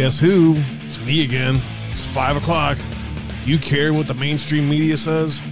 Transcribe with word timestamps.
Guess 0.00 0.18
who? 0.18 0.54
It's 0.86 0.98
me 1.00 1.24
again. 1.24 1.60
It's 1.90 2.06
five 2.06 2.34
o'clock. 2.34 2.78
Do 3.44 3.50
you 3.50 3.58
care 3.58 3.92
what 3.92 4.08
the 4.08 4.14
mainstream 4.14 4.66
media 4.66 4.96
says? 4.96 5.42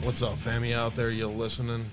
What's 0.00 0.22
up, 0.22 0.38
family 0.38 0.72
out 0.72 0.94
there? 0.94 1.10
You 1.10 1.28
listening? 1.28 1.84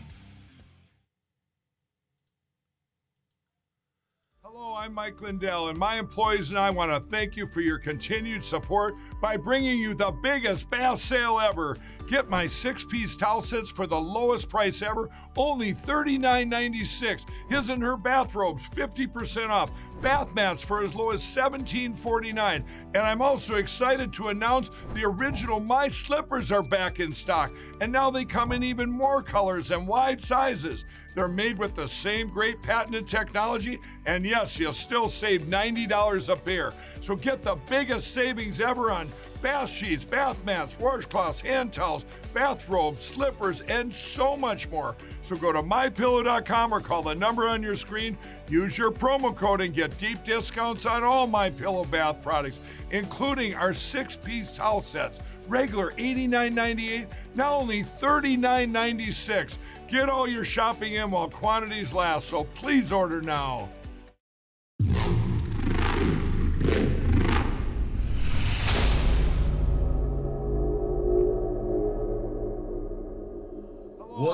And 5.76 5.80
my 5.82 6.00
employees 6.00 6.52
and 6.52 6.58
I 6.58 6.70
want 6.70 6.94
to 6.94 7.02
thank 7.10 7.36
you 7.36 7.48
for 7.48 7.60
your 7.60 7.78
continued 7.78 8.46
support 8.46 8.96
by 9.20 9.36
bringing 9.36 9.78
you 9.78 9.94
the 9.94 10.10
biggest 10.10 10.70
bath 10.70 11.00
sale 11.00 11.38
ever. 11.38 11.78
Get 12.08 12.30
my 12.30 12.48
six 12.48 12.86
piece 12.86 13.18
towel 13.18 13.42
sets 13.42 13.72
for 13.72 13.86
the 13.86 14.00
lowest 14.00 14.48
price 14.48 14.82
ever, 14.82 15.10
only 15.38 15.74
$39.96. 15.74 17.26
His 17.50 17.70
and 17.70 17.82
her 17.82 17.98
bathrobes, 17.98 18.70
50% 18.70 19.50
off. 19.50 19.72
Bath 20.02 20.36
mats 20.36 20.64
for 20.64 20.84
as 20.84 20.94
low 20.94 21.12
as 21.12 21.22
$17.49. 21.22 22.64
And 22.94 22.98
I'm 22.98 23.22
also 23.22 23.56
excited 23.56 24.14
to 24.14 24.28
announce 24.28 24.70
the 24.94 25.06
original 25.06 25.60
My 25.60 25.88
Slippers 25.88 26.52
are 26.52 26.62
back 26.62 27.00
in 27.00 27.14
stock, 27.14 27.52
and 27.82 27.92
now 27.92 28.12
they 28.12 28.26
come 28.26 28.52
in 28.52 28.62
even 28.62 28.92
more 28.92 29.24
colors 29.24 29.72
and 29.72 29.88
wide 29.88 30.22
sizes. 30.22 30.86
They're 31.14 31.28
made 31.30 31.58
with 31.58 31.76
the 31.76 31.88
same 31.88 32.30
great 32.30 32.62
patented 32.62 33.08
technology, 33.08 33.80
and 34.06 34.26
yes, 34.26 34.60
you'll 34.60 34.74
still 34.74 35.08
save 35.08 35.44
$90 35.44 36.30
a 36.30 36.36
pair. 36.36 36.74
So 37.00 37.16
get 37.16 37.42
the 37.42 37.56
biggest 37.70 38.14
savings 38.14 38.60
ever 38.60 38.92
on 38.92 39.10
bath 39.42 39.72
sheets, 39.72 40.04
bath 40.04 40.44
mats, 40.44 40.76
washcloths, 40.76 41.40
hand 41.40 41.72
towels, 41.72 42.06
bathrobes, 42.34 43.02
slippers, 43.02 43.62
and 43.62 43.94
so 43.94 44.36
much 44.36 44.70
more. 44.70 44.96
So 45.26 45.36
go 45.36 45.52
to 45.52 45.64
mypillow.com 45.64 46.72
or 46.72 46.80
call 46.80 47.02
the 47.02 47.16
number 47.16 47.48
on 47.48 47.64
your 47.64 47.74
screen. 47.74 48.16
Use 48.48 48.78
your 48.78 48.92
promo 48.92 49.36
code 49.36 49.60
and 49.60 49.74
get 49.74 49.98
deep 49.98 50.24
discounts 50.24 50.86
on 50.86 51.04
all 51.04 51.26
my 51.26 51.50
pillow 51.50 51.84
bath 51.84 52.22
products, 52.22 52.60
including 52.92 53.56
our 53.56 53.74
six-piece 53.74 54.56
towel 54.56 54.84
sets. 54.84 55.22
Regular 55.48 55.94
$89.98, 55.94 57.08
now 57.34 57.56
only 57.56 57.82
$39.96. 57.82 59.58
Get 59.88 60.10
all 60.10 60.28
your 60.28 60.46
shopping 60.46 60.94
in 60.94 61.10
while 61.10 61.30
quantities 61.30 61.92
last, 61.92 62.28
so 62.28 62.44
please 62.44 62.92
order 62.92 63.20
now. 63.20 63.70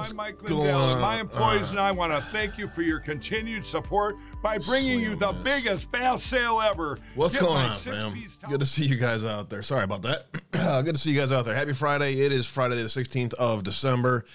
What's 0.02 0.12
I'm 0.12 0.18
Mike 0.18 0.40
going 0.40 0.54
Lindell, 0.62 0.90
and 0.94 1.02
my 1.02 1.20
employees 1.20 1.68
Uh. 1.68 1.72
and 1.72 1.80
I 1.80 1.92
want 1.92 2.12
to 2.12 2.22
thank 2.32 2.58
you 2.58 2.68
for 2.70 2.82
your 2.82 3.00
continued 3.00 3.64
support 3.64 4.16
by 4.42 4.58
bringing 4.58 5.00
you 5.00 5.16
the 5.16 5.32
biggest 5.32 5.92
bath 5.92 6.22
sale 6.22 6.60
ever. 6.60 6.98
What's 7.14 7.36
Get 7.36 7.44
going 7.44 7.58
on, 7.58 7.72
fam? 7.72 8.00
six-piece 8.00 8.40
Good 8.48 8.60
to 8.62 8.66
see 8.66 8.84
you 8.86 8.96
guys 8.98 9.24
out 9.24 9.50
there. 9.52 9.62
Sorry 9.62 9.84
about 9.84 10.02
that. 10.02 10.26
Good 10.52 10.96
to 10.96 10.98
see 10.98 11.12
you 11.12 11.20
guys 11.20 11.32
out 11.32 11.46
there. 11.46 11.54
Happy 11.54 11.74
Friday. 11.74 12.20
It 12.22 12.32
is 12.32 12.48
Friday 12.48 12.78
the 12.78 12.84
16th 12.90 13.36
of 13.36 13.64
December. 13.64 14.26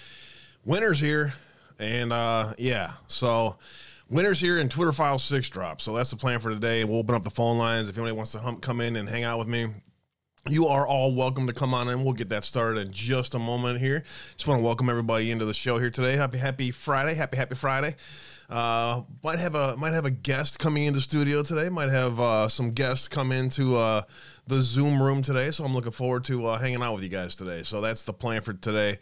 Winter's 0.65 1.01
here. 1.01 1.35
And 1.81 2.13
uh 2.13 2.55
yeah, 2.59 2.93
so 3.09 3.57
winter's 4.09 4.41
here 4.41 4.59
and 4.61 4.71
Twitter 4.71 4.93
File 4.93 5.19
6 5.19 5.49
drop. 5.51 5.81
So 5.81 5.95
that's 5.95 6.11
the 6.11 6.17
plan 6.17 6.39
for 6.41 6.51
today. 6.51 6.85
We'll 6.85 6.99
open 7.01 7.15
up 7.17 7.25
the 7.25 7.31
phone 7.31 7.59
lines. 7.59 7.89
If 7.89 7.97
anybody 7.99 8.17
wants 8.17 8.33
to 8.33 8.39
hum- 8.39 8.61
come 8.61 8.81
in 8.81 8.95
and 8.97 9.09
hang 9.09 9.25
out 9.25 9.39
with 9.41 9.49
me, 9.49 9.67
you 10.49 10.69
are 10.69 10.87
all 10.87 11.15
welcome 11.15 11.47
to 11.47 11.53
come 11.53 11.75
on 11.75 11.89
in. 11.89 12.05
We'll 12.05 12.13
get 12.13 12.29
that 12.29 12.45
started 12.45 12.87
in 12.87 12.93
just 12.93 13.35
a 13.35 13.39
moment 13.39 13.81
here. 13.81 14.05
Just 14.37 14.47
want 14.47 14.61
to 14.61 14.65
welcome 14.65 14.89
everybody 14.89 15.31
into 15.31 15.45
the 15.45 15.55
show 15.55 15.79
here 15.79 15.91
today. 15.91 16.17
Happy 16.17 16.39
Happy 16.39 16.71
Friday. 16.71 17.15
Happy 17.15 17.37
Happy 17.37 17.55
Friday. 17.55 17.97
Uh, 18.49 19.03
might 19.25 19.41
have 19.41 19.57
a 19.57 19.77
might 19.77 19.93
have 19.93 20.05
a 20.05 20.11
guest 20.11 20.59
coming 20.59 20.85
into 20.85 21.01
studio 21.01 21.43
today. 21.43 21.69
Might 21.69 21.91
have 21.91 22.21
uh, 22.21 22.49
some 22.49 22.71
guests 22.73 23.09
come 23.09 23.33
into 23.33 23.77
uh, 23.77 24.03
the 24.47 24.63
Zoom 24.63 25.03
room 25.03 25.21
today. 25.21 25.51
So 25.51 25.65
I'm 25.65 25.75
looking 25.75 25.93
forward 25.93 26.25
to 26.25 26.47
uh, 26.47 26.59
hanging 26.59 26.83
out 26.83 26.95
with 26.95 27.03
you 27.03 27.11
guys 27.11 27.35
today. 27.35 27.63
So 27.65 27.81
that's 27.81 28.05
the 28.05 28.13
plan 28.13 28.41
for 28.43 28.53
today. 28.53 28.99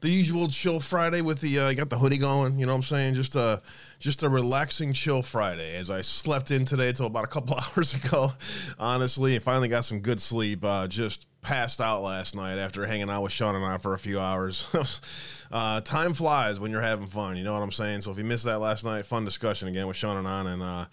The 0.00 0.10
usual 0.10 0.48
chill 0.48 0.78
Friday 0.78 1.22
with 1.22 1.40
the 1.40 1.58
uh, 1.58 1.72
got 1.72 1.88
the 1.88 1.98
hoodie 1.98 2.18
going. 2.18 2.58
You 2.58 2.66
know 2.66 2.72
what 2.72 2.78
I'm 2.78 2.82
saying? 2.84 3.14
Just 3.14 3.34
a 3.34 3.62
just 3.98 4.22
a 4.22 4.28
relaxing 4.28 4.92
chill 4.92 5.22
Friday. 5.22 5.76
As 5.76 5.88
I 5.88 6.02
slept 6.02 6.50
in 6.50 6.64
today 6.64 6.92
till 6.92 7.06
about 7.06 7.24
a 7.24 7.28
couple 7.28 7.56
hours 7.76 7.94
ago, 7.94 8.32
honestly, 8.78 9.34
and 9.34 9.42
finally 9.42 9.68
got 9.68 9.84
some 9.84 10.00
good 10.00 10.20
sleep. 10.20 10.64
Uh, 10.64 10.86
just 10.86 11.28
passed 11.40 11.80
out 11.80 12.02
last 12.02 12.34
night 12.34 12.58
after 12.58 12.84
hanging 12.84 13.08
out 13.08 13.22
with 13.22 13.32
Sean 13.32 13.54
and 13.54 13.64
I 13.64 13.78
for 13.78 13.94
a 13.94 13.98
few 13.98 14.20
hours. 14.20 14.66
uh, 15.52 15.80
time 15.80 16.12
flies 16.12 16.60
when 16.60 16.70
you're 16.70 16.82
having 16.82 17.06
fun. 17.06 17.36
You 17.36 17.44
know 17.44 17.54
what 17.54 17.62
I'm 17.62 17.72
saying? 17.72 18.02
So 18.02 18.10
if 18.10 18.18
you 18.18 18.24
missed 18.24 18.44
that 18.44 18.58
last 18.58 18.84
night, 18.84 19.06
fun 19.06 19.24
discussion 19.24 19.68
again 19.68 19.86
with 19.86 19.96
Sean 19.96 20.16
and 20.18 20.28
I 20.28 20.52
and 20.52 20.62
uh, 20.62 20.86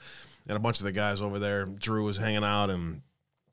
and 0.47 0.57
a 0.57 0.59
bunch 0.59 0.79
of 0.79 0.85
the 0.85 0.91
guys 0.91 1.21
over 1.21 1.39
there. 1.39 1.65
Drew 1.65 2.03
was 2.03 2.17
hanging 2.17 2.43
out 2.43 2.69
and 2.69 3.01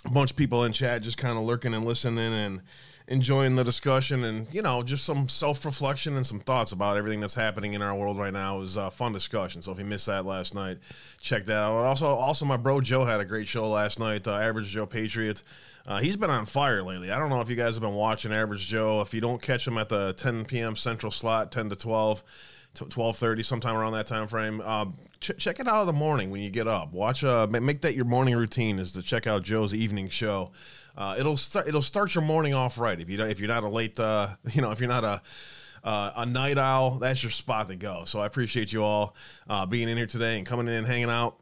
a 0.07 0.11
bunch 0.11 0.31
of 0.31 0.37
people 0.37 0.65
in 0.65 0.73
chat 0.73 1.03
just 1.03 1.19
kind 1.19 1.37
of 1.37 1.45
lurking 1.45 1.75
and 1.75 1.85
listening 1.85 2.33
and 2.33 2.63
enjoying 3.11 3.57
the 3.57 3.65
discussion 3.65 4.23
and 4.23 4.47
you 4.55 4.63
know 4.63 4.85
just 4.85 5.05
some 5.05 5.29
self-reflection 5.29 6.17
and 6.17 6.25
some 6.25 6.39
thoughts 6.39 6.71
about 6.71 6.97
everything 6.97 7.19
that's 7.19 7.35
happening 7.35 7.75
in 7.75 7.83
our 7.83 7.99
world 7.99 8.17
right 8.17 8.33
now 8.33 8.57
it 8.57 8.61
was 8.61 8.77
a 8.77 8.89
fun 8.89 9.13
discussion 9.13 9.61
so 9.61 9.73
if 9.73 9.79
you 9.79 9.85
missed 9.85 10.07
that 10.07 10.25
last 10.25 10.55
night 10.55 10.79
check 11.21 11.45
that 11.45 11.57
out 11.57 11.85
also 11.85 12.07
also 12.07 12.45
my 12.45 12.57
bro 12.57 12.81
joe 12.81 13.05
had 13.05 13.19
a 13.21 13.25
great 13.25 13.49
show 13.49 13.69
last 13.69 13.99
night 13.99 14.29
uh, 14.29 14.37
average 14.37 14.69
joe 14.69 14.87
patriot 14.87 15.43
uh, 15.89 15.99
he's 15.99 16.17
been 16.17 16.31
on 16.31 16.47
fire 16.47 16.85
lately 16.85 17.11
i 17.11 17.19
don't 17.19 17.31
know 17.31 17.41
if 17.41 17.51
you 17.51 17.57
guys 17.57 17.75
have 17.75 17.83
been 17.83 17.95
watching 17.95 18.33
average 18.33 18.69
joe 18.69 19.01
if 19.01 19.13
you 19.13 19.21
don't 19.21 19.43
catch 19.43 19.67
him 19.67 19.77
at 19.77 19.89
the 19.89 20.13
10 20.13 20.45
p.m 20.45 20.77
central 20.77 21.11
slot 21.11 21.51
10 21.51 21.69
to 21.71 21.77
12 21.77 22.23
twelve 22.75 23.17
thirty, 23.17 23.43
sometime 23.43 23.77
around 23.77 23.93
that 23.93 24.07
time 24.07 24.29
frame. 24.29 24.61
Um, 24.61 24.95
ch- 25.21 25.37
check 25.39 25.59
it 25.61 25.67
out 25.67 25.81
in 25.81 25.87
the 25.87 25.93
morning 25.93 26.31
when 26.31 26.41
you 26.41 26.51
get 26.51 26.69
up. 26.69 26.93
Watch, 26.93 27.25
uh, 27.25 27.49
make 27.51 27.81
that 27.81 27.95
your 27.95 28.05
morning 28.05 28.37
routine 28.37 28.79
is 28.79 28.93
to 28.93 29.03
check 29.03 29.27
out 29.27 29.43
Joe's 29.43 29.75
evening 29.75 30.09
show. 30.09 30.53
Uh, 31.01 31.17
it'll 31.19 31.39
start. 31.39 31.67
It'll 31.67 31.81
start 31.81 32.15
your 32.15 32.23
morning 32.23 32.53
off 32.53 32.79
right. 32.79 33.01
If 33.01 33.09
you 33.09 33.19
if 33.23 33.41
you're 33.41 33.49
not 33.49 33.65
a 33.65 33.69
late, 33.69 33.99
uh, 33.99 34.29
you 34.53 34.61
know, 34.61 34.71
if 34.71 34.81
you're 34.81 34.89
not 34.89 35.03
a 35.03 35.23
uh, 35.83 36.13
a 36.17 36.27
night 36.27 36.59
owl, 36.59 36.99
that's 36.99 37.23
your 37.23 37.31
spot 37.31 37.69
to 37.69 37.77
go. 37.77 38.05
So 38.05 38.21
I 38.21 38.27
appreciate 38.27 38.71
you 38.71 38.85
all 38.85 39.17
uh, 39.49 39.65
being 39.65 39.89
in 39.89 39.97
here 39.97 40.07
today 40.07 40.37
and 40.37 40.47
coming 40.47 40.69
in 40.69 40.75
and 40.75 40.87
hanging 40.87 41.09
out. 41.09 41.39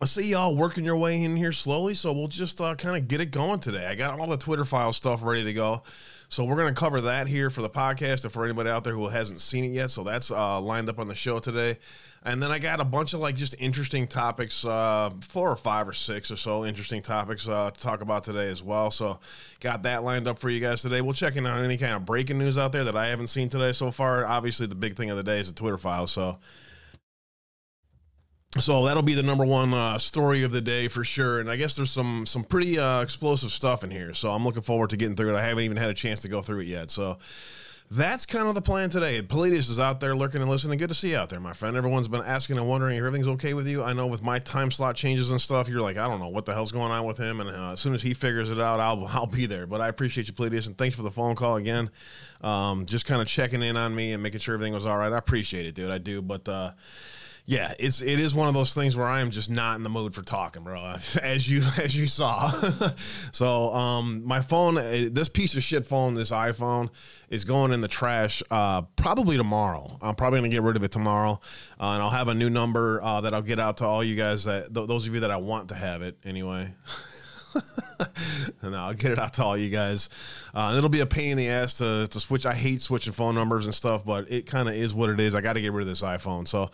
I 0.00 0.04
see 0.04 0.28
y'all 0.28 0.54
working 0.56 0.84
your 0.84 0.96
way 0.98 1.20
in 1.20 1.34
here 1.34 1.50
slowly, 1.50 1.94
so 1.94 2.12
we'll 2.12 2.28
just 2.28 2.60
uh, 2.60 2.76
kind 2.76 2.96
of 2.96 3.08
get 3.08 3.20
it 3.20 3.32
going 3.32 3.58
today. 3.58 3.86
I 3.86 3.96
got 3.96 4.20
all 4.20 4.28
the 4.28 4.36
Twitter 4.36 4.64
file 4.64 4.92
stuff 4.92 5.24
ready 5.24 5.42
to 5.42 5.52
go. 5.52 5.82
So 6.28 6.44
we're 6.44 6.56
going 6.56 6.74
to 6.74 6.78
cover 6.78 7.00
that 7.02 7.28
here 7.28 7.50
for 7.50 7.62
the 7.62 7.70
podcast 7.70 8.24
and 8.24 8.32
for 8.32 8.44
anybody 8.44 8.68
out 8.68 8.82
there 8.82 8.94
who 8.94 9.06
hasn't 9.06 9.40
seen 9.40 9.64
it 9.64 9.68
yet. 9.68 9.90
So 9.90 10.02
that's 10.02 10.30
uh, 10.30 10.60
lined 10.60 10.88
up 10.88 10.98
on 10.98 11.06
the 11.06 11.14
show 11.14 11.38
today. 11.38 11.78
And 12.24 12.42
then 12.42 12.50
I 12.50 12.58
got 12.58 12.80
a 12.80 12.84
bunch 12.84 13.14
of 13.14 13.20
like 13.20 13.36
just 13.36 13.54
interesting 13.60 14.08
topics, 14.08 14.64
uh, 14.64 15.10
four 15.20 15.48
or 15.48 15.56
five 15.56 15.86
or 15.88 15.92
six 15.92 16.32
or 16.32 16.36
so 16.36 16.64
interesting 16.64 17.00
topics 17.00 17.46
uh, 17.46 17.70
to 17.70 17.80
talk 17.80 18.00
about 18.00 18.24
today 18.24 18.48
as 18.48 18.62
well. 18.64 18.90
So 18.90 19.20
got 19.60 19.84
that 19.84 20.02
lined 20.02 20.26
up 20.26 20.40
for 20.40 20.50
you 20.50 20.58
guys 20.58 20.82
today. 20.82 21.00
We'll 21.00 21.14
check 21.14 21.36
in 21.36 21.46
on 21.46 21.64
any 21.64 21.76
kind 21.76 21.94
of 21.94 22.04
breaking 22.04 22.38
news 22.38 22.58
out 22.58 22.72
there 22.72 22.82
that 22.82 22.96
I 22.96 23.06
haven't 23.06 23.28
seen 23.28 23.48
today 23.48 23.72
so 23.72 23.92
far. 23.92 24.26
Obviously, 24.26 24.66
the 24.66 24.74
big 24.74 24.96
thing 24.96 25.10
of 25.10 25.16
the 25.16 25.22
day 25.22 25.38
is 25.38 25.46
the 25.46 25.54
Twitter 25.54 25.78
file. 25.78 26.08
So 26.08 26.38
so 28.58 28.84
that'll 28.84 29.02
be 29.02 29.14
the 29.14 29.22
number 29.22 29.44
one 29.44 29.72
uh, 29.74 29.98
story 29.98 30.42
of 30.42 30.52
the 30.52 30.60
day 30.60 30.88
for 30.88 31.04
sure. 31.04 31.40
And 31.40 31.50
I 31.50 31.56
guess 31.56 31.76
there's 31.76 31.90
some 31.90 32.26
some 32.26 32.44
pretty 32.44 32.78
uh, 32.78 33.02
explosive 33.02 33.50
stuff 33.50 33.84
in 33.84 33.90
here. 33.90 34.14
So 34.14 34.30
I'm 34.30 34.44
looking 34.44 34.62
forward 34.62 34.90
to 34.90 34.96
getting 34.96 35.16
through 35.16 35.34
it. 35.34 35.38
I 35.38 35.44
haven't 35.46 35.64
even 35.64 35.76
had 35.76 35.90
a 35.90 35.94
chance 35.94 36.20
to 36.20 36.28
go 36.28 36.42
through 36.42 36.60
it 36.60 36.68
yet. 36.68 36.90
So 36.90 37.18
that's 37.90 38.26
kind 38.26 38.48
of 38.48 38.54
the 38.54 38.62
plan 38.62 38.90
today. 38.90 39.22
Palladius 39.22 39.68
is 39.68 39.78
out 39.78 40.00
there 40.00 40.14
lurking 40.16 40.40
and 40.40 40.50
listening. 40.50 40.78
Good 40.78 40.88
to 40.88 40.94
see 40.94 41.10
you 41.10 41.16
out 41.16 41.28
there, 41.28 41.38
my 41.38 41.52
friend. 41.52 41.76
Everyone's 41.76 42.08
been 42.08 42.22
asking 42.22 42.58
and 42.58 42.68
wondering 42.68 42.96
if 42.96 42.98
everything's 42.98 43.28
okay 43.28 43.54
with 43.54 43.68
you. 43.68 43.82
I 43.82 43.92
know 43.92 44.08
with 44.08 44.22
my 44.22 44.40
time 44.40 44.72
slot 44.72 44.96
changes 44.96 45.30
and 45.30 45.40
stuff, 45.40 45.68
you're 45.68 45.82
like, 45.82 45.96
I 45.96 46.08
don't 46.08 46.18
know 46.18 46.28
what 46.28 46.46
the 46.46 46.54
hell's 46.54 46.72
going 46.72 46.90
on 46.90 47.04
with 47.04 47.16
him. 47.16 47.40
And 47.40 47.48
uh, 47.48 47.72
as 47.72 47.80
soon 47.80 47.94
as 47.94 48.02
he 48.02 48.12
figures 48.12 48.50
it 48.50 48.58
out, 48.58 48.80
I'll 48.80 49.06
I'll 49.10 49.26
be 49.26 49.46
there. 49.46 49.66
But 49.66 49.80
I 49.80 49.88
appreciate 49.88 50.26
you, 50.26 50.32
Palladius, 50.32 50.66
and 50.66 50.76
thanks 50.76 50.96
for 50.96 51.02
the 51.02 51.10
phone 51.10 51.36
call 51.36 51.56
again. 51.56 51.90
Um, 52.40 52.86
just 52.86 53.06
kind 53.06 53.22
of 53.22 53.28
checking 53.28 53.62
in 53.62 53.76
on 53.76 53.94
me 53.94 54.12
and 54.12 54.22
making 54.22 54.40
sure 54.40 54.54
everything 54.54 54.74
was 54.74 54.86
all 54.86 54.96
right. 54.96 55.12
I 55.12 55.18
appreciate 55.18 55.66
it, 55.66 55.74
dude. 55.74 55.90
I 55.90 55.98
do. 55.98 56.20
But 56.22 56.48
uh, 56.48 56.72
yeah, 57.48 57.74
it's 57.78 58.02
it 58.02 58.18
is 58.18 58.34
one 58.34 58.48
of 58.48 58.54
those 58.54 58.74
things 58.74 58.96
where 58.96 59.06
I 59.06 59.20
am 59.20 59.30
just 59.30 59.48
not 59.48 59.76
in 59.76 59.84
the 59.84 59.88
mood 59.88 60.14
for 60.14 60.22
talking, 60.22 60.64
bro. 60.64 60.96
As 61.22 61.48
you 61.48 61.62
as 61.78 61.96
you 61.96 62.06
saw. 62.06 62.50
so 63.32 63.72
um, 63.72 64.24
my 64.24 64.40
phone, 64.40 64.76
uh, 64.76 65.08
this 65.12 65.28
piece 65.28 65.56
of 65.56 65.62
shit 65.62 65.86
phone, 65.86 66.14
this 66.14 66.32
iPhone, 66.32 66.90
is 67.30 67.44
going 67.44 67.72
in 67.72 67.80
the 67.80 67.88
trash 67.88 68.42
uh, 68.50 68.82
probably 68.96 69.36
tomorrow. 69.36 69.96
I'm 70.02 70.16
probably 70.16 70.40
gonna 70.40 70.48
get 70.48 70.62
rid 70.62 70.74
of 70.74 70.82
it 70.82 70.90
tomorrow, 70.90 71.40
uh, 71.80 71.84
and 71.90 72.02
I'll 72.02 72.10
have 72.10 72.26
a 72.28 72.34
new 72.34 72.50
number 72.50 73.00
uh, 73.00 73.20
that 73.20 73.32
I'll 73.32 73.42
get 73.42 73.60
out 73.60 73.76
to 73.76 73.84
all 73.84 74.02
you 74.02 74.16
guys 74.16 74.44
that 74.44 74.74
th- 74.74 74.88
those 74.88 75.06
of 75.06 75.14
you 75.14 75.20
that 75.20 75.30
I 75.30 75.36
want 75.36 75.68
to 75.68 75.76
have 75.76 76.02
it 76.02 76.18
anyway. 76.24 76.74
And 78.62 78.74
I'll 78.74 78.94
get 78.94 79.12
it 79.12 79.18
out 79.18 79.34
to 79.34 79.44
all 79.44 79.56
you 79.56 79.70
guys. 79.70 80.08
Uh, 80.54 80.74
it'll 80.76 80.88
be 80.88 81.00
a 81.00 81.06
pain 81.06 81.32
in 81.32 81.36
the 81.36 81.48
ass 81.48 81.78
to, 81.78 82.06
to 82.08 82.20
switch. 82.20 82.46
I 82.46 82.54
hate 82.54 82.80
switching 82.80 83.12
phone 83.12 83.34
numbers 83.34 83.66
and 83.66 83.74
stuff, 83.74 84.04
but 84.04 84.30
it 84.30 84.46
kind 84.46 84.68
of 84.68 84.74
is 84.74 84.94
what 84.94 85.10
it 85.10 85.20
is. 85.20 85.34
I 85.34 85.40
got 85.40 85.54
to 85.54 85.60
get 85.60 85.72
rid 85.72 85.82
of 85.82 85.88
this 85.88 86.02
iPhone. 86.02 86.48
So, 86.48 86.70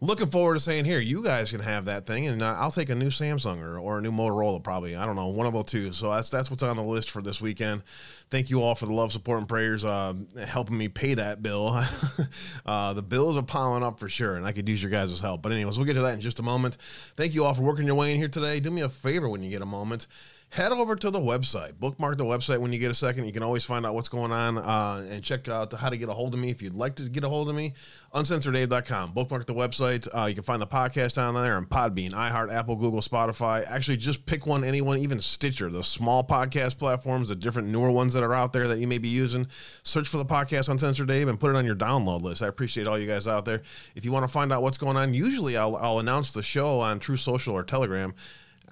looking 0.00 0.26
forward 0.26 0.54
to 0.54 0.60
saying, 0.60 0.84
here, 0.84 1.00
you 1.00 1.22
guys 1.22 1.50
can 1.50 1.60
have 1.60 1.86
that 1.86 2.06
thing, 2.06 2.26
and 2.26 2.42
uh, 2.42 2.56
I'll 2.58 2.70
take 2.70 2.90
a 2.90 2.94
new 2.94 3.08
Samsung 3.08 3.62
or, 3.62 3.78
or 3.78 3.98
a 3.98 4.02
new 4.02 4.10
Motorola, 4.10 4.62
probably. 4.62 4.96
I 4.96 5.06
don't 5.06 5.16
know, 5.16 5.28
one 5.28 5.46
of 5.46 5.52
the 5.52 5.62
two. 5.62 5.92
So 5.92 6.10
that's 6.10 6.30
that's 6.30 6.50
what's 6.50 6.62
on 6.62 6.76
the 6.76 6.82
list 6.82 7.10
for 7.10 7.22
this 7.22 7.40
weekend. 7.40 7.82
Thank 8.30 8.48
you 8.48 8.62
all 8.62 8.74
for 8.74 8.86
the 8.86 8.94
love, 8.94 9.12
support, 9.12 9.38
and 9.38 9.48
prayers, 9.48 9.84
uh, 9.84 10.14
helping 10.46 10.78
me 10.78 10.88
pay 10.88 11.14
that 11.14 11.42
bill. 11.42 11.84
uh, 12.66 12.94
the 12.94 13.02
bills 13.02 13.36
are 13.36 13.42
piling 13.42 13.84
up 13.84 13.98
for 13.98 14.08
sure, 14.08 14.36
and 14.36 14.46
I 14.46 14.52
could 14.52 14.68
use 14.68 14.82
your 14.82 14.90
guys' 14.90 15.20
help. 15.20 15.42
But 15.42 15.52
anyways, 15.52 15.76
we'll 15.76 15.86
get 15.86 15.94
to 15.94 16.00
that 16.02 16.14
in 16.14 16.20
just 16.20 16.40
a 16.40 16.42
moment. 16.42 16.78
Thank 17.16 17.34
you 17.34 17.44
all 17.44 17.52
for 17.52 17.62
working 17.62 17.86
your 17.86 17.94
way 17.94 18.12
in 18.12 18.18
here 18.18 18.28
today. 18.28 18.58
Do 18.60 18.70
me 18.70 18.80
a 18.80 18.88
favor 18.88 19.28
when 19.28 19.42
you 19.42 19.50
get 19.50 19.60
a 19.60 19.66
moment 19.66 20.06
head 20.52 20.70
over 20.70 20.94
to 20.94 21.10
the 21.10 21.18
website. 21.18 21.72
Bookmark 21.80 22.18
the 22.18 22.26
website 22.26 22.58
when 22.58 22.74
you 22.74 22.78
get 22.78 22.90
a 22.90 22.94
second. 22.94 23.24
You 23.24 23.32
can 23.32 23.42
always 23.42 23.64
find 23.64 23.86
out 23.86 23.94
what's 23.94 24.10
going 24.10 24.32
on 24.32 24.58
uh, 24.58 25.06
and 25.08 25.24
check 25.24 25.48
out 25.48 25.72
how 25.72 25.88
to 25.88 25.96
get 25.96 26.10
a 26.10 26.12
hold 26.12 26.34
of 26.34 26.40
me 26.40 26.50
if 26.50 26.60
you'd 26.60 26.74
like 26.74 26.94
to 26.96 27.08
get 27.08 27.24
a 27.24 27.28
hold 27.28 27.48
of 27.48 27.54
me. 27.54 27.72
Uncensoredabe.com. 28.14 29.14
Bookmark 29.14 29.46
the 29.46 29.54
website. 29.54 30.06
Uh, 30.14 30.26
you 30.26 30.34
can 30.34 30.42
find 30.42 30.60
the 30.60 30.66
podcast 30.66 31.14
down 31.14 31.32
there 31.32 31.56
on 31.56 31.64
Podbean, 31.64 32.10
iHeart, 32.10 32.52
Apple, 32.52 32.76
Google, 32.76 33.00
Spotify. 33.00 33.64
Actually, 33.66 33.96
just 33.96 34.26
pick 34.26 34.46
one, 34.46 34.62
anyone, 34.62 34.98
even 34.98 35.20
Stitcher, 35.20 35.70
the 35.70 35.82
small 35.82 36.22
podcast 36.22 36.76
platforms, 36.76 37.30
the 37.30 37.34
different 37.34 37.68
newer 37.68 37.90
ones 37.90 38.12
that 38.12 38.22
are 38.22 38.34
out 38.34 38.52
there 38.52 38.68
that 38.68 38.78
you 38.78 38.86
may 38.86 38.98
be 38.98 39.08
using. 39.08 39.46
Search 39.84 40.06
for 40.06 40.18
the 40.18 40.26
podcast 40.26 40.68
Uncensored 40.68 41.10
Abe 41.10 41.28
and 41.28 41.40
put 41.40 41.48
it 41.48 41.56
on 41.56 41.64
your 41.64 41.76
download 41.76 42.20
list. 42.20 42.42
I 42.42 42.48
appreciate 42.48 42.86
all 42.86 42.98
you 42.98 43.06
guys 43.06 43.26
out 43.26 43.46
there. 43.46 43.62
If 43.96 44.04
you 44.04 44.12
want 44.12 44.24
to 44.24 44.28
find 44.28 44.52
out 44.52 44.60
what's 44.60 44.76
going 44.76 44.98
on, 44.98 45.14
usually 45.14 45.56
I'll, 45.56 45.76
I'll 45.76 45.98
announce 45.98 46.32
the 46.32 46.42
show 46.42 46.80
on 46.80 46.98
Truth 46.98 47.20
Social 47.20 47.54
or 47.54 47.62
Telegram 47.62 48.14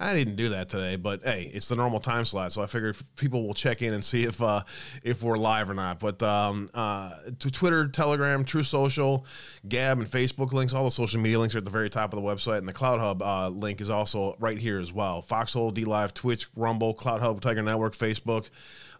I 0.01 0.15
didn't 0.15 0.35
do 0.35 0.49
that 0.49 0.67
today, 0.67 0.95
but 0.95 1.21
hey, 1.21 1.51
it's 1.53 1.67
the 1.67 1.75
normal 1.75 1.99
time 1.99 2.25
slot, 2.25 2.51
so 2.51 2.63
I 2.63 2.65
figured 2.65 2.97
people 3.17 3.45
will 3.45 3.53
check 3.53 3.83
in 3.83 3.93
and 3.93 4.03
see 4.03 4.23
if 4.23 4.41
uh, 4.41 4.63
if 5.03 5.21
we're 5.21 5.37
live 5.37 5.69
or 5.69 5.75
not. 5.75 5.99
But 5.99 6.23
um, 6.23 6.71
uh, 6.73 7.11
to 7.37 7.51
Twitter, 7.51 7.87
Telegram, 7.87 8.43
Truth 8.43 8.65
Social, 8.65 9.27
Gab, 9.69 9.99
and 9.99 10.07
Facebook 10.07 10.53
links, 10.53 10.73
all 10.73 10.85
the 10.85 10.91
social 10.91 11.19
media 11.19 11.37
links 11.37 11.53
are 11.53 11.59
at 11.59 11.65
the 11.65 11.71
very 11.71 11.89
top 11.89 12.13
of 12.13 12.19
the 12.19 12.25
website, 12.25 12.57
and 12.57 12.67
the 12.67 12.73
Cloud 12.73 12.99
Hub 12.99 13.21
uh, 13.21 13.49
link 13.49 13.79
is 13.79 13.91
also 13.91 14.35
right 14.39 14.57
here 14.57 14.79
as 14.79 14.91
well. 14.91 15.21
Foxhole, 15.21 15.71
DLive, 15.71 16.15
Twitch, 16.15 16.47
Rumble, 16.55 16.95
Cloud 16.95 17.21
Hub, 17.21 17.39
Tiger 17.39 17.61
Network, 17.61 17.93
Facebook 17.93 18.49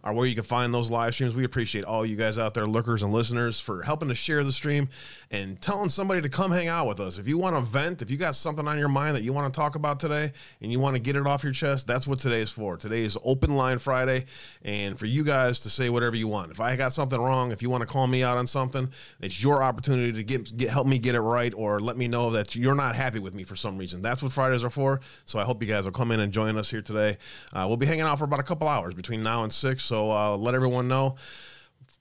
are 0.04 0.12
where 0.12 0.26
you 0.26 0.34
can 0.34 0.44
find 0.44 0.74
those 0.74 0.90
live 0.90 1.14
streams. 1.14 1.34
We 1.34 1.44
appreciate 1.44 1.84
all 1.84 2.04
you 2.04 2.16
guys 2.16 2.38
out 2.38 2.54
there, 2.54 2.66
lurkers 2.66 3.02
and 3.02 3.12
listeners, 3.12 3.60
for 3.60 3.82
helping 3.82 4.08
to 4.08 4.14
share 4.14 4.42
the 4.42 4.52
stream 4.52 4.88
and 5.30 5.60
telling 5.60 5.88
somebody 5.88 6.20
to 6.22 6.28
come 6.28 6.50
hang 6.50 6.68
out 6.68 6.88
with 6.88 6.98
us. 6.98 7.18
If 7.18 7.28
you 7.28 7.38
want 7.38 7.54
to 7.54 7.62
vent, 7.62 8.02
if 8.02 8.10
you 8.10 8.16
got 8.16 8.34
something 8.34 8.66
on 8.66 8.78
your 8.78 8.88
mind 8.88 9.16
that 9.16 9.22
you 9.22 9.32
want 9.32 9.52
to 9.52 9.56
talk 9.56 9.76
about 9.76 10.00
today 10.00 10.32
and 10.60 10.72
you 10.72 10.80
want 10.80 10.96
to 10.96 11.02
get 11.02 11.14
it 11.14 11.26
off 11.26 11.44
your 11.44 11.52
chest, 11.52 11.86
that's 11.86 12.06
what 12.06 12.18
today 12.18 12.40
is 12.40 12.50
for. 12.50 12.76
Today 12.76 13.02
is 13.02 13.16
Open 13.22 13.54
Line 13.54 13.78
Friday, 13.78 14.24
and 14.62 14.98
for 14.98 15.06
you 15.06 15.22
guys 15.22 15.60
to 15.60 15.70
say 15.70 15.88
whatever 15.88 16.16
you 16.16 16.26
want. 16.26 16.50
If 16.50 16.60
I 16.60 16.74
got 16.74 16.92
something 16.92 17.20
wrong, 17.20 17.52
if 17.52 17.62
you 17.62 17.70
want 17.70 17.82
to 17.82 17.86
call 17.86 18.06
me 18.08 18.24
out 18.24 18.38
on 18.38 18.46
something, 18.46 18.90
it's 19.20 19.42
your 19.42 19.62
opportunity 19.62 20.12
to 20.12 20.24
get, 20.24 20.56
get 20.56 20.70
help 20.70 20.86
me 20.86 20.98
get 20.98 21.14
it 21.14 21.20
right 21.20 21.54
or 21.54 21.78
let 21.78 21.96
me 21.96 22.08
know 22.08 22.30
that 22.30 22.56
you're 22.56 22.74
not 22.74 22.96
happy 22.96 23.20
with 23.20 23.34
me 23.34 23.44
for 23.44 23.54
some 23.54 23.78
reason. 23.78 24.02
That's 24.02 24.22
what 24.22 24.32
Fridays 24.32 24.64
are 24.64 24.70
for. 24.70 25.00
So 25.26 25.38
I 25.38 25.44
hope 25.44 25.62
you 25.62 25.68
guys 25.68 25.84
will 25.84 25.92
come 25.92 26.10
in 26.10 26.20
and 26.20 26.32
join 26.32 26.58
us 26.58 26.70
here 26.70 26.82
today. 26.82 27.18
Uh, 27.52 27.66
we'll 27.68 27.76
be 27.76 27.86
hanging 27.86 28.02
out 28.02 28.18
for 28.18 28.24
about 28.24 28.40
a 28.40 28.44
couple 28.44 28.66
hours 28.66 28.94
between 28.94 29.22
now 29.22 29.44
and 29.44 29.52
six. 29.52 29.91
So 29.92 30.10
uh, 30.10 30.38
let 30.38 30.54
everyone 30.54 30.88
know. 30.88 31.16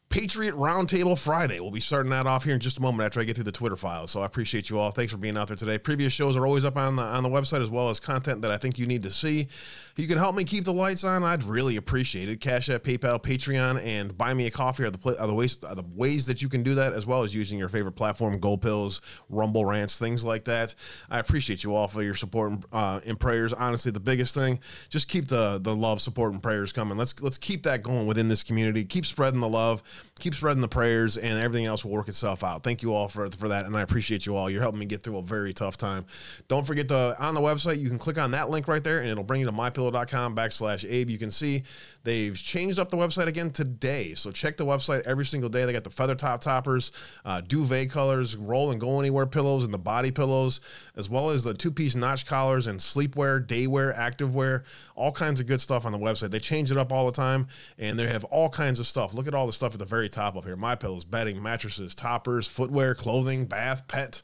Patriot 0.07 0.55
Roundtable 0.55 1.19
Friday. 1.19 1.59
We'll 1.59 1.71
be 1.71 1.81
starting 1.81 2.09
that 2.11 2.25
off 2.25 2.45
here 2.45 2.53
in 2.53 2.61
just 2.61 2.77
a 2.77 2.81
moment 2.81 3.05
after 3.05 3.19
I 3.19 3.25
get 3.25 3.35
through 3.35 3.43
the 3.43 3.51
Twitter 3.51 3.75
files. 3.75 4.11
So 4.11 4.21
I 4.21 4.25
appreciate 4.25 4.69
you 4.69 4.79
all. 4.79 4.91
Thanks 4.91 5.11
for 5.11 5.17
being 5.17 5.35
out 5.35 5.49
there 5.49 5.57
today. 5.57 5.77
Previous 5.77 6.13
shows 6.13 6.37
are 6.37 6.45
always 6.45 6.63
up 6.63 6.77
on 6.77 6.95
the 6.95 7.03
on 7.03 7.21
the 7.21 7.29
website 7.29 7.61
as 7.61 7.69
well 7.69 7.89
as 7.89 7.99
content 7.99 8.43
that 8.43 8.51
I 8.51 8.55
think 8.55 8.79
you 8.79 8.87
need 8.87 9.03
to 9.03 9.11
see. 9.11 9.49
You 9.95 10.07
can 10.07 10.17
help 10.17 10.35
me 10.35 10.43
keep 10.43 10.63
the 10.63 10.73
lights 10.73 11.03
on. 11.03 11.23
I'd 11.23 11.43
really 11.43 11.75
appreciate 11.75 12.29
it. 12.29 12.39
Cash 12.39 12.69
App, 12.69 12.83
PayPal, 12.83 13.21
Patreon, 13.21 13.83
and 13.85 14.17
buy 14.17 14.33
me 14.33 14.47
a 14.47 14.51
coffee 14.51 14.83
are 14.83 14.89
the 14.89 15.17
are 15.19 15.27
the 15.27 15.33
ways 15.33 15.63
are 15.63 15.75
the 15.75 15.83
ways 15.93 16.25
that 16.27 16.41
you 16.41 16.49
can 16.49 16.63
do 16.63 16.75
that, 16.75 16.93
as 16.93 17.05
well 17.05 17.23
as 17.23 17.33
using 17.33 17.59
your 17.59 17.69
favorite 17.69 17.93
platform, 17.93 18.39
Gold 18.39 18.61
Pills, 18.61 19.01
Rumble 19.29 19.65
Rants, 19.65 19.99
things 19.99 20.23
like 20.23 20.45
that. 20.45 20.75
I 21.09 21.19
appreciate 21.19 21.63
you 21.63 21.75
all 21.75 21.87
for 21.87 22.03
your 22.03 22.15
support 22.15 22.51
and, 22.51 22.65
uh, 22.71 23.01
and 23.05 23.19
prayers. 23.19 23.53
Honestly, 23.53 23.91
the 23.91 23.99
biggest 23.99 24.33
thing, 24.33 24.59
just 24.89 25.07
keep 25.07 25.27
the 25.27 25.59
the 25.59 25.75
love, 25.75 26.01
support, 26.01 26.33
and 26.33 26.41
prayers 26.41 26.71
coming. 26.71 26.97
Let's 26.97 27.21
let's 27.21 27.37
keep 27.37 27.63
that 27.63 27.83
going 27.83 28.05
within 28.07 28.27
this 28.27 28.43
community. 28.43 28.85
Keep 28.85 29.05
spreading 29.05 29.39
the 29.39 29.49
love, 29.49 29.83
keep 30.21 30.33
spreading 30.33 30.61
the 30.61 30.67
prayers, 30.67 31.17
and 31.17 31.39
everything 31.39 31.65
else 31.65 31.83
will 31.83 31.91
work 31.91 32.07
itself 32.07 32.43
out. 32.43 32.63
Thank 32.63 32.81
you 32.81 32.93
all 32.93 33.07
for 33.07 33.29
for 33.31 33.49
that, 33.49 33.65
and 33.65 33.75
I 33.75 33.81
appreciate 33.81 34.25
you 34.25 34.35
all. 34.35 34.49
You're 34.49 34.61
helping 34.61 34.79
me 34.79 34.85
get 34.85 35.03
through 35.03 35.17
a 35.17 35.21
very 35.21 35.53
tough 35.53 35.77
time. 35.77 36.05
Don't 36.47 36.65
forget 36.65 36.87
the 36.87 37.15
on 37.19 37.33
the 37.33 37.41
website, 37.41 37.79
you 37.79 37.89
can 37.89 37.97
click 37.97 38.17
on 38.17 38.31
that 38.31 38.49
link 38.49 38.67
right 38.67 38.83
there, 38.83 38.99
and 38.99 39.09
it'll 39.09 39.23
bring 39.23 39.41
you 39.41 39.45
to 39.47 39.51
my 39.51 39.69
pillow.com 39.69 40.35
backslash 40.35 40.89
Abe. 40.89 41.09
You 41.09 41.17
can 41.17 41.31
see 41.31 41.63
they've 42.03 42.37
changed 42.37 42.79
up 42.79 42.89
the 42.89 42.97
website 42.97 43.27
again 43.27 43.51
today. 43.51 44.13
So 44.13 44.31
check 44.31 44.57
the 44.57 44.65
website 44.65 45.01
every 45.01 45.25
single 45.25 45.49
day. 45.49 45.65
They 45.65 45.73
got 45.73 45.83
the 45.83 45.89
feather 45.89 46.15
top 46.15 46.41
toppers, 46.41 46.91
uh, 47.25 47.41
duvet 47.41 47.89
colors, 47.89 48.35
roll 48.35 48.71
and 48.71 48.79
go 48.79 48.99
anywhere 48.99 49.25
pillows, 49.25 49.63
and 49.63 49.73
the 49.73 49.79
body 49.79 50.11
pillows, 50.11 50.61
as 50.95 51.09
well 51.09 51.29
as 51.29 51.43
the 51.43 51.53
two 51.53 51.71
piece 51.71 51.95
notch 51.95 52.25
collars 52.25 52.67
and 52.67 52.79
sleepwear, 52.79 53.45
daywear, 53.45 53.95
activewear, 53.95 54.63
all 54.95 55.11
kinds 55.11 55.39
of 55.39 55.47
good 55.47 55.61
stuff 55.61 55.85
on 55.85 55.91
the 55.91 55.99
website. 55.99 56.31
They 56.31 56.39
change 56.39 56.71
it 56.71 56.77
up 56.77 56.91
all 56.91 57.05
the 57.05 57.11
time, 57.11 57.47
and 57.77 57.97
they 57.97 58.07
have 58.07 58.23
all 58.25 58.49
kinds 58.49 58.79
of 58.79 58.87
stuff. 58.87 59.13
Look 59.13 59.27
at 59.27 59.33
all 59.33 59.47
the 59.47 59.53
stuff 59.53 59.73
at 59.73 59.79
the 59.79 59.85
very 59.85 60.09
top 60.09 60.35
up 60.35 60.45
here: 60.45 60.55
my 60.55 60.75
pillows, 60.75 61.05
bedding, 61.05 61.41
mattresses, 61.41 61.95
toppers, 61.95 62.47
footwear, 62.47 62.95
clothing, 62.95 63.45
bath, 63.45 63.87
pet. 63.87 64.21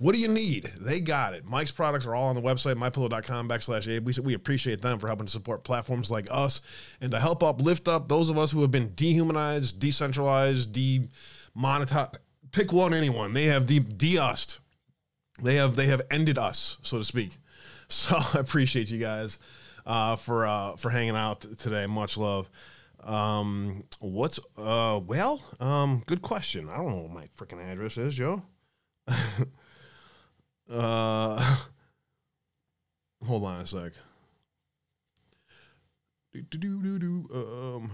What 0.00 0.14
do 0.14 0.18
you 0.18 0.28
need? 0.28 0.64
They 0.80 0.98
got 1.02 1.34
it. 1.34 1.44
Mike's 1.44 1.70
products 1.70 2.06
are 2.06 2.14
all 2.14 2.24
on 2.30 2.34
the 2.34 2.40
website, 2.40 2.76
mypillow.com 2.76 3.46
backslash 3.46 3.86
Abe. 3.86 4.06
We, 4.06 4.14
we 4.24 4.32
appreciate 4.32 4.80
them 4.80 4.98
for 4.98 5.08
helping 5.08 5.26
to 5.26 5.30
support 5.30 5.62
platforms 5.62 6.10
like 6.10 6.26
us 6.30 6.62
and 7.02 7.10
to 7.12 7.20
help 7.20 7.42
up, 7.42 7.60
lift 7.60 7.86
up 7.86 8.08
those 8.08 8.30
of 8.30 8.38
us 8.38 8.50
who 8.50 8.62
have 8.62 8.70
been 8.70 8.94
dehumanized, 8.94 9.78
decentralized, 9.78 10.72
demonetized. 10.72 12.16
Pick 12.50 12.72
one, 12.72 12.94
anyone. 12.94 13.34
They 13.34 13.44
have 13.44 13.66
de- 13.66 13.80
de-used. 13.80 14.60
They 15.42 15.56
have 15.56 15.76
they 15.76 15.86
have 15.86 16.00
ended 16.10 16.38
us, 16.38 16.78
so 16.82 16.98
to 16.98 17.04
speak. 17.04 17.30
So 17.92 18.16
I 18.16 18.38
appreciate 18.38 18.88
you 18.88 18.98
guys 18.98 19.40
uh, 19.84 20.14
for 20.14 20.46
uh, 20.46 20.76
for 20.76 20.90
hanging 20.90 21.16
out 21.16 21.40
today. 21.58 21.86
Much 21.86 22.16
love. 22.16 22.48
Um, 23.02 23.82
what's 23.98 24.38
uh 24.56 25.00
well, 25.04 25.42
um, 25.58 26.04
good 26.06 26.22
question. 26.22 26.68
I 26.70 26.76
don't 26.76 26.90
know 26.90 27.02
what 27.02 27.10
my 27.10 27.26
freaking 27.36 27.60
address 27.60 27.98
is, 27.98 28.14
Joe. 28.14 28.44
Uh, 30.70 31.56
hold 33.26 33.44
on 33.44 33.60
a 33.60 33.66
sec. 33.66 33.92
Do, 36.32 36.40
Um, 37.34 37.90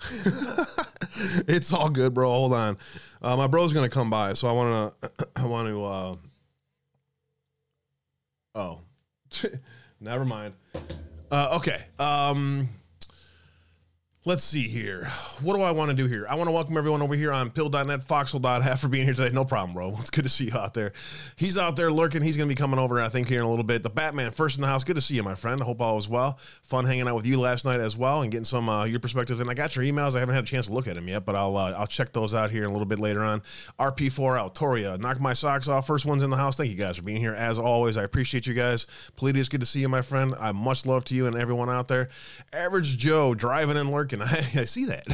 it's 1.46 1.72
all 1.72 1.90
good, 1.90 2.14
bro. 2.14 2.30
Hold 2.30 2.54
on. 2.54 2.78
Uh, 3.20 3.36
my 3.36 3.46
bro's 3.46 3.74
gonna 3.74 3.90
come 3.90 4.08
by, 4.08 4.32
so 4.32 4.48
I 4.48 4.52
want 4.52 4.94
to. 5.02 5.28
I 5.36 5.44
want 5.44 5.68
to. 5.68 5.84
Uh, 5.84 6.16
oh, 8.54 8.80
never 10.00 10.24
mind. 10.24 10.54
Uh, 11.30 11.58
okay. 11.58 11.84
Um, 11.98 12.70
Let's 14.26 14.44
see 14.44 14.68
here. 14.68 15.06
What 15.40 15.56
do 15.56 15.62
I 15.62 15.70
want 15.70 15.88
to 15.90 15.96
do 15.96 16.06
here? 16.06 16.26
I 16.28 16.34
want 16.34 16.48
to 16.48 16.52
welcome 16.52 16.76
everyone 16.76 17.00
over 17.00 17.14
here 17.14 17.32
on 17.32 17.48
pill.net, 17.48 18.02
foxhole.half 18.02 18.78
for 18.78 18.88
being 18.88 19.06
here 19.06 19.14
today. 19.14 19.34
No 19.34 19.46
problem, 19.46 19.72
bro. 19.72 19.96
It's 19.98 20.10
good 20.10 20.24
to 20.24 20.28
see 20.28 20.44
you 20.44 20.58
out 20.58 20.74
there. 20.74 20.92
He's 21.36 21.56
out 21.56 21.74
there 21.74 21.90
lurking. 21.90 22.20
He's 22.20 22.36
going 22.36 22.46
to 22.46 22.54
be 22.54 22.58
coming 22.58 22.78
over, 22.78 23.00
I 23.00 23.08
think, 23.08 23.28
here 23.28 23.38
in 23.38 23.44
a 23.44 23.48
little 23.48 23.64
bit. 23.64 23.82
The 23.82 23.88
Batman, 23.88 24.30
first 24.32 24.58
in 24.58 24.60
the 24.60 24.66
house. 24.66 24.84
Good 24.84 24.96
to 24.96 25.00
see 25.00 25.14
you, 25.14 25.22
my 25.22 25.34
friend. 25.34 25.62
I 25.62 25.64
hope 25.64 25.80
all 25.80 25.96
was 25.96 26.06
well. 26.06 26.38
Fun 26.64 26.84
hanging 26.84 27.08
out 27.08 27.16
with 27.16 27.24
you 27.24 27.40
last 27.40 27.64
night 27.64 27.80
as 27.80 27.96
well 27.96 28.20
and 28.20 28.30
getting 28.30 28.44
some 28.44 28.68
uh, 28.68 28.84
your 28.84 29.00
perspectives. 29.00 29.40
And 29.40 29.48
I 29.48 29.54
got 29.54 29.74
your 29.74 29.86
emails. 29.86 30.14
I 30.14 30.20
haven't 30.20 30.34
had 30.34 30.44
a 30.44 30.46
chance 30.46 30.66
to 30.66 30.74
look 30.74 30.86
at 30.86 30.96
them 30.96 31.08
yet, 31.08 31.24
but 31.24 31.34
I'll 31.34 31.56
uh, 31.56 31.72
I'll 31.72 31.86
check 31.86 32.12
those 32.12 32.34
out 32.34 32.50
here 32.50 32.66
a 32.66 32.68
little 32.68 32.84
bit 32.84 32.98
later 32.98 33.22
on. 33.22 33.40
RP4 33.78 34.38
out, 34.38 34.54
Altoria, 34.54 34.98
knock 35.00 35.18
my 35.18 35.32
socks 35.32 35.66
off. 35.66 35.86
First 35.86 36.04
ones 36.04 36.22
in 36.22 36.28
the 36.28 36.36
house. 36.36 36.58
Thank 36.58 36.68
you 36.68 36.76
guys 36.76 36.98
for 36.98 37.04
being 37.04 37.22
here 37.22 37.34
as 37.34 37.58
always. 37.58 37.96
I 37.96 38.02
appreciate 38.02 38.46
you 38.46 38.52
guys. 38.52 38.86
Palladius, 39.16 39.48
good 39.48 39.60
to 39.60 39.66
see 39.66 39.80
you, 39.80 39.88
my 39.88 40.02
friend. 40.02 40.34
I 40.38 40.52
much 40.52 40.84
love 40.84 41.04
to 41.04 41.14
you 41.14 41.26
and 41.26 41.36
everyone 41.36 41.70
out 41.70 41.88
there. 41.88 42.10
Average 42.52 42.98
Joe 42.98 43.34
driving 43.34 43.78
and 43.78 43.90
lurking 43.90 44.09
and 44.12 44.22
I, 44.22 44.36
I 44.56 44.64
see 44.64 44.86
that. 44.86 45.04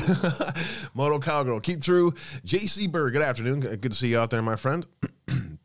Moto 0.94 1.18
Cowgirl, 1.18 1.60
keep 1.60 1.82
true. 1.82 2.12
JC 2.44 2.90
Bird, 2.90 3.12
good 3.12 3.22
afternoon. 3.22 3.60
Good 3.60 3.82
to 3.82 3.94
see 3.94 4.08
you 4.08 4.18
out 4.18 4.30
there, 4.30 4.42
my 4.42 4.56
friend. 4.56 4.86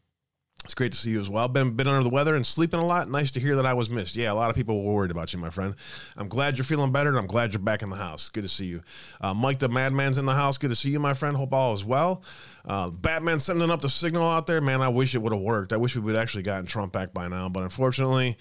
It's 0.63 0.75
great 0.75 0.91
to 0.91 0.97
see 0.97 1.09
you 1.09 1.19
as 1.19 1.27
well. 1.27 1.47
Been 1.47 1.71
been 1.71 1.87
under 1.87 2.03
the 2.03 2.09
weather 2.09 2.35
and 2.35 2.45
sleeping 2.45 2.79
a 2.79 2.85
lot. 2.85 3.09
Nice 3.09 3.31
to 3.31 3.39
hear 3.39 3.55
that 3.55 3.65
I 3.65 3.73
was 3.73 3.89
missed. 3.89 4.15
Yeah, 4.15 4.31
a 4.31 4.35
lot 4.35 4.51
of 4.51 4.55
people 4.55 4.83
were 4.83 4.93
worried 4.93 5.09
about 5.09 5.33
you, 5.33 5.39
my 5.39 5.49
friend. 5.49 5.73
I'm 6.15 6.27
glad 6.27 6.55
you're 6.55 6.65
feeling 6.65 6.91
better, 6.91 7.09
and 7.09 7.17
I'm 7.17 7.25
glad 7.25 7.51
you're 7.51 7.61
back 7.61 7.81
in 7.81 7.89
the 7.89 7.95
house. 7.95 8.29
Good 8.29 8.43
to 8.43 8.49
see 8.49 8.65
you. 8.65 8.81
Uh, 9.19 9.33
Mike 9.33 9.57
the 9.57 9.69
Madman's 9.69 10.19
in 10.19 10.25
the 10.27 10.35
house. 10.35 10.59
Good 10.59 10.69
to 10.69 10.75
see 10.75 10.91
you, 10.91 10.99
my 10.99 11.15
friend. 11.15 11.35
Hope 11.35 11.51
all 11.51 11.73
is 11.73 11.83
well. 11.83 12.23
Uh, 12.63 12.91
Batman 12.91 13.39
sending 13.39 13.71
up 13.71 13.81
the 13.81 13.89
signal 13.89 14.23
out 14.23 14.45
there. 14.45 14.61
Man, 14.61 14.81
I 14.81 14.89
wish 14.89 15.15
it 15.15 15.17
would 15.17 15.33
have 15.33 15.41
worked. 15.41 15.73
I 15.73 15.77
wish 15.77 15.95
we 15.95 16.01
would 16.03 16.15
actually 16.15 16.43
gotten 16.43 16.67
Trump 16.67 16.93
back 16.93 17.11
by 17.11 17.27
now, 17.27 17.49
but 17.49 17.63
unfortunately. 17.63 18.37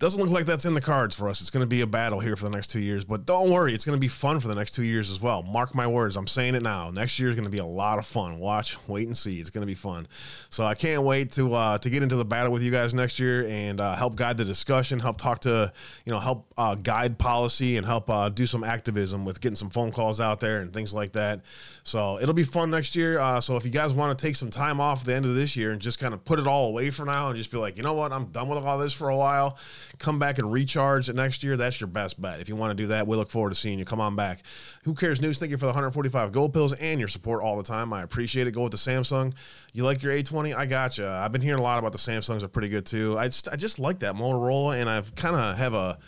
Doesn't 0.00 0.18
look 0.18 0.30
like 0.30 0.46
that's 0.46 0.64
in 0.64 0.72
the 0.72 0.80
cards 0.80 1.14
for 1.14 1.28
us. 1.28 1.42
It's 1.42 1.50
going 1.50 1.60
to 1.60 1.66
be 1.66 1.82
a 1.82 1.86
battle 1.86 2.20
here 2.20 2.34
for 2.34 2.44
the 2.44 2.50
next 2.50 2.68
two 2.68 2.80
years, 2.80 3.04
but 3.04 3.26
don't 3.26 3.50
worry, 3.50 3.74
it's 3.74 3.84
going 3.84 3.96
to 3.96 4.00
be 4.00 4.08
fun 4.08 4.40
for 4.40 4.48
the 4.48 4.54
next 4.54 4.72
two 4.72 4.82
years 4.82 5.10
as 5.10 5.20
well. 5.20 5.42
Mark 5.42 5.74
my 5.74 5.86
words, 5.86 6.16
I'm 6.16 6.26
saying 6.26 6.54
it 6.54 6.62
now. 6.62 6.90
Next 6.90 7.18
year 7.18 7.28
is 7.28 7.34
going 7.34 7.44
to 7.44 7.50
be 7.50 7.58
a 7.58 7.66
lot 7.66 7.98
of 7.98 8.06
fun. 8.06 8.38
Watch, 8.38 8.78
wait 8.88 9.06
and 9.08 9.14
see. 9.14 9.40
It's 9.40 9.50
going 9.50 9.60
to 9.60 9.66
be 9.66 9.74
fun. 9.74 10.08
So 10.48 10.64
I 10.64 10.72
can't 10.72 11.02
wait 11.02 11.32
to 11.32 11.52
uh, 11.52 11.76
to 11.76 11.90
get 11.90 12.02
into 12.02 12.16
the 12.16 12.24
battle 12.24 12.50
with 12.50 12.62
you 12.62 12.70
guys 12.70 12.94
next 12.94 13.20
year 13.20 13.46
and 13.46 13.78
uh, 13.78 13.94
help 13.94 14.16
guide 14.16 14.38
the 14.38 14.44
discussion, 14.46 14.98
help 14.98 15.18
talk 15.18 15.40
to 15.40 15.70
you 16.06 16.12
know, 16.12 16.18
help 16.18 16.50
uh, 16.56 16.76
guide 16.76 17.18
policy 17.18 17.76
and 17.76 17.84
help 17.84 18.08
uh, 18.08 18.30
do 18.30 18.46
some 18.46 18.64
activism 18.64 19.26
with 19.26 19.38
getting 19.42 19.54
some 19.54 19.68
phone 19.68 19.92
calls 19.92 20.18
out 20.18 20.40
there 20.40 20.60
and 20.60 20.72
things 20.72 20.94
like 20.94 21.12
that. 21.12 21.42
So 21.82 22.18
it'll 22.18 22.32
be 22.32 22.44
fun 22.44 22.70
next 22.70 22.96
year. 22.96 23.18
Uh, 23.18 23.38
so 23.42 23.56
if 23.56 23.66
you 23.66 23.70
guys 23.70 23.92
want 23.92 24.18
to 24.18 24.26
take 24.26 24.36
some 24.36 24.48
time 24.48 24.80
off 24.80 25.04
the 25.04 25.14
end 25.14 25.26
of 25.26 25.34
this 25.34 25.56
year 25.56 25.72
and 25.72 25.80
just 25.80 25.98
kind 25.98 26.14
of 26.14 26.24
put 26.24 26.38
it 26.38 26.46
all 26.46 26.68
away 26.68 26.88
for 26.88 27.04
now 27.04 27.28
and 27.28 27.36
just 27.36 27.50
be 27.50 27.58
like, 27.58 27.76
you 27.76 27.82
know 27.82 27.92
what, 27.92 28.12
I'm 28.12 28.26
done 28.26 28.48
with 28.48 28.58
all 28.60 28.78
this 28.78 28.94
for 28.94 29.10
a 29.10 29.16
while 29.16 29.58
come 29.98 30.18
back 30.18 30.38
and 30.38 30.52
recharge 30.52 31.08
it 31.08 31.16
next 31.16 31.42
year, 31.42 31.56
that's 31.56 31.80
your 31.80 31.88
best 31.88 32.20
bet. 32.20 32.40
If 32.40 32.48
you 32.48 32.56
want 32.56 32.70
to 32.76 32.82
do 32.82 32.88
that, 32.88 33.06
we 33.06 33.16
look 33.16 33.30
forward 33.30 33.50
to 33.50 33.54
seeing 33.54 33.78
you. 33.78 33.84
Come 33.84 34.00
on 34.00 34.16
back. 34.16 34.42
Who 34.84 34.94
cares 34.94 35.20
news? 35.20 35.38
Thank 35.38 35.50
you 35.50 35.56
for 35.56 35.66
the 35.66 35.72
145 35.72 36.32
gold 36.32 36.52
pills 36.52 36.72
and 36.74 36.98
your 36.98 37.08
support 37.08 37.42
all 37.42 37.56
the 37.56 37.62
time. 37.62 37.92
I 37.92 38.02
appreciate 38.02 38.46
it. 38.46 38.52
Go 38.52 38.62
with 38.62 38.72
the 38.72 38.78
Samsung. 38.78 39.34
You 39.72 39.84
like 39.84 40.02
your 40.02 40.12
A20? 40.12 40.54
I 40.54 40.66
gotcha. 40.66 41.08
I've 41.08 41.32
been 41.32 41.42
hearing 41.42 41.60
a 41.60 41.62
lot 41.62 41.78
about 41.78 41.92
the 41.92 41.98
Samsungs 41.98 42.42
are 42.42 42.48
pretty 42.48 42.68
good 42.68 42.86
too. 42.86 43.18
I 43.18 43.28
just, 43.28 43.48
I 43.48 43.56
just 43.56 43.78
like 43.78 44.00
that 44.00 44.14
Motorola, 44.14 44.80
and 44.80 44.88
I've 44.88 45.14
kind 45.14 45.36
of 45.36 45.56
have 45.56 45.74
a 45.74 45.98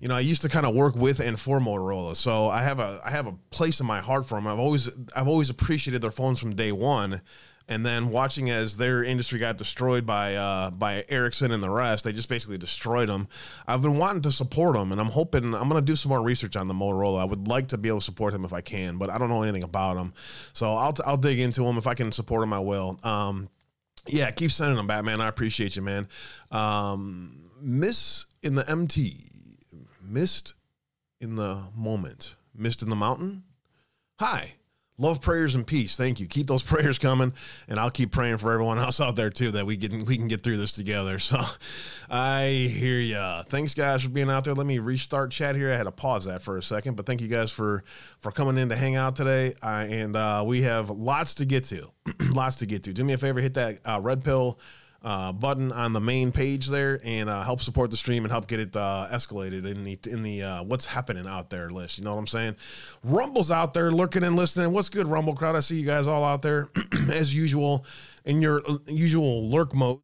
you 0.00 0.06
know, 0.06 0.14
I 0.14 0.20
used 0.20 0.42
to 0.42 0.48
kind 0.48 0.64
of 0.64 0.74
work 0.74 0.94
with 0.94 1.18
and 1.20 1.38
for 1.38 1.58
Motorola, 1.58 2.14
so 2.14 2.48
I 2.48 2.62
have 2.62 2.78
a 2.78 3.00
I 3.04 3.10
have 3.10 3.26
a 3.26 3.32
place 3.50 3.80
in 3.80 3.86
my 3.86 4.00
heart 4.00 4.26
for 4.26 4.36
them. 4.36 4.46
I've 4.46 4.58
always 4.58 4.88
I've 5.14 5.26
always 5.26 5.50
appreciated 5.50 6.02
their 6.02 6.12
phones 6.12 6.38
from 6.38 6.54
day 6.54 6.70
one, 6.70 7.20
and 7.68 7.84
then 7.84 8.10
watching 8.10 8.48
as 8.50 8.78
their 8.78 9.04
industry 9.04 9.38
got 9.38 9.58
destroyed 9.58 10.06
by 10.06 10.34
uh, 10.34 10.70
by 10.70 11.04
Ericsson 11.08 11.52
and 11.52 11.62
the 11.62 11.70
rest, 11.70 12.04
they 12.04 12.12
just 12.12 12.28
basically 12.28 12.58
destroyed 12.58 13.08
them. 13.08 13.28
I've 13.66 13.82
been 13.82 13.98
wanting 13.98 14.22
to 14.22 14.32
support 14.32 14.74
them, 14.74 14.90
and 14.90 15.00
I'm 15.00 15.08
hoping 15.08 15.54
I'm 15.54 15.68
going 15.68 15.74
to 15.74 15.82
do 15.82 15.94
some 15.94 16.08
more 16.08 16.22
research 16.22 16.56
on 16.56 16.66
the 16.66 16.74
Motorola. 16.74 17.20
I 17.20 17.24
would 17.24 17.46
like 17.46 17.68
to 17.68 17.78
be 17.78 17.88
able 17.88 18.00
to 18.00 18.04
support 18.04 18.32
them 18.32 18.44
if 18.44 18.52
I 18.52 18.62
can, 18.62 18.96
but 18.96 19.10
I 19.10 19.18
don't 19.18 19.28
know 19.28 19.42
anything 19.42 19.64
about 19.64 19.96
them, 19.96 20.14
so 20.54 20.74
I'll 20.74 20.94
t- 20.94 21.02
I'll 21.04 21.18
dig 21.18 21.38
into 21.38 21.62
them 21.62 21.76
if 21.76 21.86
I 21.86 21.94
can 21.94 22.10
support 22.10 22.42
them. 22.42 22.52
I 22.52 22.60
will. 22.60 22.98
Um, 23.02 23.50
yeah, 24.06 24.30
keep 24.30 24.50
sending 24.50 24.76
them, 24.76 24.86
Batman. 24.86 25.20
I 25.20 25.28
appreciate 25.28 25.76
you, 25.76 25.82
man. 25.82 26.08
Um, 26.50 27.50
miss 27.60 28.26
in 28.42 28.54
the 28.54 28.68
MT, 28.68 29.16
missed 30.02 30.54
in 31.20 31.34
the 31.34 31.62
moment, 31.76 32.36
missed 32.54 32.82
in 32.82 32.88
the 32.88 32.96
mountain. 32.96 33.42
Hi. 34.18 34.54
Love 34.98 35.20
prayers 35.20 35.54
and 35.54 35.66
peace. 35.66 35.96
Thank 35.96 36.18
you. 36.18 36.26
Keep 36.26 36.48
those 36.48 36.62
prayers 36.74 36.98
coming, 36.98 37.32
and 37.68 37.78
I'll 37.78 37.90
keep 37.90 38.10
praying 38.10 38.38
for 38.38 38.52
everyone 38.52 38.78
else 38.78 39.00
out 39.00 39.16
there 39.16 39.30
too 39.30 39.52
that 39.52 39.64
we 39.64 39.76
can 39.76 40.04
we 40.04 40.16
can 40.16 40.28
get 40.28 40.42
through 40.42 40.56
this 40.56 40.72
together. 40.72 41.18
So, 41.28 41.42
I 42.08 42.48
hear 42.70 42.98
ya. 43.00 43.42
Thanks, 43.42 43.74
guys, 43.74 44.02
for 44.02 44.08
being 44.08 44.30
out 44.30 44.44
there. 44.44 44.54
Let 44.54 44.66
me 44.66 44.78
restart 44.78 45.30
chat 45.30 45.56
here. 45.56 45.70
I 45.70 45.76
had 45.76 45.82
to 45.82 45.90
pause 45.90 46.24
that 46.24 46.40
for 46.40 46.56
a 46.56 46.62
second, 46.62 46.96
but 46.96 47.04
thank 47.04 47.20
you 47.20 47.28
guys 47.28 47.52
for 47.52 47.84
for 48.20 48.32
coming 48.32 48.56
in 48.56 48.70
to 48.70 48.76
hang 48.76 48.96
out 48.96 49.14
today. 49.14 49.52
Uh, 49.62 49.86
and 49.90 50.16
uh, 50.16 50.42
we 50.46 50.62
have 50.62 50.88
lots 50.88 51.34
to 51.34 51.44
get 51.44 51.64
to, 51.64 51.86
lots 52.32 52.56
to 52.56 52.66
get 52.66 52.82
to. 52.84 52.94
Do 52.94 53.04
me 53.04 53.12
a 53.12 53.18
favor, 53.18 53.40
hit 53.40 53.54
that 53.54 53.80
uh, 53.84 54.00
red 54.02 54.24
pill 54.24 54.58
uh, 55.02 55.32
button 55.32 55.70
on 55.72 55.92
the 55.92 56.00
main 56.00 56.32
page 56.32 56.66
there 56.66 57.00
and 57.04 57.30
uh, 57.30 57.42
help 57.42 57.60
support 57.60 57.90
the 57.90 57.96
stream 57.96 58.24
and 58.24 58.32
help 58.32 58.48
get 58.48 58.58
it 58.58 58.74
uh, 58.74 59.06
escalated 59.10 59.64
in 59.64 59.84
the 59.84 59.98
in 60.10 60.22
the 60.22 60.42
uh, 60.42 60.62
what's 60.62 60.84
happening 60.84 61.26
out 61.26 61.50
there 61.50 61.70
list. 61.70 61.98
You 61.98 62.04
know 62.04 62.14
what 62.14 62.20
I'm 62.20 62.26
saying? 62.26 62.56
Rumble's 63.04 63.50
out 63.50 63.74
there 63.74 63.92
lurking 63.92 64.24
and 64.24 64.34
listening. 64.36 64.72
What's 64.72 64.88
good, 64.88 65.06
Rumble 65.06 65.34
crowd? 65.34 65.56
I 65.56 65.60
see 65.60 65.76
you 65.76 65.86
guys 65.86 66.06
all 66.06 66.24
out 66.24 66.42
there 66.42 66.68
as 67.12 67.34
usual 67.34 67.86
in 68.24 68.42
your 68.42 68.62
uh, 68.68 68.78
usual 68.86 69.48
lurk 69.48 69.74
mode 69.74 70.00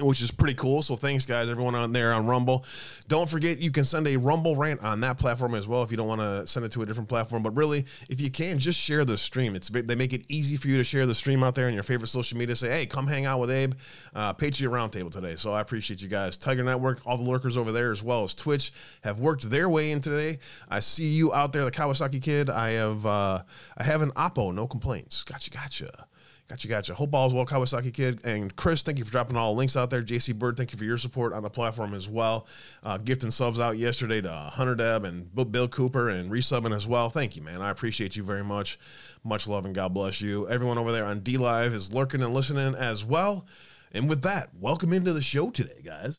which 0.00 0.20
is 0.20 0.30
pretty 0.30 0.54
cool. 0.54 0.82
So 0.82 0.96
thanks, 0.96 1.26
guys, 1.26 1.48
everyone 1.48 1.74
on 1.74 1.92
there 1.92 2.12
on 2.12 2.26
Rumble. 2.26 2.64
Don't 3.08 3.28
forget, 3.28 3.58
you 3.58 3.70
can 3.70 3.84
send 3.84 4.06
a 4.06 4.16
Rumble 4.16 4.56
rant 4.56 4.82
on 4.82 5.00
that 5.00 5.18
platform 5.18 5.54
as 5.54 5.66
well 5.66 5.82
if 5.82 5.90
you 5.90 5.96
don't 5.96 6.08
want 6.08 6.20
to 6.20 6.46
send 6.46 6.66
it 6.66 6.72
to 6.72 6.82
a 6.82 6.86
different 6.86 7.08
platform. 7.08 7.42
But 7.42 7.56
really, 7.56 7.86
if 8.08 8.20
you 8.20 8.30
can, 8.30 8.58
just 8.58 8.78
share 8.78 9.04
the 9.04 9.16
stream. 9.16 9.56
It's 9.56 9.68
they 9.68 9.94
make 9.94 10.12
it 10.12 10.24
easy 10.28 10.56
for 10.56 10.68
you 10.68 10.76
to 10.76 10.84
share 10.84 11.06
the 11.06 11.14
stream 11.14 11.42
out 11.42 11.54
there 11.54 11.68
in 11.68 11.74
your 11.74 11.82
favorite 11.82 12.08
social 12.08 12.38
media. 12.38 12.56
Say, 12.56 12.68
hey, 12.68 12.86
come 12.86 13.06
hang 13.06 13.26
out 13.26 13.40
with 13.40 13.50
Abe. 13.50 13.74
Uh, 14.14 14.32
Patriot 14.32 14.70
Roundtable 14.70 15.10
today. 15.10 15.34
So 15.36 15.52
I 15.52 15.60
appreciate 15.60 16.02
you 16.02 16.08
guys. 16.08 16.36
Tiger 16.36 16.62
Network, 16.62 17.00
all 17.06 17.16
the 17.16 17.28
lurkers 17.28 17.56
over 17.56 17.72
there 17.72 17.92
as 17.92 18.02
well 18.02 18.24
as 18.24 18.34
Twitch 18.34 18.72
have 19.02 19.20
worked 19.20 19.48
their 19.50 19.68
way 19.68 19.90
in 19.90 20.00
today. 20.00 20.38
I 20.68 20.80
see 20.80 21.08
you 21.08 21.32
out 21.32 21.52
there, 21.52 21.64
the 21.64 21.70
Kawasaki 21.70 22.22
kid. 22.22 22.50
I 22.50 22.70
have 22.70 23.04
uh, 23.06 23.42
I 23.76 23.84
have 23.84 24.02
an 24.02 24.10
Oppo, 24.12 24.54
no 24.54 24.66
complaints. 24.66 25.24
Gotcha, 25.24 25.50
gotcha. 25.50 26.06
Gotcha, 26.48 26.66
gotcha. 26.66 26.94
Hope 26.94 27.14
all 27.14 27.24
all's 27.24 27.34
well, 27.34 27.44
Kawasaki 27.44 27.92
Kid. 27.92 28.24
And 28.24 28.56
Chris, 28.56 28.82
thank 28.82 28.96
you 28.96 29.04
for 29.04 29.10
dropping 29.10 29.36
all 29.36 29.52
the 29.52 29.58
links 29.58 29.76
out 29.76 29.90
there. 29.90 30.02
JC 30.02 30.34
Bird, 30.34 30.56
thank 30.56 30.72
you 30.72 30.78
for 30.78 30.84
your 30.84 30.96
support 30.96 31.34
on 31.34 31.42
the 31.42 31.50
platform 31.50 31.92
as 31.92 32.08
well. 32.08 32.46
Uh, 32.82 32.96
gifting 32.96 33.30
subs 33.30 33.60
out 33.60 33.76
yesterday 33.76 34.22
to 34.22 34.32
Hunter 34.32 34.74
Deb 34.74 35.04
and 35.04 35.28
Bill 35.52 35.68
Cooper 35.68 36.08
and 36.08 36.30
resubbing 36.30 36.74
as 36.74 36.86
well. 36.86 37.10
Thank 37.10 37.36
you, 37.36 37.42
man. 37.42 37.60
I 37.60 37.68
appreciate 37.68 38.16
you 38.16 38.22
very 38.22 38.42
much. 38.42 38.78
Much 39.24 39.46
love 39.46 39.66
and 39.66 39.74
God 39.74 39.92
bless 39.92 40.22
you. 40.22 40.48
Everyone 40.48 40.78
over 40.78 40.90
there 40.90 41.04
on 41.04 41.20
DLive 41.20 41.74
is 41.74 41.92
lurking 41.92 42.22
and 42.22 42.32
listening 42.32 42.74
as 42.76 43.04
well. 43.04 43.46
And 43.92 44.08
with 44.08 44.22
that, 44.22 44.48
welcome 44.58 44.94
into 44.94 45.12
the 45.12 45.22
show 45.22 45.50
today, 45.50 45.82
guys. 45.84 46.18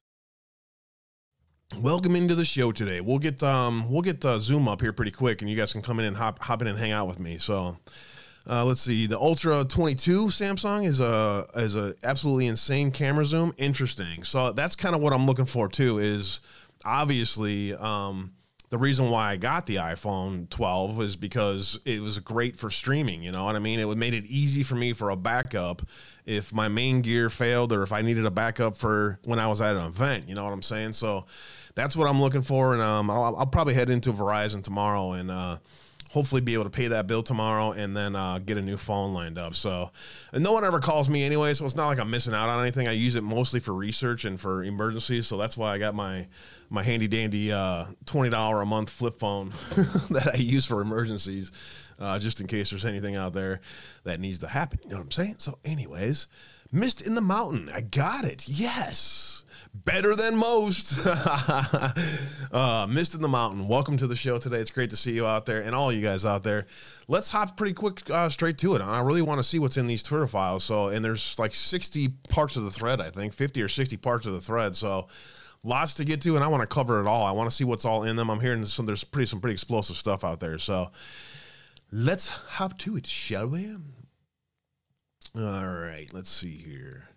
Welcome 1.78 2.16
into 2.16 2.36
the 2.36 2.46
show 2.46 2.72
today. 2.72 3.02
We'll 3.02 3.20
get 3.20 3.42
um 3.44 3.92
we'll 3.92 4.02
get 4.02 4.24
uh, 4.26 4.40
Zoom 4.40 4.68
up 4.68 4.82
here 4.82 4.92
pretty 4.92 5.12
quick, 5.12 5.42
and 5.42 5.50
you 5.50 5.56
guys 5.56 5.72
can 5.72 5.84
come 5.84 6.00
in 6.00 6.06
and 6.06 6.16
hop 6.16 6.40
hop 6.40 6.62
in 6.62 6.68
and 6.68 6.78
hang 6.78 6.92
out 6.92 7.08
with 7.08 7.20
me. 7.20 7.38
So 7.38 7.78
uh, 8.48 8.66
let's 8.66 8.82
see. 8.82 9.08
The 9.08 9.20
Ultra 9.20 9.64
22 9.64 10.28
Samsung 10.28 10.86
is 10.86 11.00
a 11.00 11.46
is 11.56 11.76
a 11.76 11.96
absolutely 12.04 12.48
insane 12.48 12.92
camera 12.92 13.26
zoom. 13.26 13.54
Interesting. 13.58 14.24
So 14.24 14.52
that's 14.52 14.76
kind 14.76 14.96
of 14.96 15.02
what 15.02 15.14
I'm 15.14 15.26
looking 15.26 15.46
for 15.46 15.68
too. 15.68 16.00
Is 16.00 16.42
obviously 16.86 17.76
um, 17.76 18.34
the 18.70 18.78
reason 18.78 19.10
why 19.10 19.32
I 19.32 19.38
got 19.38 19.66
the 19.66 19.78
iPhone 19.78 20.50
12 20.50 21.02
is 21.02 21.16
because 21.16 21.80
it 21.86 22.02
was 22.02 22.20
great 22.20 22.56
for 22.56 22.70
streaming. 22.70 23.24
You 23.24 23.32
know 23.32 23.46
what 23.46 23.56
I 23.56 23.60
mean? 23.60 23.80
It 23.80 23.88
made 23.98 24.14
it 24.14 24.26
easy 24.26 24.64
for 24.64 24.76
me 24.76 24.94
for 24.94 25.10
a 25.10 25.16
backup 25.16 25.82
if 26.26 26.54
my 26.54 26.68
main 26.68 27.02
gear 27.02 27.30
failed 27.30 27.74
or 27.74 27.84
if 27.84 27.92
I 27.92 28.02
needed 28.02 28.26
a 28.26 28.32
backup 28.32 28.78
for 28.78 29.20
when 29.26 29.40
I 29.40 29.48
was 29.48 29.60
at 29.60 29.76
an 29.76 29.86
event. 29.86 30.30
You 30.30 30.36
know 30.36 30.44
what 30.44 30.54
I'm 30.54 30.62
saying? 30.62 30.94
So 30.94 31.26
that's 31.76 31.96
what 31.96 32.08
I'm 32.08 32.22
looking 32.22 32.42
for, 32.42 32.74
and 32.74 32.82
um, 32.82 33.10
I'll, 33.10 33.36
I'll 33.38 33.48
probably 33.48 33.74
head 33.74 33.90
into 33.90 34.12
Verizon 34.12 34.64
tomorrow 34.64 35.12
and. 35.12 35.30
Uh, 35.30 35.58
hopefully 36.10 36.42
be 36.42 36.54
able 36.54 36.64
to 36.66 36.70
pay 36.70 36.88
that 36.88 37.08
bill 37.08 37.24
tomorrow 37.24 37.72
and 37.72 37.96
then 37.96 38.16
uh, 38.16 38.40
get 38.40 38.58
a 38.58 38.62
new 38.62 38.78
phone 38.78 39.14
lined 39.14 39.38
up. 39.38 39.56
So, 39.56 39.92
no 40.34 40.52
one 40.52 40.66
ever 40.66 40.80
calls 40.80 41.08
me 41.08 41.24
anyway, 41.24 41.54
so 41.54 41.66
it's 41.66 41.76
not 41.76 41.88
like 41.88 42.00
I'm 42.00 42.10
missing 42.10 42.34
out 42.34 42.50
on 42.50 42.62
anything. 42.62 42.88
I 42.88 42.92
use 42.92 43.16
it 43.16 43.24
mostly 43.24 43.60
for 43.60 43.74
research 43.74 44.26
and 44.26 44.40
for 44.40 44.64
emergencies, 44.64 45.28
so 45.28 45.38
that's 45.38 45.56
why 45.56 45.74
I 45.74 45.78
got 45.78 45.96
my 45.96 46.28
my 46.72 46.84
handy 46.84 47.08
dandy 47.08 47.52
uh, 47.52 47.86
twenty 48.06 48.30
dollar 48.30 48.62
a 48.62 48.66
month 48.66 48.90
flip 48.90 49.20
phone 49.20 49.54
that 50.10 50.32
I 50.34 50.38
use 50.38 50.66
for 50.66 50.82
emergencies, 50.82 51.52
uh, 52.00 52.20
just 52.20 52.42
in 52.42 52.48
case 52.48 52.70
there's 52.70 52.86
anything 52.86 53.16
out 53.16 53.34
there 53.34 53.62
that 54.04 54.20
needs 54.20 54.40
to 54.40 54.48
happen. 54.48 54.80
You 54.84 54.92
know 54.92 54.98
what 54.98 55.06
I'm 55.06 55.12
saying? 55.12 55.36
So, 55.40 55.60
anyways, 55.64 56.28
mist 56.72 57.06
in 57.06 57.16
the 57.16 57.22
mountain, 57.22 57.70
I 57.74 57.82
got 57.82 58.26
it. 58.26 58.48
Yes 58.48 59.39
better 59.74 60.16
than 60.16 60.36
most. 60.36 61.06
uh, 62.52 62.88
Mist 62.90 63.16
in 63.16 63.22
the 63.22 63.28
Mountain, 63.28 63.68
welcome 63.68 63.98
to 63.98 64.08
the 64.08 64.16
show 64.16 64.38
today. 64.38 64.58
It's 64.58 64.72
great 64.72 64.90
to 64.92 64.98
see 64.98 65.12
you 65.12 65.26
out 65.26 65.46
there 65.46 65.62
and 65.62 65.76
all 65.76 65.92
you 65.92 66.02
guys 66.02 66.26
out 66.26 66.44
there. 66.44 66.66
Let's 67.08 67.30
hop 67.30 67.58
pretty 67.58 67.74
quick 67.74 68.10
uh, 68.10 68.30
straight 68.30 68.58
to 68.60 68.76
it. 68.76 68.82
I 68.82 69.02
really 69.02 69.22
want 69.22 69.40
to 69.40 69.44
see 69.44 69.60
what's 69.60 69.78
in 69.78 69.88
these 69.88 70.04
Twitter 70.04 70.28
files. 70.28 70.64
So, 70.64 70.90
and 70.90 71.04
there's 71.04 71.38
like 71.40 71.54
60 71.54 72.10
parts 72.30 72.56
of 72.56 72.64
the 72.64 72.72
thread, 72.72 73.02
I 73.02 73.10
think, 73.10 73.34
50 73.34 73.62
or 73.62 73.68
60 73.68 73.98
parts 73.98 74.26
of 74.26 74.34
the 74.34 74.42
thread. 74.42 74.76
So, 74.76 75.08
lots 75.64 75.94
to 75.96 76.06
get 76.06 76.22
to, 76.22 76.36
and 76.36 76.44
I 76.44 76.48
want 76.48 76.62
to 76.62 76.68
cover 76.68 77.00
it 77.00 77.08
all. 77.08 77.26
I 77.26 77.32
want 77.32 77.50
to 77.50 77.56
see 77.56 77.64
what's 77.64 77.86
all 77.86 78.04
in 78.04 78.16
them. 78.16 78.30
I'm 78.30 78.40
hearing 78.40 78.66
some 78.66 78.86
there's 78.86 79.04
pretty 79.04 79.28
some 79.28 79.42
pretty 79.42 79.54
explosive 79.54 79.96
stuff 79.96 80.24
out 80.24 80.40
there. 80.40 80.58
So, 80.58 80.92
let's 81.92 82.28
hop 82.28 82.78
to 82.80 82.98
it, 82.98 83.08
shall 83.08 83.48
we? 83.48 83.76
All 85.36 85.68
right, 85.68 86.08
let's 86.12 86.30
see 86.30 86.56
here 86.56 87.09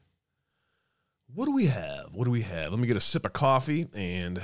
what 1.34 1.46
do 1.46 1.52
we 1.52 1.66
have? 1.66 2.08
What 2.12 2.24
do 2.24 2.30
we 2.30 2.42
have? 2.42 2.70
Let 2.70 2.80
me 2.80 2.86
get 2.86 2.96
a 2.96 3.00
sip 3.00 3.24
of 3.24 3.32
coffee 3.32 3.88
and 3.96 4.40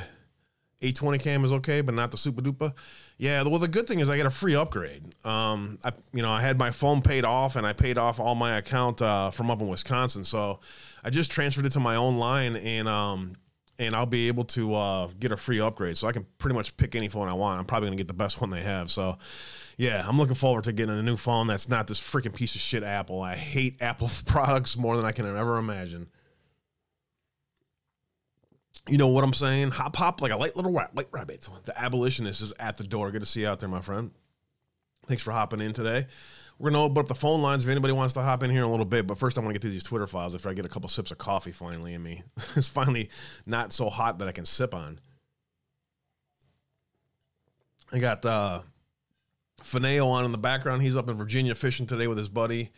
A20 0.80 1.20
cam 1.20 1.44
is 1.44 1.52
okay, 1.52 1.80
but 1.80 1.94
not 1.94 2.10
the 2.10 2.16
super 2.16 2.40
duper. 2.40 2.72
Yeah, 3.18 3.42
well, 3.42 3.58
the 3.58 3.68
good 3.68 3.86
thing 3.86 4.00
is 4.00 4.08
I 4.08 4.16
get 4.16 4.26
a 4.26 4.30
free 4.30 4.54
upgrade. 4.54 5.02
Um, 5.24 5.78
I, 5.84 5.92
you 6.12 6.22
know, 6.22 6.30
I 6.30 6.40
had 6.40 6.58
my 6.58 6.70
phone 6.70 7.02
paid 7.02 7.24
off 7.24 7.56
and 7.56 7.66
I 7.66 7.72
paid 7.72 7.98
off 7.98 8.20
all 8.20 8.34
my 8.34 8.58
account 8.58 9.02
uh, 9.02 9.30
from 9.30 9.50
up 9.50 9.60
in 9.60 9.68
Wisconsin, 9.68 10.24
so 10.24 10.60
I 11.04 11.10
just 11.10 11.30
transferred 11.30 11.66
it 11.66 11.72
to 11.72 11.80
my 11.80 11.96
own 11.96 12.16
line 12.16 12.56
and 12.56 12.88
um, 12.88 13.36
and 13.80 13.94
I'll 13.94 14.06
be 14.06 14.26
able 14.28 14.44
to 14.44 14.74
uh, 14.74 15.08
get 15.20 15.30
a 15.30 15.36
free 15.36 15.60
upgrade. 15.60 15.96
So 15.96 16.08
I 16.08 16.12
can 16.12 16.26
pretty 16.38 16.54
much 16.54 16.76
pick 16.76 16.96
any 16.96 17.08
phone 17.08 17.28
I 17.28 17.34
want. 17.34 17.60
I'm 17.60 17.64
probably 17.64 17.88
gonna 17.88 17.96
get 17.96 18.08
the 18.08 18.14
best 18.14 18.40
one 18.40 18.50
they 18.50 18.62
have. 18.62 18.90
So 18.90 19.18
yeah, 19.76 20.04
I'm 20.06 20.16
looking 20.16 20.34
forward 20.34 20.64
to 20.64 20.72
getting 20.72 20.98
a 20.98 21.02
new 21.02 21.16
phone 21.16 21.48
that's 21.48 21.68
not 21.68 21.86
this 21.86 22.00
freaking 22.00 22.34
piece 22.34 22.54
of 22.54 22.60
shit 22.60 22.82
Apple. 22.82 23.20
I 23.20 23.34
hate 23.34 23.82
Apple 23.82 24.10
products 24.26 24.76
more 24.76 24.96
than 24.96 25.04
I 25.04 25.12
can 25.12 25.26
ever 25.26 25.58
imagine. 25.58 26.08
You 28.88 28.96
know 28.96 29.08
what 29.08 29.22
I'm 29.22 29.34
saying? 29.34 29.70
Hop, 29.72 29.96
hop 29.96 30.22
like 30.22 30.32
a 30.32 30.36
light 30.36 30.56
little 30.56 30.72
white 30.72 31.08
rabbit. 31.12 31.46
The 31.64 31.78
abolitionist 31.80 32.40
is 32.40 32.54
at 32.58 32.76
the 32.76 32.84
door. 32.84 33.10
Good 33.10 33.20
to 33.20 33.26
see 33.26 33.42
you 33.42 33.48
out 33.48 33.60
there, 33.60 33.68
my 33.68 33.82
friend. 33.82 34.10
Thanks 35.06 35.22
for 35.22 35.32
hopping 35.32 35.60
in 35.60 35.72
today. 35.72 36.06
We're 36.58 36.70
gonna 36.70 36.82
open 36.82 36.98
up 36.98 37.06
the 37.06 37.14
phone 37.14 37.40
lines 37.40 37.64
if 37.64 37.70
anybody 37.70 37.92
wants 37.92 38.14
to 38.14 38.20
hop 38.20 38.42
in 38.42 38.50
here 38.50 38.60
in 38.60 38.64
a 38.64 38.70
little 38.70 38.86
bit. 38.86 39.06
But 39.06 39.18
first, 39.18 39.38
I 39.38 39.40
want 39.40 39.50
to 39.50 39.52
get 39.54 39.62
through 39.62 39.70
these 39.70 39.84
Twitter 39.84 40.06
files. 40.06 40.34
If 40.34 40.46
I 40.46 40.54
get 40.54 40.64
a 40.64 40.68
couple 40.68 40.88
sips 40.88 41.10
of 41.10 41.18
coffee 41.18 41.52
finally 41.52 41.94
in 41.94 42.02
me, 42.02 42.22
it's 42.56 42.68
finally 42.68 43.10
not 43.46 43.72
so 43.72 43.88
hot 43.88 44.18
that 44.18 44.28
I 44.28 44.32
can 44.32 44.44
sip 44.44 44.74
on. 44.74 45.00
I 47.92 47.98
got 47.98 48.24
uh, 48.26 48.60
Fineo 49.62 50.06
on 50.06 50.24
in 50.24 50.32
the 50.32 50.38
background. 50.38 50.82
He's 50.82 50.96
up 50.96 51.08
in 51.08 51.16
Virginia 51.16 51.54
fishing 51.54 51.86
today 51.86 52.06
with 52.06 52.18
his 52.18 52.28
buddy, 52.28 52.70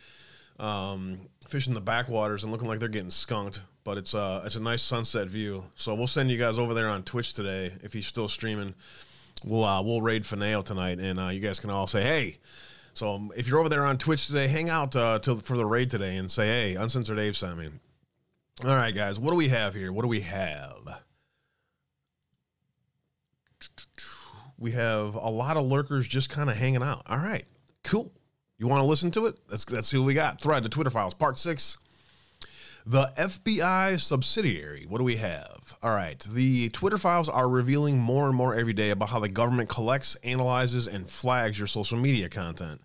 um, 0.58 1.28
fishing 1.48 1.74
the 1.74 1.80
backwaters 1.80 2.42
and 2.42 2.52
looking 2.52 2.68
like 2.68 2.78
they're 2.78 2.88
getting 2.88 3.10
skunked. 3.10 3.60
But 3.82 3.98
it's 3.98 4.14
uh, 4.14 4.42
it's 4.44 4.56
a 4.56 4.62
nice 4.62 4.82
sunset 4.82 5.28
view. 5.28 5.64
So 5.74 5.94
we'll 5.94 6.06
send 6.06 6.30
you 6.30 6.38
guys 6.38 6.58
over 6.58 6.74
there 6.74 6.88
on 6.88 7.02
Twitch 7.02 7.32
today 7.32 7.72
if 7.82 7.92
he's 7.92 8.06
still 8.06 8.28
streaming. 8.28 8.74
We'll 9.44 9.64
uh, 9.64 9.82
we'll 9.82 10.02
raid 10.02 10.26
Finale 10.26 10.62
tonight, 10.62 10.98
and 10.98 11.18
uh, 11.18 11.28
you 11.28 11.40
guys 11.40 11.60
can 11.60 11.70
all 11.70 11.86
say 11.86 12.02
hey. 12.02 12.36
So 12.92 13.14
um, 13.14 13.32
if 13.36 13.48
you're 13.48 13.58
over 13.58 13.68
there 13.68 13.84
on 13.84 13.96
Twitch 13.96 14.26
today, 14.26 14.48
hang 14.48 14.68
out 14.68 14.94
uh, 14.96 15.18
till, 15.20 15.36
for 15.36 15.56
the 15.56 15.64
raid 15.64 15.90
today 15.90 16.16
and 16.16 16.30
say 16.30 16.46
hey, 16.46 16.74
Uncensored 16.74 17.18
Abe 17.18 17.34
sent 17.34 17.56
me. 17.56 17.68
All 18.64 18.74
right, 18.74 18.94
guys, 18.94 19.18
what 19.18 19.30
do 19.30 19.36
we 19.36 19.48
have 19.48 19.74
here? 19.74 19.92
What 19.92 20.02
do 20.02 20.08
we 20.08 20.20
have? 20.20 21.02
we 24.60 24.72
have 24.72 25.14
a 25.14 25.30
lot 25.30 25.56
of 25.56 25.64
lurkers 25.64 26.06
just 26.06 26.28
kind 26.28 26.50
of 26.50 26.56
hanging 26.56 26.82
out. 26.82 27.02
All 27.06 27.16
right, 27.16 27.44
cool. 27.82 28.12
You 28.58 28.68
want 28.68 28.82
to 28.82 28.86
listen 28.86 29.10
to 29.12 29.26
it? 29.26 29.36
Let's 29.48 29.68
let's 29.70 29.88
see 29.88 29.96
what 29.96 30.04
we 30.04 30.14
got. 30.14 30.40
Thread 30.40 30.62
the 30.62 30.68
Twitter 30.68 30.90
files, 30.90 31.14
part 31.14 31.38
six. 31.38 31.78
The 32.86 33.12
FBI 33.16 34.00
subsidiary. 34.00 34.86
What 34.88 34.98
do 34.98 35.04
we 35.04 35.16
have? 35.16 35.76
All 35.82 35.94
right. 35.94 36.18
The 36.32 36.70
Twitter 36.70 36.98
files 36.98 37.28
are 37.28 37.48
revealing 37.48 37.98
more 37.98 38.26
and 38.26 38.34
more 38.34 38.54
every 38.54 38.72
day 38.72 38.90
about 38.90 39.10
how 39.10 39.20
the 39.20 39.28
government 39.28 39.68
collects, 39.68 40.16
analyzes, 40.16 40.86
and 40.86 41.08
flags 41.08 41.58
your 41.58 41.68
social 41.68 41.98
media 41.98 42.28
content. 42.28 42.80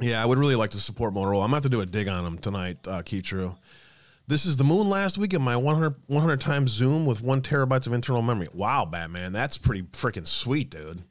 Yeah, 0.00 0.22
I 0.22 0.26
would 0.26 0.38
really 0.38 0.54
like 0.54 0.70
to 0.70 0.80
support 0.80 1.12
Motorola. 1.12 1.44
I'm 1.44 1.50
going 1.50 1.50
to 1.50 1.54
have 1.56 1.62
to 1.64 1.68
do 1.68 1.80
a 1.82 1.86
dig 1.86 2.08
on 2.08 2.24
them 2.24 2.38
tonight, 2.38 2.78
uh, 2.88 3.02
Keep 3.02 3.24
True. 3.24 3.56
This 4.26 4.46
is 4.46 4.56
the 4.56 4.64
moon 4.64 4.88
last 4.88 5.18
week 5.18 5.34
at 5.34 5.40
my 5.40 5.56
100, 5.56 5.94
100 6.06 6.40
times 6.40 6.70
zoom 6.70 7.04
with 7.04 7.20
one 7.20 7.42
terabytes 7.42 7.86
of 7.86 7.92
internal 7.92 8.22
memory. 8.22 8.48
Wow, 8.54 8.84
Batman. 8.84 9.32
That's 9.32 9.58
pretty 9.58 9.82
freaking 9.82 10.26
sweet, 10.26 10.70
dude. 10.70 11.02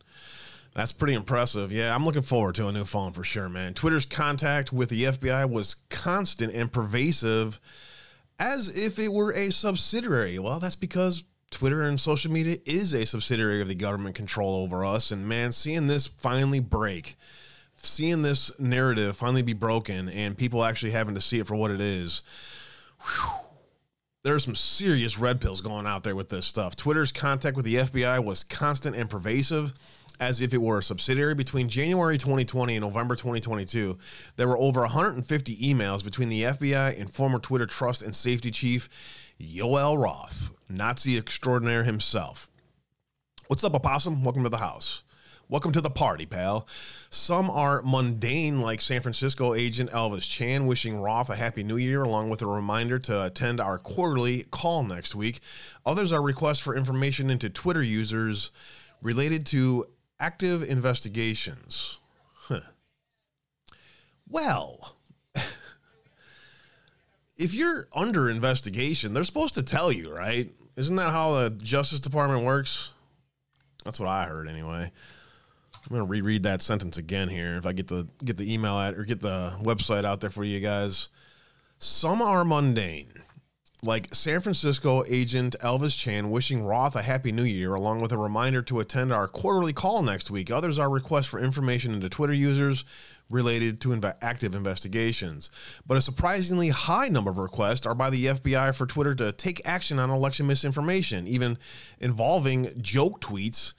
That's 0.79 0.93
pretty 0.93 1.13
impressive. 1.13 1.73
Yeah, 1.73 1.93
I'm 1.93 2.05
looking 2.05 2.21
forward 2.21 2.55
to 2.55 2.69
a 2.69 2.71
new 2.71 2.85
phone 2.85 3.11
for 3.11 3.25
sure, 3.25 3.49
man. 3.49 3.73
Twitter's 3.73 4.05
contact 4.05 4.71
with 4.71 4.87
the 4.87 5.03
FBI 5.03 5.49
was 5.49 5.75
constant 5.89 6.53
and 6.53 6.71
pervasive 6.71 7.59
as 8.39 8.69
if 8.77 8.97
it 8.97 9.11
were 9.11 9.33
a 9.33 9.51
subsidiary. 9.51 10.39
Well, 10.39 10.61
that's 10.61 10.77
because 10.77 11.25
Twitter 11.51 11.81
and 11.81 11.99
social 11.99 12.31
media 12.31 12.59
is 12.65 12.93
a 12.93 13.05
subsidiary 13.05 13.61
of 13.61 13.67
the 13.67 13.75
government 13.75 14.15
control 14.15 14.55
over 14.55 14.85
us. 14.85 15.11
And 15.11 15.27
man, 15.27 15.51
seeing 15.51 15.87
this 15.87 16.07
finally 16.07 16.61
break, 16.61 17.17
seeing 17.75 18.21
this 18.21 18.57
narrative 18.57 19.17
finally 19.17 19.41
be 19.41 19.51
broken, 19.51 20.07
and 20.07 20.37
people 20.37 20.63
actually 20.63 20.91
having 20.91 21.15
to 21.15 21.21
see 21.21 21.39
it 21.39 21.47
for 21.47 21.57
what 21.57 21.71
it 21.71 21.81
is 21.81 22.23
whew, 23.01 23.31
there's 24.23 24.43
some 24.43 24.55
serious 24.55 25.17
red 25.17 25.39
pills 25.39 25.61
going 25.61 25.85
out 25.87 26.03
there 26.03 26.15
with 26.15 26.29
this 26.29 26.45
stuff. 26.45 26.75
Twitter's 26.75 27.11
contact 27.11 27.55
with 27.55 27.65
the 27.65 27.75
FBI 27.75 28.23
was 28.23 28.43
constant 28.43 28.95
and 28.95 29.09
pervasive, 29.09 29.73
as 30.19 30.41
if 30.41 30.53
it 30.53 30.61
were 30.61 30.79
a 30.79 30.83
subsidiary. 30.83 31.35
Between 31.35 31.69
January 31.69 32.17
2020 32.17 32.75
and 32.75 32.83
November 32.83 33.15
2022, 33.15 33.97
there 34.35 34.47
were 34.47 34.57
over 34.57 34.81
150 34.81 35.57
emails 35.57 36.03
between 36.03 36.29
the 36.29 36.43
FBI 36.43 36.99
and 36.99 37.11
former 37.11 37.39
Twitter 37.39 37.65
trust 37.65 38.01
and 38.01 38.15
safety 38.15 38.51
chief 38.51 38.89
Yoel 39.39 40.01
Roth, 40.01 40.51
Nazi 40.69 41.17
extraordinaire 41.17 41.83
himself. 41.83 42.49
What's 43.47 43.63
up, 43.63 43.73
Opossum? 43.73 44.23
Welcome 44.23 44.43
to 44.43 44.49
the 44.49 44.57
house. 44.57 45.03
Welcome 45.47 45.71
to 45.71 45.81
the 45.81 45.89
party, 45.89 46.27
pal. 46.27 46.67
Some 47.09 47.49
are 47.49 47.81
mundane, 47.83 48.61
like 48.61 48.81
San 48.81 49.01
Francisco 49.01 49.55
agent 49.55 49.89
Elvis 49.89 50.29
Chan 50.29 50.67
wishing 50.67 51.01
Roth 51.01 51.31
a 51.31 51.35
happy 51.35 51.63
new 51.63 51.77
year, 51.77 52.03
along 52.03 52.29
with 52.29 52.43
a 52.43 52.45
reminder 52.45 52.99
to 52.99 53.23
attend 53.23 53.59
our 53.59 53.79
quarterly 53.79 54.43
call 54.51 54.83
next 54.83 55.15
week. 55.15 55.39
Others 55.87 56.11
are 56.11 56.21
requests 56.21 56.59
for 56.59 56.75
information 56.75 57.31
into 57.31 57.49
Twitter 57.49 57.81
users 57.81 58.51
related 59.01 59.47
to 59.47 59.87
active 60.19 60.63
investigations. 60.63 61.99
Huh. 62.33 62.61
Well, 64.27 64.95
if 67.37 67.53
you're 67.53 67.87
under 67.93 68.29
investigation, 68.29 69.13
they're 69.13 69.23
supposed 69.23 69.55
to 69.55 69.63
tell 69.63 69.91
you, 69.91 70.13
right? 70.13 70.49
Isn't 70.75 70.95
that 70.97 71.11
how 71.11 71.33
the 71.33 71.49
Justice 71.51 71.99
Department 71.99 72.43
works? 72.43 72.91
That's 73.83 73.99
what 73.99 74.09
I 74.09 74.25
heard 74.25 74.47
anyway. 74.47 74.91
I'm 75.89 75.95
gonna 75.95 76.05
reread 76.05 76.43
that 76.43 76.61
sentence 76.61 76.97
again 76.97 77.29
here. 77.29 77.55
If 77.55 77.65
I 77.65 77.73
get 77.73 77.87
the 77.87 78.07
get 78.23 78.37
the 78.37 78.53
email 78.53 78.77
at 78.77 78.95
or 78.95 79.03
get 79.03 79.21
the 79.21 79.53
website 79.61 80.05
out 80.05 80.21
there 80.21 80.29
for 80.29 80.43
you 80.43 80.59
guys. 80.59 81.09
Some 81.79 82.21
are 82.21 82.43
mundane, 82.43 83.13
like 83.81 84.13
San 84.13 84.41
Francisco 84.41 85.05
agent 85.07 85.55
Elvis 85.61 85.97
Chan 85.97 86.29
wishing 86.29 86.63
Roth 86.63 86.95
a 86.95 87.01
happy 87.01 87.31
new 87.31 87.43
year, 87.43 87.73
along 87.73 88.01
with 88.01 88.11
a 88.11 88.17
reminder 88.17 88.61
to 88.63 88.79
attend 88.81 89.13
our 89.13 89.27
quarterly 89.27 89.71
call 89.71 90.03
next 90.03 90.29
week. 90.29 90.51
Others 90.51 90.77
are 90.77 90.89
requests 90.89 91.27
for 91.27 91.39
information 91.39 91.93
into 91.93 92.09
Twitter 92.09 92.33
users 92.33 92.83
related 93.29 93.79
to 93.79 93.89
inv- 93.89 94.15
active 94.21 94.53
investigations. 94.53 95.49
But 95.87 95.97
a 95.97 96.01
surprisingly 96.01 96.69
high 96.69 97.07
number 97.07 97.31
of 97.31 97.37
requests 97.37 97.85
are 97.85 97.95
by 97.95 98.09
the 98.09 98.25
FBI 98.25 98.75
for 98.75 98.85
Twitter 98.85 99.15
to 99.15 99.31
take 99.31 99.65
action 99.65 99.97
on 99.97 100.09
election 100.09 100.47
misinformation, 100.47 101.27
even 101.27 101.57
involving 101.99 102.69
joke 102.81 103.21
tweets 103.21 103.73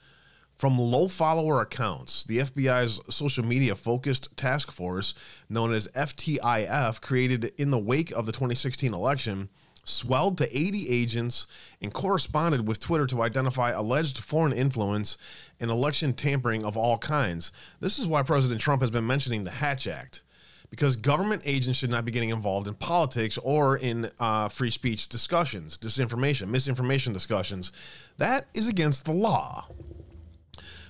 from 0.55 0.77
low 0.77 1.07
follower 1.07 1.61
accounts, 1.61 2.23
the 2.25 2.37
FBI's 2.37 3.01
social 3.13 3.43
media 3.43 3.75
focused 3.75 4.35
task 4.37 4.71
force, 4.71 5.13
known 5.49 5.73
as 5.73 5.87
FTIF, 5.89 7.01
created 7.01 7.51
in 7.57 7.71
the 7.71 7.79
wake 7.79 8.11
of 8.11 8.27
the 8.27 8.31
2016 8.31 8.93
election, 8.93 9.49
swelled 9.83 10.37
to 10.37 10.57
80 10.57 10.89
agents 10.89 11.47
and 11.81 11.93
corresponded 11.93 12.67
with 12.67 12.79
Twitter 12.79 13.07
to 13.07 13.21
identify 13.21 13.71
alleged 13.71 14.19
foreign 14.19 14.53
influence 14.53 15.17
and 15.59 15.71
election 15.71 16.13
tampering 16.13 16.63
of 16.63 16.77
all 16.77 16.97
kinds. 16.97 17.51
This 17.79 17.97
is 17.97 18.07
why 18.07 18.23
President 18.23 18.61
Trump 18.61 18.81
has 18.81 18.91
been 18.91 19.07
mentioning 19.07 19.43
the 19.43 19.51
Hatch 19.51 19.87
Act. 19.87 20.21
Because 20.69 20.95
government 20.95 21.41
agents 21.43 21.79
should 21.79 21.89
not 21.89 22.05
be 22.05 22.13
getting 22.13 22.29
involved 22.29 22.65
in 22.65 22.73
politics 22.75 23.37
or 23.39 23.77
in 23.77 24.09
uh, 24.21 24.47
free 24.47 24.69
speech 24.69 25.09
discussions, 25.09 25.77
disinformation, 25.77 26.47
misinformation 26.47 27.11
discussions. 27.11 27.73
That 28.17 28.45
is 28.53 28.69
against 28.69 29.03
the 29.03 29.11
law. 29.11 29.67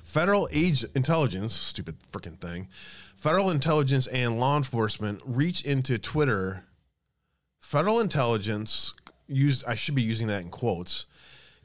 Federal 0.03 0.47
age 0.51 0.83
intelligence, 0.93 1.53
stupid 1.53 1.95
freaking 2.11 2.37
thing, 2.37 2.67
federal 3.15 3.49
intelligence 3.49 4.07
and 4.07 4.39
law 4.39 4.57
enforcement 4.57 5.21
reach 5.25 5.63
into 5.63 5.97
Twitter. 5.97 6.65
Federal 7.71 8.01
intelligence 8.01 8.93
use 9.29 9.63
I 9.63 9.75
should 9.75 9.95
be 9.95 10.01
using 10.01 10.27
that 10.27 10.41
in 10.41 10.49
quotes 10.49 11.05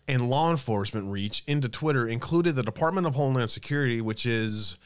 and 0.06 0.30
law 0.30 0.52
enforcement 0.52 1.10
reach 1.10 1.42
into 1.48 1.68
Twitter 1.68 2.06
included 2.06 2.54
the 2.54 2.62
Department 2.62 3.08
of 3.08 3.16
Homeland 3.16 3.50
Security, 3.50 4.00
which 4.00 4.24
is 4.24 4.78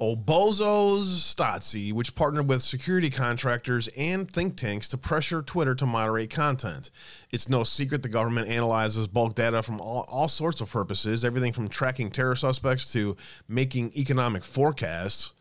Obozos 0.00 1.18
Stasi, 1.18 1.92
which 1.92 2.14
partnered 2.14 2.48
with 2.48 2.62
security 2.62 3.10
contractors 3.10 3.88
and 3.88 4.30
think 4.30 4.56
tanks 4.56 4.88
to 4.88 4.96
pressure 4.96 5.42
Twitter 5.42 5.74
to 5.74 5.84
moderate 5.84 6.30
content. 6.30 6.88
It's 7.30 7.50
no 7.50 7.62
secret 7.62 8.02
the 8.02 8.08
government 8.08 8.48
analyzes 8.48 9.06
bulk 9.06 9.34
data 9.34 9.62
from 9.62 9.82
all, 9.82 10.06
all 10.08 10.28
sorts 10.28 10.62
of 10.62 10.70
purposes, 10.70 11.26
everything 11.26 11.52
from 11.52 11.68
tracking 11.68 12.10
terror 12.10 12.34
suspects 12.34 12.90
to 12.94 13.18
making 13.48 13.92
economic 13.94 14.44
forecasts. 14.44 15.34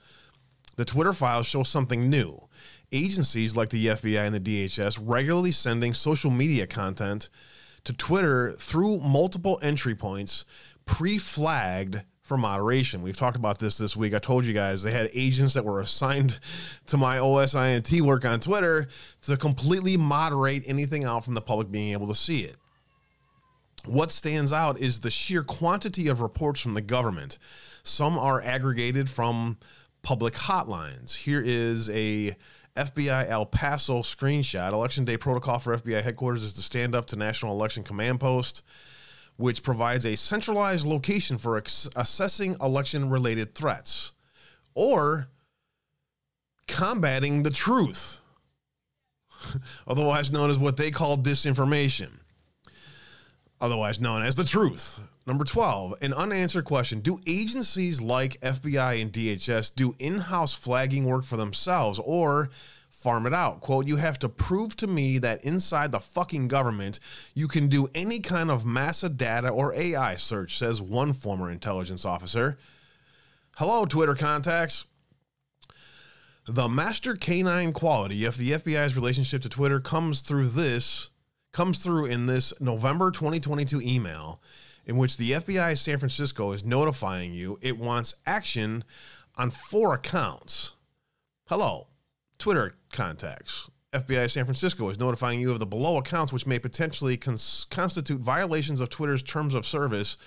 The 0.75 0.83
Twitter 0.83 1.13
files 1.13 1.47
show 1.47 1.63
something 1.63 2.09
new. 2.09 2.46
Agencies 2.91 3.55
like 3.55 3.69
the 3.69 3.87
FBI 3.87 4.25
and 4.25 4.33
the 4.33 4.39
DHS 4.39 4.99
regularly 5.01 5.51
sending 5.51 5.93
social 5.93 6.31
media 6.31 6.65
content 6.65 7.29
to 7.83 7.93
Twitter 7.93 8.53
through 8.53 8.99
multiple 8.99 9.59
entry 9.61 9.95
points 9.95 10.45
pre 10.85 11.17
flagged 11.17 12.01
for 12.27 12.37
moderation. 12.37 13.01
We've 13.01 13.15
talked 13.15 13.37
about 13.37 13.57
this 13.57 13.77
this 13.77 13.95
week. 13.95 14.13
I 14.13 14.19
told 14.19 14.45
you 14.45 14.53
guys 14.53 14.83
they 14.83 14.91
had 14.91 15.09
agents 15.13 15.53
that 15.53 15.63
were 15.63 15.79
assigned 15.79 16.39
to 16.87 16.97
my 16.97 17.17
OSINT 17.17 18.01
work 18.01 18.25
on 18.25 18.39
Twitter 18.41 18.87
to 19.23 19.37
completely 19.37 19.95
moderate 19.95 20.63
anything 20.67 21.05
out 21.05 21.23
from 21.23 21.33
the 21.35 21.41
public 21.41 21.71
being 21.71 21.93
able 21.93 22.07
to 22.07 22.15
see 22.15 22.41
it. 22.41 22.57
What 23.85 24.11
stands 24.11 24.51
out 24.51 24.79
is 24.79 24.99
the 24.99 25.09
sheer 25.09 25.43
quantity 25.43 26.09
of 26.09 26.19
reports 26.19 26.59
from 26.59 26.73
the 26.73 26.81
government. 26.81 27.37
Some 27.83 28.19
are 28.19 28.41
aggregated 28.41 29.09
from 29.09 29.57
public 30.01 30.33
hotlines. 30.33 31.15
Here 31.15 31.41
is 31.41 31.89
a 31.91 32.35
FBI 32.77 33.27
El 33.29 33.45
Paso 33.45 33.99
screenshot. 33.99 34.71
Election 34.71 35.03
day 35.03 35.17
protocol 35.17 35.59
for 35.59 35.75
FBI 35.77 36.01
headquarters 36.01 36.43
is 36.43 36.53
to 36.53 36.61
stand 36.61 36.95
up 36.95 37.07
to 37.07 37.15
National 37.15 37.53
Election 37.53 37.83
Command 37.83 38.19
Post, 38.19 38.63
which 39.35 39.63
provides 39.63 40.05
a 40.05 40.15
centralized 40.15 40.85
location 40.85 41.37
for 41.37 41.57
ex- 41.57 41.89
assessing 41.95 42.55
election 42.61 43.09
related 43.09 43.55
threats 43.55 44.13
or 44.75 45.27
combating 46.67 47.43
the 47.43 47.49
truth, 47.49 48.21
otherwise 49.87 50.31
known 50.31 50.49
as 50.49 50.59
what 50.59 50.77
they 50.77 50.91
call 50.91 51.17
disinformation, 51.17 52.11
otherwise 53.59 53.99
known 53.99 54.21
as 54.21 54.35
the 54.35 54.43
truth. 54.43 54.99
Number 55.27 55.43
12, 55.43 55.95
an 56.01 56.13
unanswered 56.13 56.63
question. 56.63 57.01
Do 57.01 57.19
agencies 57.27 57.99
like 57.99 58.39
FBI 58.39 59.01
and 59.01 59.11
DHS 59.11 59.75
do 59.75 59.93
in 59.99 60.19
house 60.19 60.53
flagging 60.53 61.03
work 61.03 61.25
for 61.25 61.35
themselves 61.35 61.99
or 61.99 62.49
farm 62.89 63.27
it 63.27 63.33
out? 63.33 63.59
Quote, 63.59 63.87
you 63.87 63.97
have 63.97 64.17
to 64.19 64.29
prove 64.29 64.77
to 64.77 64.87
me 64.87 65.17
that 65.17 65.43
inside 65.43 65.91
the 65.91 65.99
fucking 65.99 66.47
government 66.47 67.01
you 67.33 67.49
can 67.49 67.67
do 67.67 67.89
any 67.93 68.21
kind 68.21 68.49
of 68.49 68.65
massive 68.65 69.17
data 69.17 69.49
or 69.49 69.73
AI 69.73 70.15
search, 70.15 70.57
says 70.57 70.81
one 70.81 71.11
former 71.11 71.51
intelligence 71.51 72.05
officer. 72.05 72.57
Hello, 73.57 73.83
Twitter 73.85 74.15
contacts. 74.15 74.85
The 76.45 76.69
master 76.69 77.15
canine 77.17 77.73
quality 77.73 78.23
of 78.23 78.37
the 78.37 78.51
FBI's 78.51 78.95
relationship 78.95 79.41
to 79.41 79.49
Twitter 79.49 79.81
comes 79.81 80.21
through 80.21 80.47
this 80.47 81.09
comes 81.51 81.79
through 81.79 82.05
in 82.05 82.27
this 82.27 82.53
November 82.61 83.11
2022 83.11 83.81
email 83.81 84.39
in 84.87 84.97
which 84.97 85.17
the 85.17 85.31
FBI 85.31 85.77
San 85.77 85.99
Francisco 85.99 86.53
is 86.53 86.65
notifying 86.65 87.33
you 87.33 87.59
it 87.61 87.77
wants 87.77 88.15
action 88.25 88.83
on 89.35 89.51
four 89.51 89.93
accounts. 89.93 90.73
Hello, 91.47 91.87
Twitter 92.39 92.75
contacts. 92.91 93.69
FBI 93.93 94.31
San 94.31 94.45
Francisco 94.45 94.89
is 94.89 94.99
notifying 94.99 95.39
you 95.39 95.51
of 95.51 95.59
the 95.59 95.65
below 95.65 95.97
accounts 95.97 96.33
which 96.33 96.47
may 96.47 96.57
potentially 96.57 97.17
cons- 97.17 97.67
constitute 97.69 98.21
violations 98.21 98.79
of 98.79 98.89
Twitter's 98.89 99.23
terms 99.23 99.53
of 99.53 99.65
service 99.65 100.17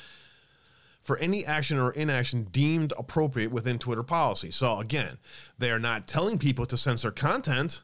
for 1.00 1.16
any 1.18 1.44
action 1.46 1.78
or 1.78 1.92
inaction 1.92 2.44
deemed 2.44 2.92
appropriate 2.98 3.50
within 3.50 3.78
Twitter 3.78 4.02
policy. 4.02 4.50
So 4.50 4.78
again, 4.78 5.18
they 5.58 5.70
are 5.70 5.78
not 5.78 6.06
telling 6.06 6.38
people 6.38 6.66
to 6.66 6.76
censor 6.76 7.10
content, 7.10 7.82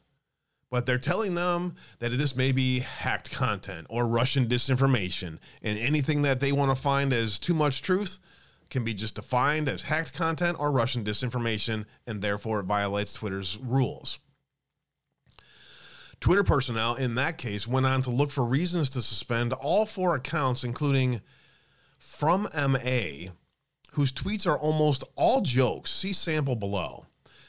but 0.77 0.85
they're 0.85 0.99
telling 0.99 1.35
them 1.35 1.75
that 2.01 2.11
this 2.11 2.37
may 2.37 2.53
be 2.53 2.81
hacked 2.81 3.31
content 3.31 3.87
or 3.89 4.07
Russian 4.07 4.45
disinformation, 4.47 5.39
and 5.63 5.79
anything 5.79 6.21
that 6.21 6.39
they 6.39 6.53
want 6.53 6.71
to 6.71 6.75
find 6.75 7.15
as 7.15 7.39
too 7.39 7.55
much 7.55 7.81
truth 7.81 8.19
can 8.69 8.85
be 8.85 8.93
just 8.93 9.15
defined 9.15 9.71
as 9.71 9.85
hacked 9.85 10.13
content 10.13 10.61
or 10.61 10.71
Russian 10.71 11.03
disinformation, 11.03 11.87
and 12.07 12.21
therefore 12.21 12.61
it 12.61 12.65
violates 12.65 13.15
Twitter's 13.15 13.59
rules. 13.63 14.19
Twitter 16.21 16.45
personnel 16.45 16.95
in 16.95 17.15
that 17.15 17.39
case 17.39 17.67
went 17.67 17.87
on 17.87 18.03
to 18.03 18.11
look 18.11 18.31
for 18.31 18.45
reasons 18.45 18.91
to 18.91 19.01
suspend 19.01 19.55
all 19.55 19.87
four 19.87 20.15
accounts, 20.15 20.63
including 20.63 21.23
from 21.97 22.51
MA, 22.55 23.31
whose 23.93 24.13
tweets 24.13 24.47
are 24.47 24.59
almost 24.59 25.05
all 25.15 25.41
jokes. 25.41 25.91
See 25.91 26.13
sample 26.13 26.55
below, 26.55 27.07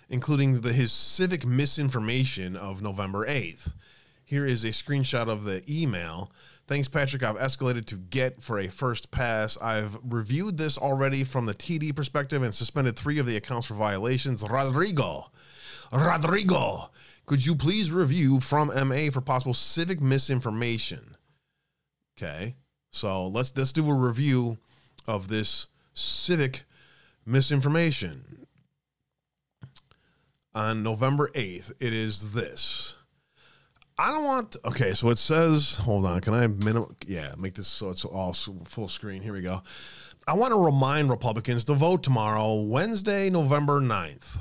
including 0.10 0.62
the, 0.62 0.74
his 0.74 0.92
civic 0.92 1.46
misinformation 1.46 2.56
of 2.56 2.82
November 2.82 3.26
8th. 3.26 3.74
Here 4.24 4.46
is 4.46 4.64
a 4.64 4.70
screenshot 4.70 5.28
of 5.28 5.44
the 5.44 5.64
email. 5.70 6.32
Thanks, 6.68 6.90
Patrick. 6.90 7.24
I've 7.24 7.38
escalated 7.38 7.86
to 7.86 7.96
get 7.96 8.42
for 8.42 8.60
a 8.60 8.68
first 8.68 9.10
pass. 9.10 9.58
I've 9.58 9.98
reviewed 10.04 10.58
this 10.58 10.78
already 10.78 11.24
from 11.24 11.46
the 11.46 11.54
TD 11.54 11.96
perspective 11.96 12.44
and 12.44 12.54
suspended 12.54 12.98
three 12.98 13.20
of 13.20 13.26
the 13.26 13.38
accounts 13.38 13.68
for 13.68 13.76
violations. 13.76 14.44
Rodrigo, 14.44 15.32
Rodrigo, 15.94 16.90
could 17.26 17.46
you 17.46 17.56
please 17.56 17.90
review 17.90 18.42
from 18.42 18.68
MA 18.68 19.10
for 19.12 19.22
possible 19.22 19.54
civic 19.54 20.02
misinformation? 20.02 21.16
Okay. 22.18 22.56
So 22.92 23.28
let's 23.28 23.56
let's 23.56 23.72
do 23.72 23.90
a 23.90 23.94
review 23.94 24.58
of 25.08 25.28
this 25.28 25.68
civic 25.94 26.64
misinformation. 27.26 28.37
On 30.58 30.82
November 30.82 31.30
8th, 31.36 31.72
it 31.80 31.94
is 31.94 32.32
this. 32.32 32.96
I 33.96 34.10
don't 34.10 34.24
want 34.24 34.58
okay, 34.66 34.94
so 34.94 35.12
it 35.12 35.20
says, 35.20 35.76
hold 35.76 36.04
on, 36.04 36.20
can 36.20 36.34
I 36.34 36.48
minimum 36.48 36.96
yeah, 37.06 37.36
make 37.38 37.54
this 37.54 37.68
so 37.68 37.92
it's 37.92 38.04
all 38.04 38.34
full 38.34 38.88
screen. 38.88 39.22
Here 39.22 39.34
we 39.34 39.42
go. 39.42 39.62
I 40.28 40.34
want 40.34 40.54
to 40.54 40.60
remind 40.60 41.12
Republicans 41.12 41.64
to 41.66 41.76
vote 41.76 42.02
tomorrow, 42.02 42.56
Wednesday, 42.56 43.30
November 43.30 43.82
9th. 43.82 44.40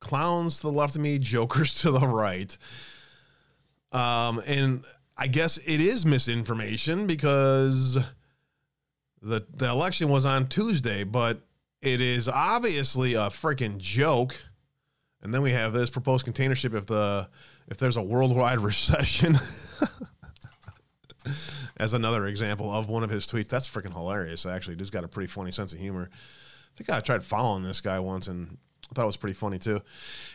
Clowns 0.00 0.56
to 0.56 0.62
the 0.62 0.72
left 0.72 0.96
of 0.96 1.02
me, 1.02 1.16
jokers 1.20 1.74
to 1.82 1.92
the 1.92 2.04
right. 2.04 2.58
Um, 3.92 4.42
and 4.48 4.84
I 5.16 5.28
guess 5.28 5.58
it 5.58 5.80
is 5.80 6.04
misinformation 6.04 7.06
because 7.06 7.96
the 9.22 9.46
the 9.54 9.68
election 9.68 10.08
was 10.08 10.26
on 10.26 10.48
Tuesday, 10.48 11.04
but 11.04 11.38
it 11.82 12.00
is 12.00 12.28
obviously 12.28 13.14
a 13.14 13.26
freaking 13.26 13.78
joke. 13.78 14.34
And 15.26 15.34
then 15.34 15.42
we 15.42 15.50
have 15.50 15.72
this 15.72 15.90
proposed 15.90 16.24
container 16.24 16.54
ship 16.54 16.72
if 16.72 16.86
the 16.86 17.28
if 17.66 17.78
there's 17.78 17.96
a 17.96 18.02
worldwide 18.02 18.60
recession. 18.60 19.36
As 21.78 21.94
another 21.94 22.26
example 22.26 22.70
of 22.70 22.88
one 22.88 23.02
of 23.02 23.10
his 23.10 23.26
tweets. 23.26 23.48
That's 23.48 23.68
freaking 23.68 23.92
hilarious, 23.92 24.46
actually. 24.46 24.76
He's 24.76 24.90
got 24.90 25.02
a 25.02 25.08
pretty 25.08 25.26
funny 25.26 25.50
sense 25.50 25.72
of 25.72 25.80
humor. 25.80 26.08
I 26.12 26.76
think 26.76 26.90
I 26.90 27.00
tried 27.00 27.24
following 27.24 27.64
this 27.64 27.80
guy 27.80 27.98
once 27.98 28.28
and 28.28 28.56
I 28.88 28.94
thought 28.94 29.02
it 29.02 29.06
was 29.06 29.16
pretty 29.16 29.34
funny 29.34 29.58
too. 29.58 29.80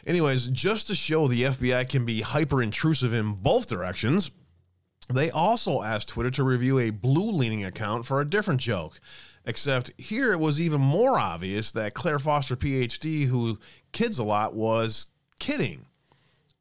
Anyways, 0.06 0.48
just 0.48 0.88
to 0.88 0.96
show 0.96 1.30
the 1.30 1.44
FBI 1.44 1.88
can 1.88 2.06
be 2.06 2.20
hyper 2.20 2.62
intrusive 2.62 3.14
in 3.14 3.36
both 3.36 3.68
directions, 3.68 4.30
they 5.08 5.32
also 5.32 5.84
asked 5.84 6.10
Twitter 6.10 6.32
to 6.32 6.44
review 6.44 6.80
a 6.80 6.90
blue 6.90 7.32
leaning 7.32 7.64
account 7.64 8.06
for 8.06 8.20
a 8.20 8.30
different 8.30 8.60
joke. 8.60 9.00
Except 9.46 9.92
here 9.98 10.32
it 10.32 10.40
was 10.40 10.60
even 10.60 10.80
more 10.80 11.18
obvious 11.18 11.72
that 11.72 11.94
Claire 11.94 12.20
Foster, 12.20 12.56
PhD, 12.56 13.26
who 13.26 13.58
kids 13.92 14.20
a 14.20 14.24
lot, 14.24 14.54
was 14.54 15.08
kidding. 15.40 15.86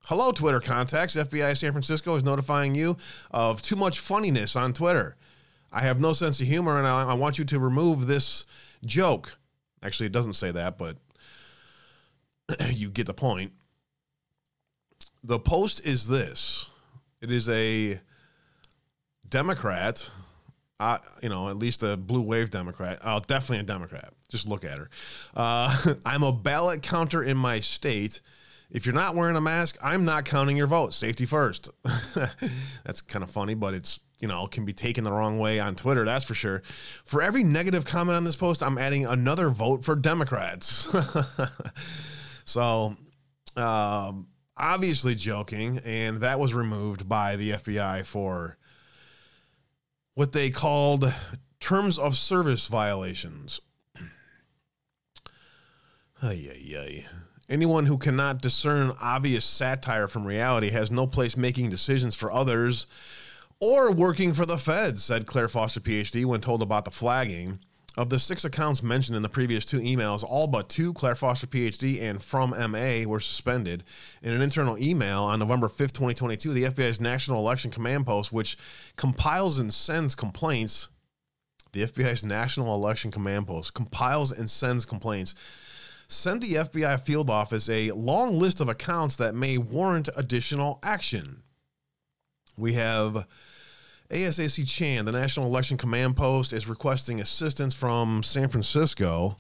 Hello, 0.06 0.32
Twitter 0.32 0.60
contacts. 0.60 1.14
FBI 1.14 1.56
San 1.56 1.72
Francisco 1.72 2.14
is 2.16 2.24
notifying 2.24 2.74
you 2.74 2.96
of 3.30 3.60
too 3.60 3.76
much 3.76 4.00
funniness 4.00 4.56
on 4.56 4.72
Twitter. 4.72 5.16
I 5.72 5.82
have 5.82 6.00
no 6.00 6.14
sense 6.14 6.40
of 6.40 6.46
humor 6.46 6.78
and 6.78 6.86
I, 6.86 7.10
I 7.10 7.14
want 7.14 7.38
you 7.38 7.44
to 7.44 7.60
remove 7.60 8.06
this 8.06 8.44
joke. 8.84 9.36
Actually, 9.82 10.06
it 10.06 10.12
doesn't 10.12 10.34
say 10.34 10.50
that, 10.50 10.78
but 10.78 10.96
you 12.70 12.90
get 12.90 13.06
the 13.06 13.14
point. 13.14 13.52
The 15.22 15.38
post 15.38 15.86
is 15.86 16.08
this 16.08 16.70
it 17.20 17.30
is 17.30 17.48
a 17.48 18.00
Democrat, 19.28 20.10
uh, 20.80 20.98
you 21.22 21.28
know, 21.28 21.50
at 21.50 21.58
least 21.58 21.82
a 21.82 21.96
blue 21.96 22.22
wave 22.22 22.48
Democrat. 22.48 22.98
Oh, 23.04 23.20
definitely 23.20 23.58
a 23.58 23.62
Democrat. 23.64 24.14
Just 24.30 24.48
look 24.48 24.64
at 24.64 24.78
her. 24.78 24.88
Uh, 25.36 25.94
I'm 26.06 26.22
a 26.22 26.32
ballot 26.32 26.82
counter 26.82 27.22
in 27.22 27.36
my 27.36 27.60
state. 27.60 28.22
If 28.70 28.86
you're 28.86 28.94
not 28.94 29.14
wearing 29.14 29.36
a 29.36 29.40
mask, 29.42 29.76
I'm 29.82 30.06
not 30.06 30.24
counting 30.24 30.56
your 30.56 30.66
vote. 30.66 30.94
Safety 30.94 31.26
first. 31.26 31.68
that's 32.84 33.02
kind 33.02 33.22
of 33.22 33.30
funny, 33.30 33.54
but 33.54 33.74
it's, 33.74 34.00
you 34.20 34.28
know, 34.28 34.46
can 34.46 34.64
be 34.64 34.72
taken 34.72 35.04
the 35.04 35.12
wrong 35.12 35.38
way 35.38 35.60
on 35.60 35.74
Twitter, 35.74 36.04
that's 36.04 36.24
for 36.24 36.34
sure. 36.34 36.62
For 37.04 37.20
every 37.20 37.44
negative 37.44 37.84
comment 37.84 38.16
on 38.16 38.24
this 38.24 38.36
post, 38.36 38.62
I'm 38.62 38.78
adding 38.78 39.04
another 39.04 39.50
vote 39.50 39.84
for 39.84 39.96
Democrats. 39.96 40.94
so, 42.46 42.96
um, 43.56 44.28
obviously 44.56 45.14
joking, 45.14 45.80
and 45.84 46.18
that 46.18 46.38
was 46.38 46.54
removed 46.54 47.06
by 47.06 47.36
the 47.36 47.50
FBI 47.52 48.06
for 48.06 48.56
what 50.14 50.32
they 50.32 50.50
called 50.50 51.12
terms 51.60 51.98
of 51.98 52.16
service 52.16 52.66
violations. 52.66 53.60
Ay, 56.22 56.50
ay, 56.52 56.76
ay. 56.76 57.06
Anyone 57.48 57.86
who 57.86 57.98
cannot 57.98 58.42
discern 58.42 58.92
obvious 59.00 59.44
satire 59.44 60.06
from 60.06 60.26
reality 60.26 60.70
has 60.70 60.90
no 60.90 61.06
place 61.06 61.36
making 61.36 61.70
decisions 61.70 62.14
for 62.14 62.30
others 62.30 62.86
or 63.60 63.90
working 63.92 64.32
for 64.34 64.46
the 64.46 64.58
feds, 64.58 65.02
said 65.02 65.26
Claire 65.26 65.48
Foster, 65.48 65.80
PhD, 65.80 66.24
when 66.24 66.40
told 66.40 66.62
about 66.62 66.84
the 66.84 66.90
flagging. 66.90 67.58
Of 67.96 68.09
the 68.09 68.20
six 68.20 68.44
accounts 68.44 68.85
mentioned 68.85 69.16
in 69.16 69.22
the 69.22 69.29
previous 69.29 69.66
two 69.66 69.81
emails, 69.81 70.22
all 70.22 70.46
but 70.46 70.68
two, 70.68 70.92
Claire 70.92 71.16
Foster, 71.16 71.48
PhD, 71.48 72.00
and 72.00 72.22
From 72.22 72.50
MA, 72.50 73.03
were 73.05 73.18
suspended. 73.18 73.83
In 74.22 74.33
an 74.33 74.40
internal 74.40 74.79
email 74.79 75.24
on 75.24 75.40
November 75.40 75.66
5th, 75.66 75.92
2022, 75.92 76.53
the 76.53 76.64
FBI's 76.64 77.00
National 77.00 77.40
Election 77.40 77.72
Command 77.72 78.07
Post, 78.07 78.33
which 78.33 78.57
compiles 78.96 79.59
and 79.59 79.74
sends 79.74 80.14
complaints, 80.14 80.88
the 81.72 81.83
FBI's 81.83 82.22
National 82.22 82.74
Election 82.76 83.11
Command 83.11 83.48
Post 83.48 83.74
compiles 83.74 84.31
and 84.31 84.48
sends 84.48 84.87
complaints, 84.87 85.35
sent 86.07 86.42
the 86.42 86.55
FBI 86.55 87.00
field 87.00 87.29
office 87.29 87.68
a 87.68 87.90
long 87.90 88.38
list 88.38 88.61
of 88.61 88.68
accounts 88.68 89.16
that 89.16 89.35
may 89.35 89.59
warrant 89.59 90.09
additional 90.16 90.79
action. 90.85 91.42
We 92.57 92.74
have 92.74 93.26
ASAC 94.10 94.66
Chan, 94.66 95.04
the 95.04 95.12
National 95.12 95.46
Election 95.46 95.76
Command 95.76 96.16
Post, 96.16 96.52
is 96.52 96.66
requesting 96.66 97.20
assistance 97.20 97.74
from 97.74 98.24
San 98.24 98.48
Francisco 98.48 99.36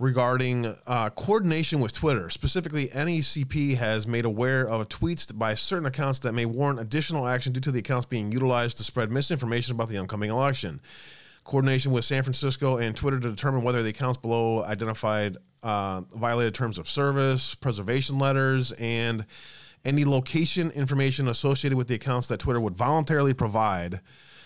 regarding 0.00 0.74
uh, 0.88 1.10
coordination 1.10 1.78
with 1.78 1.92
Twitter. 1.92 2.28
Specifically, 2.30 2.88
NECP 2.88 3.76
has 3.76 4.08
made 4.08 4.24
aware 4.24 4.68
of 4.68 4.88
tweets 4.88 5.36
by 5.36 5.54
certain 5.54 5.86
accounts 5.86 6.18
that 6.20 6.32
may 6.32 6.44
warrant 6.44 6.80
additional 6.80 7.28
action 7.28 7.52
due 7.52 7.60
to 7.60 7.70
the 7.70 7.78
accounts 7.78 8.04
being 8.04 8.32
utilized 8.32 8.78
to 8.78 8.84
spread 8.84 9.12
misinformation 9.12 9.76
about 9.76 9.88
the 9.88 9.98
upcoming 9.98 10.30
election. 10.30 10.80
Coordination 11.44 11.92
with 11.92 12.04
San 12.04 12.24
Francisco 12.24 12.78
and 12.78 12.96
Twitter 12.96 13.20
to 13.20 13.30
determine 13.30 13.62
whether 13.62 13.84
the 13.84 13.90
accounts 13.90 14.18
below 14.18 14.64
identified 14.64 15.36
uh, 15.62 16.00
violated 16.12 16.52
terms 16.52 16.78
of 16.78 16.88
service, 16.88 17.54
preservation 17.54 18.18
letters, 18.18 18.72
and 18.72 19.24
any 19.84 20.04
location 20.04 20.70
information 20.70 21.28
associated 21.28 21.76
with 21.76 21.88
the 21.88 21.94
accounts 21.94 22.28
that 22.28 22.40
Twitter 22.40 22.60
would 22.60 22.76
voluntarily 22.76 23.34
provide 23.34 24.00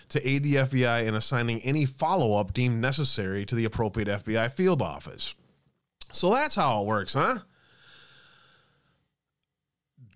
to 0.09 0.29
aid 0.29 0.42
the 0.42 0.57
FBI 0.57 1.07
in 1.07 1.14
assigning 1.14 1.61
any 1.61 1.85
follow 1.85 2.35
up 2.35 2.53
deemed 2.53 2.81
necessary 2.81 3.44
to 3.46 3.55
the 3.55 3.64
appropriate 3.64 4.09
FBI 4.09 4.51
field 4.51 4.83
office. 4.83 5.35
So 6.11 6.33
that's 6.33 6.55
how 6.55 6.83
it 6.83 6.87
works, 6.87 7.14
huh? 7.14 7.38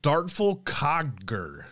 Dartful 0.01 0.57
Cogger. 0.65 1.65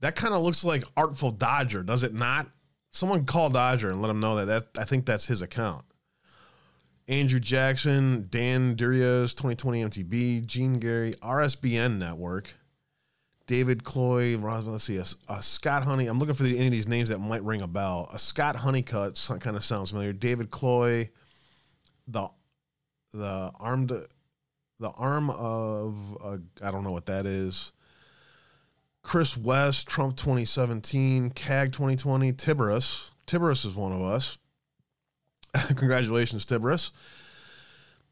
That 0.00 0.14
kind 0.14 0.34
of 0.34 0.42
looks 0.42 0.62
like 0.64 0.84
Artful 0.96 1.30
Dodger, 1.30 1.82
does 1.82 2.02
it 2.02 2.12
not? 2.12 2.50
Someone 2.90 3.24
call 3.24 3.48
Dodger 3.48 3.90
and 3.90 4.02
let 4.02 4.10
him 4.10 4.20
know 4.20 4.36
that, 4.36 4.46
that 4.46 4.80
I 4.80 4.84
think 4.84 5.06
that's 5.06 5.26
his 5.26 5.40
account. 5.40 5.85
Andrew 7.08 7.38
Jackson, 7.38 8.26
Dan 8.30 8.74
Durias, 8.74 9.32
2020 9.34 9.84
MTB, 9.84 10.44
Gene 10.44 10.80
Gary, 10.80 11.14
RSBN 11.22 11.98
Network, 11.98 12.54
David 13.46 13.84
Cloy, 13.84 14.36
Roswell. 14.36 14.72
let's 14.72 14.84
see, 14.84 14.96
a, 14.96 15.04
a, 15.28 15.40
Scott 15.40 15.84
Honey. 15.84 16.08
I'm 16.08 16.18
looking 16.18 16.34
for 16.34 16.42
the, 16.42 16.56
any 16.56 16.66
of 16.66 16.72
these 16.72 16.88
names 16.88 17.10
that 17.10 17.18
might 17.18 17.44
ring 17.44 17.62
a 17.62 17.68
bell. 17.68 18.08
A 18.12 18.18
Scott 18.18 18.56
Honeycutt 18.56 19.24
kind 19.40 19.56
of 19.56 19.64
sounds 19.64 19.90
familiar. 19.90 20.12
David 20.12 20.50
Cloy, 20.50 21.10
the 22.08 22.28
the 23.12 23.52
armed 23.60 23.92
the 24.80 24.90
arm 24.90 25.30
of 25.30 26.40
I 26.60 26.70
don't 26.72 26.82
know 26.82 26.92
what 26.92 27.06
that 27.06 27.24
is. 27.24 27.72
Chris 29.02 29.36
West, 29.36 29.86
Trump 29.86 30.16
2017, 30.16 31.30
CAG 31.30 31.70
2020, 31.72 32.32
Tiberius. 32.32 33.12
Tiberius 33.26 33.64
is 33.64 33.76
one 33.76 33.92
of 33.92 34.02
us. 34.02 34.38
Congratulations, 35.76 36.44
Tiberius. 36.44 36.92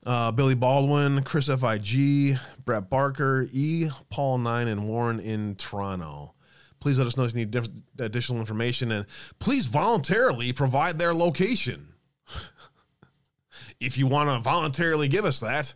Uh, 0.07 0.31
Billy 0.33 0.55
Baldwin, 0.55 1.23
Chris 1.23 1.47
FIG, 1.47 2.39
Brett 2.65 2.91
Barker, 2.91 3.49
E, 3.53 3.89
Paul 4.11 4.39
Nine, 4.39 4.69
and 4.69 4.87
Warren 4.87 5.19
in 5.19 5.55
Toronto. 5.55 6.35
Please 6.79 6.99
let 6.99 7.07
us 7.07 7.17
know 7.17 7.25
if 7.25 7.33
you 7.33 7.39
need 7.39 7.51
diff- 7.51 7.69
additional 7.99 8.41
information 8.41 8.93
and 8.93 9.07
please 9.39 9.65
voluntarily 9.65 10.53
provide 10.53 10.99
their 10.99 11.15
location. 11.15 11.89
if 13.81 13.97
you 13.97 14.07
want 14.07 14.29
to 14.29 14.39
voluntarily 14.41 15.09
give 15.09 15.25
us 15.25 15.41
that. 15.41 15.73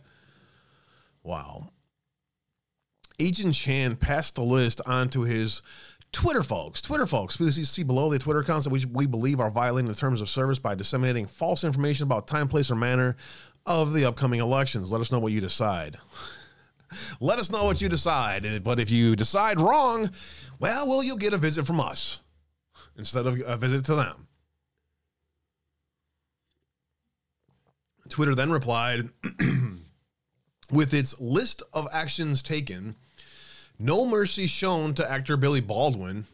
Wow. 1.23 1.71
Agent 3.19 3.55
Chan 3.55 3.97
passed 3.97 4.35
the 4.35 4.43
list 4.43 4.81
on 4.85 5.09
to 5.09 5.23
his 5.23 5.61
Twitter 6.11 6.43
folks. 6.43 6.81
Twitter 6.81 7.05
folks. 7.05 7.37
Please 7.37 7.69
see 7.69 7.83
below 7.83 8.09
the 8.09 8.19
Twitter 8.19 8.39
accounts 8.39 8.65
that 8.65 8.71
we, 8.71 8.83
we 8.91 9.05
believe 9.05 9.39
are 9.39 9.51
violating 9.51 9.87
the 9.87 9.95
terms 9.95 10.21
of 10.21 10.29
service 10.29 10.59
by 10.59 10.75
disseminating 10.75 11.25
false 11.25 11.63
information 11.63 12.03
about 12.03 12.27
time, 12.27 12.47
place, 12.47 12.71
or 12.71 12.75
manner 12.75 13.15
of 13.65 13.93
the 13.93 14.05
upcoming 14.05 14.39
elections. 14.39 14.91
Let 14.91 15.01
us 15.01 15.11
know 15.11 15.19
what 15.19 15.31
you 15.31 15.41
decide. 15.41 15.97
Let 17.19 17.39
us 17.39 17.51
know 17.51 17.65
what 17.65 17.81
you 17.81 17.87
mm-hmm. 17.87 17.93
decide. 17.93 18.63
But 18.63 18.79
if 18.79 18.89
you 18.89 19.15
decide 19.15 19.59
wrong, 19.59 20.09
well, 20.59 20.87
well, 20.87 21.03
you'll 21.03 21.17
get 21.17 21.33
a 21.33 21.37
visit 21.37 21.65
from 21.65 21.79
us 21.79 22.19
instead 22.97 23.27
of 23.27 23.39
a 23.45 23.57
visit 23.57 23.85
to 23.85 23.95
them. 23.95 24.27
Twitter 28.09 28.33
then 28.33 28.51
replied 28.51 29.09
with 30.71 30.93
its 30.93 31.19
list 31.21 31.61
of 31.73 31.87
actions 31.93 32.41
taken, 32.41 32.95
no 33.79 34.05
mercy 34.05 34.45
shown 34.45 34.93
to 34.95 35.09
actor 35.09 35.37
Billy 35.37 35.61
Baldwin. 35.61 36.25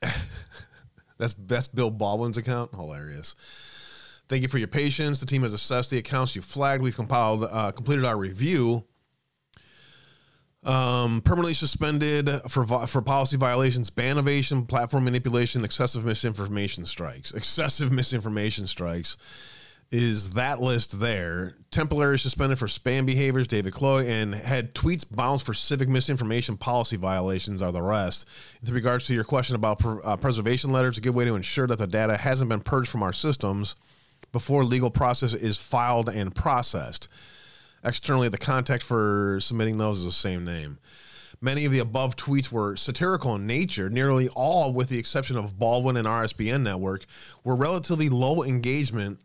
that's 1.18 1.34
that's 1.34 1.68
Bill 1.68 1.90
Baldwin's 1.90 2.38
account. 2.38 2.74
Hilarious. 2.74 3.34
Thank 4.28 4.42
you 4.42 4.48
for 4.48 4.58
your 4.58 4.68
patience. 4.68 5.18
The 5.18 5.26
team 5.26 5.42
has 5.42 5.52
assessed 5.52 5.90
the 5.90 5.98
accounts 5.98 6.36
you 6.36 6.42
flagged. 6.42 6.82
We've 6.84 6.94
compiled, 6.94 7.42
uh, 7.42 7.72
completed 7.72 8.04
our 8.04 8.16
review. 8.16 8.84
Um, 10.62 11.20
permanently 11.22 11.54
suspended 11.54 12.30
for 12.48 12.64
for 12.86 13.02
policy 13.02 13.36
violations, 13.36 13.90
ban 13.90 14.18
evasion, 14.18 14.66
platform 14.66 15.04
manipulation, 15.04 15.64
excessive 15.64 16.04
misinformation 16.04 16.86
strikes. 16.86 17.32
Excessive 17.32 17.90
misinformation 17.90 18.66
strikes 18.66 19.16
is 19.90 20.30
that 20.30 20.60
list 20.60 21.00
there. 21.00 21.56
Temporary 21.72 22.18
suspended 22.18 22.58
for 22.58 22.66
spam 22.66 23.06
behaviors, 23.06 23.48
David 23.48 23.72
Cloy, 23.72 24.06
and 24.06 24.34
had 24.34 24.74
tweets 24.74 25.04
bounced 25.08 25.44
for 25.44 25.54
civic 25.54 25.88
misinformation 25.88 26.56
policy 26.56 26.96
violations 26.96 27.60
are 27.60 27.72
the 27.72 27.82
rest. 27.82 28.28
In 28.64 28.72
regards 28.72 29.06
to 29.06 29.14
your 29.14 29.24
question 29.24 29.56
about 29.56 29.84
uh, 29.84 30.16
preservation 30.16 30.70
letters, 30.70 30.96
a 30.98 31.00
good 31.00 31.14
way 31.14 31.24
to 31.24 31.34
ensure 31.34 31.66
that 31.66 31.78
the 31.78 31.86
data 31.86 32.16
hasn't 32.16 32.50
been 32.50 32.60
purged 32.60 32.88
from 32.88 33.02
our 33.02 33.12
systems 33.12 33.74
before 34.32 34.62
legal 34.62 34.90
process 34.90 35.34
is 35.34 35.58
filed 35.58 36.08
and 36.08 36.34
processed. 36.34 37.08
Externally, 37.84 38.28
the 38.28 38.38
context 38.38 38.86
for 38.86 39.38
submitting 39.40 39.76
those 39.76 39.98
is 39.98 40.04
the 40.04 40.12
same 40.12 40.44
name. 40.44 40.78
Many 41.40 41.64
of 41.64 41.72
the 41.72 41.78
above 41.78 42.16
tweets 42.16 42.52
were 42.52 42.76
satirical 42.76 43.34
in 43.34 43.46
nature. 43.46 43.88
Nearly 43.88 44.28
all, 44.28 44.74
with 44.74 44.90
the 44.90 44.98
exception 44.98 45.38
of 45.38 45.58
Baldwin 45.58 45.96
and 45.96 46.06
RSBN 46.06 46.62
Network, 46.62 47.06
were 47.42 47.56
relatively 47.56 48.10
low 48.10 48.44
engagement, 48.44 49.18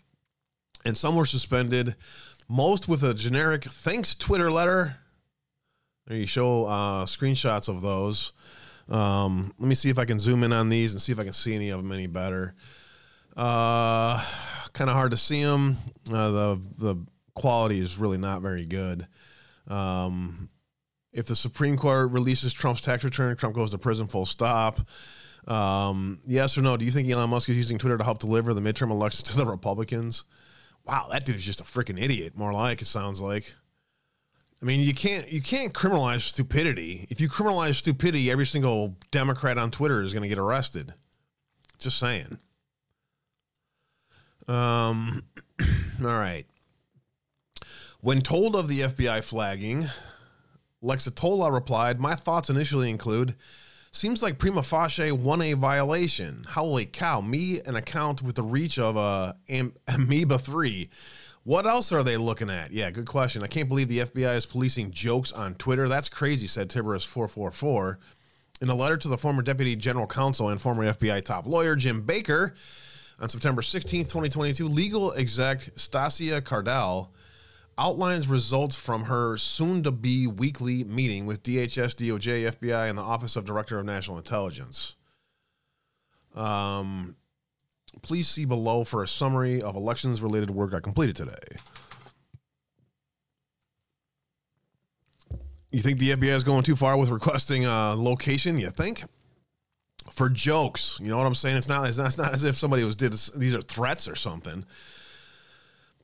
and 0.85 0.95
some 0.95 1.15
were 1.15 1.25
suspended. 1.25 1.95
Most 2.47 2.87
with 2.87 3.03
a 3.03 3.13
generic 3.13 3.63
"Thanks 3.63 4.15
Twitter" 4.15 4.51
letter. 4.51 4.97
There 6.07 6.17
you 6.17 6.27
show 6.27 6.65
uh, 6.65 7.05
screenshots 7.05 7.67
of 7.67 7.81
those. 7.81 8.31
Um, 8.87 9.51
let 9.57 9.67
me 9.67 9.73
see 9.73 9.89
if 9.89 9.97
I 9.97 10.05
can 10.05 10.19
zoom 10.19 10.43
in 10.43 10.53
on 10.53 10.69
these 10.69 10.93
and 10.93 11.01
see 11.01 11.11
if 11.11 11.19
I 11.19 11.23
can 11.23 11.33
see 11.33 11.55
any 11.55 11.71
of 11.71 11.81
them 11.81 11.91
any 11.91 12.05
better. 12.05 12.53
Uh, 13.35 14.23
kind 14.73 14.89
of 14.89 14.95
hard 14.95 15.11
to 15.11 15.17
see 15.17 15.43
them. 15.43 15.77
Uh, 16.11 16.31
the 16.31 16.61
the 16.77 17.05
quality 17.33 17.79
is 17.79 17.97
really 17.97 18.19
not 18.19 18.41
very 18.41 18.65
good. 18.65 19.07
Um, 19.67 20.49
if 21.11 21.25
the 21.25 21.35
Supreme 21.35 21.77
Court 21.77 22.11
releases 22.11 22.53
Trump's 22.53 22.81
tax 22.81 23.03
return, 23.03 23.35
Trump 23.35 23.55
goes 23.55 23.71
to 23.71 23.77
prison. 23.77 24.07
Full 24.07 24.25
stop. 24.25 24.79
Um, 25.47 26.19
yes 26.25 26.57
or 26.57 26.61
no? 26.61 26.77
Do 26.77 26.85
you 26.85 26.91
think 26.91 27.09
Elon 27.09 27.29
Musk 27.29 27.49
is 27.49 27.57
using 27.57 27.77
Twitter 27.77 27.97
to 27.97 28.03
help 28.03 28.19
deliver 28.19 28.53
the 28.53 28.61
midterm 28.61 28.91
elections 28.91 29.23
to 29.23 29.37
the 29.37 29.45
Republicans? 29.45 30.25
Wow, 30.85 31.07
that 31.11 31.25
dude's 31.25 31.43
just 31.43 31.61
a 31.61 31.63
freaking 31.63 32.01
idiot. 32.01 32.37
More 32.37 32.53
like 32.53 32.81
it 32.81 32.85
sounds 32.85 33.21
like. 33.21 33.53
I 34.61 34.65
mean, 34.65 34.81
you 34.81 34.93
can't 34.93 35.31
you 35.31 35.41
can't 35.41 35.73
criminalize 35.73 36.21
stupidity. 36.21 37.07
If 37.09 37.19
you 37.19 37.29
criminalize 37.29 37.75
stupidity, 37.75 38.31
every 38.31 38.45
single 38.45 38.95
Democrat 39.11 39.57
on 39.57 39.71
Twitter 39.71 40.01
is 40.01 40.13
going 40.13 40.23
to 40.23 40.29
get 40.29 40.39
arrested. 40.39 40.93
Just 41.77 41.99
saying. 41.99 42.39
Um, 44.47 45.23
all 46.01 46.07
right. 46.07 46.45
When 48.01 48.21
told 48.21 48.55
of 48.55 48.67
the 48.67 48.81
FBI 48.81 49.23
flagging, 49.23 49.87
Lexitola 50.83 51.51
replied, 51.51 51.99
My 51.99 52.15
thoughts 52.15 52.49
initially 52.49 52.89
include 52.89 53.35
seems 53.95 54.21
like 54.21 54.37
prima 54.37 54.61
facie 54.61 55.09
1A 55.09 55.55
violation. 55.55 56.45
Holy 56.49 56.85
cow, 56.85 57.21
me 57.21 57.61
an 57.65 57.75
account 57.75 58.21
with 58.21 58.35
the 58.35 58.43
reach 58.43 58.77
of 58.77 58.97
a 58.97 59.35
am- 59.49 59.73
Amoeba 59.87 60.37
3. 60.37 60.89
What 61.43 61.65
else 61.65 61.91
are 61.91 62.03
they 62.03 62.17
looking 62.17 62.49
at? 62.49 62.71
Yeah, 62.71 62.89
good 62.91 63.05
question. 63.05 63.43
I 63.43 63.47
can't 63.47 63.69
believe 63.69 63.87
the 63.87 63.99
FBI 63.99 64.35
is 64.35 64.45
policing 64.45 64.91
jokes 64.91 65.31
on 65.31 65.55
Twitter. 65.55 65.87
That's 65.87 66.09
crazy, 66.09 66.47
said 66.47 66.69
Tiberius444. 66.69 67.97
In 68.61 68.69
a 68.69 68.75
letter 68.75 68.97
to 68.97 69.07
the 69.07 69.17
former 69.17 69.41
Deputy 69.41 69.75
General 69.75 70.07
Counsel 70.07 70.49
and 70.49 70.59
former 70.59 70.85
FBI 70.85 71.23
top 71.23 71.45
lawyer, 71.45 71.75
Jim 71.75 72.01
Baker, 72.01 72.55
on 73.19 73.29
September 73.29 73.61
16, 73.61 74.01
2022, 74.01 74.67
legal 74.67 75.13
exec 75.13 75.59
Stasia 75.75 76.43
Cardell 76.43 77.13
outlines 77.77 78.27
results 78.27 78.75
from 78.75 79.03
her 79.03 79.37
soon 79.37 79.83
to 79.83 79.91
be 79.91 80.27
weekly 80.27 80.83
meeting 80.83 81.25
with 81.25 81.43
DHS, 81.43 81.95
DOJ, 81.95 82.51
FBI, 82.51 82.89
and 82.89 82.97
the 82.97 83.03
Office 83.03 83.35
of 83.35 83.45
Director 83.45 83.79
of 83.79 83.85
National 83.85 84.17
Intelligence. 84.17 84.95
Um, 86.35 87.15
please 88.01 88.27
see 88.27 88.45
below 88.45 88.83
for 88.83 89.03
a 89.03 89.07
summary 89.07 89.61
of 89.61 89.75
elections 89.75 90.21
related 90.21 90.49
work 90.51 90.73
I 90.73 90.79
completed 90.79 91.15
today. 91.15 91.33
You 95.71 95.81
think 95.81 95.99
the 95.99 96.11
FBI 96.11 96.33
is 96.33 96.43
going 96.43 96.63
too 96.63 96.75
far 96.75 96.97
with 96.97 97.09
requesting 97.09 97.65
a 97.65 97.95
location? 97.95 98.57
You 98.57 98.69
think? 98.69 99.03
For 100.09 100.29
jokes, 100.29 100.97
you 101.01 101.09
know 101.09 101.17
what 101.17 101.25
I'm 101.25 101.35
saying? 101.35 101.57
It's 101.57 101.67
not. 101.67 101.89
It's 101.89 101.97
not, 101.97 102.07
it's 102.07 102.17
not 102.17 102.31
as 102.31 102.45
if 102.45 102.55
somebody 102.55 102.85
was 102.85 102.95
did. 102.95 103.11
These 103.11 103.53
are 103.53 103.61
threats 103.61 104.07
or 104.07 104.15
something. 104.15 104.63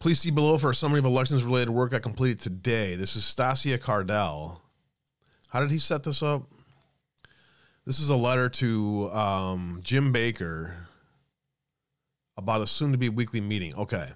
Please 0.01 0.19
see 0.19 0.31
below 0.31 0.57
for 0.57 0.71
a 0.71 0.75
summary 0.75 0.97
of 0.97 1.05
elections 1.05 1.43
related 1.43 1.69
work 1.69 1.93
I 1.93 1.99
completed 1.99 2.39
today. 2.39 2.95
This 2.95 3.15
is 3.15 3.21
Stasia 3.21 3.79
Cardell. 3.79 4.59
How 5.49 5.59
did 5.59 5.69
he 5.69 5.77
set 5.77 6.01
this 6.01 6.23
up? 6.23 6.41
This 7.85 7.99
is 7.99 8.09
a 8.09 8.15
letter 8.15 8.49
to 8.49 9.11
um, 9.11 9.79
Jim 9.83 10.11
Baker 10.11 10.87
about 12.35 12.61
a 12.61 12.67
soon 12.67 12.91
to 12.93 12.97
be 12.97 13.09
weekly 13.09 13.41
meeting. 13.41 13.75
Okay. 13.75 14.07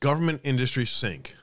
Government 0.00 0.40
industry 0.42 0.84
sync. 0.84 1.36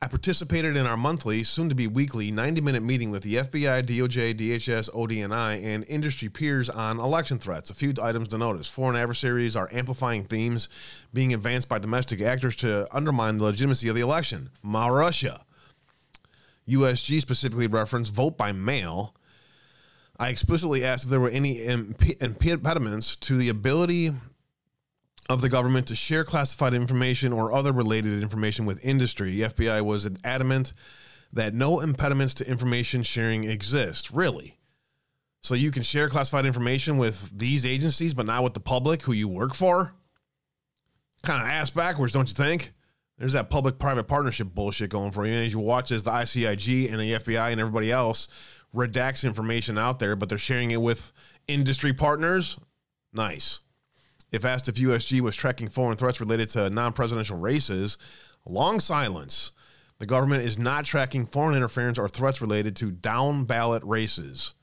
I 0.00 0.08
participated 0.08 0.74
in 0.74 0.86
our 0.86 0.96
monthly, 0.96 1.44
soon 1.44 1.68
to 1.68 1.74
be 1.74 1.86
weekly, 1.86 2.30
90 2.30 2.62
minute 2.62 2.82
meeting 2.82 3.10
with 3.10 3.22
the 3.22 3.34
FBI, 3.34 3.82
DOJ, 3.82 4.34
DHS, 4.34 4.90
ODNI, 4.94 5.62
and 5.62 5.84
industry 5.86 6.30
peers 6.30 6.70
on 6.70 6.98
election 6.98 7.38
threats. 7.38 7.68
A 7.68 7.74
few 7.74 7.92
items 8.00 8.28
to 8.28 8.38
notice. 8.38 8.68
Foreign 8.68 8.96
adversaries 8.96 9.54
are 9.54 9.68
amplifying 9.70 10.24
themes 10.24 10.70
being 11.12 11.34
advanced 11.34 11.68
by 11.68 11.78
domestic 11.78 12.22
actors 12.22 12.56
to 12.56 12.88
undermine 12.90 13.36
the 13.36 13.44
legitimacy 13.44 13.88
of 13.88 13.94
the 13.94 14.00
election. 14.00 14.48
Ma 14.62 14.86
Russia. 14.86 15.42
USG 16.66 17.20
specifically 17.20 17.66
referenced 17.66 18.14
vote 18.14 18.38
by 18.38 18.52
mail. 18.52 19.14
I 20.18 20.30
explicitly 20.30 20.86
asked 20.86 21.04
if 21.04 21.10
there 21.10 21.20
were 21.20 21.28
any 21.28 21.60
imp- 21.62 22.22
impediments 22.22 23.14
to 23.16 23.36
the 23.36 23.50
ability 23.50 24.14
of 25.28 25.40
the 25.40 25.48
government 25.48 25.86
to 25.88 25.96
share 25.96 26.24
classified 26.24 26.74
information 26.74 27.32
or 27.32 27.52
other 27.52 27.72
related 27.72 28.22
information 28.22 28.64
with 28.64 28.84
industry. 28.84 29.30
The 29.32 29.42
FBI 29.42 29.84
was 29.84 30.08
adamant 30.24 30.72
that 31.32 31.54
no 31.54 31.80
impediments 31.80 32.34
to 32.34 32.48
information 32.48 33.02
sharing 33.02 33.44
exist. 33.44 34.10
Really? 34.10 34.56
So 35.42 35.54
you 35.54 35.70
can 35.70 35.82
share 35.82 36.08
classified 36.08 36.46
information 36.46 36.98
with 36.98 37.30
these 37.36 37.66
agencies, 37.66 38.14
but 38.14 38.26
not 38.26 38.42
with 38.42 38.54
the 38.54 38.60
public 38.60 39.02
who 39.02 39.12
you 39.12 39.28
work 39.28 39.54
for? 39.54 39.92
Kind 41.22 41.42
of 41.42 41.48
ass 41.48 41.70
backwards, 41.70 42.12
don't 42.12 42.28
you 42.28 42.34
think? 42.34 42.72
There's 43.18 43.32
that 43.32 43.48
public 43.48 43.78
private 43.78 44.04
partnership 44.04 44.48
bullshit 44.54 44.90
going 44.90 45.10
for 45.10 45.26
you. 45.26 45.32
And 45.32 45.44
as 45.46 45.52
you 45.52 45.58
watch 45.58 45.90
as 45.90 46.02
the 46.02 46.10
ICIG 46.10 46.90
and 46.90 47.00
the 47.00 47.12
FBI 47.12 47.50
and 47.50 47.60
everybody 47.60 47.90
else 47.90 48.28
redacts 48.74 49.24
information 49.24 49.78
out 49.78 49.98
there, 49.98 50.16
but 50.16 50.28
they're 50.28 50.36
sharing 50.36 50.70
it 50.70 50.82
with 50.82 51.12
industry 51.48 51.92
partners, 51.92 52.58
nice. 53.12 53.60
If 54.32 54.44
asked 54.44 54.68
if 54.68 54.76
USG 54.76 55.20
was 55.20 55.36
tracking 55.36 55.68
foreign 55.68 55.96
threats 55.96 56.20
related 56.20 56.48
to 56.50 56.70
non 56.70 56.92
presidential 56.92 57.38
races, 57.38 57.98
long 58.44 58.80
silence. 58.80 59.52
The 59.98 60.06
government 60.06 60.44
is 60.44 60.58
not 60.58 60.84
tracking 60.84 61.26
foreign 61.26 61.56
interference 61.56 61.98
or 61.98 62.08
threats 62.08 62.40
related 62.40 62.76
to 62.76 62.90
down 62.90 63.44
ballot 63.44 63.82
races. 63.84 64.54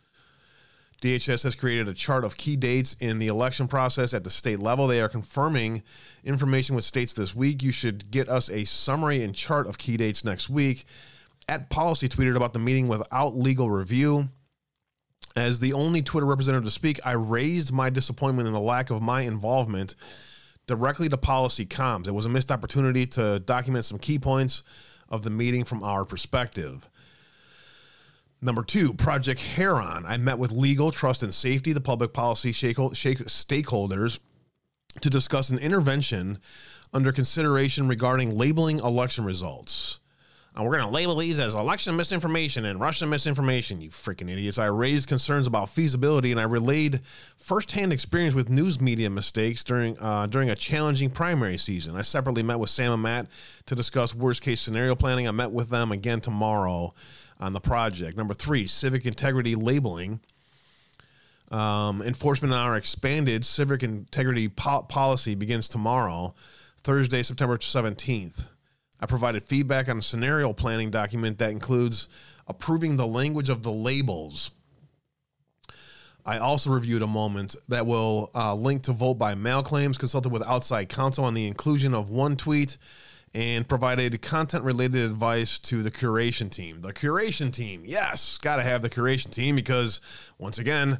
DHS 1.01 1.43
has 1.43 1.55
created 1.55 1.89
a 1.89 1.93
chart 1.93 2.23
of 2.23 2.37
key 2.37 2.55
dates 2.55 2.95
in 3.01 3.19
the 3.19 3.27
election 3.27 3.67
process 3.67 4.13
at 4.13 4.23
the 4.23 4.29
state 4.29 4.59
level. 4.59 4.87
They 4.87 5.01
are 5.01 5.09
confirming 5.09 5.83
information 6.23 6.75
with 6.75 6.85
states 6.85 7.13
this 7.13 7.35
week. 7.35 7.61
You 7.61 7.73
should 7.73 8.09
get 8.09 8.29
us 8.29 8.49
a 8.49 8.63
summary 8.63 9.21
and 9.21 9.35
chart 9.35 9.67
of 9.67 9.77
key 9.77 9.97
dates 9.97 10.23
next 10.23 10.49
week. 10.49 10.85
At 11.49 11.69
Policy 11.69 12.07
tweeted 12.07 12.37
about 12.37 12.53
the 12.53 12.59
meeting 12.59 12.87
without 12.87 13.35
legal 13.35 13.69
review. 13.69 14.29
As 15.35 15.59
the 15.59 15.73
only 15.73 16.01
Twitter 16.01 16.27
representative 16.27 16.65
to 16.65 16.71
speak, 16.71 16.99
I 17.03 17.13
raised 17.13 17.71
my 17.71 17.89
disappointment 17.89 18.47
in 18.47 18.53
the 18.53 18.59
lack 18.59 18.89
of 18.91 19.01
my 19.01 19.21
involvement 19.21 19.95
directly 20.67 21.09
to 21.09 21.17
policy 21.17 21.65
comms. 21.65 22.07
It 22.07 22.13
was 22.13 22.25
a 22.25 22.29
missed 22.29 22.51
opportunity 22.51 23.05
to 23.07 23.39
document 23.39 23.85
some 23.85 23.97
key 23.99 24.19
points 24.19 24.63
of 25.09 25.23
the 25.23 25.29
meeting 25.29 25.63
from 25.63 25.83
our 25.83 26.05
perspective. 26.05 26.87
Number 28.41 28.63
two, 28.63 28.93
Project 28.93 29.41
Heron. 29.41 30.05
I 30.05 30.17
met 30.17 30.37
with 30.37 30.51
legal, 30.51 30.91
trust, 30.91 31.23
and 31.23 31.33
safety, 31.33 31.73
the 31.73 31.81
public 31.81 32.13
policy 32.13 32.51
stakeholders, 32.51 34.19
to 35.01 35.09
discuss 35.09 35.49
an 35.49 35.59
intervention 35.59 36.39
under 36.93 37.11
consideration 37.11 37.87
regarding 37.87 38.37
labeling 38.37 38.79
election 38.79 39.25
results. 39.25 39.99
And 40.55 40.63
we're 40.63 40.73
going 40.73 40.85
to 40.85 40.93
label 40.93 41.15
these 41.15 41.39
as 41.39 41.55
election 41.55 41.95
misinformation 41.95 42.65
and 42.65 42.79
Russian 42.79 43.09
misinformation, 43.09 43.81
you 43.81 43.89
freaking 43.89 44.29
idiots. 44.29 44.59
I 44.59 44.67
raised 44.67 45.09
concerns 45.09 45.47
about 45.47 45.69
feasibility 45.69 46.31
and 46.31 46.39
I 46.39 46.43
relayed 46.43 47.01
firsthand 47.37 47.91
experience 47.91 48.35
with 48.35 48.51
news 48.51 48.79
media 48.79 49.09
mistakes 49.09 49.63
during 49.63 49.97
uh, 49.97 50.27
during 50.27 50.51
a 50.51 50.55
challenging 50.55 51.09
primary 51.09 51.57
season. 51.57 51.95
I 51.95 52.03
separately 52.03 52.43
met 52.43 52.59
with 52.59 52.69
Sam 52.69 52.93
and 52.93 53.01
Matt 53.01 53.27
to 53.65 53.73
discuss 53.73 54.13
worst 54.13 54.43
case 54.43 54.61
scenario 54.61 54.95
planning. 54.95 55.27
I 55.27 55.31
met 55.31 55.51
with 55.51 55.69
them 55.69 55.91
again 55.91 56.21
tomorrow 56.21 56.93
on 57.39 57.53
the 57.53 57.59
project. 57.59 58.15
Number 58.15 58.35
three, 58.35 58.67
civic 58.67 59.07
integrity 59.07 59.55
labeling. 59.55 60.19
Um, 61.51 62.01
enforcement 62.01 62.53
on 62.53 62.59
our 62.67 62.77
expanded 62.77 63.43
civic 63.43 63.83
integrity 63.83 64.49
po- 64.49 64.83
policy 64.83 65.35
begins 65.35 65.67
tomorrow, 65.67 66.33
Thursday, 66.83 67.21
September 67.21 67.57
17th. 67.57 68.47
I 69.03 69.05
provided 69.05 69.43
feedback 69.43 69.89
on 69.89 69.97
a 69.97 70.01
scenario 70.01 70.53
planning 70.53 70.89
document 70.89 71.37
that 71.39 71.51
includes 71.51 72.07
approving 72.47 72.95
the 72.95 73.05
language 73.05 73.49
of 73.49 73.61
the 73.61 73.71
labels. 73.71 74.51
I 76.25 76.37
also 76.37 76.69
reviewed 76.69 77.01
a 77.01 77.07
moment 77.07 77.53
that 77.67 77.85
will 77.85 78.31
uh, 78.33 78.55
link 78.55 78.83
to 78.83 78.93
vote 78.93 79.15
by 79.15 79.35
mail 79.35 79.61
claims, 79.61 79.97
consulted 79.97 80.31
with 80.31 80.41
outside 80.47 80.87
counsel 80.87 81.25
on 81.25 81.33
the 81.33 81.47
inclusion 81.47 81.93
of 81.93 82.09
one 82.09 82.37
tweet, 82.37 82.77
and 83.33 83.67
provided 83.67 84.21
content 84.21 84.63
related 84.63 85.03
advice 85.03 85.59
to 85.59 85.83
the 85.83 85.91
curation 85.91 86.49
team. 86.49 86.79
The 86.79 86.93
curation 86.93 87.51
team, 87.51 87.83
yes, 87.85 88.37
got 88.37 88.55
to 88.55 88.63
have 88.63 88.81
the 88.81 88.89
curation 88.89 89.31
team 89.31 89.57
because, 89.57 89.99
once 90.37 90.59
again, 90.59 90.99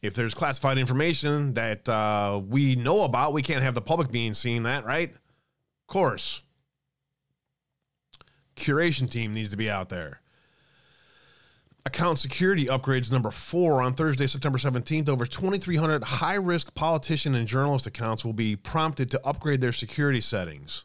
if 0.00 0.14
there's 0.14 0.32
classified 0.32 0.78
information 0.78 1.52
that 1.54 1.86
uh, 1.90 2.40
we 2.42 2.74
know 2.74 3.04
about, 3.04 3.34
we 3.34 3.42
can't 3.42 3.62
have 3.62 3.74
the 3.74 3.82
public 3.82 4.10
being 4.10 4.32
seeing 4.32 4.62
that, 4.62 4.86
right? 4.86 5.10
Of 5.10 5.86
course 5.88 6.40
curation 8.56 9.10
team 9.10 9.32
needs 9.32 9.50
to 9.50 9.56
be 9.56 9.70
out 9.70 9.88
there. 9.88 10.20
Account 11.86 12.18
security 12.18 12.64
upgrades 12.66 13.12
number 13.12 13.30
four 13.30 13.82
on 13.82 13.92
Thursday, 13.92 14.26
September 14.26 14.56
17th. 14.56 15.08
Over 15.08 15.26
2,300 15.26 16.02
high 16.02 16.34
risk 16.34 16.74
politician 16.74 17.34
and 17.34 17.46
journalist 17.46 17.86
accounts 17.86 18.24
will 18.24 18.32
be 18.32 18.56
prompted 18.56 19.10
to 19.10 19.20
upgrade 19.26 19.60
their 19.60 19.72
security 19.72 20.22
settings. 20.22 20.84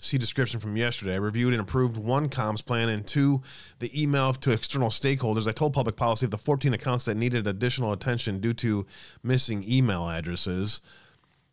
See 0.00 0.18
description 0.18 0.58
from 0.60 0.76
yesterday. 0.76 1.14
I 1.14 1.18
reviewed 1.18 1.52
and 1.52 1.62
approved 1.62 1.96
one 1.96 2.28
comms 2.28 2.64
plan 2.64 2.88
and 2.88 3.06
two, 3.06 3.42
the 3.80 4.00
email 4.00 4.32
to 4.32 4.52
external 4.52 4.90
stakeholders. 4.90 5.48
I 5.48 5.52
told 5.52 5.72
public 5.72 5.96
policy 5.96 6.24
of 6.24 6.30
the 6.30 6.38
14 6.38 6.72
accounts 6.72 7.04
that 7.04 7.16
needed 7.16 7.46
additional 7.46 7.92
attention 7.92 8.40
due 8.40 8.54
to 8.54 8.86
missing 9.22 9.64
email 9.68 10.08
addresses. 10.08 10.80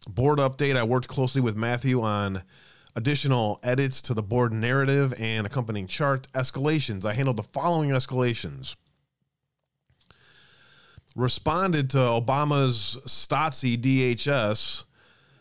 Board 0.07 0.37
update 0.37 0.75
I 0.75 0.83
worked 0.83 1.07
closely 1.07 1.41
with 1.41 1.55
Matthew 1.55 2.01
on 2.01 2.43
additional 2.95 3.59
edits 3.61 4.01
to 4.03 4.13
the 4.13 4.23
board 4.23 4.53
narrative 4.53 5.13
and 5.19 5.45
accompanying 5.45 5.87
chart 5.87 6.27
escalations. 6.33 7.05
I 7.05 7.13
handled 7.13 7.37
the 7.37 7.43
following 7.43 7.89
escalations. 7.89 8.75
Responded 11.15 11.89
to 11.91 11.97
Obama's 11.97 12.97
Stasi 13.05 13.77
DHS 13.77 14.83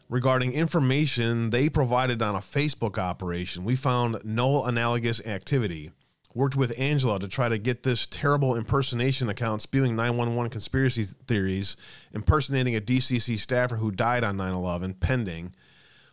regarding 0.08 0.52
information 0.52 1.50
they 1.50 1.68
provided 1.68 2.22
on 2.22 2.34
a 2.34 2.38
Facebook 2.38 2.98
operation. 2.98 3.64
We 3.64 3.76
found 3.76 4.18
no 4.24 4.64
analogous 4.64 5.24
activity. 5.24 5.90
Worked 6.34 6.56
with 6.56 6.76
Angela 6.78 7.20
to 7.20 7.28
try 7.28 7.48
to 7.48 7.58
get 7.58 7.84
this 7.84 8.08
terrible 8.08 8.56
impersonation 8.56 9.28
account 9.28 9.62
spewing 9.62 9.94
911 9.94 10.50
conspiracy 10.50 11.04
theories, 11.04 11.76
impersonating 12.12 12.74
a 12.74 12.80
DCC 12.80 13.38
staffer 13.38 13.76
who 13.76 13.92
died 13.92 14.24
on 14.24 14.36
9 14.36 14.52
11, 14.52 14.94
pending 14.94 15.54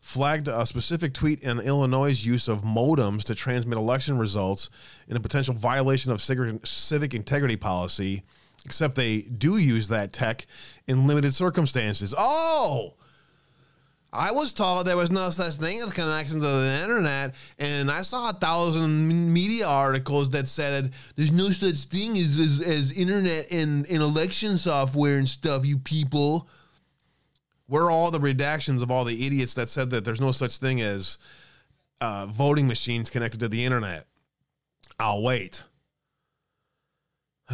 flagged 0.02 0.47
a 0.47 0.66
specific 0.66 1.14
tweet 1.14 1.39
in 1.41 1.60
Illinois' 1.60 2.26
use 2.26 2.47
of 2.47 2.64
modems 2.64 3.24
to 3.24 3.36
transmit 3.36 3.78
election 3.78 4.18
results 4.18 4.70
in 5.08 5.16
a 5.16 5.20
potential 5.20 5.54
violation 5.54 6.12
of 6.12 6.22
civic 6.22 7.14
integrity 7.14 7.56
policy, 7.56 8.24
except 8.66 8.95
they 8.95 9.22
do 9.22 9.58
use 9.58 9.88
that 9.88 10.12
tech 10.12 10.47
in 10.88 11.08
limited 11.08 11.34
circumstances. 11.34 12.14
Oh! 12.18 12.95
I 14.14 14.32
was 14.32 14.52
told 14.52 14.86
there 14.86 14.97
was 14.97 15.12
no 15.12 15.30
such 15.30 15.54
thing 15.54 15.80
as 15.82 15.93
connection 15.93 16.41
to 16.41 16.45
the 16.45 16.80
internet, 16.84 17.34
and 17.58 17.89
I 17.89 18.02
saw 18.02 18.32
a 18.32 18.34
thousand 18.34 19.34
media 19.34 19.66
articles 19.66 20.32
that 20.32 20.49
said 20.49 20.91
there's 21.16 21.32
no 21.32 21.49
such 21.52 21.78
thing 21.86 22.18
as, 22.18 22.38
as, 22.38 22.60
as 22.60 22.91
internet 22.91 23.49
and, 23.52 23.88
and 23.88 24.02
election 24.02 24.58
software 24.58 25.18
and 25.18 25.30
stuff, 25.30 25.66
you 25.66 25.78
people. 25.78 26.49
Where 27.72 27.84
are 27.84 27.91
all 27.91 28.11
the 28.11 28.19
redactions 28.19 28.84
of 28.84 28.91
all 28.91 29.05
the 29.05 29.26
idiots 29.26 29.53
that 29.53 29.69
said 29.69 29.91
that 29.91 30.03
there's 30.03 30.19
no 30.19 30.34
such 30.34 30.57
thing 30.57 30.82
as 30.82 31.17
uh, 32.01 32.26
voting 32.26 32.67
machines 32.67 33.09
connected 33.09 33.39
to 33.39 33.47
the 33.47 33.63
internet? 33.63 34.07
I'll 34.99 35.24
wait. 35.24 35.63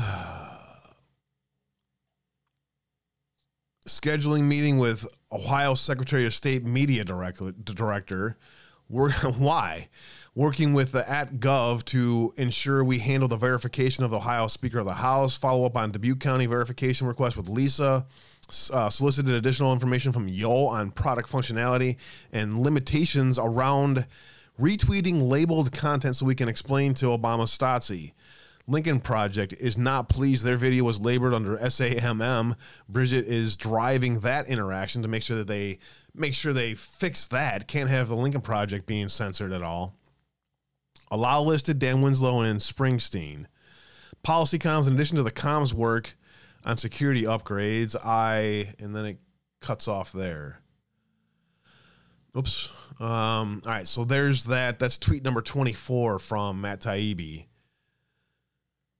Scheduling 3.88 4.45
meeting 4.45 4.80
with 4.80 5.07
Ohio 5.32 5.76
Secretary 5.76 6.26
of 6.26 6.34
State 6.34 6.65
Media 6.65 7.05
Director. 7.05 7.51
director 7.51 8.39
why? 8.89 9.88
Working 10.34 10.74
with 10.74 10.93
the 10.93 11.07
at 11.07 11.36
Gov 11.36 11.86
to 11.86 12.34
ensure 12.38 12.84
we 12.84 12.97
handle 12.97 13.30
the 13.30 13.38
verification 13.38 14.03
of 14.03 14.09
the 14.09 14.18
Ohio 14.18 14.47
Speaker 14.47 14.80
of 14.80 14.86
the 14.86 14.93
House. 14.93 15.38
Follow 15.38 15.63
up 15.65 15.78
on 15.78 15.91
Dubuque 15.91 16.20
County 16.20 16.47
verification 16.47 17.05
request 17.05 17.38
with 17.38 17.49
Lisa 17.49 18.07
uh, 18.72 18.89
solicited 18.89 19.34
additional 19.34 19.74
information 19.74 20.12
from 20.12 20.28
Yo 20.28 20.66
on 20.66 20.91
product 20.91 21.30
functionality 21.30 21.98
and 22.32 22.60
limitations 22.60 23.38
around 23.38 24.06
retweeting 24.60 25.28
labeled 25.28 25.72
content 25.72 26.16
so 26.16 26.26
we 26.26 26.36
can 26.36 26.50
explain 26.50 26.93
to 26.95 27.08
Obama 27.08 27.43
Stasi. 27.43 28.14
Lincoln 28.70 29.00
Project 29.00 29.54
is 29.54 29.78
not 29.78 30.10
pleased 30.10 30.43
their 30.43 30.58
video 30.58 30.84
was 30.84 31.00
labored 31.00 31.34
under 31.34 31.58
SAMM. 31.58 32.56
Bridget 32.89 33.26
is 33.26 33.56
driving 33.56 34.20
that 34.22 34.48
interaction 34.48 35.02
to 35.04 35.08
make 35.08 35.24
sure 35.24 35.38
that 35.38 35.48
they 35.48 35.80
make 36.14 36.34
sure 36.34 36.52
they 36.52 36.74
fix 36.74 37.28
that. 37.28 37.68
Can't 37.68 37.89
have 37.89 38.10
the 38.10 38.16
Lincoln 38.16 38.41
Project 38.41 38.86
being 38.86 39.08
censored 39.08 39.54
at 39.54 39.64
all. 39.64 39.95
Allow 41.10 41.43
listed 41.43 41.80
Dan 41.80 42.02
Winslow 42.02 42.41
and 42.41 42.60
Springsteen. 42.60 43.45
Policy 44.22 44.60
comms, 44.60 44.88
in 44.88 44.95
addition 44.95 45.16
to 45.16 45.24
the 45.24 45.32
comms 45.32 45.72
work 45.72 46.18
on 46.68 46.78
security 46.78 47.24
upgrades, 47.24 47.95
I, 47.95 48.74
and 48.78 48.93
then 48.93 49.05
it 49.05 49.18
cuts 49.61 49.88
off 49.88 50.11
there. 50.11 50.59
Oops. 52.38 52.70
Um, 52.99 53.61
all 53.65 53.72
right, 53.72 53.88
so 53.88 54.03
there's 54.03 54.43
that. 54.45 54.78
That's 54.78 54.97
tweet 54.97 55.24
number 55.24 55.41
24 55.41 56.20
from 56.20 56.61
Matt 56.61 56.82
Taibbi. 56.82 57.45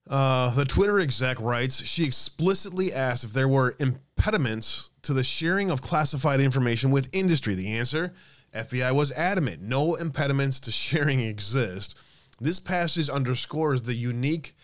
Uh, 0.10 0.56
the 0.56 0.64
Twitter 0.64 1.02
exec 1.02 1.42
writes 1.42 1.84
she 1.86 2.06
explicitly 2.06 2.94
asked 2.94 3.26
if 3.26 3.34
there 3.34 3.50
were 3.50 3.76
impediments 3.80 4.90
to 5.02 5.14
the 5.14 5.24
sharing 5.24 5.70
of 5.70 5.82
classified 5.82 6.40
information 6.40 6.90
with 6.90 7.10
industry. 7.12 7.54
The 7.54 7.74
answer 7.74 8.14
FBI 8.56 8.94
was 8.94 9.12
adamant 9.12 9.62
no 9.62 9.96
impediments 9.96 10.62
to 10.62 10.72
sharing 10.72 11.20
exist. 11.20 12.00
This 12.40 12.62
passage 12.62 13.10
underscores 13.10 13.82
the 13.82 13.94
unique 13.94 14.56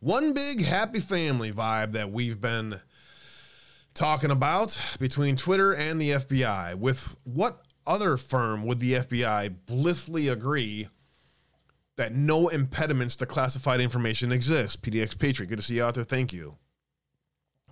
one 0.00 0.32
big 0.32 0.64
happy 0.64 1.00
family 1.00 1.52
vibe 1.52 1.92
that 1.92 2.12
we've 2.12 2.40
been 2.40 2.80
talking 3.94 4.30
about 4.30 4.80
between 5.00 5.36
Twitter 5.36 5.72
and 5.74 6.00
the 6.00 6.10
FBI. 6.10 6.76
With 6.76 7.16
what 7.24 7.60
other 7.86 8.16
firm 8.16 8.64
would 8.64 8.78
the 8.78 8.94
FBI 8.94 9.56
blithely 9.66 10.28
agree 10.28 10.88
that 11.96 12.14
no 12.14 12.48
impediments 12.48 13.16
to 13.16 13.26
classified 13.26 13.80
information 13.80 14.30
exist? 14.30 14.82
PDX 14.82 15.18
Patriot, 15.18 15.48
good 15.48 15.58
to 15.58 15.64
see 15.64 15.76
you 15.76 15.84
out 15.84 15.94
there. 15.94 16.04
Thank 16.04 16.32
you. 16.32 16.56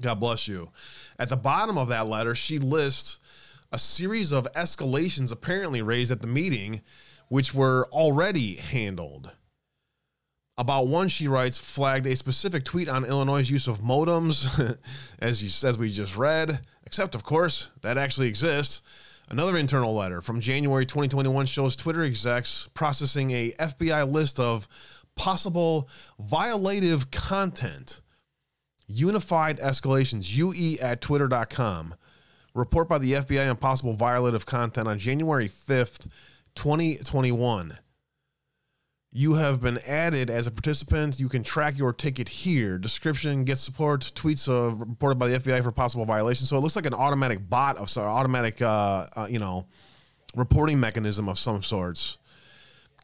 God 0.03 0.17
bless 0.17 0.49
you. 0.49 0.73
At 1.19 1.29
the 1.29 1.37
bottom 1.37 1.79
of 1.79 1.89
that 1.89 2.09
letter, 2.09 2.35
she 2.35 2.59
lists 2.59 3.19
a 3.73 3.79
series 3.79 4.33
of 4.33 4.53
escalations 4.53 5.33
apparently 5.33 5.81
raised 5.81 6.11
at 6.11 6.21
the 6.21 6.27
meeting, 6.27 6.83
which 7.29 7.55
were 7.55 7.89
already 7.93 8.57
handled. 8.57 9.31
About 10.59 10.87
one, 10.87 11.09
she 11.09 11.29
writes, 11.29 11.59
flagged 11.59 12.07
a 12.07 12.17
specific 12.17 12.65
tweet 12.65 12.89
on 12.89 13.05
Illinois' 13.05 13.51
use 13.51 13.69
of 13.69 13.81
modems, 13.81 14.79
as, 15.19 15.43
you, 15.43 15.69
as 15.69 15.79
we 15.79 15.91
just 15.91 16.17
read, 16.17 16.61
except, 16.87 17.15
of 17.15 17.25
course, 17.25 17.69
that 17.83 17.99
actually 17.99 18.29
exists. 18.29 18.81
Another 19.29 19.59
internal 19.59 19.95
letter 19.95 20.23
from 20.23 20.41
January 20.41 20.87
2021 20.87 21.45
shows 21.45 21.77
Twitter 21.77 22.05
execs 22.05 22.69
processing 22.73 23.33
a 23.33 23.51
FBI 23.53 24.11
list 24.11 24.41
of 24.41 24.67
possible 25.15 25.91
violative 26.23 27.11
content. 27.11 28.01
Unified 28.87 29.59
escalations, 29.59 30.35
UE 30.37 30.79
at 30.81 31.03
twitter.com. 31.03 31.95
Report 32.55 32.89
by 32.89 32.97
the 32.97 33.13
FBI 33.13 33.51
on 33.51 33.57
possible 33.57 33.95
violative 33.95 34.47
content 34.47 34.89
on 34.89 34.99
January 34.99 35.51
5th, 35.51 36.09
2021 36.55 37.79
you 39.17 39.33
have 39.33 39.63
been 39.63 39.79
added 39.87 40.29
as 40.29 40.47
a 40.47 40.51
participant. 40.51 41.19
You 41.19 41.31
can 41.31 41.43
track 41.43 41.79
your 41.79 41.95
ticket 41.95 42.29
here. 42.29 42.77
Description, 42.77 43.45
get 43.45 43.57
support, 43.57 44.13
tweets 44.15 44.47
uh, 44.47 44.75
reported 44.75 45.19
by 45.19 45.29
the 45.29 45.39
FBI 45.39 45.63
for 45.63 45.73
possible 45.73 46.05
violations. 46.05 46.51
So 46.51 46.57
it 46.59 46.61
looks 46.61 46.77
like 46.77 46.85
an 46.85 46.93
automatic 46.93 47.49
bot 47.49 47.79
of 47.79 47.89
sorry, 47.89 48.09
automatic, 48.09 48.61
uh, 48.61 49.07
uh, 49.17 49.27
you 49.31 49.39
know, 49.39 49.69
reporting 50.35 50.79
mechanism 50.79 51.31
of 51.31 51.39
some 51.39 51.63
sorts. 51.63 52.19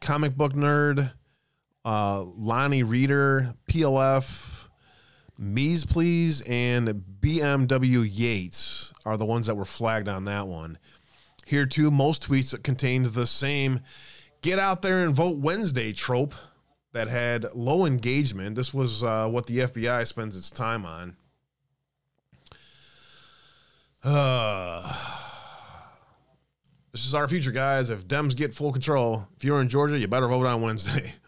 Comic 0.01 0.37
book 0.37 0.53
nerd, 0.53 1.11
uh, 1.83 2.21
Lonnie 2.21 2.83
Reader, 2.83 3.55
PLF, 3.67 4.67
Mies 5.41 5.89
Please, 5.89 6.41
and 6.41 6.89
BMW 7.21 8.07
Yates 8.07 8.93
are 9.03 9.17
the 9.17 9.25
ones 9.25 9.47
that 9.47 9.55
were 9.55 9.65
flagged 9.65 10.07
on 10.07 10.25
that 10.25 10.45
one. 10.45 10.77
Here 11.47 11.65
too, 11.65 11.89
most 11.89 12.29
tweets 12.29 12.51
that 12.51 12.63
contained 12.63 13.07
the 13.07 13.25
same 13.25 13.79
get 14.43 14.59
out 14.59 14.83
there 14.83 15.03
and 15.03 15.15
vote 15.15 15.39
Wednesday 15.39 15.91
trope 15.91 16.35
that 16.91 17.07
had 17.07 17.45
low 17.55 17.85
engagement. 17.85 18.55
This 18.55 18.71
was 18.73 19.03
uh, 19.03 19.27
what 19.27 19.47
the 19.47 19.59
FBI 19.59 20.05
spends 20.05 20.37
its 20.37 20.51
time 20.51 20.85
on. 20.85 21.15
Uh, 24.03 24.81
this 26.91 27.05
is 27.05 27.15
our 27.15 27.27
future, 27.27 27.51
guys. 27.51 27.89
If 27.89 28.07
Dems 28.07 28.35
get 28.35 28.53
full 28.53 28.71
control, 28.71 29.27
if 29.35 29.43
you're 29.43 29.61
in 29.61 29.69
Georgia, 29.69 29.97
you 29.97 30.07
better 30.07 30.27
vote 30.27 30.45
on 30.45 30.61
Wednesday. 30.61 31.11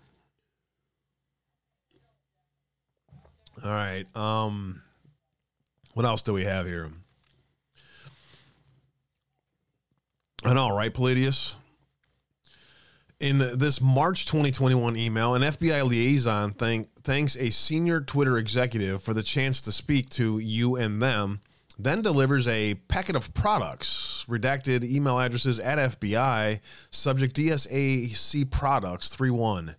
All 3.64 3.72
right. 3.72 4.06
Um, 4.16 4.84
what 5.94 6.06
else 6.06 6.22
do 6.22 6.34
we 6.34 6.44
have 6.44 6.68
here? 6.68 6.92
I 10.44 10.54
know, 10.54 10.76
right, 10.76 10.94
Palladius? 10.94 11.56
In 13.20 13.38
this 13.38 13.80
March 13.80 14.26
2021 14.26 14.96
email, 14.98 15.36
an 15.36 15.42
FBI 15.42 15.88
liaison 15.88 16.52
thank, 16.52 16.94
thanks 16.96 17.38
a 17.38 17.50
senior 17.50 18.02
Twitter 18.02 18.38
executive 18.38 19.02
for 19.02 19.14
the 19.14 19.24
chance 19.24 19.62
to 19.62 19.72
speak 19.72 20.10
to 20.10 20.40
you 20.40 20.76
and 20.76 21.02
them, 21.02 21.40
then 21.80 22.02
delivers 22.02 22.48
a 22.48 22.76
packet 22.88 23.16
of 23.16 23.34
products, 23.34 24.26
redacted 24.28 24.84
email 24.84 25.20
addresses 25.20 25.60
at 25.60 26.00
FBI, 26.00 26.60
subject 26.92 27.36
DSAC 27.36 28.50
products 28.52 29.16
31 29.16 29.76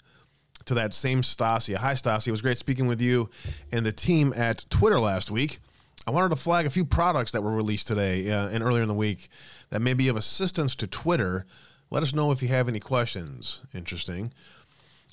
to 0.64 0.74
that 0.74 0.94
same 0.94 1.22
Stasia. 1.22 1.76
Hi, 1.76 1.92
Stasia. 1.92 2.28
It 2.28 2.32
was 2.32 2.42
great 2.42 2.58
speaking 2.58 2.86
with 2.86 3.00
you 3.00 3.30
and 3.70 3.84
the 3.84 3.92
team 3.92 4.32
at 4.34 4.64
Twitter 4.70 4.98
last 4.98 5.30
week. 5.30 5.58
I 6.06 6.10
wanted 6.10 6.30
to 6.30 6.36
flag 6.36 6.66
a 6.66 6.70
few 6.70 6.84
products 6.84 7.32
that 7.32 7.42
were 7.42 7.52
released 7.52 7.88
today 7.88 8.30
uh, 8.30 8.48
and 8.48 8.62
earlier 8.62 8.82
in 8.82 8.88
the 8.88 8.94
week 8.94 9.28
that 9.70 9.82
may 9.82 9.92
be 9.92 10.08
of 10.08 10.16
assistance 10.16 10.74
to 10.76 10.86
Twitter 10.86 11.44
let 11.90 12.02
us 12.02 12.14
know 12.14 12.32
if 12.32 12.42
you 12.42 12.48
have 12.48 12.68
any 12.68 12.80
questions. 12.80 13.62
Interesting. 13.74 14.32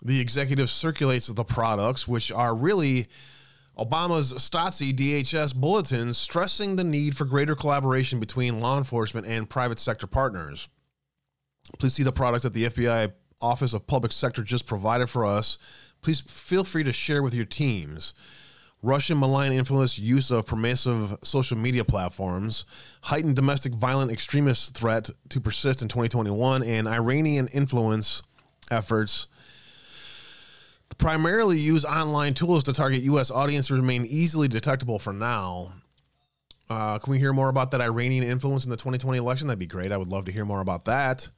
The 0.03 0.19
executive 0.19 0.69
circulates 0.69 1.27
the 1.27 1.43
products, 1.43 2.07
which 2.07 2.31
are 2.31 2.55
really 2.55 3.07
Obama's 3.77 4.33
Stasi 4.33 4.93
DHS 4.93 5.55
bulletins 5.55 6.17
stressing 6.17 6.75
the 6.75 6.83
need 6.83 7.15
for 7.15 7.25
greater 7.25 7.55
collaboration 7.55 8.19
between 8.19 8.59
law 8.59 8.77
enforcement 8.77 9.25
and 9.25 9.49
private 9.49 9.79
sector 9.79 10.07
partners. 10.07 10.67
Please 11.79 11.93
see 11.93 12.03
the 12.03 12.11
products 12.11 12.43
that 12.43 12.53
the 12.53 12.65
FBI 12.65 13.13
Office 13.41 13.73
of 13.73 13.87
Public 13.87 14.11
Sector 14.11 14.43
just 14.43 14.65
provided 14.65 15.07
for 15.07 15.25
us. 15.25 15.57
Please 16.01 16.21
feel 16.21 16.63
free 16.63 16.83
to 16.83 16.93
share 16.93 17.23
with 17.23 17.33
your 17.33 17.45
teams. 17.45 18.13
Russian 18.83 19.17
malign 19.17 19.53
influence 19.53 19.97
use 19.97 20.29
of 20.29 20.45
permissive 20.45 21.15
social 21.23 21.57
media 21.57 21.85
platforms, 21.85 22.65
heightened 23.01 23.37
domestic 23.37 23.73
violent 23.73 24.11
extremist 24.11 24.75
threat 24.75 25.09
to 25.29 25.39
persist 25.39 25.81
in 25.81 25.87
2021, 25.87 26.63
and 26.63 26.87
Iranian 26.87 27.47
influence 27.47 28.21
efforts 28.69 29.27
primarily 30.97 31.57
use 31.57 31.85
online 31.85 32.33
tools 32.33 32.65
to 32.65 32.73
target 32.73 33.01
U.S. 33.03 33.31
audiences 33.31 33.71
remain 33.71 34.05
easily 34.05 34.49
detectable 34.49 34.99
for 34.99 35.13
now. 35.13 35.73
Uh, 36.69 36.99
can 36.99 37.11
we 37.11 37.19
hear 37.19 37.33
more 37.33 37.49
about 37.49 37.71
that 37.71 37.81
Iranian 37.81 38.23
influence 38.23 38.65
in 38.65 38.69
the 38.69 38.77
2020 38.77 39.17
election? 39.17 39.47
That'd 39.47 39.59
be 39.59 39.65
great. 39.65 39.93
I 39.93 39.97
would 39.97 40.09
love 40.09 40.25
to 40.25 40.31
hear 40.31 40.45
more 40.45 40.59
about 40.59 40.85
that 40.85 41.29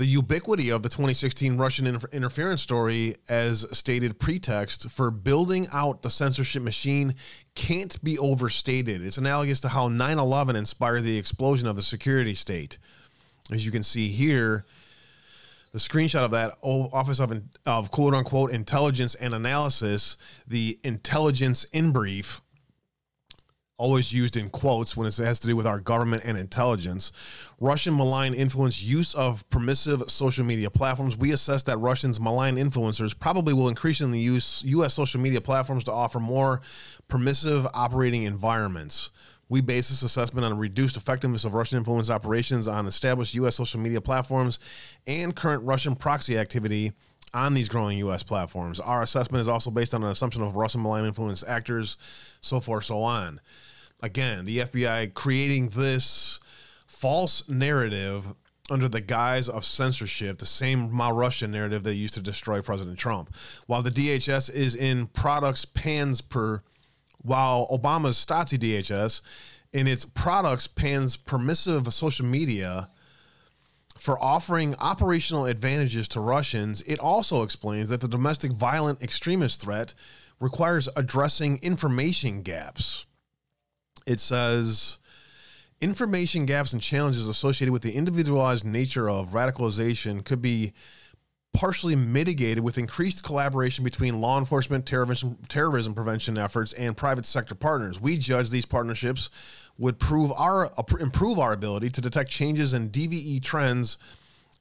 the 0.00 0.06
ubiquity 0.06 0.70
of 0.70 0.82
the 0.82 0.88
2016 0.88 1.58
Russian 1.58 1.86
inter- 1.86 2.08
interference 2.10 2.62
story 2.62 3.16
as 3.28 3.66
stated 3.70 4.18
pretext 4.18 4.88
for 4.88 5.10
building 5.10 5.68
out 5.74 6.00
the 6.00 6.08
censorship 6.08 6.62
machine 6.62 7.14
can't 7.54 8.02
be 8.02 8.18
overstated. 8.18 9.02
It's 9.02 9.18
analogous 9.18 9.60
to 9.60 9.68
how 9.68 9.88
9 9.88 10.18
11 10.18 10.56
inspired 10.56 11.02
the 11.02 11.18
explosion 11.18 11.68
of 11.68 11.76
the 11.76 11.82
security 11.82 12.34
state. 12.34 12.78
As 13.52 13.66
you 13.66 13.70
can 13.70 13.82
see 13.82 14.08
here, 14.08 14.64
the 15.72 15.78
screenshot 15.78 16.24
of 16.24 16.30
that 16.30 16.56
Office 16.62 17.20
of, 17.20 17.42
of 17.66 17.90
quote 17.90 18.14
unquote 18.14 18.52
intelligence 18.52 19.14
and 19.16 19.34
analysis, 19.34 20.16
the 20.48 20.80
intelligence 20.82 21.64
in 21.74 21.92
brief, 21.92 22.40
always 23.80 24.12
used 24.12 24.36
in 24.36 24.50
quotes 24.50 24.94
when 24.94 25.08
it 25.08 25.16
has 25.16 25.40
to 25.40 25.46
do 25.46 25.56
with 25.56 25.66
our 25.66 25.80
government 25.80 26.22
and 26.26 26.36
intelligence. 26.36 27.12
Russian 27.60 27.96
malign 27.96 28.34
influence 28.34 28.82
use 28.82 29.14
of 29.14 29.48
permissive 29.48 30.02
social 30.10 30.44
media 30.44 30.68
platforms. 30.68 31.16
We 31.16 31.32
assess 31.32 31.62
that 31.62 31.78
Russians 31.78 32.20
malign 32.20 32.56
influencers 32.56 33.18
probably 33.18 33.54
will 33.54 33.70
increasingly 33.70 34.18
use 34.18 34.62
U.S. 34.66 34.92
social 34.92 35.18
media 35.18 35.40
platforms 35.40 35.84
to 35.84 35.92
offer 35.92 36.20
more 36.20 36.60
permissive 37.08 37.66
operating 37.72 38.24
environments. 38.24 39.12
We 39.48 39.62
base 39.62 39.88
this 39.88 40.02
assessment 40.02 40.44
on 40.44 40.58
reduced 40.58 40.98
effectiveness 40.98 41.46
of 41.46 41.54
Russian 41.54 41.78
influence 41.78 42.10
operations 42.10 42.68
on 42.68 42.86
established 42.86 43.34
U.S. 43.36 43.56
social 43.56 43.80
media 43.80 44.02
platforms 44.02 44.58
and 45.06 45.34
current 45.34 45.64
Russian 45.64 45.96
proxy 45.96 46.36
activity 46.36 46.92
on 47.32 47.54
these 47.54 47.70
growing 47.70 47.96
U.S. 47.98 48.22
platforms. 48.22 48.78
Our 48.78 49.02
assessment 49.02 49.40
is 49.40 49.48
also 49.48 49.70
based 49.70 49.94
on 49.94 50.02
an 50.02 50.10
assumption 50.10 50.42
of 50.42 50.54
Russian 50.54 50.82
malign 50.82 51.06
influence 51.06 51.42
actors, 51.48 51.96
so 52.42 52.60
forth, 52.60 52.84
so 52.84 53.00
on 53.00 53.40
again, 54.02 54.44
the 54.44 54.58
FBI 54.58 55.14
creating 55.14 55.68
this 55.68 56.40
false 56.86 57.48
narrative 57.48 58.34
under 58.70 58.88
the 58.88 59.00
guise 59.00 59.48
of 59.48 59.64
censorship, 59.64 60.38
the 60.38 60.46
same 60.46 60.94
mal 60.94 61.12
Russian 61.12 61.50
narrative 61.50 61.82
they 61.82 61.92
used 61.92 62.14
to 62.14 62.20
destroy 62.20 62.62
President 62.62 62.98
Trump. 62.98 63.34
While 63.66 63.82
the 63.82 63.90
DHS 63.90 64.52
is 64.52 64.74
in 64.74 65.06
products 65.08 65.64
pans 65.64 66.20
per, 66.20 66.62
while 67.18 67.66
Obama's 67.68 68.24
Stasi 68.24 68.58
DHS 68.58 69.22
in 69.72 69.86
its 69.86 70.04
products 70.04 70.66
pans 70.66 71.16
permissive 71.16 71.92
social 71.92 72.26
media 72.26 72.88
for 73.98 74.22
offering 74.22 74.74
operational 74.76 75.46
advantages 75.46 76.08
to 76.08 76.20
Russians, 76.20 76.80
it 76.82 76.98
also 76.98 77.42
explains 77.42 77.88
that 77.90 78.00
the 78.00 78.08
domestic 78.08 78.52
violent 78.52 79.02
extremist 79.02 79.60
threat 79.60 79.94
requires 80.38 80.88
addressing 80.96 81.58
information 81.58 82.42
gaps. 82.42 83.04
It 84.10 84.18
says 84.18 84.98
information 85.80 86.44
gaps 86.44 86.72
and 86.72 86.82
challenges 86.82 87.28
associated 87.28 87.72
with 87.72 87.82
the 87.82 87.92
individualized 87.92 88.66
nature 88.66 89.08
of 89.08 89.28
radicalization 89.28 90.24
could 90.24 90.42
be 90.42 90.72
partially 91.52 91.94
mitigated 91.94 92.64
with 92.64 92.76
increased 92.76 93.22
collaboration 93.22 93.84
between 93.84 94.20
law 94.20 94.36
enforcement, 94.36 94.84
terrorism, 94.84 95.38
terrorism 95.46 95.94
prevention 95.94 96.38
efforts, 96.38 96.72
and 96.72 96.96
private 96.96 97.24
sector 97.24 97.54
partners. 97.54 98.00
We 98.00 98.18
judge 98.18 98.50
these 98.50 98.66
partnerships 98.66 99.30
would 99.78 100.00
prove 100.00 100.32
our 100.32 100.66
uh, 100.66 100.82
improve 100.98 101.38
our 101.38 101.52
ability 101.52 101.90
to 101.90 102.00
detect 102.00 102.30
changes 102.30 102.74
in 102.74 102.90
DVE 102.90 103.40
trends 103.44 103.96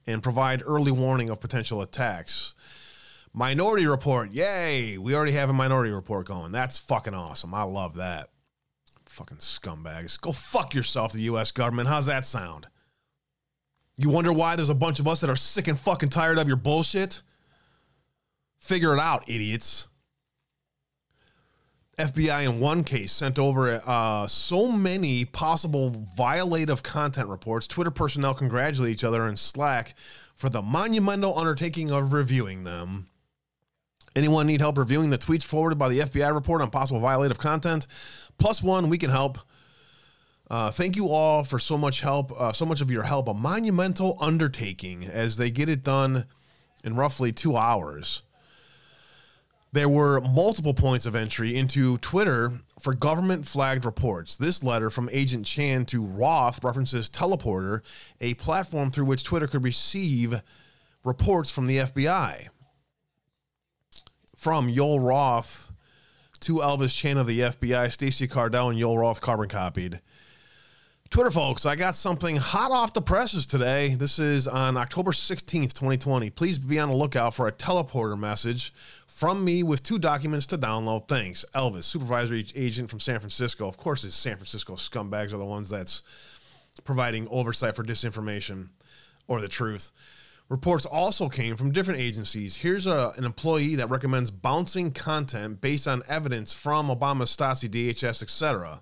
and 0.06 0.22
provide 0.22 0.62
early 0.64 0.92
warning 0.92 1.32
of 1.32 1.42
potential 1.42 1.82
attacks. 1.82 2.54
Minority 3.34 3.88
Report, 3.88 4.32
yay! 4.32 5.00
We 5.00 5.16
already 5.16 5.32
have 5.32 5.50
a 5.50 5.54
Minority 5.54 5.92
Report 5.92 6.28
going. 6.28 6.52
That's 6.52 6.78
fucking 6.78 7.16
awesome. 7.16 7.56
I 7.56 7.64
love 7.64 7.96
that. 7.96 8.30
Fucking 9.20 9.40
scumbags. 9.40 10.20
Go 10.20 10.32
fuck 10.32 10.74
yourself, 10.74 11.12
the 11.12 11.24
U.S. 11.24 11.52
government. 11.52 11.90
How's 11.90 12.06
that 12.06 12.26
sound? 12.26 12.68
You 13.98 14.08
wonder 14.08 14.32
why 14.32 14.56
there's 14.56 14.70
a 14.70 14.74
bunch 14.74 15.02
of 15.02 15.10
us 15.10 15.20
that 15.20 15.30
are 15.30 15.36
sick 15.36 15.68
and 15.68 15.78
fucking 15.78 16.08
tired 16.08 16.38
of 16.38 16.48
your 16.48 16.56
bullshit? 16.56 17.22
Figure 18.60 18.94
it 18.94 19.00
out, 19.02 19.28
idiots. 19.28 19.90
FBI 21.98 22.46
in 22.46 22.62
one 22.62 22.86
case 22.86 23.12
sent 23.12 23.38
over 23.40 23.82
uh, 23.86 24.26
so 24.26 24.72
many 24.72 25.26
possible 25.26 25.92
violative 26.18 26.82
content 26.82 27.28
reports. 27.28 27.68
Twitter 27.68 27.92
personnel 27.92 28.34
congratulate 28.34 28.94
each 28.94 29.04
other 29.04 29.28
in 29.28 29.36
Slack 29.36 29.96
for 30.34 30.48
the 30.48 30.62
monumental 30.62 31.38
undertaking 31.38 31.92
of 31.92 32.14
reviewing 32.14 32.64
them. 32.64 33.10
Anyone 34.16 34.48
need 34.48 34.62
help 34.62 34.78
reviewing 34.78 35.10
the 35.10 35.18
tweets 35.18 35.44
forwarded 35.44 35.78
by 35.78 35.90
the 35.90 36.00
FBI 36.00 36.34
report 36.34 36.62
on 36.62 36.70
possible 36.72 37.02
violative 37.02 37.38
content? 37.38 37.86
Plus 38.40 38.64
one, 38.64 38.90
we 38.90 38.98
can 38.98 39.10
help. 39.10 39.38
Uh, 40.50 40.72
thank 40.72 40.96
you 40.96 41.10
all 41.10 41.44
for 41.44 41.60
so 41.60 41.78
much 41.78 42.02
help, 42.02 42.32
uh, 42.40 42.52
so 42.52 42.66
much 42.66 42.82
of 42.82 42.90
your 42.90 43.04
help. 43.04 43.28
A 43.28 43.34
monumental 43.34 44.18
undertaking 44.20 45.04
as 45.04 45.38
they 45.38 45.52
get 45.52 45.70
it 45.70 45.84
done 45.84 46.26
in 46.84 46.96
roughly 46.96 47.32
two 47.32 47.56
hours 47.56 48.24
there 49.72 49.90
were 49.90 50.20
multiple 50.22 50.74
points 50.74 51.06
of 51.06 51.16
entry 51.16 51.56
into 51.56 51.98
Twitter 52.00 52.54
for 52.80 52.94
government 52.94 53.46
flagged 53.46 53.86
reports. 53.86 54.36
This 54.36 54.64
letter 54.64 54.90
from 54.90 55.10
Agent 55.12 55.46
Chan 55.46 55.86
to 55.86 56.04
Roth 56.04 56.64
references 56.64 57.10
Teleporter, 57.10 57.82
a 58.20 58.34
platform 58.36 58.90
through 58.90 59.06
which 59.06 59.24
Twitter 59.24 59.48
could 59.48 59.64
receive 59.64 60.42
reports 61.04 61.52
from 61.52 61.68
the 61.68 61.78
FBI. 61.78 62.48
From 64.36 64.68
Yoel 64.68 65.06
Roth 65.06 65.69
to 66.42 66.56
Elvis 66.56 66.96
Chan 66.96 67.18
of 67.18 67.28
the 67.28 67.40
FBI, 67.40 67.92
Stacey 67.92 68.28
Cardell 68.28 68.70
and 68.70 68.80
Yoel 68.80 69.00
Roth 69.00 69.22
carbon 69.22 69.50
copied. 69.50 70.02
Twitter 71.10 71.32
folks, 71.32 71.66
I 71.66 71.76
got 71.76 71.96
something 71.96 72.36
hot 72.36 72.70
off 72.72 72.94
the 72.94 73.02
presses 73.02 73.48
today. 73.48 73.96
This 73.96 74.20
is 74.20 74.48
on 74.48 74.78
October 74.78 75.12
16th, 75.12 75.74
2020. 75.74 76.30
Please 76.30 76.60
be 76.60 76.78
on 76.78 76.90
the 76.90 76.96
lookout 76.96 77.34
for 77.34 77.48
a 77.48 77.52
teleporter 77.52 78.18
message 78.18 78.72
from 79.08 79.44
me 79.44 79.64
with 79.64 79.82
two 79.82 79.98
documents 79.98 80.46
to 80.48 80.58
download. 80.58 81.08
Thanks. 81.08 81.46
Elvis, 81.56 81.86
supervisory 81.86 82.46
agent 82.56 82.92
from 82.92 83.00
San 83.00 83.20
Francisco. 83.20 83.68
Of 83.68 83.76
course, 83.76 84.04
it's 84.04 84.16
San 84.16 84.36
Francisco 84.36 84.76
scumbags 84.76 85.34
are 85.34 85.38
the 85.38 85.46
ones 85.46 85.70
that's 85.70 86.04
providing 86.84 87.28
oversight 87.30 87.76
for 87.76 87.84
disinformation 87.84 88.68
or 89.28 89.42
the 89.42 89.48
truth. 89.48 89.92
Reports 90.50 90.88
also 90.88 91.30
came 91.30 91.56
from 91.56 91.72
different 91.72 92.00
agencies. 92.00 92.56
Here's 92.56 92.88
a, 92.88 93.14
an 93.18 93.24
employee 93.24 93.76
that 93.76 93.92
recommends 93.92 94.32
bouncing 94.32 94.92
content 94.92 95.62
based 95.62 95.88
on 95.88 96.02
evidence 96.10 96.56
from 96.56 96.88
Obama, 96.88 97.24
Stasi, 97.24 97.70
DHS, 97.70 98.24
etc. 98.24 98.82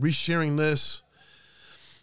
Resharing 0.00 0.56
this 0.56 1.02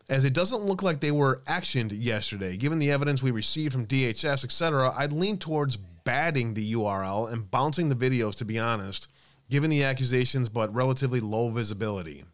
as 0.10 0.26
it 0.26 0.34
doesn't 0.34 0.64
look 0.64 0.84
like 0.84 1.00
they 1.00 1.12
were 1.12 1.42
actioned 1.46 1.94
yesterday. 1.96 2.58
Given 2.58 2.78
the 2.78 2.92
evidence 2.92 3.24
we 3.24 3.32
received 3.32 3.72
from 3.72 3.88
DHS, 3.88 4.44
etc., 4.44 4.94
I'd 4.98 5.14
lean 5.14 5.38
towards 5.38 5.78
batting 5.78 6.54
the 6.54 6.74
URL 6.74 7.32
and 7.32 7.50
bouncing 7.50 7.88
the 7.88 7.96
videos, 7.96 8.36
to 8.36 8.46
be 8.46 8.60
honest, 8.60 9.08
given 9.50 9.70
the 9.70 9.86
accusations 9.86 10.50
but 10.50 10.74
relatively 10.76 11.22
low 11.22 11.50
visibility. 11.50 12.26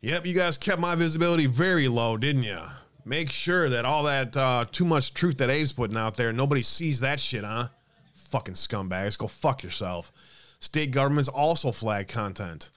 Yep, 0.00 0.26
you 0.26 0.34
guys 0.34 0.58
kept 0.58 0.80
my 0.80 0.96
visibility 0.96 1.46
very 1.46 1.86
low, 1.86 2.16
didn't 2.16 2.42
you? 2.42 2.58
Make 3.04 3.30
sure 3.30 3.68
that 3.68 3.84
all 3.84 4.04
that 4.04 4.36
uh, 4.36 4.66
too 4.70 4.84
much 4.84 5.12
truth 5.12 5.38
that 5.38 5.50
Abe's 5.50 5.72
putting 5.72 5.96
out 5.96 6.16
there, 6.16 6.32
nobody 6.32 6.62
sees 6.62 7.00
that 7.00 7.18
shit, 7.18 7.44
huh? 7.44 7.68
Fucking 8.14 8.54
scumbags. 8.54 9.18
Go 9.18 9.26
fuck 9.26 9.62
yourself. 9.62 10.12
State 10.60 10.92
governments 10.92 11.28
also 11.28 11.72
flag 11.72 12.06
content. 12.06 12.70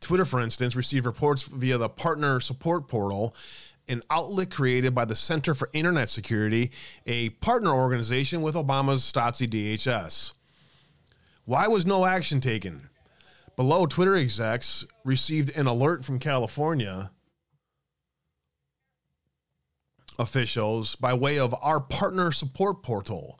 Twitter, 0.00 0.24
for 0.24 0.40
instance, 0.40 0.74
received 0.74 1.04
reports 1.04 1.42
via 1.42 1.76
the 1.76 1.88
partner 1.88 2.40
support 2.40 2.88
portal 2.88 3.34
an 3.88 4.02
outlet 4.10 4.50
created 4.50 4.94
by 4.94 5.04
the 5.04 5.14
Center 5.14 5.54
for 5.54 5.70
Internet 5.72 6.10
Security, 6.10 6.72
a 7.06 7.30
partner 7.30 7.70
organization 7.70 8.42
with 8.42 8.54
Obama's 8.54 9.02
Stasi 9.02 9.48
DHS. 9.48 10.32
Why 11.44 11.68
was 11.68 11.86
no 11.86 12.04
action 12.04 12.40
taken? 12.40 12.88
Below, 13.54 13.86
Twitter 13.86 14.16
execs 14.16 14.84
received 15.04 15.56
an 15.56 15.66
alert 15.66 16.04
from 16.04 16.18
California 16.18 17.10
officials 20.18 20.96
by 20.96 21.14
way 21.14 21.38
of 21.38 21.54
our 21.60 21.80
partner 21.80 22.32
support 22.32 22.82
portal. 22.82 23.38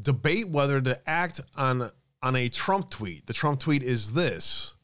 Debate 0.00 0.48
whether 0.48 0.80
to 0.80 1.00
act 1.08 1.40
on, 1.56 1.90
on 2.22 2.36
a 2.36 2.48
Trump 2.48 2.90
tweet. 2.90 3.26
The 3.26 3.32
Trump 3.32 3.60
tweet 3.60 3.82
is 3.82 4.12
this 4.12 4.74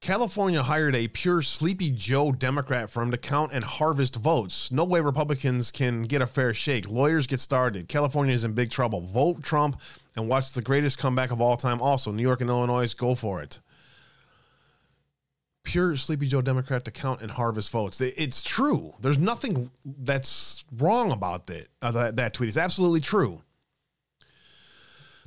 California 0.00 0.62
hired 0.62 0.94
a 0.94 1.08
pure 1.08 1.42
Sleepy 1.42 1.90
Joe 1.90 2.30
Democrat 2.30 2.88
firm 2.88 3.10
to 3.10 3.16
count 3.16 3.52
and 3.52 3.64
harvest 3.64 4.14
votes. 4.14 4.70
No 4.70 4.84
way 4.84 5.00
Republicans 5.00 5.72
can 5.72 6.02
get 6.02 6.22
a 6.22 6.26
fair 6.26 6.54
shake. 6.54 6.88
Lawyers 6.88 7.26
get 7.26 7.40
started. 7.40 7.88
California 7.88 8.32
is 8.32 8.44
in 8.44 8.52
big 8.52 8.70
trouble. 8.70 9.00
Vote 9.00 9.42
Trump 9.42 9.80
and 10.14 10.28
watch 10.28 10.52
the 10.52 10.62
greatest 10.62 10.98
comeback 10.98 11.32
of 11.32 11.40
all 11.40 11.56
time. 11.56 11.82
Also, 11.82 12.12
New 12.12 12.22
York 12.22 12.40
and 12.40 12.48
Illinois, 12.48 12.94
go 12.94 13.16
for 13.16 13.42
it. 13.42 13.58
Pure 15.64 15.96
Sleepy 15.96 16.26
Joe 16.26 16.40
Democrat 16.40 16.84
to 16.86 16.90
count 16.90 17.20
and 17.20 17.30
harvest 17.30 17.70
votes. 17.70 18.00
It's 18.00 18.42
true. 18.42 18.94
There's 19.00 19.18
nothing 19.18 19.70
that's 19.84 20.64
wrong 20.78 21.10
about 21.10 21.46
that, 21.46 21.68
uh, 21.82 21.92
that, 21.92 22.16
that 22.16 22.34
tweet. 22.34 22.48
It's 22.48 22.56
absolutely 22.56 23.00
true. 23.00 23.42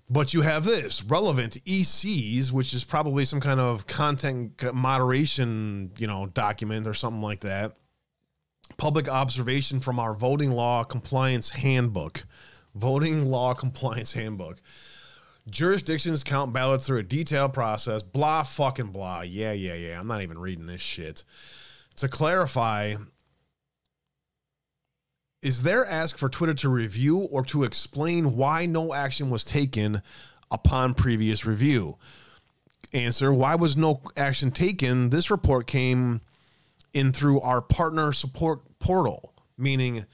But 0.09 0.33
you 0.33 0.41
have 0.41 0.65
this 0.65 1.03
relevant 1.03 1.63
ECs, 1.63 2.51
which 2.51 2.73
is 2.73 2.83
probably 2.83 3.23
some 3.23 3.39
kind 3.39 3.61
of 3.61 3.87
content 3.87 4.61
moderation, 4.73 5.91
you 5.97 6.05
know, 6.05 6.25
document 6.25 6.85
or 6.85 6.93
something 6.93 7.21
like 7.21 7.39
that. 7.41 7.73
Public 8.75 9.07
observation 9.07 9.79
from 9.79 9.99
our 9.99 10.13
voting 10.13 10.51
law 10.51 10.83
compliance 10.83 11.51
handbook. 11.51 12.25
Voting 12.75 13.25
law 13.25 13.53
compliance 13.53 14.11
handbook. 14.11 14.57
Jurisdictions 15.49 16.23
count 16.23 16.53
ballots 16.53 16.87
through 16.87 16.99
a 16.99 17.03
detailed 17.03 17.53
process. 17.53 18.03
Blah, 18.03 18.43
fucking 18.43 18.87
blah. 18.87 19.21
Yeah, 19.21 19.53
yeah, 19.53 19.73
yeah. 19.73 19.99
I'm 19.99 20.07
not 20.07 20.21
even 20.21 20.37
reading 20.37 20.67
this 20.67 20.81
shit. 20.81 21.23
To 21.97 22.07
clarify, 22.07 22.95
is 25.41 25.63
there 25.63 25.85
ask 25.85 26.17
for 26.17 26.29
Twitter 26.29 26.53
to 26.55 26.69
review 26.69 27.17
or 27.17 27.43
to 27.45 27.63
explain 27.63 28.35
why 28.35 28.65
no 28.65 28.93
action 28.93 29.29
was 29.29 29.43
taken 29.43 30.01
upon 30.51 30.93
previous 30.93 31.45
review? 31.45 31.97
Answer 32.93 33.33
Why 33.33 33.55
was 33.55 33.77
no 33.77 34.01
action 34.17 34.51
taken? 34.51 35.09
This 35.09 35.31
report 35.31 35.65
came 35.65 36.21
in 36.93 37.13
through 37.13 37.39
our 37.41 37.61
partner 37.61 38.11
support 38.11 38.59
portal, 38.79 39.33
meaning 39.57 40.05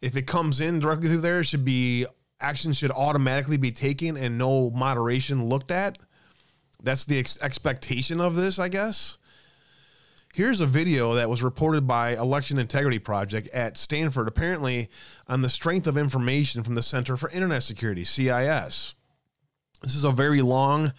if 0.00 0.14
it 0.14 0.26
comes 0.26 0.60
in 0.60 0.78
directly 0.78 1.08
through 1.08 1.22
there, 1.22 1.40
it 1.40 1.44
should 1.44 1.64
be 1.64 2.06
action 2.40 2.72
should 2.72 2.90
automatically 2.90 3.56
be 3.56 3.72
taken 3.72 4.16
and 4.16 4.38
no 4.38 4.70
moderation 4.70 5.44
looked 5.44 5.70
at. 5.70 5.98
That's 6.82 7.04
the 7.04 7.18
ex- 7.18 7.40
expectation 7.42 8.20
of 8.20 8.36
this, 8.36 8.58
I 8.58 8.68
guess. 8.68 9.18
Here's 10.34 10.60
a 10.60 10.66
video 10.66 11.14
that 11.14 11.28
was 11.28 11.42
reported 11.42 11.86
by 11.86 12.10
Election 12.16 12.58
Integrity 12.58 13.00
Project 13.00 13.48
at 13.48 13.76
Stanford, 13.76 14.28
apparently 14.28 14.88
on 15.26 15.42
the 15.42 15.48
strength 15.48 15.86
of 15.86 15.96
information 15.96 16.62
from 16.62 16.76
the 16.76 16.82
Center 16.82 17.16
for 17.16 17.28
Internet 17.30 17.64
Security, 17.64 18.04
CIS. 18.04 18.94
This 19.82 19.96
is 19.96 20.04
a 20.04 20.12
very 20.12 20.42
long 20.42 20.92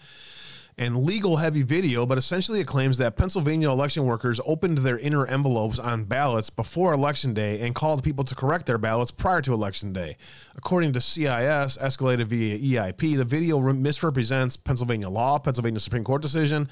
and 0.80 1.04
legal 1.04 1.36
heavy 1.36 1.62
video, 1.62 2.06
but 2.06 2.16
essentially 2.16 2.58
it 2.58 2.66
claims 2.66 2.96
that 2.96 3.14
Pennsylvania 3.14 3.70
election 3.70 4.06
workers 4.06 4.40
opened 4.46 4.78
their 4.78 4.98
inner 4.98 5.26
envelopes 5.26 5.78
on 5.78 6.04
ballots 6.04 6.48
before 6.48 6.94
election 6.94 7.34
day 7.34 7.60
and 7.60 7.74
called 7.74 8.02
people 8.02 8.24
to 8.24 8.34
correct 8.34 8.64
their 8.64 8.78
ballots 8.78 9.10
prior 9.10 9.42
to 9.42 9.52
election 9.52 9.92
day. 9.92 10.16
According 10.56 10.92
to 10.94 11.00
CIS, 11.02 11.76
escalated 11.76 12.28
via 12.28 12.56
EIP, 12.58 13.18
the 13.18 13.26
video 13.26 13.60
misrepresents 13.60 14.56
Pennsylvania 14.56 15.10
law, 15.10 15.38
Pennsylvania 15.38 15.80
Supreme 15.80 16.02
Court 16.02 16.22
decision, 16.22 16.66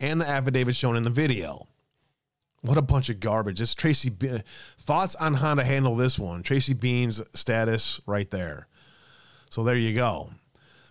and 0.00 0.22
the 0.22 0.28
affidavit 0.28 0.74
shown 0.74 0.96
in 0.96 1.02
the 1.02 1.10
video. 1.10 1.68
What 2.62 2.78
a 2.78 2.82
bunch 2.82 3.10
of 3.10 3.20
garbage. 3.20 3.60
It's 3.60 3.74
Tracy. 3.74 4.08
Be- 4.08 4.40
Thoughts 4.78 5.14
on 5.16 5.34
how 5.34 5.54
to 5.54 5.64
handle 5.64 5.96
this 5.96 6.18
one? 6.18 6.42
Tracey 6.42 6.74
Beanz 6.74 7.22
status 7.36 8.00
right 8.06 8.30
there. 8.30 8.68
So 9.50 9.64
there 9.64 9.76
you 9.76 9.94
go. 9.94 10.30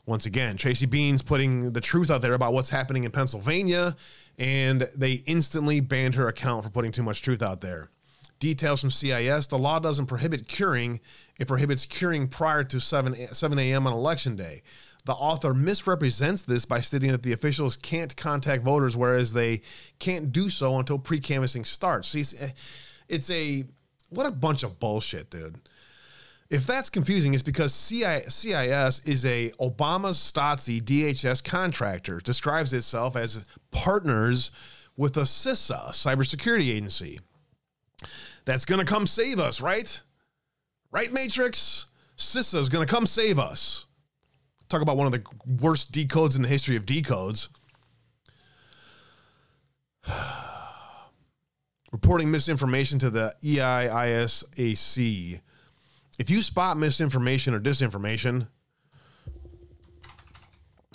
Once 0.09 0.25
again, 0.25 0.57
Tracey 0.57 0.87
Beanz 0.87 1.23
putting 1.23 1.71
the 1.71 1.79
truth 1.79 2.09
out 2.09 2.23
there 2.23 2.33
about 2.33 2.51
what's 2.51 2.71
happening 2.71 3.03
in 3.03 3.11
Pennsylvania, 3.11 3.95
and 4.39 4.89
they 4.95 5.21
instantly 5.27 5.81
banned 5.81 6.15
her 6.15 6.27
account 6.27 6.63
for 6.63 6.71
putting 6.71 6.91
too 6.91 7.03
much 7.03 7.21
truth 7.21 7.43
out 7.43 7.61
there. 7.61 7.89
Details 8.39 8.81
from 8.81 8.89
CIS 8.89 9.45
the 9.45 9.57
law 9.59 9.77
doesn't 9.77 10.07
prohibit 10.07 10.47
curing, 10.47 10.99
it 11.37 11.47
prohibits 11.47 11.85
curing 11.85 12.27
prior 12.27 12.63
to 12.63 12.79
7, 12.79 13.31
7 13.31 13.59
a.m. 13.59 13.85
on 13.85 13.93
election 13.93 14.35
day. 14.35 14.63
The 15.05 15.13
author 15.13 15.53
misrepresents 15.53 16.41
this 16.41 16.65
by 16.65 16.81
stating 16.81 17.11
that 17.11 17.21
the 17.21 17.33
officials 17.33 17.77
can't 17.77 18.15
contact 18.17 18.63
voters, 18.63 18.97
whereas 18.97 19.33
they 19.33 19.61
can't 19.99 20.31
do 20.31 20.49
so 20.49 20.77
until 20.79 20.97
pre 20.97 21.19
canvassing 21.19 21.65
starts. 21.65 22.07
See, 22.07 22.23
eh, 22.39 22.49
it's 23.07 23.29
a 23.29 23.63
what 24.09 24.25
a 24.25 24.31
bunch 24.31 24.63
of 24.63 24.79
bullshit, 24.79 25.29
dude. 25.29 25.59
If 26.49 26.65
that's 26.65 26.89
confusing, 26.89 27.35
it's 27.35 27.43
because 27.43 27.75
CIS 27.75 28.43
is 29.05 29.25
a 29.25 29.51
Obama 29.59 30.13
Stasi 30.13 30.81
DHS 30.81 31.43
contractor, 31.43 32.19
describes 32.19 32.73
itself 32.73 33.15
as 33.15 33.45
partners 33.69 34.49
with 34.97 35.15
a 35.17 35.21
CISA, 35.21 35.89
cybersecurity 35.89 36.71
agency. 36.71 37.19
That's 38.45 38.65
going 38.65 38.79
to 38.79 38.85
come 38.85 39.05
save 39.05 39.39
us, 39.39 39.61
right? 39.61 40.01
Right, 40.91 41.13
Matrix? 41.13 41.85
CISA 42.17 42.55
is 42.55 42.69
going 42.69 42.85
to 42.85 42.91
come 42.91 43.05
save 43.05 43.37
us. 43.37 43.85
Talk 44.69 44.81
about 44.81 44.97
one 44.97 45.05
of 45.05 45.11
the 45.11 45.23
worst 45.61 45.91
decodes 45.91 46.35
in 46.35 46.41
the 46.41 46.47
history 46.47 46.75
of 46.75 46.87
decodes. 46.87 47.47
Reporting 51.91 52.31
misinformation 52.31 52.97
to 52.99 53.11
the 53.11 53.35
EIISAC 53.43 55.41
if 56.19 56.29
you 56.29 56.41
spot 56.41 56.77
misinformation 56.77 57.53
or 57.55 57.59
disinformation, 57.59 58.47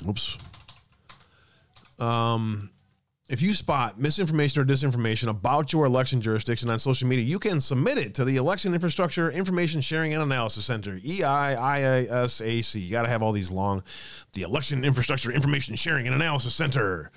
oops. 0.06 0.38
Um, 1.98 2.70
if 3.30 3.40
you 3.40 3.54
spot 3.54 3.98
misinformation 3.98 4.60
or 4.60 4.66
disinformation 4.66 5.28
about 5.28 5.72
your 5.72 5.86
election 5.86 6.20
jurisdiction 6.20 6.68
on 6.68 6.78
social 6.78 7.08
media, 7.08 7.24
you 7.24 7.38
can 7.38 7.58
submit 7.58 7.96
it 7.96 8.14
to 8.14 8.24
the 8.26 8.36
Election 8.36 8.74
Infrastructure 8.74 9.30
Information 9.30 9.80
Sharing 9.80 10.12
and 10.12 10.22
Analysis 10.22 10.66
Center, 10.66 10.98
EIISAC. 10.98 12.82
You 12.82 12.90
got 12.90 13.02
to 13.02 13.08
have 13.08 13.22
all 13.22 13.32
these 13.32 13.50
long. 13.50 13.82
The 14.34 14.42
Election 14.42 14.84
Infrastructure 14.84 15.32
Information 15.32 15.74
Sharing 15.74 16.06
and 16.06 16.14
Analysis 16.14 16.54
Center 16.54 17.10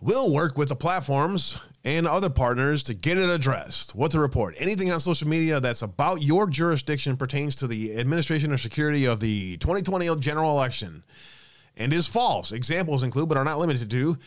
will 0.00 0.32
work 0.32 0.56
with 0.56 0.70
the 0.70 0.76
platforms 0.76 1.58
and 1.84 2.06
other 2.06 2.28
partners 2.28 2.82
to 2.84 2.94
get 2.94 3.16
it 3.16 3.30
addressed. 3.30 3.94
What 3.94 4.10
to 4.10 4.20
report? 4.20 4.54
Anything 4.58 4.92
on 4.92 5.00
social 5.00 5.28
media 5.28 5.60
that's 5.60 5.82
about 5.82 6.22
your 6.22 6.46
jurisdiction 6.46 7.16
pertains 7.16 7.54
to 7.56 7.66
the 7.66 7.96
administration 7.96 8.52
or 8.52 8.58
security 8.58 9.06
of 9.06 9.20
the 9.20 9.56
2020 9.58 10.14
general 10.16 10.50
election 10.50 11.02
and 11.76 11.92
is 11.92 12.06
false. 12.06 12.52
Examples 12.52 13.02
include, 13.02 13.28
but 13.28 13.38
are 13.38 13.44
not 13.44 13.58
limited 13.58 13.90
to, 13.90 14.18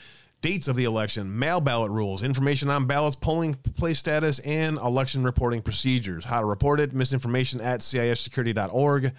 dates 0.42 0.68
of 0.68 0.76
the 0.76 0.86
election, 0.86 1.38
mail 1.38 1.62
ballot 1.62 1.92
rules, 1.92 2.24
information 2.24 2.70
on 2.70 2.88
ballots, 2.88 3.16
polling 3.16 3.54
place 3.54 4.00
status, 4.00 4.40
and 4.40 4.78
election 4.78 5.24
reporting 5.24 5.62
procedures. 5.62 6.26
How 6.26 6.40
to 6.40 6.46
report 6.46 6.80
it, 6.80 6.94
misinformation 6.94 7.62
at 7.62 7.82
cissecurity.org. 7.82 9.14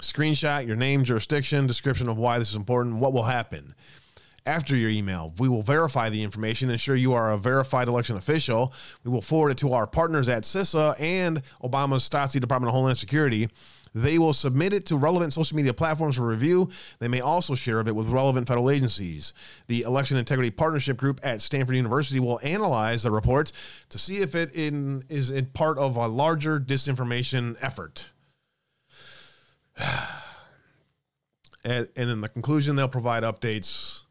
Screenshot 0.00 0.66
your 0.66 0.76
name, 0.76 1.04
jurisdiction, 1.04 1.66
description 1.66 2.08
of 2.08 2.16
why 2.16 2.38
this 2.38 2.48
is 2.48 2.56
important, 2.56 2.96
what 2.96 3.12
will 3.12 3.22
happen 3.22 3.74
after 4.46 4.76
your 4.76 4.90
email. 4.90 5.32
We 5.38 5.48
will 5.48 5.62
verify 5.62 6.10
the 6.10 6.22
information, 6.22 6.70
ensure 6.70 6.96
you 6.96 7.14
are 7.14 7.32
a 7.32 7.38
verified 7.38 7.88
election 7.88 8.16
official. 8.16 8.72
We 9.02 9.10
will 9.10 9.22
forward 9.22 9.50
it 9.50 9.58
to 9.58 9.72
our 9.72 9.86
partners 9.86 10.28
at 10.28 10.42
CISA 10.42 11.00
and 11.00 11.42
Obama's 11.62 12.08
Stasi 12.08 12.40
Department 12.40 12.68
of 12.68 12.74
Homeland 12.74 12.98
Security. 12.98 13.48
They 13.94 14.18
will 14.18 14.32
submit 14.32 14.72
it 14.72 14.86
to 14.86 14.96
relevant 14.96 15.32
social 15.32 15.56
media 15.56 15.72
platforms 15.72 16.16
for 16.16 16.26
review. 16.26 16.68
They 16.98 17.06
may 17.06 17.20
also 17.20 17.54
share 17.54 17.78
of 17.78 17.86
it 17.86 17.94
with 17.94 18.08
relevant 18.08 18.48
federal 18.48 18.68
agencies. 18.70 19.32
The 19.68 19.82
Election 19.82 20.16
Integrity 20.16 20.50
Partnership 20.50 20.96
Group 20.96 21.20
at 21.22 21.40
Stanford 21.40 21.76
University 21.76 22.18
will 22.18 22.40
analyze 22.42 23.04
the 23.04 23.12
report 23.12 23.52
to 23.90 23.98
see 23.98 24.16
if 24.16 24.34
it 24.34 24.52
in, 24.52 25.04
is 25.08 25.30
in 25.30 25.46
part 25.46 25.78
of 25.78 25.94
a 25.96 26.08
larger 26.08 26.58
disinformation 26.58 27.56
effort. 27.60 28.10
and, 31.64 31.88
and 31.96 32.10
in 32.10 32.20
the 32.20 32.28
conclusion, 32.28 32.74
they'll 32.74 32.88
provide 32.88 33.22
updates 33.22 34.03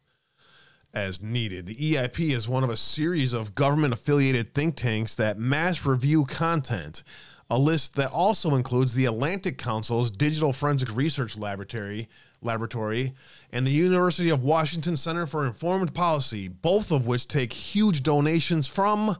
as 0.94 1.22
needed. 1.22 1.66
The 1.66 1.76
EIP 1.76 2.34
is 2.34 2.48
one 2.48 2.64
of 2.64 2.70
a 2.70 2.78
series 2.78 3.34
of 3.34 3.56
government 3.56 3.94
affiliated 3.94 4.54
think 4.54 4.76
tanks 4.76 5.16
that 5.16 5.39
mass 5.39 5.86
review 5.86 6.26
content, 6.26 7.04
a 7.50 7.58
list 7.58 7.96
that 7.96 8.12
also 8.12 8.56
includes 8.56 8.94
the 8.94 9.06
Atlantic 9.06 9.58
Council's 9.58 10.12
Digital 10.12 10.54
Forensic 10.54 10.96
Research 10.96 11.38
Laboratory, 11.38 12.08
Laboratory 12.41 13.14
and 13.52 13.66
the 13.66 13.72
University 13.72 14.30
of 14.30 14.44
Washington 14.44 14.98
Center 14.98 15.26
for 15.26 15.46
Informed 15.46 15.94
Policy, 15.94 16.48
both 16.48 16.91
of 16.91 17.08
which 17.08 17.28
take 17.28 17.54
huge 17.54 18.04
donations 18.04 18.68
from 18.68 19.16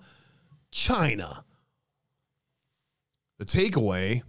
China. 0.72 1.44
The 3.40 3.46
takeaway 3.46 4.24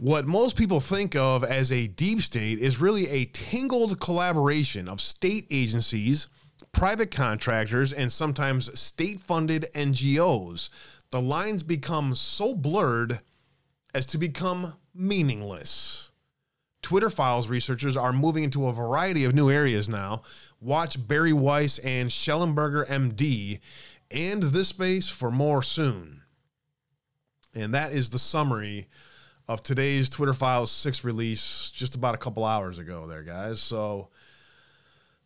what 0.00 0.26
most 0.26 0.56
people 0.56 0.80
think 0.80 1.14
of 1.14 1.44
as 1.44 1.70
a 1.70 1.86
deep 1.86 2.22
state 2.22 2.58
is 2.58 2.80
really 2.80 3.06
a 3.10 3.26
tangled 3.26 4.00
collaboration 4.00 4.88
of 4.88 4.98
state 4.98 5.46
agencies 5.50 6.28
private 6.72 7.10
contractors, 7.10 7.92
and 7.92 8.10
sometimes 8.10 8.78
state 8.78 9.20
funded 9.20 9.66
NGOs. 9.74 10.70
The 11.10 11.20
lines 11.20 11.62
become 11.62 12.14
so 12.14 12.54
blurred 12.54 13.20
as 13.94 14.06
to 14.06 14.18
become 14.18 14.74
meaningless. 14.94 16.10
Twitter 16.82 17.10
files 17.10 17.48
researchers 17.48 17.96
are 17.96 18.12
moving 18.12 18.44
into 18.44 18.66
a 18.66 18.72
variety 18.72 19.24
of 19.24 19.34
new 19.34 19.50
areas 19.50 19.88
now. 19.88 20.22
Watch 20.60 21.06
Bari 21.06 21.32
Weiss 21.32 21.78
and 21.78 22.08
Shellenberger 22.08 22.86
MD 22.86 23.60
and 24.10 24.42
this 24.42 24.68
space 24.68 25.08
for 25.08 25.30
more 25.30 25.62
soon. 25.62 26.22
And 27.54 27.74
that 27.74 27.92
is 27.92 28.10
the 28.10 28.18
summary 28.18 28.88
of 29.48 29.62
today's 29.62 30.08
Twitter 30.08 30.32
Files 30.32 30.70
6 30.70 31.02
release 31.04 31.70
just 31.72 31.96
about 31.96 32.14
a 32.14 32.18
couple 32.18 32.44
hours 32.44 32.78
ago, 32.78 33.06
there, 33.06 33.24
guys. 33.24 33.60
So 33.60 34.08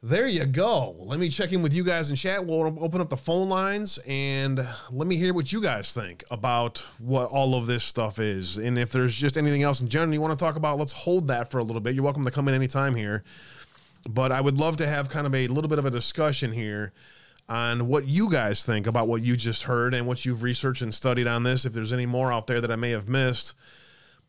there 0.05 0.29
you 0.29 0.45
go. 0.45 0.95
Let 0.99 1.19
me 1.19 1.31
check 1.31 1.55
in 1.55 1.63
with 1.63 1.73
you 1.73 1.83
guys 1.83 2.11
in 2.11 2.17
chat. 2.17 2.45
We'll 2.45 2.77
open 2.85 3.01
up 3.01 3.09
the 3.09 3.17
phone 3.17 3.49
lines 3.49 3.99
and 4.07 4.61
let 4.91 5.09
me 5.09 5.17
hear 5.17 5.33
what 5.33 5.51
you 5.51 5.63
guys 5.63 5.95
think 5.95 6.23
about 6.31 6.85
what 6.99 7.31
all 7.31 7.55
of 7.55 7.67
this 7.67 7.85
stuff 7.85 8.19
is. 8.19 8.59
And 8.59 8.79
if 8.79 8.93
there's 8.93 9.15
just 9.15 9.39
anything 9.39 9.63
else 9.63 9.81
in 9.81 9.89
general 9.89 10.13
you 10.13 10.21
want 10.21 10.39
to 10.39 10.45
talk 10.45 10.57
about, 10.57 10.79
let's 10.79 10.93
hold 10.93 11.29
that 11.29 11.51
for 11.51 11.57
a 11.57 11.63
little 11.63 11.81
bit. 11.81 11.95
You're 11.95 12.05
welcome 12.05 12.27
to 12.27 12.31
come 12.31 12.49
in 12.49 12.55
anytime 12.55 12.95
here. 12.95 13.25
But 14.07 14.31
I 14.31 14.43
would 14.43 14.59
love 14.59 14.77
to 14.77 14.87
have 14.87 15.09
kind 15.09 15.27
of 15.27 15.35
a 15.35 15.47
little 15.47 15.71
bit 15.71 15.79
of 15.79 15.87
a 15.87 15.91
discussion 15.91 16.53
here 16.53 16.93
on 17.49 17.89
what 17.89 18.07
you 18.07 18.31
guys 18.31 18.63
think 18.63 18.87
about 18.87 19.09
what 19.09 19.23
you 19.23 19.39
just 19.39 19.63
heard 19.63 19.95
and 19.95 20.07
what 20.07 20.27
you've 20.27 20.43
researched 20.43 20.83
and 20.83 20.93
studied 20.93 21.27
on 21.27 21.45
this. 21.45 21.65
If 21.65 21.73
there's 21.73 21.95
any 21.95 22.05
more 22.05 22.31
out 22.31 22.47
there 22.47 22.61
that 22.61 22.71
I 22.71 22.77
may 22.77 22.91
have 22.91 23.09
missed, 23.09 23.55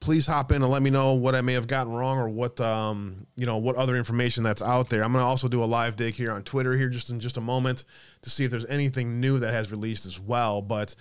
please 0.06 0.28
hop 0.28 0.52
in 0.52 0.62
and 0.62 0.72
let 0.72 0.84
me 0.84 0.92
know 0.92 1.14
what 1.14 1.34
I 1.34 1.42
may 1.42 1.54
have 1.54 1.66
gotten 1.66 1.92
wrong 1.92 2.20
or 2.20 2.30
what 2.30 2.62
um, 2.62 3.26
you 3.36 3.48
know 3.48 3.58
what 3.58 3.76
other 3.76 3.98
information 3.98 4.44
that's 4.44 4.62
out 4.62 4.88
there. 4.88 5.04
I'm 5.04 5.12
going 5.12 5.24
to 5.24 5.28
also 5.28 5.48
do 5.48 5.64
a 5.64 5.66
live 5.66 5.96
dig 5.96 6.14
here 6.14 6.32
on 6.32 6.44
Twitter 6.44 6.78
here 6.78 6.90
just 6.90 7.10
in 7.10 7.20
just 7.20 7.38
a 7.38 7.42
moment 7.42 7.86
to 8.22 8.30
see 8.30 8.46
if 8.46 8.52
there's 8.52 8.68
anything 8.68 9.20
new 9.20 9.40
that 9.40 9.52
has 9.52 9.72
released 9.72 10.06
as 10.06 10.20
well. 10.20 10.62
But 10.62 10.94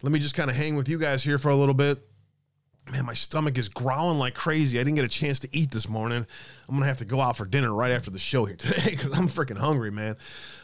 let 0.00 0.10
me 0.10 0.18
just 0.18 0.34
kind 0.34 0.48
of 0.48 0.56
hang 0.56 0.74
with 0.74 0.88
you 0.88 0.98
guys 0.98 1.22
here 1.22 1.36
for 1.36 1.50
a 1.50 1.54
little 1.54 1.74
bit. 1.74 2.02
Man, 2.88 3.04
my 3.04 3.14
stomach 3.14 3.58
is 3.58 3.68
growling 3.68 4.18
like 4.18 4.34
crazy. 4.34 4.78
I 4.78 4.84
didn't 4.84 4.94
get 4.94 5.04
a 5.04 5.08
chance 5.08 5.40
to 5.40 5.48
eat 5.50 5.72
this 5.72 5.88
morning. 5.88 6.24
I'm 6.68 6.74
gonna 6.76 6.86
have 6.86 6.98
to 6.98 7.04
go 7.04 7.20
out 7.20 7.36
for 7.36 7.44
dinner 7.44 7.74
right 7.74 7.90
after 7.90 8.10
the 8.10 8.18
show 8.20 8.44
here 8.44 8.54
today 8.58 8.90
because 8.90 9.12
I'm 9.12 9.26
freaking 9.26 9.58
hungry, 9.58 9.90
man. 9.90 10.16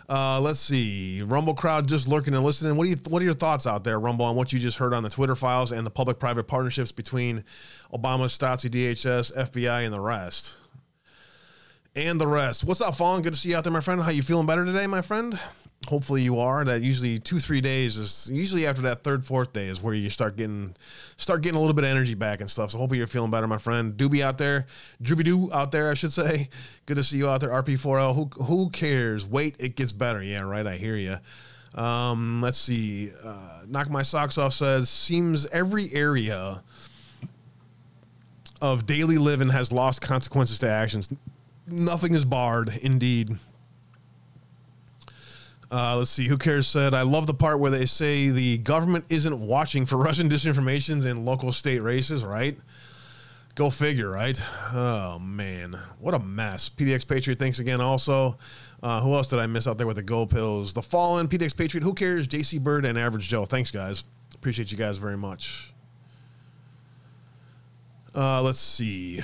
Uh, 0.09 0.41
let's 0.41 0.61
see. 0.61 1.23
Rumble 1.23 1.55
crowd 1.55 1.89
just 1.89 2.07
lurking 2.07 2.35
and 2.35 2.45
listening. 2.45 2.77
What 2.77 2.85
do 2.85 2.91
you 2.91 2.97
what 3.09 3.23
are 3.23 3.25
your 3.25 3.35
thoughts 3.35 3.67
out 3.67 3.83
there, 3.83 3.99
Rumble, 3.99 4.25
on 4.25 4.37
what 4.37 4.53
you 4.53 4.61
just 4.61 4.79
heard 4.79 4.95
on 4.95 5.03
the 5.03 5.11
Twitter 5.11 5.35
files 5.35 5.73
and 5.73 5.85
the 5.85 5.91
public-private 5.91 6.45
partnerships 6.45 6.93
between 6.93 7.43
Obama, 7.93 8.27
Stasi, 8.27 8.71
DHS, 8.71 9.37
FBI, 9.37 9.85
and 9.85 9.93
the 9.93 10.01
rest? 10.01 10.55
And 11.97 12.21
the 12.21 12.29
rest. 12.29 12.63
What's 12.63 12.81
up, 12.81 12.95
Fawn? 12.95 13.23
Good 13.23 13.35
to 13.35 13.39
see 13.39 13.51
you 13.51 13.57
out 13.57 13.65
there, 13.65 13.73
my 13.73 13.81
friend. 13.81 14.01
How 14.01 14.11
you 14.11 14.23
feeling 14.23 14.47
better 14.47 14.65
today, 14.65 14.87
my 14.87 15.03
friend? 15.03 15.39
Hopefully 15.87 16.23
you 16.23 16.39
are. 16.39 16.65
That 16.65 16.83
usually 16.83 17.19
two 17.19 17.39
three 17.39 17.61
days 17.61 17.99
is 17.99 18.31
usually 18.33 18.67
after 18.67 18.83
that 18.83 19.03
third 19.03 19.25
fourth 19.25 19.53
day 19.53 19.67
is 19.67 19.83
where 19.83 19.95
you 19.95 20.11
start 20.11 20.37
getting 20.37 20.75
start 21.17 21.43
getting 21.43 21.57
a 21.57 21.61
little 21.61 21.75
bit 21.75 21.85
of 21.85 21.91
energy 21.91 22.15
back 22.15 22.41
and 22.41 22.51
stuff. 22.51 22.71
So 22.71 22.79
hopefully 22.79 22.99
you're 22.99 23.07
feeling 23.07 23.31
better, 23.31 23.47
my 23.47 23.59
friend. 23.59 23.95
Doobie 23.95 24.23
out 24.23 24.39
there, 24.39 24.67
Drooby 25.03 25.25
Doo 25.25 25.51
out 25.53 25.73
there, 25.73 25.91
I 25.91 25.95
should 25.95 26.13
say. 26.13 26.49
Good 26.87 26.97
to 26.97 27.05
see 27.05 27.19
you 27.19 27.29
out 27.29 27.41
there. 27.41 27.51
RP4L. 27.51 28.15
Who 28.15 28.45
who 28.45 28.71
cares? 28.71 29.27
Wait, 29.27 29.57
it 29.59 29.77
gets 29.77 29.93
better. 29.93 30.23
Yeah, 30.23 30.41
right. 30.41 30.67
I 30.67 30.77
hear 30.77 30.97
you. 30.97 31.19
Um, 31.75 32.43
let's 32.43 32.59
see. 32.59 33.11
Uh, 33.25 33.63
Knock 33.67 33.91
my 33.91 34.03
socks 34.03 34.37
off 34.37 34.53
says 34.53 34.91
seems 34.91 35.47
every 35.47 35.93
area 35.93 36.63
of 38.61 38.87
daily 38.87 39.19
living 39.19 39.49
has 39.49 39.73
lost 39.73 40.01
consequences 40.01 40.59
to 40.61 40.71
actions. 40.71 41.09
Nothing 41.67 42.15
is 42.15 42.25
barred, 42.25 42.77
indeed. 42.83 43.37
Uh, 45.73 45.97
let's 45.97 46.11
see. 46.11 46.29
Who 46.29 46.37
cares? 46.37 46.67
Said 46.69 46.93
I 46.93 47.01
love 47.01 47.27
the 47.27 47.33
part 47.33 47.59
where 47.59 47.71
they 47.71 47.87
say 47.87 48.29
the 48.29 48.59
government 48.59 49.07
isn't 49.09 49.41
watching 49.41 49.87
for 49.87 49.97
Russian 50.05 50.29
disinformation 50.29 51.05
in 51.11 51.25
local 51.25 51.51
state 51.51 51.81
races. 51.81 52.25
Right? 52.25 52.57
Go 53.55 53.71
figure. 53.71 54.11
Right? 54.11 54.41
Oh 54.73 55.19
man, 55.19 55.79
what 55.99 56.15
a 56.15 56.19
mess. 56.19 56.69
PDX 56.69 57.09
Patriot. 57.09 57.39
Thanks 57.39 57.59
again. 57.59 57.81
Also, 57.81 58.37
uh, 58.83 59.01
who 59.01 59.15
else 59.15 59.29
did 59.29 59.39
I 59.39 59.47
miss 59.47 59.67
out 59.67 59.79
there 59.79 59.87
with 59.87 59.97
the 59.97 60.03
gold 60.03 60.29
pills? 60.29 60.75
The 60.75 60.83
Fallen, 60.83 61.27
PDX 61.27 61.57
Patriot. 61.57 61.85
Who 61.85 61.95
cares? 61.95 62.29
JC 62.29 62.61
Bird 62.61 62.85
and 62.85 62.99
Average 62.99 63.29
Joe. 63.29 63.47
Thanks, 63.47 63.71
guys. 63.71 64.05
Appreciate 64.35 64.73
you 64.73 64.79
guys 64.79 64.99
very 64.99 65.17
much. 65.17 65.73
Uh, 68.15 68.43
let's 68.43 68.61
see. 68.61 69.23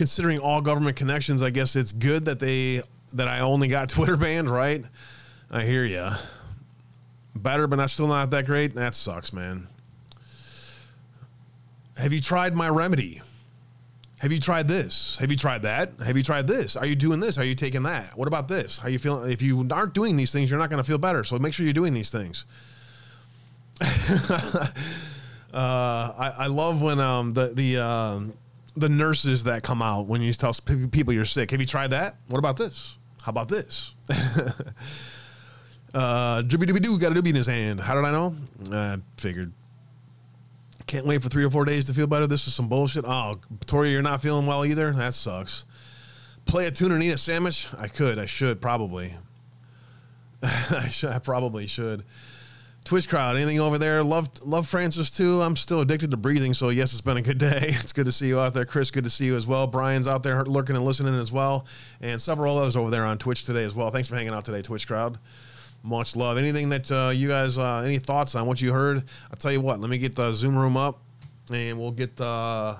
Considering 0.00 0.38
all 0.38 0.62
government 0.62 0.96
connections, 0.96 1.42
I 1.42 1.50
guess 1.50 1.76
it's 1.76 1.92
good 1.92 2.24
that 2.24 2.40
they 2.40 2.80
that 3.12 3.28
I 3.28 3.40
only 3.40 3.68
got 3.68 3.88
Twitter 3.90 4.16
banned, 4.16 4.48
right? 4.48 4.82
I 5.50 5.62
hear 5.62 5.84
ya. 5.84 6.16
Better, 7.36 7.66
but 7.66 7.76
not 7.76 7.90
still 7.90 8.06
not 8.06 8.30
that 8.30 8.46
great. 8.46 8.74
That 8.74 8.94
sucks, 8.94 9.30
man. 9.30 9.66
Have 11.98 12.14
you 12.14 12.22
tried 12.22 12.56
my 12.56 12.70
remedy? 12.70 13.20
Have 14.20 14.32
you 14.32 14.40
tried 14.40 14.68
this? 14.68 15.18
Have 15.18 15.30
you 15.30 15.36
tried 15.36 15.62
that? 15.62 15.92
Have 16.02 16.16
you 16.16 16.22
tried 16.22 16.46
this? 16.46 16.76
Are 16.76 16.86
you 16.86 16.96
doing 16.96 17.20
this? 17.20 17.36
Are 17.36 17.44
you 17.44 17.54
taking 17.54 17.82
that? 17.82 18.16
What 18.16 18.26
about 18.26 18.48
this? 18.48 18.78
How 18.78 18.88
you 18.88 18.98
feeling? 18.98 19.30
If 19.30 19.42
you 19.42 19.68
aren't 19.70 19.92
doing 19.92 20.16
these 20.16 20.32
things, 20.32 20.50
you're 20.50 20.58
not 20.58 20.70
going 20.70 20.82
to 20.82 20.88
feel 20.88 20.96
better. 20.96 21.24
So 21.24 21.38
make 21.38 21.52
sure 21.52 21.66
you're 21.66 21.74
doing 21.74 21.92
these 21.92 22.10
things. 22.10 22.46
uh, 23.82 24.72
I, 25.52 26.34
I, 26.38 26.46
love 26.46 26.80
when 26.80 27.00
um, 27.00 27.34
the 27.34 27.48
the 27.48 27.78
um, 27.78 28.32
the 28.80 28.88
nurses 28.88 29.44
that 29.44 29.62
come 29.62 29.82
out 29.82 30.06
when 30.06 30.22
you 30.22 30.32
tell 30.32 30.54
people 30.90 31.12
you're 31.12 31.24
sick. 31.24 31.50
Have 31.50 31.60
you 31.60 31.66
tried 31.66 31.90
that? 31.90 32.16
What 32.28 32.38
about 32.38 32.56
this? 32.56 32.96
How 33.22 33.30
about 33.30 33.48
this? 33.48 33.94
uh, 35.94 36.42
Dribby 36.42 36.66
Dibby 36.66 36.82
Doo 36.82 36.98
got 36.98 37.12
a 37.12 37.14
doobie 37.14 37.28
in 37.28 37.34
his 37.34 37.46
hand. 37.46 37.80
How 37.80 37.94
did 37.94 38.04
I 38.04 38.10
know? 38.10 38.34
I 38.72 38.98
figured. 39.18 39.52
Can't 40.86 41.06
wait 41.06 41.22
for 41.22 41.28
three 41.28 41.44
or 41.44 41.50
four 41.50 41.64
days 41.64 41.84
to 41.84 41.94
feel 41.94 42.06
better. 42.06 42.26
This 42.26 42.48
is 42.48 42.54
some 42.54 42.68
bullshit. 42.68 43.04
Oh, 43.06 43.34
Tori, 43.66 43.92
you're 43.92 44.02
not 44.02 44.22
feeling 44.22 44.46
well 44.46 44.64
either? 44.64 44.90
That 44.90 45.14
sucks. 45.14 45.64
Play 46.46 46.66
a 46.66 46.70
tune 46.70 46.90
and 46.90 47.02
eat 47.02 47.10
a 47.10 47.18
sandwich? 47.18 47.68
I 47.78 47.86
could. 47.86 48.18
I 48.18 48.26
should, 48.26 48.60
probably. 48.60 49.14
I, 50.42 50.88
should, 50.88 51.10
I 51.10 51.18
probably 51.20 51.66
should. 51.66 52.04
Twitch 52.90 53.08
crowd, 53.08 53.36
anything 53.36 53.60
over 53.60 53.78
there? 53.78 54.02
Love 54.02 54.28
love 54.42 54.66
Francis 54.66 55.12
too. 55.12 55.40
I'm 55.42 55.54
still 55.54 55.80
addicted 55.80 56.10
to 56.10 56.16
breathing, 56.16 56.54
so 56.54 56.70
yes, 56.70 56.90
it's 56.90 57.00
been 57.00 57.18
a 57.18 57.22
good 57.22 57.38
day. 57.38 57.68
It's 57.80 57.92
good 57.92 58.06
to 58.06 58.10
see 58.10 58.26
you 58.26 58.40
out 58.40 58.52
there, 58.52 58.64
Chris. 58.64 58.90
Good 58.90 59.04
to 59.04 59.10
see 59.10 59.26
you 59.26 59.36
as 59.36 59.46
well. 59.46 59.68
Brian's 59.68 60.08
out 60.08 60.24
there 60.24 60.44
lurking 60.44 60.74
and 60.74 60.84
listening 60.84 61.14
as 61.14 61.30
well, 61.30 61.66
and 62.00 62.20
several 62.20 62.58
others 62.58 62.74
over 62.74 62.90
there 62.90 63.04
on 63.04 63.16
Twitch 63.16 63.44
today 63.44 63.62
as 63.62 63.76
well. 63.76 63.92
Thanks 63.92 64.08
for 64.08 64.16
hanging 64.16 64.32
out 64.32 64.44
today, 64.44 64.60
Twitch 64.60 64.88
crowd. 64.88 65.20
Much 65.84 66.16
love. 66.16 66.36
Anything 66.36 66.68
that 66.70 66.90
uh, 66.90 67.12
you 67.14 67.28
guys, 67.28 67.58
uh, 67.58 67.76
any 67.86 67.98
thoughts 67.98 68.34
on 68.34 68.44
what 68.46 68.60
you 68.60 68.72
heard? 68.72 69.04
I'll 69.30 69.38
tell 69.38 69.52
you 69.52 69.60
what. 69.60 69.78
Let 69.78 69.88
me 69.88 69.96
get 69.96 70.16
the 70.16 70.32
Zoom 70.32 70.58
room 70.58 70.76
up, 70.76 71.00
and 71.52 71.78
we'll 71.78 71.92
get 71.92 72.20
uh, 72.20 72.74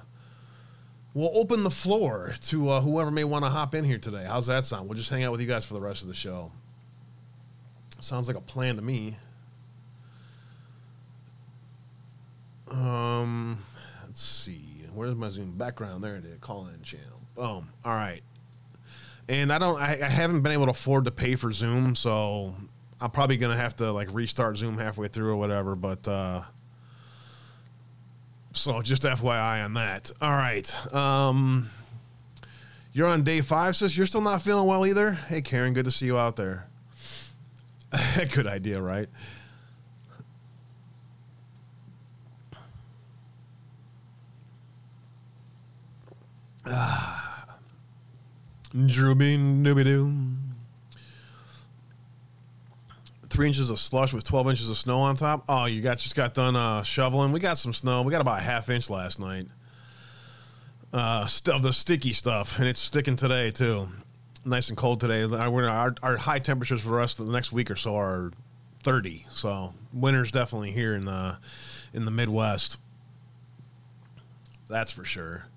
we'll 1.14 1.38
open 1.38 1.62
the 1.62 1.70
floor 1.70 2.34
to 2.46 2.68
uh, 2.68 2.80
whoever 2.80 3.12
may 3.12 3.22
want 3.22 3.44
to 3.44 3.48
hop 3.48 3.76
in 3.76 3.84
here 3.84 3.98
today. 3.98 4.24
How's 4.26 4.48
that 4.48 4.64
sound? 4.64 4.88
We'll 4.88 4.98
just 4.98 5.11
hang 5.11 5.22
out 5.22 5.30
with 5.30 5.40
you 5.40 5.46
guys 5.46 5.64
for 5.64 5.74
the 5.74 5.80
rest 5.80 6.02
of 6.02 6.08
the 6.08 6.14
show. 6.14 6.50
Sounds 8.00 8.26
like 8.26 8.36
a 8.36 8.40
plan 8.40 8.74
to 8.74 8.82
me. 8.82 9.14
Um, 12.70 13.58
let's 14.06 14.22
see. 14.22 14.84
Where's 14.94 15.14
my 15.14 15.28
Zoom 15.28 15.52
background? 15.52 16.02
There 16.02 16.16
it 16.16 16.24
is. 16.24 16.38
Call 16.40 16.66
in 16.66 16.82
channel. 16.82 17.20
Boom. 17.34 17.68
All 17.84 17.92
right. 17.92 18.20
And 19.28 19.52
I 19.52 19.58
don't. 19.58 19.80
I, 19.80 19.98
I 20.02 20.08
haven't 20.08 20.42
been 20.42 20.52
able 20.52 20.66
to 20.66 20.72
afford 20.72 21.04
to 21.04 21.10
pay 21.10 21.36
for 21.36 21.52
Zoom, 21.52 21.94
so 21.94 22.54
I'm 23.00 23.10
probably 23.10 23.36
gonna 23.36 23.56
have 23.56 23.76
to 23.76 23.92
like 23.92 24.12
restart 24.12 24.56
Zoom 24.56 24.76
halfway 24.76 25.08
through 25.08 25.30
or 25.30 25.36
whatever. 25.36 25.76
But 25.76 26.06
uh, 26.08 26.42
so 28.52 28.82
just 28.82 29.04
FYI 29.04 29.64
on 29.64 29.74
that. 29.74 30.10
All 30.20 30.32
right. 30.32 30.94
Um, 30.94 31.70
you're 32.92 33.06
on 33.06 33.22
day 33.22 33.40
five, 33.40 33.76
sis. 33.76 33.96
You're 33.96 34.06
still 34.06 34.20
not 34.20 34.42
feeling 34.42 34.66
well 34.66 34.84
either. 34.84 35.12
Hey, 35.12 35.42
Karen. 35.42 35.74
Good 35.74 35.84
to 35.84 35.92
see 35.92 36.06
you 36.06 36.18
out 36.18 36.34
there. 36.34 36.66
Good 38.32 38.48
idea, 38.48 38.82
right? 38.82 39.08
Ah. 46.66 47.56
Dooby 48.74 49.84
doo. 49.84 50.12
Three 53.28 53.46
inches 53.46 53.70
of 53.70 53.78
slush 53.78 54.12
with 54.12 54.24
12 54.24 54.50
inches 54.50 54.70
of 54.70 54.76
snow 54.76 55.00
on 55.00 55.16
top. 55.16 55.44
Oh, 55.48 55.64
you 55.66 55.82
got 55.82 55.98
just 55.98 56.16
got 56.16 56.34
done 56.34 56.56
uh, 56.56 56.82
shoveling. 56.82 57.32
We 57.32 57.40
got 57.40 57.58
some 57.58 57.72
snow. 57.72 58.02
We 58.02 58.11
got 58.11 58.20
about 58.20 58.40
a 58.40 58.42
half 58.42 58.68
inch 58.70 58.90
last 58.90 59.20
night. 59.20 59.46
Uh, 60.92 61.28
of 61.46 61.62
the 61.62 61.72
sticky 61.72 62.12
stuff, 62.12 62.58
and 62.58 62.66
it's 62.66 62.80
sticking 62.80 63.14
today 63.14 63.52
too. 63.52 63.86
Nice 64.44 64.68
and 64.68 64.76
cold 64.76 65.00
today. 65.00 65.22
Our, 65.22 65.64
our, 65.68 65.94
our 66.02 66.16
high 66.16 66.40
temperatures 66.40 66.80
for 66.80 67.00
us 67.00 67.14
the 67.14 67.30
next 67.30 67.52
week 67.52 67.70
or 67.70 67.76
so 67.76 67.94
are 67.96 68.32
30. 68.82 69.26
So 69.30 69.74
winter's 69.92 70.32
definitely 70.32 70.72
here 70.72 70.94
in 70.94 71.04
the 71.04 71.38
in 71.94 72.04
the 72.04 72.11
Midwest. 72.11 72.78
That's 74.68 74.90
for 74.90 75.04
sure. 75.04 75.49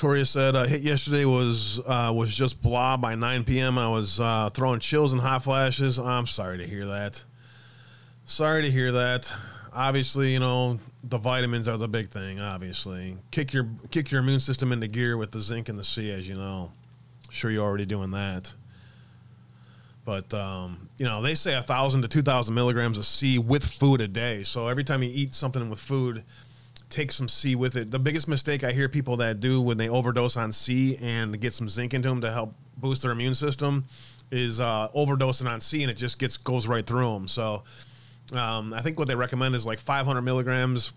Toria 0.00 0.24
said, 0.24 0.56
uh, 0.56 0.64
"Hit 0.64 0.80
yesterday 0.80 1.26
was 1.26 1.78
uh, 1.80 2.10
was 2.16 2.34
just 2.34 2.62
blah. 2.62 2.96
By 2.96 3.16
9 3.16 3.44
p.m., 3.44 3.76
I 3.76 3.86
was 3.86 4.18
uh, 4.18 4.48
throwing 4.48 4.80
chills 4.80 5.12
and 5.12 5.20
hot 5.20 5.44
flashes. 5.44 5.98
I'm 5.98 6.26
sorry 6.26 6.56
to 6.56 6.66
hear 6.66 6.86
that. 6.86 7.22
Sorry 8.24 8.62
to 8.62 8.70
hear 8.70 8.92
that. 8.92 9.30
Obviously, 9.74 10.32
you 10.32 10.38
know 10.40 10.80
the 11.04 11.18
vitamins 11.18 11.68
are 11.68 11.76
the 11.76 11.86
big 11.86 12.08
thing. 12.08 12.40
Obviously, 12.40 13.18
kick 13.30 13.52
your 13.52 13.68
kick 13.90 14.10
your 14.10 14.22
immune 14.22 14.40
system 14.40 14.72
into 14.72 14.88
gear 14.88 15.18
with 15.18 15.32
the 15.32 15.40
zinc 15.42 15.68
and 15.68 15.78
the 15.78 15.84
C, 15.84 16.10
as 16.10 16.26
you 16.26 16.34
know. 16.34 16.72
Sure, 17.28 17.50
you're 17.50 17.62
already 17.62 17.84
doing 17.84 18.12
that. 18.12 18.54
But 20.06 20.32
um, 20.32 20.88
you 20.96 21.04
know 21.04 21.20
they 21.20 21.34
say 21.34 21.56
a 21.56 21.62
thousand 21.62 22.00
to 22.02 22.08
two 22.08 22.22
thousand 22.22 22.54
milligrams 22.54 22.96
of 22.96 23.04
C 23.04 23.38
with 23.38 23.66
food 23.66 24.00
a 24.00 24.08
day. 24.08 24.44
So 24.44 24.66
every 24.68 24.82
time 24.82 25.02
you 25.02 25.10
eat 25.12 25.34
something 25.34 25.68
with 25.68 25.78
food." 25.78 26.24
Take 26.90 27.12
some 27.12 27.28
C 27.28 27.54
with 27.54 27.76
it. 27.76 27.90
The 27.90 27.98
biggest 27.98 28.28
mistake 28.28 28.64
I 28.64 28.72
hear 28.72 28.88
people 28.88 29.16
that 29.18 29.40
do 29.40 29.60
when 29.60 29.78
they 29.78 29.88
overdose 29.88 30.36
on 30.36 30.52
C 30.52 30.98
and 31.00 31.40
get 31.40 31.52
some 31.52 31.68
zinc 31.68 31.94
into 31.94 32.08
them 32.08 32.20
to 32.20 32.30
help 32.30 32.54
boost 32.76 33.02
their 33.02 33.12
immune 33.12 33.34
system 33.34 33.84
is 34.30 34.60
uh, 34.60 34.88
overdosing 34.94 35.48
on 35.48 35.60
C 35.60 35.82
and 35.82 35.90
it 35.90 35.96
just 35.96 36.18
gets 36.18 36.36
goes 36.36 36.66
right 36.66 36.86
through 36.86 37.12
them. 37.12 37.28
So 37.28 37.62
um, 38.36 38.72
I 38.72 38.82
think 38.82 38.98
what 38.98 39.08
they 39.08 39.14
recommend 39.14 39.54
is 39.54 39.66
like 39.66 39.78
500 39.78 40.22
milligrams 40.22 40.92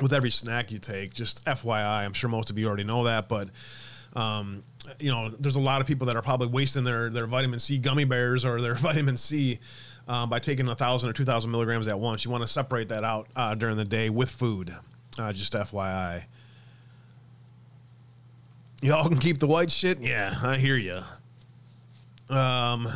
with 0.00 0.12
every 0.12 0.30
snack 0.30 0.72
you 0.72 0.78
take. 0.78 1.12
Just 1.12 1.44
FYI, 1.44 2.04
I'm 2.04 2.12
sure 2.12 2.30
most 2.30 2.50
of 2.50 2.58
you 2.58 2.66
already 2.66 2.84
know 2.84 3.04
that, 3.04 3.28
but 3.28 3.48
um, 4.16 4.62
you 4.98 5.10
know, 5.10 5.28
there's 5.28 5.56
a 5.56 5.60
lot 5.60 5.80
of 5.80 5.86
people 5.86 6.06
that 6.06 6.16
are 6.16 6.22
probably 6.22 6.46
wasting 6.48 6.84
their 6.84 7.10
their 7.10 7.26
vitamin 7.26 7.58
C 7.58 7.78
gummy 7.78 8.04
bears 8.04 8.44
or 8.44 8.60
their 8.60 8.74
vitamin 8.74 9.16
C. 9.16 9.58
Um, 10.06 10.28
by 10.28 10.38
taking 10.38 10.68
a 10.68 10.74
thousand 10.74 11.08
or 11.08 11.12
two 11.14 11.24
thousand 11.24 11.50
milligrams 11.50 11.88
at 11.88 11.98
once, 11.98 12.24
you 12.24 12.30
want 12.30 12.44
to 12.44 12.48
separate 12.48 12.90
that 12.90 13.04
out 13.04 13.26
uh, 13.34 13.54
during 13.54 13.76
the 13.76 13.86
day 13.86 14.10
with 14.10 14.30
food. 14.30 14.74
Uh, 15.18 15.32
just 15.32 15.52
FYI. 15.52 16.24
Y'all 18.82 19.08
can 19.08 19.18
keep 19.18 19.38
the 19.38 19.46
white 19.46 19.70
shit? 19.70 20.00
Yeah, 20.00 20.34
I 20.42 20.56
hear 20.56 20.76
you. 20.76 20.98
Um, 22.34 22.88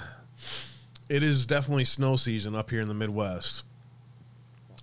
it 1.09 1.23
is 1.23 1.47
definitely 1.47 1.85
snow 1.85 2.17
season 2.17 2.55
up 2.55 2.71
here 2.71 2.81
in 2.81 2.89
the 2.89 2.95
Midwest. 2.95 3.65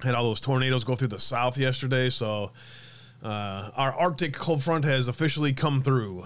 Had 0.01 0.15
all 0.15 0.23
those 0.23 0.39
tornadoes 0.39 0.83
go 0.83 0.95
through 0.95 1.09
the 1.09 1.19
south 1.19 1.57
yesterday, 1.57 2.09
so 2.09 2.51
uh, 3.23 3.69
our 3.75 3.93
Arctic 3.93 4.33
cold 4.33 4.63
front 4.63 4.85
has 4.85 5.07
officially 5.07 5.53
come 5.53 5.81
through. 5.81 6.25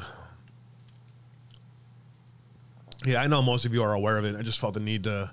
Yeah, 3.05 3.21
I 3.21 3.27
know 3.27 3.41
most 3.41 3.65
of 3.65 3.73
you 3.73 3.83
are 3.83 3.93
aware 3.93 4.17
of 4.17 4.25
it. 4.25 4.35
I 4.35 4.41
just 4.41 4.59
felt 4.59 4.73
the 4.73 4.79
need 4.79 5.03
to 5.05 5.31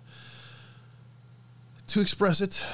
to 1.89 2.01
express 2.01 2.41
it. 2.41 2.65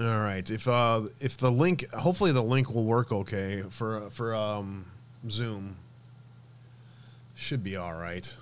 All 0.00 0.06
right. 0.06 0.48
If 0.50 0.66
uh 0.66 1.02
if 1.20 1.36
the 1.36 1.50
link, 1.50 1.90
hopefully 1.92 2.32
the 2.32 2.42
link 2.42 2.74
will 2.74 2.84
work 2.84 3.12
okay 3.12 3.62
for 3.68 4.08
for 4.08 4.34
um 4.34 4.86
Zoom. 5.28 5.76
Should 7.34 7.62
be 7.62 7.76
all 7.76 7.92
right. 7.92 8.34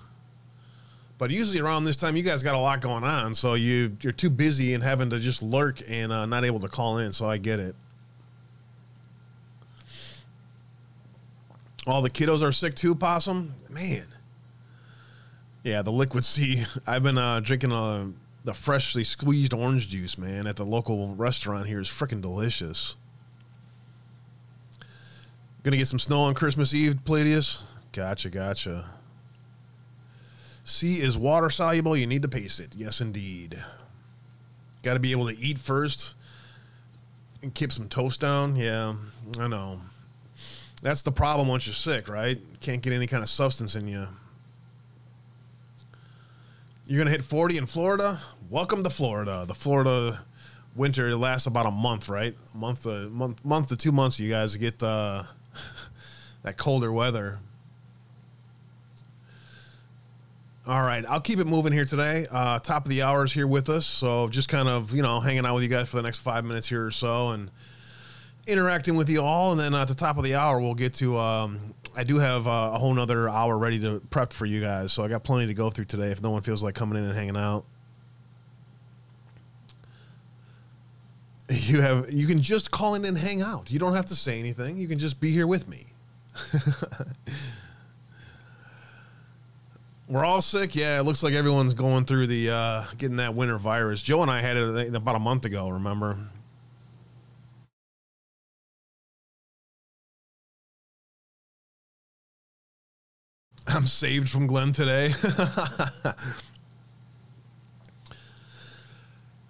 But 1.17 1.31
usually 1.31 1.59
around 1.59 1.83
this 1.83 1.97
time, 1.97 2.15
you 2.15 2.23
guys 2.23 2.43
got 2.43 2.55
a 2.55 2.59
lot 2.59 2.79
going 2.79 3.03
on, 3.03 3.33
so 3.33 3.55
you 3.55 3.97
you're 3.99 4.13
too 4.13 4.29
busy 4.29 4.73
and 4.73 4.81
having 4.81 5.09
to 5.09 5.19
just 5.19 5.43
lurk 5.43 5.81
and 5.89 6.13
uh, 6.13 6.25
not 6.25 6.45
able 6.45 6.61
to 6.61 6.69
call 6.69 6.99
in. 6.99 7.11
So 7.11 7.27
I 7.27 7.37
get 7.37 7.59
it. 7.59 7.75
All 11.85 12.01
the 12.01 12.09
kiddos 12.09 12.41
are 12.41 12.53
sick 12.53 12.73
too, 12.73 12.95
possum. 12.95 13.53
Man. 13.69 14.07
Yeah, 15.63 15.81
the 15.81 15.91
liquid 15.91 16.23
C. 16.23 16.63
I've 16.87 17.03
been 17.03 17.17
uh, 17.17 17.41
drinking 17.41 17.73
uh, 17.73 18.05
the 18.43 18.53
freshly 18.53 19.03
squeezed 19.03 19.53
orange 19.53 19.89
juice, 19.89 20.17
man, 20.17 20.47
at 20.47 20.55
the 20.55 20.65
local 20.65 21.15
restaurant 21.15 21.67
here 21.67 21.79
is 21.79 21.87
freaking 21.87 22.21
delicious. 22.21 22.95
Gonna 25.63 25.77
get 25.77 25.87
some 25.87 25.99
snow 25.99 26.21
on 26.21 26.33
Christmas 26.33 26.73
Eve, 26.73 27.03
Palladius. 27.03 27.63
Gotcha, 27.91 28.29
gotcha. 28.29 28.85
C 30.63 31.01
is 31.01 31.17
water 31.17 31.49
soluble. 31.49 31.97
You 31.97 32.05
need 32.05 32.21
to 32.21 32.27
pace 32.27 32.59
it. 32.59 32.75
Yes, 32.75 33.01
indeed. 33.01 33.61
Got 34.83 34.93
to 34.93 34.99
be 34.99 35.11
able 35.11 35.27
to 35.27 35.37
eat 35.37 35.57
first 35.57 36.13
and 37.41 37.53
keep 37.53 37.71
some 37.71 37.89
toast 37.89 38.21
down. 38.21 38.55
Yeah, 38.55 38.93
I 39.39 39.47
know. 39.47 39.81
That's 40.81 41.01
the 41.01 41.11
problem 41.11 41.47
once 41.47 41.65
you're 41.65 41.73
sick, 41.73 42.07
right? 42.07 42.39
Can't 42.61 42.81
get 42.81 42.93
any 42.93 43.07
kind 43.07 43.23
of 43.23 43.29
substance 43.29 43.75
in 43.75 43.87
you. 43.87 44.07
You're 46.89 46.97
gonna 46.97 47.11
hit 47.11 47.23
40 47.23 47.59
in 47.59 47.67
Florida. 47.67 48.19
Welcome 48.49 48.83
to 48.83 48.89
Florida. 48.89 49.45
The 49.47 49.53
Florida 49.53 50.25
winter 50.75 51.15
lasts 51.15 51.45
about 51.45 51.67
a 51.67 51.71
month, 51.71 52.09
right? 52.09 52.35
A 52.51 52.57
month, 52.57 52.87
a 52.87 53.07
month, 53.11 53.45
month 53.45 53.67
to 53.67 53.77
two 53.77 53.91
months. 53.91 54.19
You 54.19 54.31
guys 54.31 54.55
get 54.55 54.81
uh, 54.81 55.21
that 56.41 56.57
colder 56.57 56.91
weather. 56.91 57.37
All 60.65 60.81
right, 60.81 61.05
I'll 61.07 61.21
keep 61.21 61.37
it 61.37 61.45
moving 61.45 61.73
here 61.73 61.85
today. 61.85 62.25
Uh, 62.31 62.57
top 62.57 62.85
of 62.85 62.89
the 62.89 63.03
hour 63.03 63.23
is 63.23 63.31
here 63.31 63.45
with 63.45 63.69
us, 63.69 63.85
so 63.85 64.27
just 64.27 64.49
kind 64.49 64.67
of 64.67 64.91
you 64.91 65.03
know 65.03 65.19
hanging 65.19 65.45
out 65.45 65.53
with 65.53 65.61
you 65.61 65.69
guys 65.69 65.89
for 65.89 65.97
the 65.97 66.03
next 66.03 66.21
five 66.21 66.43
minutes 66.43 66.67
here 66.67 66.83
or 66.83 66.91
so, 66.91 67.29
and 67.29 67.51
interacting 68.47 68.95
with 68.95 69.09
you 69.09 69.21
all. 69.21 69.51
And 69.51 69.59
then 69.59 69.73
at 69.75 69.87
the 69.87 69.95
top 69.95 70.17
of 70.17 70.23
the 70.23 70.35
hour, 70.35 70.59
we'll 70.59 70.73
get 70.73 70.93
to. 70.95 71.17
Um, 71.17 71.73
I 71.95 72.03
do 72.03 72.17
have 72.17 72.47
uh, 72.47 72.71
a 72.73 72.77
whole 72.77 72.93
nother 72.93 73.29
hour 73.29 73.57
ready 73.57 73.79
to 73.79 73.99
prep 74.09 74.31
for 74.33 74.45
you 74.45 74.61
guys, 74.61 74.93
so 74.93 75.03
I 75.03 75.07
got 75.07 75.23
plenty 75.23 75.47
to 75.47 75.53
go 75.53 75.69
through 75.69 75.85
today. 75.85 76.11
If 76.11 76.21
no 76.21 76.29
one 76.29 76.41
feels 76.41 76.63
like 76.63 76.75
coming 76.75 76.97
in 76.97 77.03
and 77.03 77.13
hanging 77.13 77.37
out, 77.37 77.65
you 81.49 81.81
have 81.81 82.11
you 82.11 82.27
can 82.27 82.41
just 82.41 82.71
call 82.71 82.95
in 82.95 83.05
and 83.05 83.17
hang 83.17 83.41
out. 83.41 83.71
You 83.71 83.79
don't 83.79 83.93
have 83.95 84.05
to 84.07 84.15
say 84.15 84.39
anything. 84.39 84.77
You 84.77 84.87
can 84.87 84.99
just 84.99 85.19
be 85.19 85.31
here 85.31 85.47
with 85.47 85.67
me. 85.67 85.87
We're 90.07 90.25
all 90.25 90.41
sick. 90.41 90.75
Yeah, 90.75 90.99
it 90.99 91.03
looks 91.03 91.21
like 91.21 91.33
everyone's 91.33 91.73
going 91.75 92.05
through 92.05 92.27
the 92.27 92.49
uh, 92.49 92.83
getting 92.97 93.17
that 93.17 93.35
winter 93.35 93.57
virus. 93.57 94.01
Joe 94.01 94.21
and 94.21 94.31
I 94.31 94.41
had 94.41 94.57
it 94.57 94.95
about 94.95 95.15
a 95.15 95.19
month 95.19 95.45
ago. 95.45 95.69
Remember? 95.69 96.17
I'm 103.69 103.87
saved 103.87 104.29
from 104.29 104.47
Glenn 104.47 104.71
today. 104.71 105.13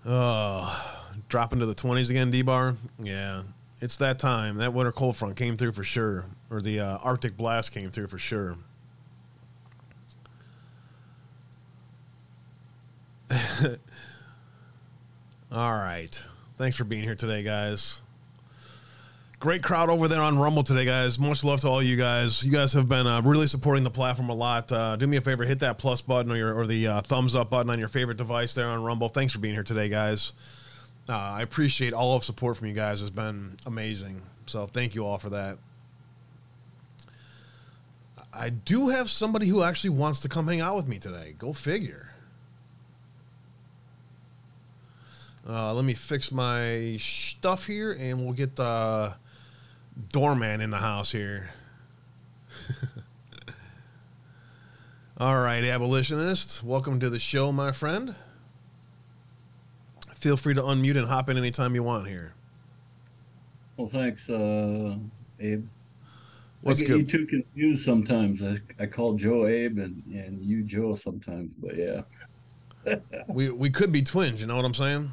oh, 0.06 1.02
dropping 1.30 1.60
to 1.60 1.66
the 1.66 1.76
20s 1.76 2.10
again, 2.10 2.32
D 2.32 2.42
bar. 2.42 2.76
Yeah, 3.00 3.44
it's 3.82 3.98
that 3.98 4.20
time. 4.20 4.58
That 4.58 4.74
winter 4.74 4.92
cold 4.92 5.16
front 5.16 5.36
came 5.36 5.56
through 5.58 5.72
for 5.74 5.84
sure, 5.84 6.26
or 6.50 6.62
the 6.62 6.80
uh, 6.80 6.98
Arctic 6.98 7.38
blast 7.38 7.72
came 7.72 7.92
through 7.92 8.08
for 8.08 8.18
sure. 8.18 8.58
All 15.52 15.72
right. 15.72 16.22
Thanks 16.58 16.76
for 16.78 16.84
being 16.84 17.04
here 17.04 17.16
today, 17.16 17.44
guys. 17.44 18.02
Great 19.40 19.64
crowd 19.64 19.90
over 19.90 20.10
there 20.10 20.22
on 20.22 20.38
Rumble 20.38 20.64
today, 20.64 20.84
guys. 20.84 21.18
Much 21.18 21.46
love 21.46 21.62
to 21.62 21.70
all 21.70 21.82
you 21.82 21.96
guys. 21.96 22.44
You 22.44 22.52
guys 22.52 22.74
have 22.74 22.90
been 22.90 23.08
uh, 23.08 23.22
really 23.22 23.48
supporting 23.48 23.86
the 23.86 23.90
platform 23.90 24.28
a 24.28 24.34
lot. 24.34 24.70
Uh, 24.70 24.98
do 24.98 25.08
me 25.08 25.16
a 25.16 25.22
favor, 25.22 25.46
hit 25.46 25.60
that 25.60 25.78
plus 25.78 26.02
button 26.02 26.30
or, 26.30 26.36
your, 26.36 26.54
or 26.54 26.68
the 26.68 26.88
uh, 26.88 27.02
thumbs 27.02 27.36
up 27.36 27.50
button 27.50 27.70
on 27.70 27.80
your 27.80 27.88
favorite 27.88 28.18
device 28.18 28.54
there 28.54 28.68
on 28.68 28.84
Rumble. 28.84 29.08
Thanks 29.08 29.32
for 29.32 29.40
being 29.40 29.54
here 29.54 29.64
today, 29.64 29.88
guys. 29.88 30.34
Uh, 31.08 31.14
I 31.16 31.42
appreciate 31.42 31.94
all 31.94 32.18
of 32.18 32.26
support 32.26 32.58
from 32.58 32.68
you 32.68 32.74
guys. 32.74 33.02
It's 33.02 33.12
been 33.12 33.56
amazing. 33.66 34.22
So 34.46 34.68
thank 34.68 34.94
you 34.94 35.06
all 35.06 35.18
for 35.18 35.30
that. 35.30 35.58
I 38.34 38.50
do 38.50 38.90
have 38.90 39.10
somebody 39.10 39.48
who 39.48 39.64
actually 39.64 39.92
wants 39.92 40.20
to 40.22 40.30
come 40.30 40.50
hang 40.50 40.60
out 40.60 40.76
with 40.76 40.88
me 40.90 41.00
today. 41.00 41.34
Go 41.40 41.54
figure. 41.54 42.12
Uh, 45.48 45.74
let 45.74 45.86
me 45.86 45.94
fix 45.94 46.30
my 46.30 46.98
stuff 47.00 47.66
here, 47.66 47.94
and 47.98 48.22
we'll 48.22 48.34
get 48.34 48.58
the 48.58 49.16
doorman 50.08 50.62
in 50.62 50.70
the 50.70 50.78
house 50.78 51.12
here. 51.12 51.50
All 55.18 55.36
right, 55.36 55.64
abolitionist, 55.64 56.64
welcome 56.64 57.00
to 57.02 57.10
the 57.10 57.20
show, 57.20 57.52
my 57.52 57.74
friend. 57.74 58.16
Feel 60.14 60.38
free 60.38 60.54
to 60.54 60.62
unmute 60.62 60.98
and 60.98 61.08
hop 61.08 61.30
in 61.30 61.38
anytime 61.38 61.76
you 61.76 61.84
want 61.84 62.08
here. 62.08 62.34
Well, 63.78 63.88
thanks, 63.88 64.30
uh, 64.30 64.96
Abe. 65.40 65.68
What's 66.62 66.82
I 66.82 66.86
get 66.86 66.88
good? 66.90 67.00
you 67.00 67.06
too 67.06 67.26
confused 67.26 67.86
sometimes. 67.86 68.44
I, 68.44 68.58
I 68.82 68.86
call 68.86 69.14
Joe 69.16 69.48
Abe 69.48 69.78
and, 69.78 70.04
and 70.08 70.44
you 70.44 70.64
Joe 70.64 70.96
sometimes, 70.96 71.54
but 71.54 71.76
yeah. 71.76 72.02
We 73.28 73.52
we 73.52 73.70
could 73.70 73.92
be 73.92 74.02
twins. 74.02 74.42
You 74.42 74.48
know 74.48 74.56
what 74.56 74.66
I'm 74.66 74.74
saying? 74.74 75.12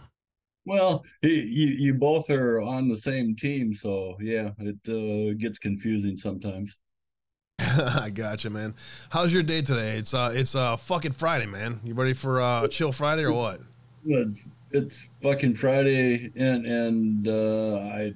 Well, 0.66 1.04
you 1.22 1.30
you 1.30 1.94
both 1.94 2.28
are 2.28 2.60
on 2.60 2.88
the 2.88 2.96
same 2.96 3.36
team, 3.36 3.72
so 3.72 4.16
yeah, 4.20 4.50
it 4.58 4.76
uh, 4.88 5.34
gets 5.38 5.60
confusing 5.60 6.16
sometimes. 6.16 6.76
I 7.58 8.10
gotcha, 8.10 8.50
man. 8.50 8.74
How's 9.10 9.32
your 9.32 9.44
day 9.44 9.62
today? 9.62 9.96
It's 9.96 10.12
uh 10.12 10.32
it's 10.34 10.56
uh 10.56 10.76
fucking 10.76 11.12
Friday, 11.12 11.46
man. 11.46 11.80
You 11.84 11.94
ready 11.94 12.14
for 12.14 12.40
uh 12.40 12.66
chill 12.66 12.90
Friday 12.90 13.22
or 13.22 13.32
what? 13.32 13.60
It's 14.04 14.48
it's 14.72 15.10
fucking 15.22 15.54
Friday, 15.54 16.32
and 16.36 16.66
and 16.66 17.28
uh, 17.28 17.76
I 17.78 18.14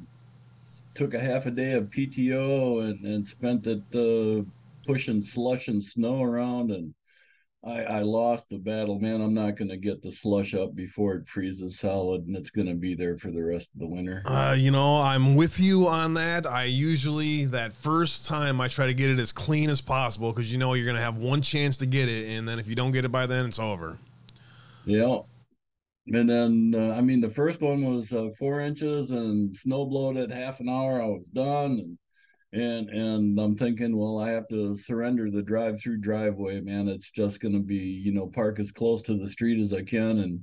took 0.94 1.14
a 1.14 1.20
half 1.20 1.46
a 1.46 1.51
day 1.51 1.72
of 1.74 1.90
PTO 1.90 2.88
and 2.88 3.05
and 3.05 3.24
spent 3.24 3.66
it 3.66 3.82
uh, 3.94 4.44
pushing 4.86 5.20
slush 5.20 5.68
and 5.68 5.82
snow 5.82 6.22
around, 6.22 6.70
and 6.70 6.94
I 7.63 7.83
I 7.83 8.03
lost 8.03 8.49
the 8.49 8.59
battle, 8.59 8.99
man. 8.99 9.21
I'm 9.21 9.35
not 9.35 9.57
gonna 9.57 9.77
get 9.77 10.03
the 10.03 10.11
slush 10.11 10.55
up 10.55 10.75
before 10.75 11.15
it 11.17 11.29
freezes 11.29 11.79
solid, 11.79 12.27
and 12.27 12.35
it's 12.37 12.51
gonna 12.51 12.75
be 12.75 12.95
there 12.95 13.19
for 13.19 13.31
the 13.31 13.43
rest 13.43 13.71
of 13.75 13.81
the 13.81 13.87
winter. 13.87 14.23
Uh, 14.25 14.57
you 14.59 14.71
know, 14.71 15.01
I'm 15.01 15.35
with 15.37 15.61
you 15.61 15.87
on 15.87 16.15
that. 16.15 16.47
I 16.47 16.65
usually 16.65 17.45
that 17.47 17.73
first 17.73 18.25
time 18.25 18.61
I 18.61 18.69
try 18.69 18.87
to 18.87 18.95
get 18.95 19.11
it 19.11 19.19
as 19.19 19.31
clean 19.31 19.69
as 19.69 19.83
possible 19.83 20.33
because 20.33 20.51
you 20.51 20.59
know 20.59 20.73
you're 20.73 20.87
gonna 20.87 21.01
have 21.01 21.19
one 21.19 21.43
chance 21.43 21.77
to 21.79 21.87
get 21.87 22.09
it, 22.09 22.31
and 22.31 22.49
then 22.49 22.59
if 22.59 22.67
you 22.67 22.75
don't 22.75 22.93
get 22.93 23.05
it 23.05 23.13
by 23.13 23.27
then, 23.27 23.45
it's 23.45 23.59
over. 23.59 23.99
Yeah. 24.87 25.19
And 26.13 26.29
then, 26.29 26.75
uh, 26.75 26.95
I 26.97 27.03
mean, 27.03 27.21
the 27.21 27.29
first 27.29 27.61
one 27.61 27.85
was 27.85 28.13
uh, 28.13 28.31
four 28.39 28.61
inches 28.61 29.11
and 29.11 29.55
snow 29.55 29.85
blowed 29.85 30.17
at 30.17 30.33
half 30.33 30.59
an 30.61 30.69
hour. 30.69 31.01
I 31.01 31.07
was 31.07 31.29
done, 31.29 31.73
and 31.73 31.99
and 32.53 32.88
and 32.90 33.38
I'm 33.38 33.57
thinking, 33.57 33.96
well, 33.96 34.18
I 34.18 34.30
have 34.30 34.48
to 34.48 34.76
surrender 34.76 35.30
the 35.30 35.42
drive-through 35.42 35.98
driveway, 35.98 36.61
man. 36.61 36.88
It's 36.88 37.11
just 37.11 37.40
going 37.40 37.55
to 37.55 37.61
be, 37.61 37.76
you 37.76 38.12
know, 38.12 38.26
park 38.26 38.59
as 38.59 38.72
close 38.72 39.03
to 39.05 39.16
the 39.16 39.28
street 39.28 39.61
as 39.61 39.72
I 39.72 39.82
can 39.82 40.18
and 40.18 40.42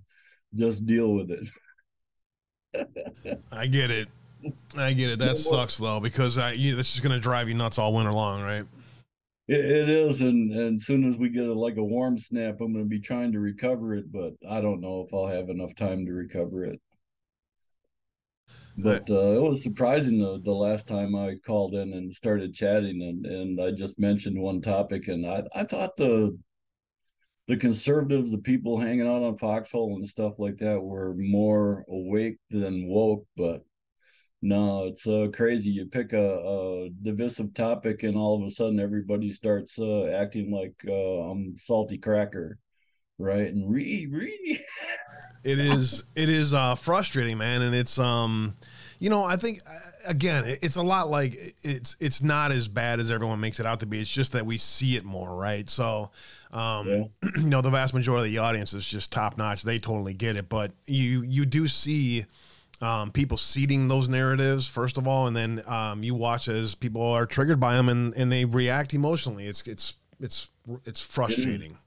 just 0.55 0.85
deal 0.85 1.13
with 1.13 1.31
it. 1.31 1.47
I 3.51 3.67
get 3.67 3.91
it. 3.91 4.07
I 4.77 4.93
get 4.93 5.09
it. 5.09 5.19
That 5.27 5.37
sucks 5.37 5.77
though 5.77 5.99
because 5.99 6.37
I 6.37 6.53
you, 6.53 6.75
that's 6.75 6.91
just 6.91 7.03
gonna 7.03 7.19
drive 7.19 7.49
you 7.49 7.55
nuts 7.55 7.77
all 7.77 7.93
winter 7.93 8.13
long, 8.13 8.41
right? 8.41 8.65
It, 9.47 9.65
it 9.65 9.89
is, 9.89 10.21
and 10.21 10.53
and 10.53 10.79
soon 10.79 11.03
as 11.03 11.17
we 11.17 11.29
get 11.29 11.47
a, 11.47 11.53
like 11.53 11.77
a 11.77 11.83
warm 11.83 12.17
snap, 12.17 12.61
I'm 12.61 12.73
going 12.73 12.85
to 12.85 12.89
be 12.89 12.99
trying 12.99 13.31
to 13.31 13.39
recover 13.39 13.93
it, 13.95 14.11
but 14.11 14.33
I 14.49 14.61
don't 14.61 14.81
know 14.81 15.01
if 15.01 15.13
I'll 15.13 15.27
have 15.27 15.49
enough 15.49 15.73
time 15.75 16.05
to 16.05 16.11
recover 16.11 16.65
it. 16.65 16.79
But 18.78 19.09
uh, 19.09 19.32
it 19.32 19.41
was 19.41 19.63
surprising 19.63 20.19
the, 20.19 20.39
the 20.43 20.53
last 20.53 20.88
time 20.88 21.15
I 21.15 21.36
called 21.45 21.73
in 21.73 21.93
and 21.93 22.13
started 22.13 22.53
chatting, 22.53 23.01
and, 23.01 23.25
and 23.25 23.59
I 23.59 23.71
just 23.71 23.99
mentioned 23.99 24.39
one 24.39 24.61
topic, 24.61 25.07
and 25.07 25.25
I, 25.25 25.43
I 25.55 25.63
thought 25.63 25.97
the 25.97 26.38
the 27.47 27.57
conservatives, 27.57 28.32
the 28.32 28.38
people 28.39 28.78
hanging 28.78 29.07
out 29.07 29.23
on 29.23 29.38
Foxhole 29.38 29.95
and 29.95 30.07
stuff 30.07 30.38
like 30.38 30.57
that, 30.57 30.80
were 30.82 31.15
more 31.17 31.86
awake 31.89 32.38
than 32.49 32.88
woke. 32.88 33.25
But 33.36 33.63
no, 34.41 34.86
it's 34.86 35.07
uh, 35.07 35.30
crazy. 35.34 35.71
You 35.71 35.88
pick 35.88 36.13
a, 36.13 36.39
a 36.39 36.89
divisive 37.01 37.53
topic, 37.53 38.03
and 38.03 38.15
all 38.15 38.39
of 38.39 38.47
a 38.47 38.51
sudden, 38.51 38.80
everybody 38.80 39.32
starts 39.32 39.80
uh, 39.80 40.07
acting 40.07 40.51
like 40.51 40.75
uh, 40.88 41.32
I'm 41.32 41.57
salty 41.57 41.97
cracker. 41.97 42.59
Right? 43.18 43.51
And 43.51 43.72
read, 43.72 44.11
read. 44.11 44.63
it 45.43 45.59
is 45.59 46.03
it 46.15 46.30
is 46.30 46.53
uh, 46.53 46.76
frustrating, 46.76 47.38
man, 47.38 47.61
and 47.61 47.76
it's 47.76 47.97
um, 47.97 48.55
you 48.99 49.09
know, 49.09 49.24
I 49.24 49.38
think 49.38 49.61
uh, 49.68 50.09
again, 50.09 50.43
it's 50.61 50.76
a 50.76 50.82
lot 50.82 51.09
like 51.09 51.38
it's 51.63 51.95
it's 51.99 52.22
not 52.22 52.51
as 52.51 52.68
bad 52.68 52.99
as 52.99 53.11
everyone 53.11 53.39
makes 53.39 53.59
it 53.59 53.65
out 53.65 53.80
to 53.82 53.86
be. 53.86 53.99
It's 53.99 54.09
just 54.09 54.34
that 54.34 54.45
we 54.45 54.57
see 54.57 54.95
it 54.95 55.05
more, 55.05 55.36
right? 55.36 55.70
So, 55.70 56.11
um, 56.51 56.88
yeah. 56.88 57.03
you 57.38 57.49
know, 57.49 57.61
the 57.61 57.70
vast 57.70 57.93
majority 57.93 58.28
of 58.28 58.34
the 58.34 58.39
audience 58.39 58.74
is 58.74 58.86
just 58.86 59.11
top 59.11 59.38
notch. 59.38 59.63
They 59.63 59.80
totally 59.80 60.13
get 60.13 60.36
it, 60.36 60.49
but 60.49 60.72
you 60.86 61.24
you 61.24 61.45
do 61.45 61.68
see 61.68 62.26
um, 62.82 63.11
people 63.11 63.38
seeding 63.38 63.88
those 63.88 64.09
narratives 64.09 64.68
first 64.68 64.97
of 64.97 65.07
all, 65.07 65.28
and 65.28 65.36
then 65.36 65.63
um, 65.68 66.03
you 66.03 66.15
watch 66.15 66.47
as 66.47 66.76
people 66.76 67.01
are 67.01 67.26
triggered 67.26 67.59
by 67.59 67.76
them 67.76 67.89
and, 67.89 68.13
and 68.15 68.32
they 68.32 68.45
react 68.45 68.93
emotionally. 68.93 69.45
It's 69.45 69.61
it's 69.68 69.95
it's 70.20 70.49
it's 70.86 71.01
frustrating. 71.01 71.78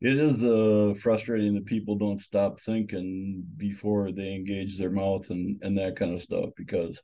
It 0.00 0.16
is, 0.16 0.44
uh, 0.44 0.94
frustrating 1.00 1.54
that 1.54 1.66
people 1.66 1.96
don't 1.96 2.20
stop 2.20 2.60
thinking 2.60 3.44
before 3.56 4.12
they 4.12 4.34
engage 4.34 4.78
their 4.78 4.90
mouth 4.90 5.28
and 5.30 5.60
and 5.62 5.76
that 5.78 5.96
kind 5.96 6.14
of 6.14 6.22
stuff 6.22 6.50
because 6.56 7.02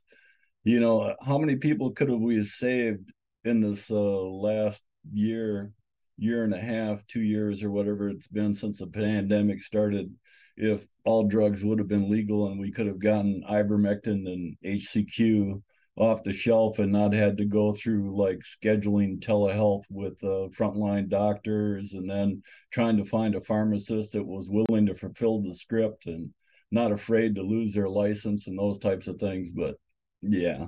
you 0.63 0.79
know 0.79 1.15
how 1.25 1.37
many 1.37 1.57
people 1.57 1.91
could 1.91 2.09
have 2.09 2.21
we 2.21 2.43
saved 2.45 3.11
in 3.43 3.61
this 3.61 3.91
uh, 3.91 3.95
last 3.95 4.83
year 5.13 5.71
year 6.17 6.43
and 6.43 6.53
a 6.53 6.61
half 6.61 7.05
two 7.07 7.21
years 7.21 7.63
or 7.63 7.71
whatever 7.71 8.09
it's 8.09 8.27
been 8.27 8.53
since 8.53 8.79
the 8.79 8.87
pandemic 8.87 9.61
started 9.61 10.09
if 10.57 10.87
all 11.03 11.25
drugs 11.25 11.65
would 11.65 11.79
have 11.79 11.89
been 11.89 12.09
legal 12.09 12.47
and 12.47 12.59
we 12.59 12.71
could 12.71 12.87
have 12.87 12.99
gotten 12.99 13.43
ivermectin 13.49 14.25
and 14.31 14.55
HCQ 14.63 15.61
off 15.97 16.23
the 16.23 16.33
shelf 16.33 16.79
and 16.79 16.91
not 16.91 17.13
had 17.13 17.37
to 17.37 17.45
go 17.45 17.73
through 17.73 18.15
like 18.17 18.39
scheduling 18.39 19.19
telehealth 19.19 19.83
with 19.89 20.21
uh, 20.23 20.49
frontline 20.57 21.07
doctors 21.07 21.93
and 21.93 22.09
then 22.09 22.41
trying 22.71 22.97
to 22.97 23.05
find 23.05 23.33
a 23.35 23.41
pharmacist 23.41 24.11
that 24.11 24.25
was 24.25 24.49
willing 24.51 24.85
to 24.85 24.95
fulfill 24.95 25.41
the 25.41 25.53
script 25.53 26.05
and 26.05 26.29
not 26.71 26.91
afraid 26.91 27.35
to 27.35 27.41
lose 27.41 27.73
their 27.73 27.87
license 27.87 28.47
and 28.47 28.59
those 28.59 28.77
types 28.77 29.07
of 29.07 29.17
things. 29.17 29.53
But 29.53 29.75
yeah, 30.21 30.67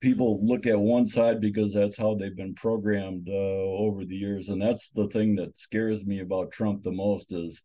people 0.00 0.44
look 0.46 0.66
at 0.66 0.78
one 0.78 1.04
side 1.04 1.40
because 1.40 1.74
that's 1.74 1.98
how 1.98 2.14
they've 2.14 2.36
been 2.36 2.54
programmed 2.54 3.28
uh, 3.28 3.32
over 3.32 4.06
the 4.06 4.16
years. 4.16 4.48
And 4.48 4.62
that's 4.62 4.88
the 4.90 5.08
thing 5.08 5.36
that 5.36 5.58
scares 5.58 6.06
me 6.06 6.20
about 6.20 6.52
Trump 6.52 6.82
the 6.82 6.92
most 6.92 7.32
is 7.32 7.62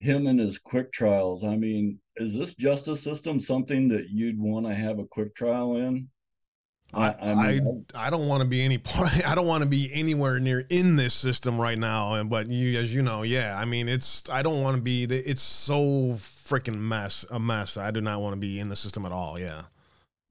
him 0.00 0.26
and 0.26 0.40
his 0.40 0.58
quick 0.58 0.92
trials. 0.92 1.44
I 1.44 1.56
mean, 1.56 2.00
is 2.16 2.36
this 2.36 2.54
justice 2.54 3.02
system 3.02 3.38
something 3.38 3.88
that 3.88 4.08
you'd 4.10 4.38
want 4.38 4.66
to 4.66 4.74
have 4.74 4.98
a 4.98 5.06
quick 5.06 5.34
trial 5.34 5.76
in? 5.76 6.08
I 6.94 7.14
I, 7.20 7.34
mean, 7.34 7.84
I, 7.94 8.06
I, 8.06 8.10
don't 8.10 8.28
want 8.28 8.42
to 8.42 8.48
be 8.48 8.62
any 8.62 8.78
part. 8.78 9.10
I 9.26 9.34
don't 9.34 9.46
want 9.46 9.62
to 9.62 9.68
be 9.68 9.90
anywhere 9.92 10.38
near 10.38 10.64
in 10.70 10.96
this 10.96 11.14
system 11.14 11.60
right 11.60 11.78
now. 11.78 12.14
And 12.14 12.30
but 12.30 12.48
you, 12.48 12.78
as 12.78 12.94
you 12.94 13.02
know, 13.02 13.22
yeah. 13.22 13.58
I 13.58 13.64
mean, 13.64 13.88
it's. 13.88 14.28
I 14.30 14.42
don't 14.42 14.62
want 14.62 14.76
to 14.76 14.82
be. 14.82 15.04
It's 15.04 15.42
so 15.42 16.12
freaking 16.14 16.78
mess. 16.78 17.26
A 17.30 17.40
mess. 17.40 17.76
I 17.76 17.90
do 17.90 18.00
not 18.00 18.20
want 18.20 18.34
to 18.34 18.40
be 18.40 18.60
in 18.60 18.68
the 18.68 18.76
system 18.76 19.04
at 19.04 19.12
all. 19.12 19.38
Yeah. 19.38 19.62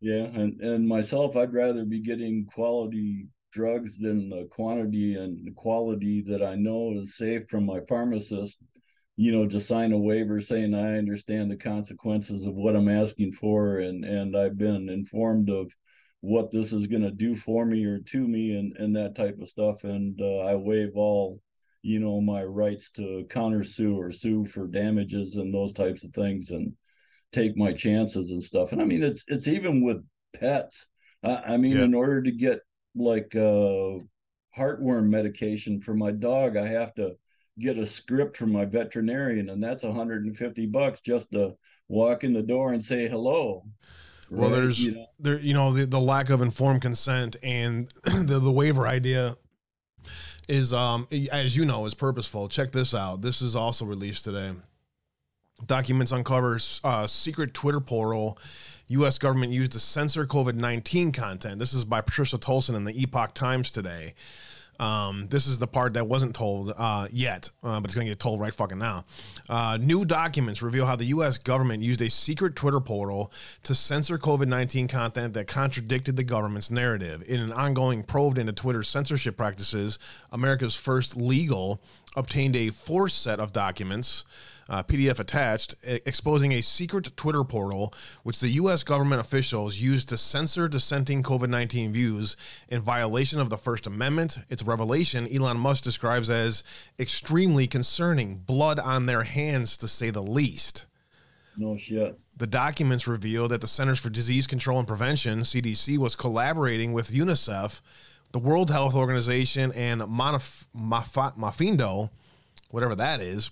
Yeah, 0.02 0.26
and 0.34 0.60
and 0.62 0.88
myself, 0.88 1.36
I'd 1.36 1.54
rather 1.54 1.84
be 1.84 2.00
getting 2.00 2.46
quality 2.46 3.28
drugs 3.52 3.98
than 3.98 4.30
the 4.30 4.46
quantity 4.52 5.16
and 5.16 5.46
the 5.48 5.52
quality 5.52 6.22
that 6.22 6.44
I 6.44 6.56
know 6.56 6.92
is 6.92 7.16
safe 7.16 7.48
from 7.48 7.66
my 7.66 7.80
pharmacist 7.88 8.58
you 9.18 9.32
know, 9.32 9.48
to 9.48 9.62
sign 9.62 9.94
a 9.94 9.98
waiver 9.98 10.42
saying 10.42 10.74
I 10.74 10.98
understand 10.98 11.50
the 11.50 11.58
consequences 11.58 12.46
of 12.46 12.58
what 12.58 12.76
I'm 12.76 12.90
asking 12.90 13.32
for, 13.34 13.80
and 13.80 14.04
and 14.04 14.36
I've 14.36 14.58
been 14.58 14.90
informed 14.90 15.50
of 15.50 15.72
what 16.22 16.52
this 16.52 16.74
is 16.74 16.88
going 16.88 17.04
to 17.04 17.12
do 17.12 17.36
for 17.36 17.66
me 17.66 17.86
or 17.86 18.00
to 18.00 18.28
me, 18.28 18.58
and 18.58 18.76
and 18.78 18.96
that 18.96 19.16
type 19.16 19.40
of 19.40 19.50
stuff, 19.50 19.84
and 19.84 20.20
uh, 20.22 20.40
I 20.40 20.56
waive 20.56 20.92
all, 20.96 21.42
you 21.82 22.00
know, 22.00 22.20
my 22.20 22.44
rights 22.44 22.90
to 22.92 23.26
counter 23.30 23.64
sue 23.64 23.98
or 23.98 24.12
sue 24.12 24.46
for 24.46 24.68
damages 24.68 25.36
and 25.36 25.54
those 25.54 25.72
types 25.74 26.04
of 26.04 26.12
things, 26.12 26.52
and 26.52 26.74
take 27.32 27.56
my 27.58 27.72
chances 27.74 28.32
and 28.32 28.44
stuff. 28.44 28.72
And 28.72 28.82
I 28.82 28.86
mean, 28.86 29.04
it's 29.04 29.24
it's 29.28 29.48
even 29.48 29.82
with 29.82 30.04
pets. 30.34 30.88
I, 31.24 31.54
I 31.54 31.58
mean, 31.58 31.78
yeah. 31.78 31.84
in 31.84 31.94
order 31.94 32.22
to 32.22 32.32
get 32.32 32.60
like 32.96 33.36
uh, 33.36 34.00
heartworm 34.58 35.08
medication 35.08 35.80
for 35.80 35.94
my 35.94 36.12
dog, 36.12 36.58
I 36.58 36.68
have 36.68 36.94
to 36.96 37.16
get 37.60 37.78
a 37.78 37.86
script 37.86 38.36
from 38.36 38.52
my 38.52 38.66
veterinarian 38.66 39.50
and 39.50 39.64
that's 39.64 39.84
150 39.84 40.66
bucks 40.68 41.00
just 41.00 41.32
to 41.32 41.56
walk 41.88 42.24
in 42.24 42.34
the 42.34 42.42
door 42.42 42.74
and 42.74 42.84
say 42.84 43.08
hello 43.08 43.64
well 44.30 44.50
right? 44.50 44.56
there's 44.56 44.80
you 44.80 44.96
know? 44.96 45.06
there 45.20 45.40
you 45.40 45.54
know 45.54 45.72
the, 45.72 45.86
the 45.86 46.00
lack 46.00 46.30
of 46.30 46.42
informed 46.42 46.82
consent 46.82 47.36
and 47.44 47.88
the, 48.04 48.40
the 48.40 48.52
waiver 48.52 48.88
idea 48.88 49.38
is 50.48 50.74
um 50.74 51.08
as 51.32 51.56
you 51.56 51.66
know 51.66 51.86
is 51.86 51.94
purposeful 51.94 52.50
check 52.50 52.72
this 52.72 52.94
out 52.94 53.22
this 53.22 53.42
is 53.42 53.56
also 53.56 53.86
released 53.86 54.26
today 54.26 54.52
documents 55.66 56.12
uncovers 56.12 56.82
uh, 56.84 57.08
secret 57.08 57.54
twitter 57.54 57.80
portal 57.80 58.38
U.S. 58.90 59.18
government 59.18 59.52
used 59.52 59.72
to 59.72 59.80
censor 59.80 60.28
COVID 60.28 60.54
19 60.54 61.12
content. 61.12 61.58
This 61.58 61.74
is 61.74 61.86
by 61.86 62.02
Patricia 62.02 62.38
Tolson 62.38 62.76
in 62.76 62.86
the 62.86 62.94
Epoch 63.02 63.34
Times 63.34 63.72
today. 63.72 64.14
Um, 64.80 65.28
this 65.30 65.48
is 65.48 65.58
the 65.60 65.68
part 65.68 65.94
that 65.94 66.08
wasn't 66.08 66.36
told 66.36 66.74
uh, 66.76 67.08
yet, 67.12 67.50
uh, 67.64 67.80
but 67.80 67.86
it's 67.86 67.96
going 67.96 68.08
to 68.08 68.12
get 68.12 68.20
told 68.20 68.40
right 68.40 68.54
fucking 68.54 68.78
now. 68.78 69.04
Uh, 69.50 69.78
new 69.82 70.06
documents 70.06 70.62
reveal 70.62 70.86
how 70.86 70.96
the 70.96 71.06
U.S. 71.06 71.38
government 71.38 71.84
used 71.84 72.02
a 72.02 72.10
secret 72.10 72.56
Twitter 72.56 72.80
portal 72.80 73.32
to 73.64 73.76
censor 73.76 74.18
COVID 74.18 74.48
19 74.48 74.88
content 74.88 75.34
that 75.34 75.48
contradicted 75.48 76.16
the 76.16 76.24
government's 76.24 76.72
narrative. 76.72 77.24
In 77.28 77.40
an 77.40 77.52
ongoing 77.52 78.04
probe 78.04 78.38
into 78.38 78.54
Twitter's 78.54 78.90
censorship 78.90 79.38
practices, 79.38 80.00
America's 80.32 80.76
first 80.76 81.16
legal 81.16 81.82
obtained 82.16 82.56
a 82.56 82.70
fourth 82.70 83.12
set 83.12 83.40
of 83.40 83.52
documents 83.52 84.26
uh, 84.70 84.84
PDF 84.84 85.20
attached, 85.20 85.76
exposing 85.84 86.52
a 86.54 86.62
secret 86.62 87.16
Twitter 87.16 87.44
portal 87.44 87.94
which 88.24 88.40
the 88.40 88.50
U.S. 88.50 88.84
government 88.84 89.22
officials 89.22 89.78
used 89.78 90.10
to 90.10 90.18
censor 90.18 90.68
dissenting 90.68 91.22
COVID 91.24 91.50
19 91.50 91.94
views 91.94 92.36
in 92.70 92.82
violation 92.82 93.40
of 93.40 93.50
the 93.50 93.58
First 93.58 93.86
Amendment. 93.86 94.40
Its 94.50 94.64
revelation, 94.64 95.28
Elon 95.34 95.58
Musk 95.58 95.84
describes 95.84 96.30
as 96.30 96.64
extremely 97.00 97.68
concerning, 97.68 98.38
blood 98.38 98.80
on 98.80 99.06
their 99.06 99.24
hands 99.24 99.78
to 99.78 99.88
say 99.88 100.10
the 100.10 100.24
least. 100.24 100.86
No 101.58 101.78
shit. 101.78 102.20
The 102.36 102.48
documents 102.48 103.08
reveal 103.08 103.48
that 103.48 103.62
the 103.62 103.68
Centers 103.68 104.00
for 104.00 104.10
Disease 104.10 104.46
Control 104.46 104.80
and 104.80 104.88
Prevention, 104.88 105.42
CDC, 105.42 105.98
was 105.98 106.16
collaborating 106.16 106.92
with 106.92 107.12
UNICEF, 107.12 107.80
the 108.34 108.40
World 108.40 108.70
Health 108.70 108.94
Organization, 108.94 109.72
and 109.72 110.02
Monaf- 110.02 110.66
Mafindo, 110.76 112.10
whatever 112.72 112.96
that 112.96 113.22
is, 113.22 113.52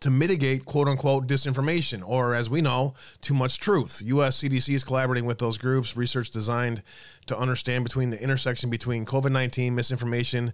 to 0.00 0.10
mitigate 0.10 0.64
quote 0.64 0.88
unquote 0.88 1.26
disinformation, 1.26 2.06
or 2.06 2.34
as 2.34 2.50
we 2.50 2.60
know, 2.60 2.94
too 3.20 3.34
much 3.34 3.58
truth. 3.58 4.02
US 4.04 4.42
CDC 4.42 4.74
is 4.74 4.84
collaborating 4.84 5.24
with 5.24 5.38
those 5.38 5.58
groups, 5.58 5.96
research 5.96 6.30
designed 6.30 6.82
to 7.26 7.36
understand 7.36 7.84
between 7.84 8.10
the 8.10 8.22
intersection 8.22 8.70
between 8.70 9.06
COVID 9.06 9.32
19 9.32 9.74
misinformation, 9.74 10.52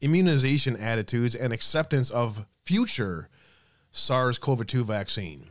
immunization 0.00 0.76
attitudes, 0.76 1.34
and 1.34 1.52
acceptance 1.52 2.10
of 2.10 2.46
future 2.64 3.28
SARS 3.92 4.38
CoV 4.38 4.66
2 4.66 4.84
vaccine, 4.84 5.50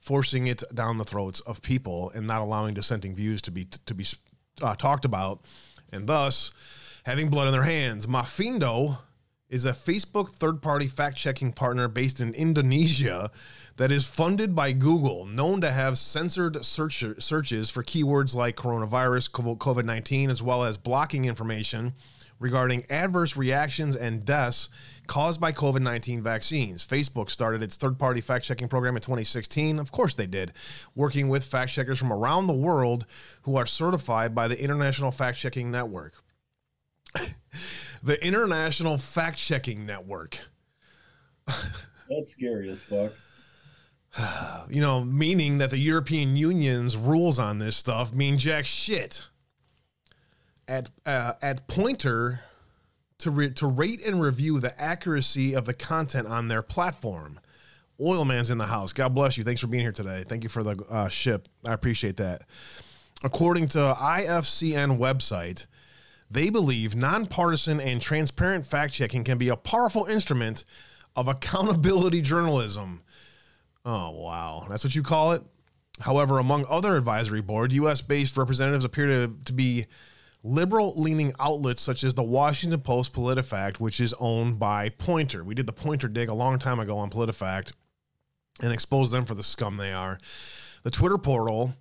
forcing 0.00 0.46
it 0.46 0.62
down 0.74 0.98
the 0.98 1.04
throats 1.04 1.40
of 1.40 1.62
people 1.62 2.10
and 2.14 2.26
not 2.26 2.42
allowing 2.42 2.74
dissenting 2.74 3.14
views 3.14 3.42
to 3.42 3.50
be, 3.50 3.64
to 3.64 3.94
be 3.94 4.06
uh, 4.62 4.74
talked 4.74 5.04
about, 5.04 5.40
and 5.92 6.08
thus 6.08 6.50
having 7.04 7.28
blood 7.28 7.46
on 7.46 7.52
their 7.52 7.62
hands. 7.62 8.06
Mafindo 8.06 8.98
is 9.48 9.64
a 9.64 9.72
Facebook 9.72 10.30
third 10.30 10.60
party 10.60 10.86
fact 10.86 11.16
checking 11.16 11.52
partner 11.52 11.88
based 11.88 12.20
in 12.20 12.34
Indonesia 12.34 13.30
that 13.76 13.92
is 13.92 14.06
funded 14.06 14.56
by 14.56 14.72
Google, 14.72 15.26
known 15.26 15.60
to 15.60 15.70
have 15.70 15.98
censored 15.98 16.64
search- 16.64 17.04
searches 17.18 17.70
for 17.70 17.84
keywords 17.84 18.34
like 18.34 18.56
coronavirus, 18.56 19.30
COVID 19.30 19.84
19, 19.84 20.30
as 20.30 20.42
well 20.42 20.64
as 20.64 20.76
blocking 20.76 21.26
information 21.26 21.92
regarding 22.38 22.84
adverse 22.90 23.36
reactions 23.36 23.96
and 23.96 24.24
deaths 24.24 24.68
caused 25.06 25.40
by 25.40 25.52
COVID 25.52 25.80
19 25.80 26.22
vaccines. 26.22 26.84
Facebook 26.84 27.30
started 27.30 27.62
its 27.62 27.76
third 27.76 27.98
party 27.98 28.20
fact 28.20 28.44
checking 28.44 28.68
program 28.68 28.96
in 28.96 29.02
2016. 29.02 29.78
Of 29.78 29.92
course, 29.92 30.14
they 30.14 30.26
did, 30.26 30.52
working 30.94 31.28
with 31.28 31.44
fact 31.44 31.70
checkers 31.70 31.98
from 31.98 32.12
around 32.12 32.46
the 32.48 32.52
world 32.52 33.06
who 33.42 33.56
are 33.56 33.66
certified 33.66 34.34
by 34.34 34.48
the 34.48 34.60
International 34.60 35.12
Fact 35.12 35.38
Checking 35.38 35.70
Network. 35.70 36.14
The 38.02 38.24
International 38.24 38.98
Fact 38.98 39.38
Checking 39.38 39.86
Network. 39.86 40.38
That's 41.46 42.30
scary 42.30 42.70
as 42.70 42.82
fuck. 42.82 43.12
You 44.70 44.80
know, 44.80 45.04
meaning 45.04 45.58
that 45.58 45.70
the 45.70 45.78
European 45.78 46.36
Union's 46.36 46.96
rules 46.96 47.38
on 47.38 47.58
this 47.58 47.76
stuff 47.76 48.14
mean 48.14 48.38
jack 48.38 48.64
shit. 48.64 49.26
At 50.66 50.90
uh, 51.04 51.34
at 51.40 51.68
Poynter 51.68 52.40
to 53.18 53.30
re- 53.30 53.50
to 53.50 53.66
rate 53.66 54.04
and 54.04 54.20
review 54.20 54.58
the 54.58 54.78
accuracy 54.80 55.54
of 55.54 55.66
the 55.66 55.74
content 55.74 56.26
on 56.26 56.48
their 56.48 56.62
platform. 56.62 57.38
Oilman's 58.00 58.50
in 58.50 58.58
the 58.58 58.66
house. 58.66 58.92
God 58.92 59.14
bless 59.14 59.36
you. 59.36 59.44
Thanks 59.44 59.60
for 59.60 59.68
being 59.68 59.82
here 59.82 59.92
today. 59.92 60.24
Thank 60.26 60.42
you 60.42 60.48
for 60.48 60.62
the 60.62 60.82
uh, 60.90 61.08
ship. 61.08 61.48
I 61.64 61.72
appreciate 61.72 62.16
that. 62.18 62.42
According 63.24 63.68
to 63.68 63.78
IFCN 63.78 64.98
website, 64.98 65.66
they 66.30 66.50
believe 66.50 66.96
nonpartisan 66.96 67.80
and 67.80 68.00
transparent 68.00 68.66
fact 68.66 68.94
checking 68.94 69.24
can 69.24 69.38
be 69.38 69.48
a 69.48 69.56
powerful 69.56 70.04
instrument 70.06 70.64
of 71.14 71.28
accountability 71.28 72.22
journalism. 72.22 73.02
Oh, 73.84 74.10
wow. 74.10 74.66
That's 74.68 74.84
what 74.84 74.94
you 74.94 75.02
call 75.02 75.32
it? 75.32 75.42
However, 76.00 76.38
among 76.38 76.66
other 76.68 76.96
advisory 76.96 77.40
board, 77.40 77.72
U.S. 77.72 78.02
based 78.02 78.36
representatives 78.36 78.84
appear 78.84 79.06
to, 79.06 79.34
to 79.44 79.52
be 79.52 79.86
liberal 80.42 80.92
leaning 81.00 81.32
outlets 81.40 81.82
such 81.82 82.04
as 82.04 82.14
the 82.14 82.22
Washington 82.22 82.80
Post 82.80 83.12
PolitiFact, 83.12 83.80
which 83.80 84.00
is 84.00 84.14
owned 84.20 84.58
by 84.58 84.90
Poynter. 84.90 85.42
We 85.42 85.54
did 85.54 85.66
the 85.66 85.72
Poynter 85.72 86.08
dig 86.08 86.28
a 86.28 86.34
long 86.34 86.58
time 86.58 86.80
ago 86.80 86.98
on 86.98 87.10
PolitiFact 87.10 87.72
and 88.62 88.72
exposed 88.72 89.12
them 89.12 89.24
for 89.24 89.34
the 89.34 89.42
scum 89.42 89.76
they 89.76 89.92
are. 89.92 90.18
The 90.82 90.90
Twitter 90.90 91.18
portal. 91.18 91.74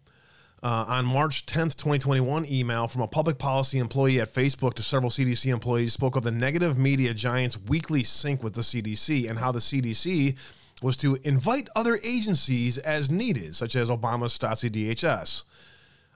Uh, 0.65 0.83
on 0.87 1.05
March 1.05 1.45
10th, 1.45 1.75
2021, 1.75 2.43
email 2.47 2.87
from 2.87 3.03
a 3.03 3.07
public 3.07 3.37
policy 3.37 3.77
employee 3.77 4.19
at 4.19 4.33
Facebook 4.33 4.73
to 4.73 4.81
several 4.81 5.11
CDC 5.11 5.53
employees 5.53 5.93
spoke 5.93 6.15
of 6.15 6.23
the 6.23 6.31
negative 6.31 6.75
media 6.75 7.13
giant's 7.13 7.55
weekly 7.55 8.03
sync 8.03 8.41
with 8.41 8.55
the 8.55 8.63
CDC 8.63 9.29
and 9.29 9.37
how 9.37 9.51
the 9.51 9.59
CDC 9.59 10.35
was 10.81 10.97
to 10.97 11.19
invite 11.21 11.69
other 11.75 11.99
agencies 12.03 12.79
as 12.79 13.11
needed, 13.11 13.53
such 13.53 13.75
as 13.75 13.91
Obama's 13.91 14.35
Stasi 14.35 14.71
DHS. 14.71 15.43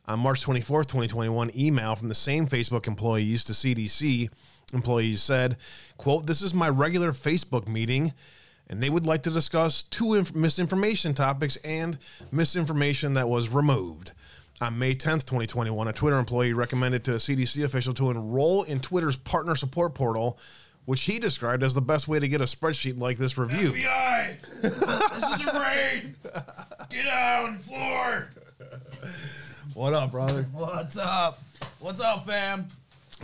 On 0.08 0.18
March 0.18 0.44
24th, 0.44 0.88
2021, 0.88 1.52
email 1.56 1.96
from 1.96 2.10
the 2.10 2.16
same 2.16 2.48
Facebook 2.48 2.88
employees 2.88 3.44
to 3.44 3.54
CDC 3.54 4.30
employees 4.74 5.22
said, 5.22 5.58
quote, 5.98 6.26
this 6.26 6.42
is 6.42 6.56
my 6.56 6.70
regular 6.70 7.12
Facebook 7.12 7.68
meeting 7.68 8.14
and 8.70 8.82
they 8.82 8.90
would 8.90 9.06
like 9.06 9.24
to 9.24 9.32
discuss 9.32 9.84
two 9.84 10.14
inf- 10.14 10.36
misinformation 10.36 11.14
topics 11.14 11.56
and 11.58 11.98
misinformation 12.32 13.14
that 13.14 13.28
was 13.28 13.50
removed. 13.50 14.12
On 14.62 14.78
May 14.78 14.94
10th, 14.94 15.24
2021, 15.24 15.88
a 15.88 15.94
Twitter 15.94 16.20
employee 16.20 16.52
recommended 16.52 17.06
to 17.06 17.14
a 17.14 17.16
CDC 17.16 17.64
official 17.64 17.94
to 17.94 18.10
enroll 18.10 18.64
in 18.64 18.82
Twitter's 18.82 19.16
partner 19.16 19.56
support 19.56 19.96
portal, 19.96 20.38
which 20.84 21.04
he 21.04 21.18
described 21.18 21.64
as 21.64 21.74
the 21.74 21.82
best 21.82 22.10
way 22.10 22.20
to 22.20 22.28
get 22.28 22.42
a 22.42 22.44
spreadsheet 22.44 23.00
like 23.00 23.18
this 23.18 23.38
review. 23.38 23.72
FBI, 23.72 24.62
this 24.62 25.40
is 25.40 25.48
a 25.48 25.60
raid. 25.62 26.16
Get 26.90 27.06
down, 27.06 27.60
floor. 27.60 28.28
What 29.76 29.94
up, 29.94 30.12
brother? 30.12 30.46
What's 30.52 30.98
up? 30.98 31.42
What's 31.80 32.02
up, 32.02 32.26
fam? 32.26 32.68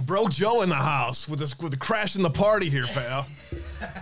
Bro 0.06 0.30
Joe 0.30 0.62
in 0.62 0.70
the 0.70 0.76
house 0.76 1.28
with 1.28 1.40
this 1.40 1.60
with 1.60 1.72
the 1.72 1.78
crash 1.78 2.16
in 2.16 2.22
the 2.22 2.30
party 2.30 2.70
here, 2.70 2.86
pal. 2.88 3.28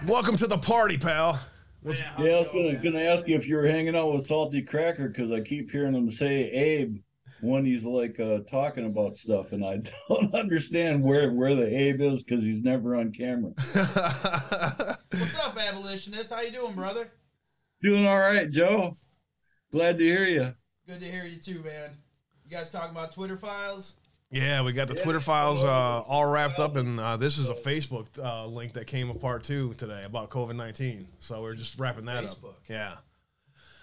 Welcome 0.06 0.38
to 0.38 0.46
the 0.46 0.60
party, 0.60 1.00
pal. 1.00 1.40
Man, 1.84 1.96
how's 1.96 2.00
Yeah, 2.00 2.12
I 2.18 2.22
it 2.22 2.44
was 2.44 2.48
going, 2.52 2.76
gonna, 2.76 2.92
gonna 2.92 3.06
ask 3.06 3.28
you 3.28 3.36
if 3.36 3.48
you 3.48 3.56
were 3.56 3.66
hanging 3.68 3.96
out 3.96 4.14
with 4.14 4.24
Salty 4.24 4.62
Cracker 4.62 5.08
because 5.08 5.32
I 5.32 5.42
keep 5.42 5.72
hearing 5.72 5.96
him 5.96 6.12
say 6.12 6.52
Abe 6.52 7.00
when 7.44 7.66
he's 7.66 7.86
like 7.86 8.20
uh, 8.20 8.40
talking 8.50 8.86
about 8.86 9.18
stuff, 9.18 9.52
and 9.52 9.66
I 9.66 9.82
don't 10.10 10.34
understand 10.34 11.04
where 11.04 11.32
where 11.32 11.56
the 11.56 11.76
Abe 11.76 12.02
is 12.02 12.24
because 12.24 12.44
he's 12.44 12.64
never 12.64 12.96
on 12.96 13.12
camera. 13.12 13.52
What's 15.12 15.40
up, 15.40 15.58
abolitionist? 15.58 16.32
How 16.32 16.42
you 16.42 16.52
doing, 16.52 16.74
brother? 16.74 17.12
Doing 17.82 18.06
all 18.06 18.20
right, 18.20 18.50
Joe. 18.50 18.98
Glad 19.72 19.98
to 19.98 20.04
hear 20.04 20.26
you. 20.26 20.54
Good 20.88 21.02
to 21.02 21.06
hear 21.06 21.26
you 21.26 21.40
too, 21.40 21.62
man. 21.64 21.92
You 22.46 22.52
guys 22.52 22.72
talking 22.72 22.92
about 22.92 23.12
Twitter 23.12 23.38
files? 23.38 23.96
yeah, 24.32 24.64
we 24.64 24.74
got 24.74 24.88
the 24.88 24.96
Twitter 24.96 25.20
files 25.20 25.64
uh, 25.64 26.02
all 26.02 26.32
wrapped 26.32 26.60
up, 26.60 26.76
and 26.76 27.00
uh, 27.00 27.18
this 27.18 27.38
is 27.38 27.50
a 27.50 27.54
Facebook 27.54 28.08
uh, 28.24 28.48
link 28.48 28.74
that 28.74 28.88
came 28.88 29.10
apart 29.10 29.44
too 29.44 29.74
today 29.78 30.04
about 30.06 30.30
COVID 30.30 30.56
nineteen. 30.56 31.08
So 31.20 31.42
we're 31.42 31.56
just 31.56 31.78
wrapping 31.78 32.06
that 32.06 32.24
Facebook. 32.24 32.50
up. 32.50 32.60
Yeah, 32.68 32.94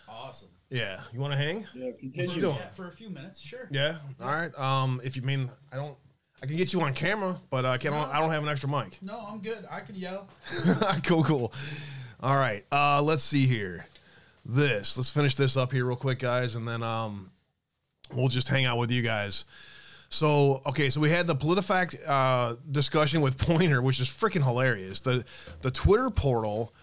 Awesome. 0.09 0.49
Yeah. 0.71 1.01
You 1.13 1.21
want 1.21 1.33
to 1.33 1.37
hang? 1.37 1.67
Yeah, 1.75 1.87
What 1.87 2.03
you 2.03 2.11
continue. 2.11 2.41
doing? 2.41 2.57
Yeah, 2.57 2.69
for 2.71 2.89
a 2.89 2.93
few 2.93 3.11
minutes, 3.11 3.41
sure. 3.41 3.69
Yeah. 3.71 3.97
All 4.21 4.29
right. 4.29 4.57
Um, 4.59 5.01
if 5.05 5.17
you 5.17 5.23
mean 5.23 5.51
I 5.73 5.77
don't, 5.77 5.97
I 6.43 6.47
can 6.47 6.57
get 6.57 6.73
you 6.73 6.81
on 6.81 6.95
camera, 6.95 7.41
but 7.51 7.67
I 7.67 7.77
can't. 7.77 7.95
I 7.95 8.21
don't 8.21 8.31
have 8.31 8.43
an 8.43 8.49
extra 8.49 8.69
mic. 8.69 8.99
No, 9.03 9.25
I'm 9.29 9.41
good. 9.41 9.67
I 9.71 9.81
can 9.81 9.95
yell. 9.97 10.29
cool, 11.05 11.25
cool. 11.25 11.53
All 12.21 12.37
right. 12.37 12.65
Uh, 12.73 13.03
let's 13.03 13.23
see 13.25 13.47
here. 13.47 13.87
This. 14.47 14.97
Let's 14.97 15.11
finish 15.11 15.35
this 15.37 15.57
up 15.57 15.71
here 15.73 15.85
real 15.85 15.97
quick, 15.97 16.19
guys, 16.19 16.55
and 16.55 16.67
then 16.67 16.83
um, 16.83 17.31
we'll 18.15 18.29
just 18.29 18.49
hang 18.49 18.65
out 18.65 18.79
with 18.79 18.91
you 18.91 19.03
guys. 19.03 19.45
So, 20.09 20.63
okay, 20.67 20.89
so 20.91 21.01
we 21.01 21.11
had 21.11 21.27
the 21.27 21.37
PolitiFact 21.37 22.01
uh, 22.07 22.57
discussion 22.71 23.21
with 23.21 23.39
Poynter, 23.39 23.81
which 23.83 24.01
is 24.01 24.09
freaking 24.09 24.43
hilarious. 24.43 25.01
The 25.01 25.25
the 25.61 25.71
Twitter 25.71 26.11
portal 26.11 26.75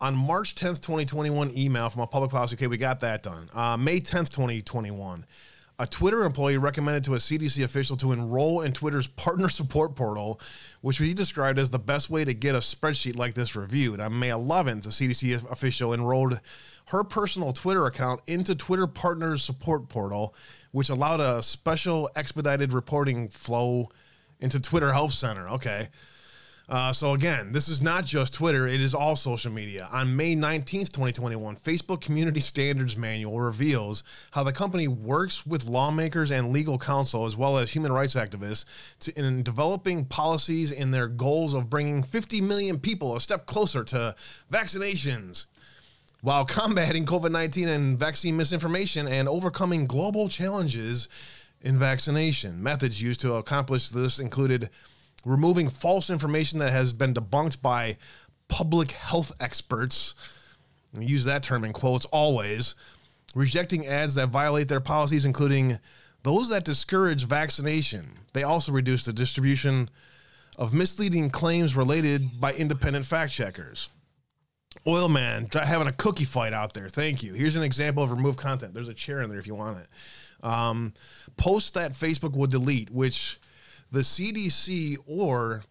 on 0.00 0.16
March 0.16 0.54
10th, 0.54 0.80
2021, 0.80 1.56
email 1.56 1.90
from 1.90 2.02
a 2.02 2.06
public 2.06 2.30
policy. 2.30 2.56
Okay, 2.56 2.66
we 2.66 2.76
got 2.76 3.00
that 3.00 3.22
done. 3.22 3.48
Uh, 3.52 3.76
May 3.76 4.00
10th, 4.00 4.30
2021, 4.30 5.24
a 5.80 5.86
Twitter 5.86 6.24
employee 6.24 6.56
recommended 6.58 7.04
to 7.04 7.14
a 7.14 7.18
CDC 7.18 7.62
official 7.64 7.96
to 7.96 8.12
enroll 8.12 8.62
in 8.62 8.72
Twitter's 8.72 9.06
partner 9.06 9.48
support 9.48 9.94
portal, 9.94 10.40
which 10.80 10.98
he 10.98 11.14
described 11.14 11.58
as 11.58 11.70
the 11.70 11.78
best 11.78 12.10
way 12.10 12.24
to 12.24 12.34
get 12.34 12.54
a 12.54 12.58
spreadsheet 12.58 13.16
like 13.16 13.34
this 13.34 13.54
reviewed. 13.54 14.00
On 14.00 14.18
May 14.18 14.28
11th, 14.28 14.82
the 14.82 14.90
CDC 14.90 15.50
official 15.50 15.92
enrolled 15.94 16.40
her 16.86 17.04
personal 17.04 17.52
Twitter 17.52 17.86
account 17.86 18.20
into 18.26 18.54
Twitter 18.54 18.86
Partners 18.86 19.44
Support 19.44 19.88
Portal, 19.88 20.34
which 20.72 20.88
allowed 20.88 21.20
a 21.20 21.42
special 21.42 22.10
expedited 22.16 22.72
reporting 22.72 23.28
flow 23.28 23.88
into 24.40 24.60
Twitter 24.60 24.92
Help 24.92 25.12
Center. 25.12 25.48
Okay. 25.50 25.88
Uh, 26.68 26.92
so 26.92 27.14
again, 27.14 27.50
this 27.50 27.66
is 27.66 27.80
not 27.80 28.04
just 28.04 28.34
Twitter; 28.34 28.66
it 28.66 28.82
is 28.82 28.94
all 28.94 29.16
social 29.16 29.50
media. 29.50 29.88
On 29.90 30.14
May 30.14 30.34
nineteenth, 30.34 30.92
twenty 30.92 31.12
twenty 31.12 31.34
one, 31.34 31.56
Facebook 31.56 32.02
Community 32.02 32.40
Standards 32.40 32.94
Manual 32.94 33.40
reveals 33.40 34.04
how 34.32 34.42
the 34.42 34.52
company 34.52 34.86
works 34.86 35.46
with 35.46 35.64
lawmakers 35.64 36.30
and 36.30 36.52
legal 36.52 36.78
counsel, 36.78 37.24
as 37.24 37.38
well 37.38 37.56
as 37.56 37.72
human 37.72 37.90
rights 37.90 38.14
activists, 38.16 38.66
to, 39.00 39.18
in 39.18 39.42
developing 39.42 40.04
policies 40.04 40.70
in 40.70 40.90
their 40.90 41.08
goals 41.08 41.54
of 41.54 41.70
bringing 41.70 42.02
fifty 42.02 42.42
million 42.42 42.78
people 42.78 43.16
a 43.16 43.20
step 43.22 43.46
closer 43.46 43.82
to 43.84 44.14
vaccinations, 44.52 45.46
while 46.20 46.44
combating 46.44 47.06
COVID 47.06 47.30
nineteen 47.30 47.68
and 47.68 47.98
vaccine 47.98 48.36
misinformation 48.36 49.08
and 49.08 49.26
overcoming 49.26 49.86
global 49.86 50.28
challenges 50.28 51.08
in 51.62 51.78
vaccination. 51.78 52.62
Methods 52.62 53.00
used 53.00 53.20
to 53.20 53.36
accomplish 53.36 53.88
this 53.88 54.18
included 54.18 54.68
removing 55.28 55.68
false 55.68 56.08
information 56.08 56.58
that 56.58 56.72
has 56.72 56.92
been 56.92 57.12
debunked 57.12 57.60
by 57.60 57.98
public 58.48 58.92
health 58.92 59.30
experts. 59.40 60.14
I 60.96 61.02
use 61.02 61.24
that 61.24 61.42
term 61.42 61.64
in 61.64 61.72
quotes 61.72 62.06
always. 62.06 62.74
Rejecting 63.34 63.86
ads 63.86 64.14
that 64.14 64.30
violate 64.30 64.68
their 64.68 64.80
policies, 64.80 65.26
including 65.26 65.78
those 66.22 66.48
that 66.48 66.64
discourage 66.64 67.26
vaccination. 67.26 68.10
They 68.32 68.42
also 68.42 68.72
reduce 68.72 69.04
the 69.04 69.12
distribution 69.12 69.90
of 70.56 70.72
misleading 70.72 71.30
claims 71.30 71.76
related 71.76 72.40
by 72.40 72.54
independent 72.54 73.04
fact 73.04 73.32
checkers. 73.32 73.90
Oil 74.86 75.08
man 75.08 75.48
having 75.52 75.88
a 75.88 75.92
cookie 75.92 76.24
fight 76.24 76.54
out 76.54 76.72
there. 76.72 76.88
Thank 76.88 77.22
you. 77.22 77.34
Here's 77.34 77.56
an 77.56 77.62
example 77.62 78.02
of 78.02 78.10
removed 78.10 78.38
content. 78.38 78.72
There's 78.72 78.88
a 78.88 78.94
chair 78.94 79.20
in 79.20 79.28
there 79.28 79.38
if 79.38 79.46
you 79.46 79.54
want 79.54 79.78
it. 79.78 79.88
Um, 80.42 80.94
posts 81.36 81.72
that 81.72 81.92
Facebook 81.92 82.32
would 82.32 82.50
delete, 82.50 82.90
which 82.90 83.38
the 83.90 84.00
CDC 84.00 84.96
or 85.06 85.62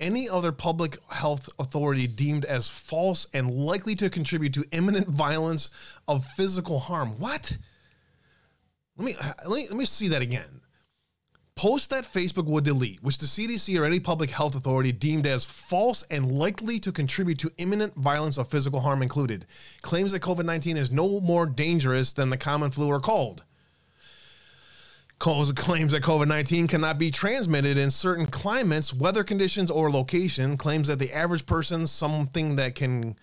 any 0.00 0.28
other 0.28 0.52
public 0.52 0.98
health 1.10 1.48
authority 1.58 2.06
deemed 2.06 2.44
as 2.44 2.68
false 2.68 3.26
and 3.32 3.50
likely 3.50 3.94
to 3.94 4.10
contribute 4.10 4.52
to 4.54 4.64
imminent 4.72 5.08
violence 5.08 5.70
of 6.08 6.24
physical 6.36 6.78
harm. 6.78 7.18
What? 7.18 7.56
Let 8.96 9.04
me 9.04 9.16
uh, 9.20 9.32
let 9.48 9.56
me 9.56 9.66
let 9.68 9.76
me 9.76 9.84
see 9.84 10.08
that 10.08 10.22
again. 10.22 10.60
Post 11.56 11.90
that 11.90 12.04
Facebook 12.04 12.46
would 12.46 12.64
delete, 12.64 13.00
which 13.02 13.18
the 13.18 13.26
CDC 13.26 13.80
or 13.80 13.84
any 13.84 14.00
public 14.00 14.30
health 14.30 14.56
authority 14.56 14.90
deemed 14.90 15.24
as 15.24 15.44
false 15.44 16.02
and 16.10 16.32
likely 16.32 16.80
to 16.80 16.90
contribute 16.90 17.38
to 17.38 17.50
imminent 17.58 17.94
violence 17.94 18.38
of 18.38 18.48
physical 18.48 18.80
harm 18.80 19.02
included. 19.02 19.46
Claims 19.80 20.10
that 20.12 20.22
COVID 20.22 20.44
19 20.44 20.76
is 20.76 20.90
no 20.90 21.20
more 21.20 21.46
dangerous 21.46 22.12
than 22.12 22.30
the 22.30 22.36
common 22.36 22.72
flu 22.72 22.88
or 22.88 23.00
cold. 23.00 23.44
Calls 25.24 25.50
claims 25.52 25.92
that 25.92 26.02
COVID 26.02 26.28
19 26.28 26.66
cannot 26.66 26.98
be 26.98 27.10
transmitted 27.10 27.78
in 27.78 27.90
certain 27.90 28.26
climates, 28.26 28.92
weather 28.92 29.24
conditions, 29.24 29.70
or 29.70 29.90
location. 29.90 30.58
Claims 30.58 30.88
that 30.88 30.98
the 30.98 31.10
average 31.14 31.46
person 31.46 31.86
something 31.86 32.56
that 32.56 32.74
can 32.74 33.16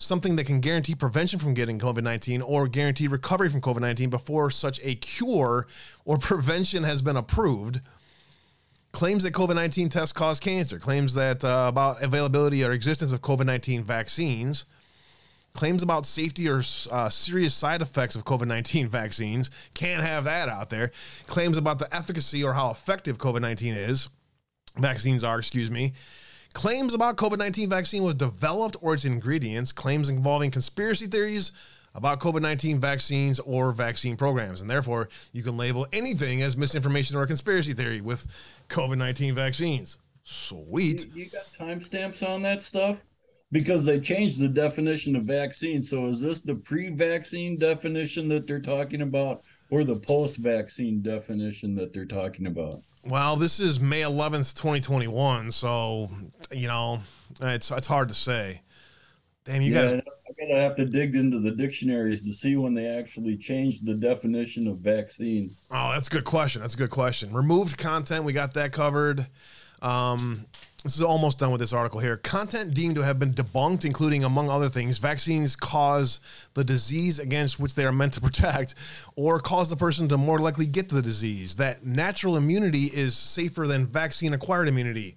something 0.00 0.34
that 0.34 0.46
can 0.46 0.58
guarantee 0.58 0.96
prevention 0.96 1.38
from 1.38 1.54
getting 1.54 1.78
COVID 1.78 2.02
19 2.02 2.42
or 2.42 2.66
guarantee 2.66 3.06
recovery 3.06 3.48
from 3.48 3.60
COVID 3.60 3.82
19 3.82 4.10
before 4.10 4.50
such 4.50 4.80
a 4.82 4.96
cure 4.96 5.68
or 6.04 6.18
prevention 6.18 6.82
has 6.82 7.02
been 7.02 7.16
approved. 7.16 7.80
Claims 8.90 9.22
that 9.22 9.32
COVID 9.32 9.54
19 9.54 9.90
tests 9.90 10.12
cause 10.12 10.40
cancer. 10.40 10.80
Claims 10.80 11.14
that 11.14 11.44
uh, 11.44 11.66
about 11.68 12.02
availability 12.02 12.64
or 12.64 12.72
existence 12.72 13.12
of 13.12 13.22
COVID 13.22 13.46
19 13.46 13.84
vaccines. 13.84 14.64
Claims 15.54 15.84
about 15.84 16.04
safety 16.04 16.48
or 16.48 16.62
uh, 16.90 17.08
serious 17.08 17.54
side 17.54 17.80
effects 17.80 18.16
of 18.16 18.24
COVID 18.24 18.48
19 18.48 18.88
vaccines. 18.90 19.50
Can't 19.74 20.02
have 20.02 20.24
that 20.24 20.48
out 20.48 20.68
there. 20.68 20.90
Claims 21.26 21.56
about 21.56 21.78
the 21.78 21.94
efficacy 21.94 22.42
or 22.42 22.52
how 22.52 22.70
effective 22.70 23.18
COVID 23.18 23.40
19 23.40 23.74
is. 23.74 24.08
Vaccines 24.76 25.22
are, 25.22 25.38
excuse 25.38 25.70
me. 25.70 25.92
Claims 26.54 26.92
about 26.92 27.16
COVID 27.16 27.38
19 27.38 27.70
vaccine 27.70 28.02
was 28.02 28.16
developed 28.16 28.76
or 28.80 28.94
its 28.94 29.04
ingredients. 29.04 29.70
Claims 29.70 30.08
involving 30.08 30.50
conspiracy 30.50 31.06
theories 31.06 31.52
about 31.94 32.18
COVID 32.18 32.42
19 32.42 32.80
vaccines 32.80 33.38
or 33.38 33.70
vaccine 33.70 34.16
programs. 34.16 34.60
And 34.60 34.68
therefore, 34.68 35.08
you 35.32 35.44
can 35.44 35.56
label 35.56 35.86
anything 35.92 36.42
as 36.42 36.56
misinformation 36.56 37.16
or 37.16 37.28
conspiracy 37.28 37.74
theory 37.74 38.00
with 38.00 38.26
COVID 38.70 38.98
19 38.98 39.36
vaccines. 39.36 39.98
Sweet. 40.24 41.06
You, 41.14 41.24
you 41.24 41.30
got 41.30 41.44
timestamps 41.60 42.28
on 42.28 42.42
that 42.42 42.60
stuff? 42.60 43.04
Because 43.54 43.86
they 43.86 44.00
changed 44.00 44.40
the 44.40 44.48
definition 44.48 45.14
of 45.14 45.22
vaccine. 45.22 45.80
So 45.80 46.06
is 46.06 46.20
this 46.20 46.42
the 46.42 46.56
pre-vaccine 46.56 47.56
definition 47.56 48.26
that 48.28 48.48
they're 48.48 48.60
talking 48.60 49.02
about, 49.02 49.44
or 49.70 49.84
the 49.84 49.94
post-vaccine 49.94 51.02
definition 51.02 51.76
that 51.76 51.92
they're 51.92 52.04
talking 52.04 52.48
about? 52.48 52.82
Well, 53.06 53.36
this 53.36 53.60
is 53.60 53.78
May 53.78 54.00
11th, 54.00 54.56
2021. 54.56 55.52
So, 55.52 56.08
you 56.50 56.66
know, 56.66 57.00
it's 57.40 57.70
it's 57.70 57.86
hard 57.86 58.08
to 58.08 58.14
say. 58.14 58.60
Damn, 59.44 59.62
you 59.62 59.72
yeah, 59.72 59.82
guys. 59.82 60.02
I'm 60.26 60.48
gonna 60.48 60.60
have 60.60 60.74
to 60.74 60.86
dig 60.86 61.14
into 61.14 61.38
the 61.38 61.52
dictionaries 61.52 62.22
to 62.22 62.32
see 62.32 62.56
when 62.56 62.74
they 62.74 62.86
actually 62.86 63.36
changed 63.36 63.86
the 63.86 63.94
definition 63.94 64.66
of 64.66 64.78
vaccine. 64.78 65.54
Oh, 65.70 65.92
that's 65.92 66.08
a 66.08 66.10
good 66.10 66.24
question. 66.24 66.62
That's 66.62 66.74
a 66.74 66.78
good 66.78 66.90
question. 66.90 67.32
Removed 67.32 67.78
content, 67.78 68.24
we 68.24 68.32
got 68.32 68.54
that 68.54 68.72
covered. 68.72 69.24
Um, 69.80 70.44
this 70.84 70.96
is 70.96 71.02
almost 71.02 71.38
done 71.38 71.50
with 71.50 71.60
this 71.60 71.72
article 71.72 71.98
here. 71.98 72.18
Content 72.18 72.74
deemed 72.74 72.94
to 72.96 73.00
have 73.00 73.18
been 73.18 73.32
debunked, 73.32 73.86
including, 73.86 74.22
among 74.22 74.50
other 74.50 74.68
things, 74.68 74.98
vaccines 74.98 75.56
cause 75.56 76.20
the 76.52 76.62
disease 76.62 77.18
against 77.18 77.58
which 77.58 77.74
they 77.74 77.86
are 77.86 77.92
meant 77.92 78.12
to 78.12 78.20
protect, 78.20 78.74
or 79.16 79.40
cause 79.40 79.70
the 79.70 79.76
person 79.76 80.08
to 80.08 80.18
more 80.18 80.38
likely 80.38 80.66
get 80.66 80.90
the 80.90 81.00
disease. 81.00 81.56
That 81.56 81.86
natural 81.86 82.36
immunity 82.36 82.84
is 82.84 83.16
safer 83.16 83.66
than 83.66 83.86
vaccine 83.86 84.34
acquired 84.34 84.68
immunity. 84.68 85.16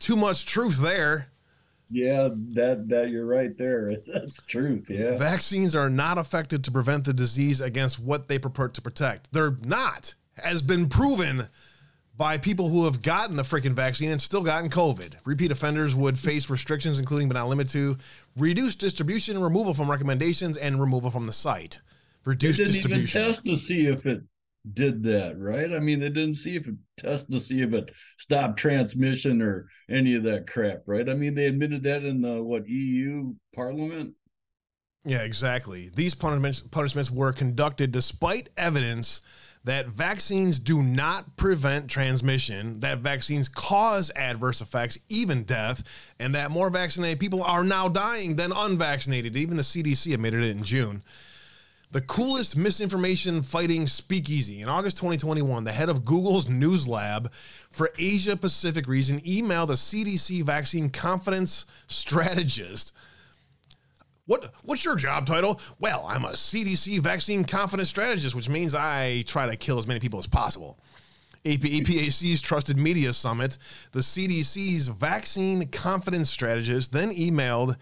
Too 0.00 0.16
much 0.16 0.44
truth 0.44 0.78
there. 0.78 1.28
Yeah, 1.88 2.30
that 2.54 2.88
that 2.88 3.10
you're 3.10 3.24
right 3.24 3.56
there. 3.56 3.94
That's 4.12 4.44
truth. 4.44 4.90
Yeah. 4.90 5.16
Vaccines 5.16 5.76
are 5.76 5.88
not 5.88 6.18
effective 6.18 6.62
to 6.62 6.72
prevent 6.72 7.04
the 7.04 7.12
disease 7.12 7.60
against 7.60 8.00
what 8.00 8.26
they 8.26 8.40
purport 8.40 8.74
to 8.74 8.82
protect. 8.82 9.32
They're 9.32 9.56
not, 9.64 10.16
has 10.36 10.60
been 10.60 10.88
proven 10.88 11.48
by 12.16 12.38
people 12.38 12.68
who 12.68 12.84
have 12.84 13.02
gotten 13.02 13.36
the 13.36 13.42
freaking 13.42 13.72
vaccine 13.74 14.10
and 14.10 14.20
still 14.22 14.42
gotten 14.42 14.70
COVID. 14.70 15.14
Repeat 15.24 15.50
offenders 15.52 15.94
would 15.94 16.18
face 16.18 16.48
restrictions, 16.48 16.98
including 16.98 17.28
but 17.28 17.34
not 17.34 17.48
limited 17.48 17.70
to 17.72 17.96
reduced 18.36 18.78
distribution, 18.78 19.40
removal 19.40 19.74
from 19.74 19.90
recommendations, 19.90 20.56
and 20.56 20.80
removal 20.80 21.10
from 21.10 21.26
the 21.26 21.32
site. 21.32 21.80
Reduced 22.24 22.58
They 22.58 22.64
didn't 22.64 22.74
distribution. 22.76 23.20
even 23.20 23.32
test 23.34 23.44
to 23.44 23.56
see 23.56 23.86
if 23.86 24.06
it 24.06 24.22
did 24.72 25.02
that, 25.04 25.38
right? 25.38 25.72
I 25.72 25.78
mean, 25.78 26.00
they 26.00 26.08
didn't 26.08 26.34
see 26.34 26.56
if 26.56 26.66
it 26.66 26.74
test 26.96 27.30
to 27.30 27.38
see 27.40 27.62
if 27.62 27.72
it 27.72 27.90
stopped 28.18 28.58
transmission 28.58 29.40
or 29.42 29.68
any 29.88 30.14
of 30.16 30.24
that 30.24 30.46
crap, 30.48 30.82
right? 30.86 31.08
I 31.08 31.14
mean, 31.14 31.34
they 31.34 31.46
admitted 31.46 31.82
that 31.84 32.04
in 32.04 32.20
the 32.20 32.42
what 32.42 32.68
EU 32.68 33.34
Parliament. 33.54 34.14
Yeah, 35.04 35.22
exactly. 35.22 35.90
These 35.94 36.16
punishments, 36.16 36.62
punishments 36.62 37.12
were 37.12 37.32
conducted 37.32 37.92
despite 37.92 38.48
evidence 38.56 39.20
that 39.66 39.88
vaccines 39.88 40.60
do 40.60 40.80
not 40.80 41.36
prevent 41.36 41.90
transmission, 41.90 42.78
that 42.78 42.98
vaccines 42.98 43.48
cause 43.48 44.12
adverse 44.14 44.60
effects, 44.60 44.96
even 45.08 45.42
death, 45.42 45.82
and 46.20 46.36
that 46.36 46.52
more 46.52 46.70
vaccinated 46.70 47.18
people 47.18 47.42
are 47.42 47.64
now 47.64 47.88
dying 47.88 48.36
than 48.36 48.52
unvaccinated. 48.52 49.36
Even 49.36 49.56
the 49.56 49.64
CDC 49.64 50.14
admitted 50.14 50.44
it 50.44 50.56
in 50.56 50.62
June. 50.62 51.02
The 51.90 52.00
coolest 52.00 52.56
misinformation 52.56 53.42
fighting 53.42 53.88
speakeasy. 53.88 54.60
In 54.62 54.68
August 54.68 54.98
2021, 54.98 55.64
the 55.64 55.72
head 55.72 55.88
of 55.88 56.04
Google's 56.04 56.48
News 56.48 56.86
Lab 56.86 57.32
for 57.32 57.90
Asia 57.98 58.36
Pacific 58.36 58.86
region 58.86 59.20
emailed 59.22 59.70
a 59.70 59.72
CDC 59.72 60.44
vaccine 60.44 60.90
confidence 60.90 61.66
strategist 61.88 62.92
what 64.26 64.52
what's 64.62 64.84
your 64.84 64.96
job 64.96 65.26
title? 65.26 65.60
Well, 65.78 66.04
I'm 66.06 66.24
a 66.24 66.30
CDC 66.30 67.00
vaccine 67.00 67.44
confidence 67.44 67.88
strategist, 67.88 68.34
which 68.34 68.48
means 68.48 68.74
I 68.74 69.22
try 69.22 69.46
to 69.46 69.56
kill 69.56 69.78
as 69.78 69.86
many 69.86 70.00
people 70.00 70.18
as 70.18 70.26
possible. 70.26 70.78
AP, 71.44 71.60
APAC's 71.60 72.42
Trusted 72.42 72.76
Media 72.76 73.12
Summit, 73.12 73.56
the 73.92 74.00
CDC's 74.00 74.88
vaccine 74.88 75.68
confidence 75.68 76.28
strategist 76.28 76.92
then 76.92 77.12
emailed 77.12 77.76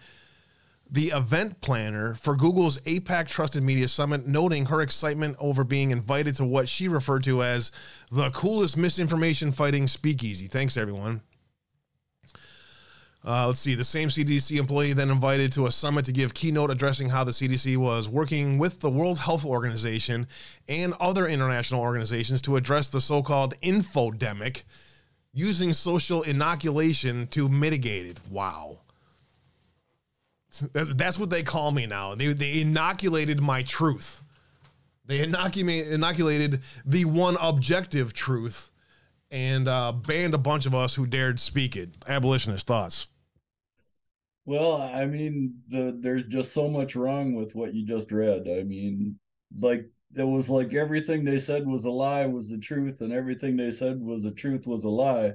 the 0.89 1.07
event 1.07 1.59
planner 1.61 2.13
for 2.13 2.35
Google's 2.35 2.77
APAC 2.81 3.27
Trusted 3.27 3.63
Media 3.63 3.87
Summit, 3.87 4.27
noting 4.27 4.67
her 4.67 4.81
excitement 4.81 5.35
over 5.39 5.63
being 5.63 5.89
invited 5.89 6.35
to 6.35 6.45
what 6.45 6.69
she 6.69 6.87
referred 6.87 7.23
to 7.23 7.41
as 7.41 7.71
the 8.11 8.29
coolest 8.29 8.77
misinformation 8.77 9.51
fighting 9.51 9.87
speakeasy. 9.87 10.45
Thanks, 10.45 10.77
everyone. 10.77 11.21
Uh, 13.25 13.47
let's 13.47 13.59
see. 13.59 13.73
The 13.73 13.83
same 13.83 14.09
CDC 14.09 14.59
employee 14.59 14.93
then 14.93 15.09
invited 15.09 15.51
to 15.53 15.65
a 15.65 15.71
summit 15.71 16.05
to 16.05 16.11
give 16.11 16.35
keynote 16.35 16.69
addressing 16.69 17.09
how 17.09 17.23
the 17.23 17.31
CDC 17.31 17.75
was 17.75 18.07
working 18.07 18.59
with 18.59 18.81
the 18.81 18.89
World 18.89 19.17
Health 19.17 19.43
Organization 19.43 20.27
and 20.69 20.93
other 20.99 21.25
international 21.25 21.81
organizations 21.81 22.39
to 22.43 22.55
address 22.55 22.91
the 22.91 23.01
so-called 23.01 23.59
infodemic, 23.61 24.61
using 25.33 25.73
social 25.73 26.21
inoculation 26.21 27.25
to 27.27 27.49
mitigate 27.49 28.05
it. 28.05 28.19
Wow. 28.29 28.77
That's, 30.71 30.93
that's 30.93 31.17
what 31.17 31.31
they 31.31 31.41
call 31.41 31.71
me 31.71 31.87
now. 31.87 32.13
They, 32.13 32.27
they 32.27 32.61
inoculated 32.61 33.41
my 33.41 33.63
truth. 33.63 34.21
They 35.07 35.21
inoculate, 35.21 35.87
inoculated 35.87 36.61
the 36.85 37.05
one 37.05 37.37
objective 37.41 38.13
truth 38.13 38.69
and 39.31 39.67
uh, 39.67 39.91
banned 39.93 40.35
a 40.35 40.37
bunch 40.37 40.67
of 40.67 40.75
us 40.75 40.93
who 40.93 41.07
dared 41.07 41.39
speak 41.39 41.75
it. 41.75 41.89
Abolitionist 42.07 42.67
thoughts. 42.67 43.07
Well, 44.45 44.81
I 44.81 45.05
mean, 45.07 45.61
the, 45.69 45.97
there's 45.99 46.25
just 46.27 46.53
so 46.53 46.69
much 46.69 46.95
wrong 46.95 47.33
with 47.33 47.55
what 47.55 47.73
you 47.73 47.85
just 47.85 48.11
read. 48.11 48.47
I 48.47 48.63
mean, 48.63 49.19
like 49.57 49.89
it 50.15 50.23
was 50.23 50.49
like 50.49 50.73
everything 50.73 51.25
they 51.25 51.39
said 51.39 51.65
was 51.65 51.85
a 51.85 51.91
lie 51.91 52.25
was 52.27 52.49
the 52.49 52.59
truth, 52.59 53.01
and 53.01 53.11
everything 53.11 53.57
they 53.57 53.71
said 53.71 53.99
was 53.99 54.23
the 54.23 54.31
truth 54.31 54.67
was 54.67 54.83
a 54.83 54.89
lie. 54.89 55.33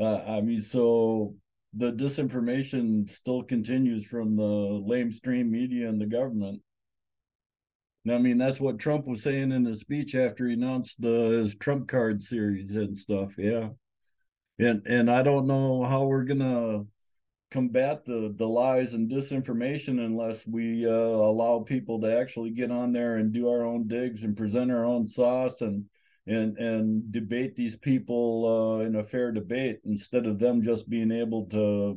Uh, 0.00 0.18
I 0.18 0.40
mean, 0.40 0.60
so 0.60 1.36
the 1.74 1.92
disinformation 1.92 3.08
still 3.10 3.42
continues 3.42 4.06
from 4.06 4.36
the 4.36 4.42
lamestream 4.42 5.50
media 5.50 5.88
and 5.88 6.00
the 6.00 6.06
government. 6.06 6.62
I 8.10 8.18
mean, 8.18 8.36
that's 8.38 8.60
what 8.60 8.78
Trump 8.78 9.06
was 9.06 9.22
saying 9.22 9.50
in 9.52 9.64
his 9.64 9.80
speech 9.80 10.14
after 10.14 10.46
he 10.46 10.54
announced 10.54 11.00
the 11.00 11.42
his 11.42 11.54
Trump 11.56 11.88
card 11.88 12.20
series 12.20 12.76
and 12.76 12.96
stuff. 12.96 13.34
Yeah, 13.38 13.70
and 14.58 14.82
and 14.86 15.10
I 15.10 15.22
don't 15.22 15.46
know 15.46 15.84
how 15.84 16.06
we're 16.06 16.24
gonna 16.24 16.84
combat 17.54 18.04
the 18.04 18.34
the 18.36 18.46
lies 18.46 18.94
and 18.94 19.08
disinformation 19.08 20.04
unless 20.04 20.44
we 20.44 20.84
uh, 20.84 20.90
allow 20.90 21.60
people 21.60 22.00
to 22.00 22.18
actually 22.20 22.50
get 22.50 22.72
on 22.72 22.92
there 22.92 23.14
and 23.18 23.32
do 23.32 23.48
our 23.48 23.64
own 23.64 23.86
digs 23.86 24.24
and 24.24 24.36
present 24.36 24.72
our 24.72 24.84
own 24.84 25.06
sauce 25.06 25.60
and 25.60 25.84
and 26.26 26.58
and 26.58 27.12
debate 27.12 27.54
these 27.54 27.76
people 27.76 28.80
uh, 28.80 28.84
in 28.84 28.96
a 28.96 29.04
fair 29.04 29.30
debate 29.30 29.78
instead 29.84 30.26
of 30.26 30.40
them 30.40 30.62
just 30.62 30.90
being 30.90 31.12
able 31.12 31.46
to 31.46 31.96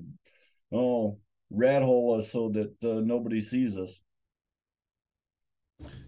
oh 0.72 1.18
rat 1.50 1.82
hole 1.82 2.20
us 2.20 2.32
so 2.32 2.50
that 2.50 2.72
uh, 2.84 3.02
nobody 3.02 3.42
sees 3.42 3.78
us. 3.78 4.00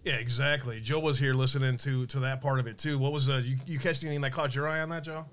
Yeah, 0.03 0.17
exactly. 0.17 0.79
Joe 0.79 0.99
was 0.99 1.17
here 1.17 1.33
listening 1.33 1.75
to 1.77 2.05
to 2.05 2.19
that 2.19 2.39
part 2.39 2.59
of 2.59 2.67
it 2.67 2.77
too. 2.77 2.99
What 2.99 3.13
was 3.13 3.29
uh, 3.29 3.41
you 3.43 3.57
you 3.65 3.79
catch 3.79 4.03
anything 4.03 4.21
that 4.21 4.31
caught 4.31 4.53
your 4.53 4.67
eye 4.67 4.81
on 4.81 4.89
that, 4.89 5.03
Joe? 5.03 5.25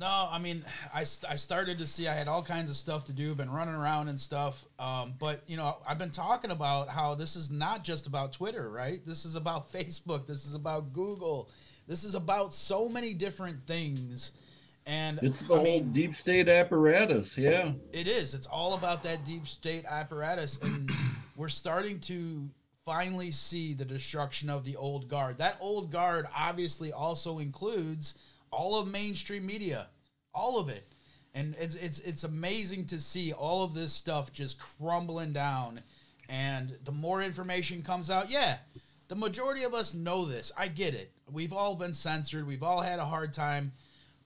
No, 0.00 0.28
I 0.30 0.38
mean, 0.38 0.64
I, 0.94 1.00
I 1.00 1.04
started 1.36 1.78
to 1.78 1.86
see 1.86 2.06
I 2.06 2.14
had 2.14 2.28
all 2.28 2.42
kinds 2.42 2.70
of 2.70 2.76
stuff 2.76 3.06
to 3.06 3.12
do, 3.12 3.34
been 3.34 3.50
running 3.50 3.74
around 3.74 4.08
and 4.08 4.18
stuff. 4.20 4.64
Um, 4.78 5.14
but, 5.18 5.42
you 5.48 5.56
know, 5.56 5.78
I've 5.86 5.98
been 5.98 6.12
talking 6.12 6.52
about 6.52 6.88
how 6.88 7.16
this 7.16 7.34
is 7.34 7.50
not 7.50 7.82
just 7.82 8.06
about 8.06 8.32
Twitter, 8.32 8.70
right? 8.70 9.04
This 9.04 9.24
is 9.24 9.34
about 9.34 9.72
Facebook. 9.72 10.26
This 10.26 10.46
is 10.46 10.54
about 10.54 10.92
Google. 10.92 11.50
This 11.88 12.04
is 12.04 12.14
about 12.14 12.54
so 12.54 12.88
many 12.88 13.12
different 13.12 13.66
things. 13.66 14.32
And 14.86 15.18
It's 15.20 15.42
the 15.42 15.54
I 15.54 15.56
whole 15.56 15.64
mean, 15.64 15.92
deep 15.92 16.14
state 16.14 16.48
apparatus. 16.48 17.36
Yeah. 17.36 17.72
it 17.92 18.06
is. 18.06 18.34
It's 18.34 18.46
all 18.46 18.74
about 18.74 19.02
that 19.02 19.24
deep 19.24 19.48
state 19.48 19.84
apparatus. 19.84 20.60
And 20.62 20.90
we're 21.36 21.48
starting 21.48 21.98
to 22.00 22.48
finally 22.84 23.32
see 23.32 23.74
the 23.74 23.84
destruction 23.84 24.48
of 24.48 24.64
the 24.64 24.76
old 24.76 25.08
guard. 25.08 25.38
That 25.38 25.56
old 25.60 25.90
guard 25.90 26.26
obviously 26.36 26.92
also 26.92 27.38
includes 27.38 28.14
all 28.50 28.78
of 28.78 28.88
mainstream 28.88 29.46
media, 29.46 29.88
all 30.34 30.58
of 30.58 30.68
it. 30.68 30.84
And 31.34 31.56
it's 31.60 31.74
it's 31.74 32.00
it's 32.00 32.24
amazing 32.24 32.86
to 32.86 33.00
see 33.00 33.32
all 33.32 33.62
of 33.62 33.74
this 33.74 33.92
stuff 33.92 34.32
just 34.32 34.58
crumbling 34.58 35.32
down. 35.32 35.82
And 36.28 36.76
the 36.84 36.92
more 36.92 37.22
information 37.22 37.82
comes 37.82 38.10
out, 38.10 38.30
yeah, 38.30 38.58
the 39.08 39.14
majority 39.14 39.64
of 39.64 39.74
us 39.74 39.94
know 39.94 40.24
this. 40.24 40.52
I 40.56 40.68
get 40.68 40.94
it. 40.94 41.12
We've 41.30 41.52
all 41.52 41.74
been 41.74 41.94
censored. 41.94 42.46
We've 42.46 42.62
all 42.62 42.80
had 42.80 42.98
a 42.98 43.04
hard 43.04 43.32
time. 43.32 43.72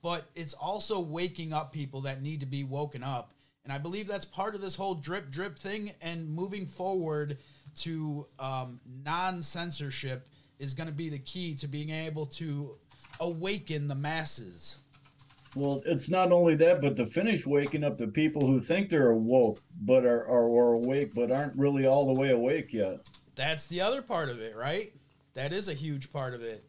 But 0.03 0.29
it's 0.35 0.55
also 0.55 0.99
waking 0.99 1.53
up 1.53 1.73
people 1.73 2.03
that 2.03 2.23
need 2.23 2.41
to 2.41 2.47
be 2.47 2.65
woken 2.65 3.05
up. 3.05 3.33
And 3.65 3.73
I 3.73 3.79
believe 3.79 4.09
that's 4.09 4.25
part 4.25 4.57
of 4.57 4.61
this 4.61 4.75
whole 4.75 4.95
drip 4.95 5.31
drip 5.31 5.57
thing. 5.57 5.93
And 6.03 6.29
moving 6.29 6.67
forward 6.67 7.39
to 7.77 8.27
um, 8.41 8.81
non 9.05 9.43
censorship 9.43 10.29
is 10.59 10.75
going 10.75 10.89
to 10.89 10.95
be 10.95 11.09
the 11.09 11.19
key 11.19 11.55
to 11.57 11.69
being 11.69 11.91
able 11.91 12.27
to 12.27 12.77
awaken 13.21 13.89
the 13.89 13.95
masses. 13.95 14.79
Well, 15.55 15.83
it's 15.85 16.09
not 16.09 16.33
only 16.33 16.55
that, 16.57 16.81
but 16.81 16.97
to 16.97 17.07
finish 17.07 17.47
waking 17.47 17.85
up 17.85 17.99
the 17.99 18.09
people 18.09 18.47
who 18.47 18.59
think 18.59 18.89
they're 18.89 19.11
awoke, 19.11 19.63
but 19.83 20.07
are, 20.07 20.27
are, 20.27 20.49
are 20.49 20.73
awake, 20.73 21.15
but 21.15 21.31
aren't 21.31 21.57
really 21.57 21.87
all 21.87 22.07
the 22.07 22.19
way 22.19 22.31
awake 22.31 22.73
yet. 22.73 23.01
That's 23.35 23.67
the 23.67 23.81
other 23.81 24.01
part 24.01 24.31
of 24.31 24.41
it, 24.41 24.57
right? 24.57 24.93
That 25.35 25.53
is 25.53 25.69
a 25.69 25.75
huge 25.75 26.11
part 26.11 26.33
of 26.33 26.43
it. 26.43 26.65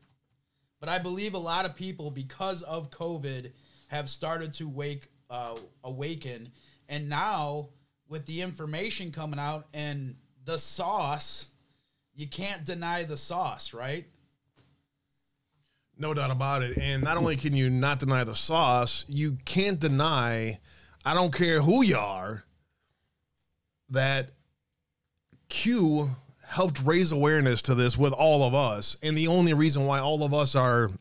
But 0.79 0.89
I 0.89 0.99
believe 0.99 1.33
a 1.33 1.39
lot 1.39 1.65
of 1.65 1.75
people, 1.75 2.11
because 2.11 2.61
of 2.63 2.89
COVID, 2.89 3.51
have 3.87 4.09
started 4.09 4.53
to 4.55 4.67
wake, 4.67 5.07
uh, 5.29 5.55
awaken, 5.83 6.51
and 6.89 7.07
now 7.07 7.69
with 8.09 8.25
the 8.25 8.41
information 8.41 9.11
coming 9.11 9.39
out 9.39 9.67
and 9.73 10.15
the 10.43 10.57
sauce, 10.57 11.49
you 12.13 12.27
can't 12.27 12.65
deny 12.65 13.03
the 13.03 13.17
sauce, 13.17 13.73
right? 13.73 14.05
No 15.97 16.13
doubt 16.13 16.31
about 16.31 16.63
it. 16.63 16.77
And 16.77 17.03
not 17.03 17.17
only 17.17 17.35
can 17.35 17.55
you 17.55 17.69
not 17.69 17.99
deny 17.99 18.23
the 18.23 18.35
sauce, 18.35 19.05
you 19.07 19.37
can't 19.45 19.79
deny, 19.79 20.59
I 21.05 21.13
don't 21.13 21.33
care 21.33 21.61
who 21.61 21.83
you 21.83 21.97
are, 21.97 22.43
that 23.89 24.31
Q 25.49 26.15
helped 26.45 26.81
raise 26.83 27.11
awareness 27.11 27.61
to 27.63 27.75
this 27.75 27.97
with 27.97 28.13
all 28.13 28.43
of 28.43 28.53
us. 28.53 28.97
And 29.03 29.17
the 29.17 29.27
only 29.27 29.53
reason 29.53 29.85
why 29.85 29.99
all 29.99 30.23
of 30.23 30.33
us 30.33 30.55
are 30.55 30.91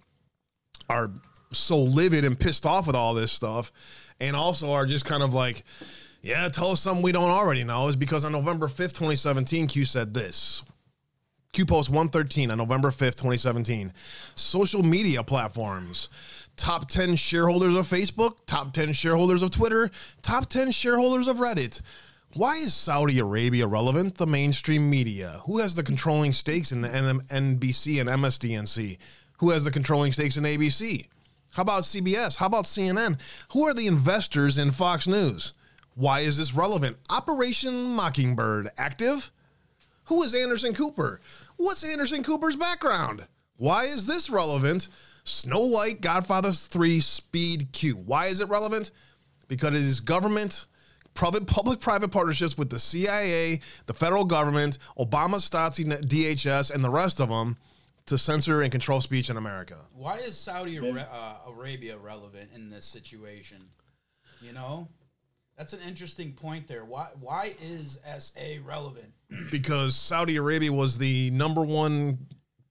are 0.89 1.10
so 1.52 1.78
livid 1.78 2.24
and 2.24 2.39
pissed 2.39 2.66
off 2.66 2.86
with 2.86 2.97
all 2.97 3.14
this 3.14 3.32
stuff 3.32 3.73
and 4.20 4.36
also 4.36 4.73
are 4.73 4.86
just 4.86 5.05
kind 5.05 5.23
of 5.23 5.35
like, 5.35 5.64
yeah, 6.23 6.48
tell 6.48 6.70
us 6.70 6.81
something 6.81 7.02
we 7.02 7.12
don't 7.12 7.31
already 7.31 7.64
know 7.64 7.89
is 7.89 7.97
because 7.97 8.24
on 8.24 8.32
November 8.32 8.69
5th, 8.69 8.93
2017, 8.93 9.66
Q 9.66 9.85
said 9.85 10.14
this. 10.14 10.62
Q 11.53 11.66
Post 11.66 11.91
113 11.91 12.51
on 12.51 12.57
November 12.57 12.89
5th, 12.89 13.16
2017. 13.16 13.93
Social 14.35 14.83
media 14.83 15.23
platforms. 15.23 16.09
Top 16.57 16.89
10 16.89 17.15
shareholders 17.16 17.74
of 17.74 17.87
Facebook, 17.87 18.39
top 18.47 18.73
10 18.73 18.95
shareholders 18.95 19.43
of 19.43 19.51
Twitter, 19.51 19.91
top 20.23 20.49
10 20.49 20.70
shareholders 20.70 21.29
of 21.29 21.37
Reddit. 21.37 21.83
Why 22.33 22.55
is 22.55 22.73
Saudi 22.73 23.19
Arabia 23.19 23.66
relevant? 23.66 24.15
The 24.15 24.27
mainstream 24.27 24.89
media. 24.89 25.43
Who 25.45 25.59
has 25.59 25.74
the 25.74 25.83
controlling 25.83 26.33
stakes 26.33 26.73
in 26.73 26.81
the 26.81 26.89
NBC 26.89 28.01
and 28.01 28.09
MSDNC? 28.09 28.97
Who 29.41 29.51
has 29.51 29.65
the 29.65 29.70
controlling 29.70 30.12
stakes 30.12 30.39
in 30.39 30.45
ABC? 30.45 31.07
How 31.53 31.61
about 31.61 31.83
CBS? 31.83 32.37
How 32.37 32.47
about 32.47 32.65
CNN? 32.65 33.20
Who 33.51 33.65
are 33.65 33.74
the 33.74 33.89
investors 33.89 34.57
in 34.57 34.70
Fox 34.70 35.07
News? 35.07 35.53
Why 35.97 36.20
is 36.20 36.39
this 36.39 36.55
relevant? 36.55 36.97
Operation 37.11 37.95
Mockingbird 37.95 38.70
active? 38.79 39.31
Who 40.05 40.23
is 40.23 40.35
Anderson 40.35 40.74
Cooper? 40.74 41.20
What's 41.57 41.85
Anderson 41.85 42.23
Cooper's 42.23 42.57
background? 42.57 43.27
Why 43.57 43.85
is 43.85 44.07
this 44.07 44.29
relevant? 44.31 44.89
Snow 45.24 45.66
White, 45.66 46.01
Godfather 46.01 46.53
3, 46.53 47.01
Speed 47.01 47.69
Q. 47.73 47.95
Why 47.95 48.27
is 48.27 48.41
it 48.41 48.49
relevant? 48.49 48.91
Because 49.47 49.70
it 49.70 49.77
is 49.77 50.01
government, 50.01 50.66
public 51.15 51.79
private 51.79 52.11
partnerships 52.11 52.59
with 52.59 52.70
the 52.70 52.81
CIA, 52.81 53.61
the 53.87 53.95
federal 53.95 54.24
government, 54.24 54.79
Obama, 54.99 55.37
Stasi, 55.37 55.85
DHS, 55.85 56.73
and 56.73 56.83
the 56.83 56.91
rest 56.91 57.20
of 57.20 57.29
them 57.29 57.57
to 58.07 58.19
censor 58.19 58.62
and 58.62 58.73
control 58.73 59.01
speech 59.01 59.31
in 59.31 59.37
America. 59.37 59.79
Why 59.95 60.19
is 60.19 60.37
Saudi 60.37 60.79
Ara- 60.79 61.09
uh, 61.12 61.51
Arabia 61.51 61.97
relevant 61.99 62.51
in 62.55 62.69
this 62.69 62.85
situation? 62.85 63.59
You 64.41 64.53
know, 64.53 64.89
that's 65.62 65.74
an 65.74 65.89
interesting 65.89 66.32
point 66.32 66.66
there. 66.66 66.84
Why 66.84 67.06
why 67.20 67.52
is 67.62 68.01
SA 68.18 68.40
relevant? 68.64 69.12
Because 69.52 69.94
Saudi 69.94 70.36
Arabia 70.36 70.72
was 70.72 70.98
the 70.98 71.30
number 71.30 71.62
one 71.62 72.18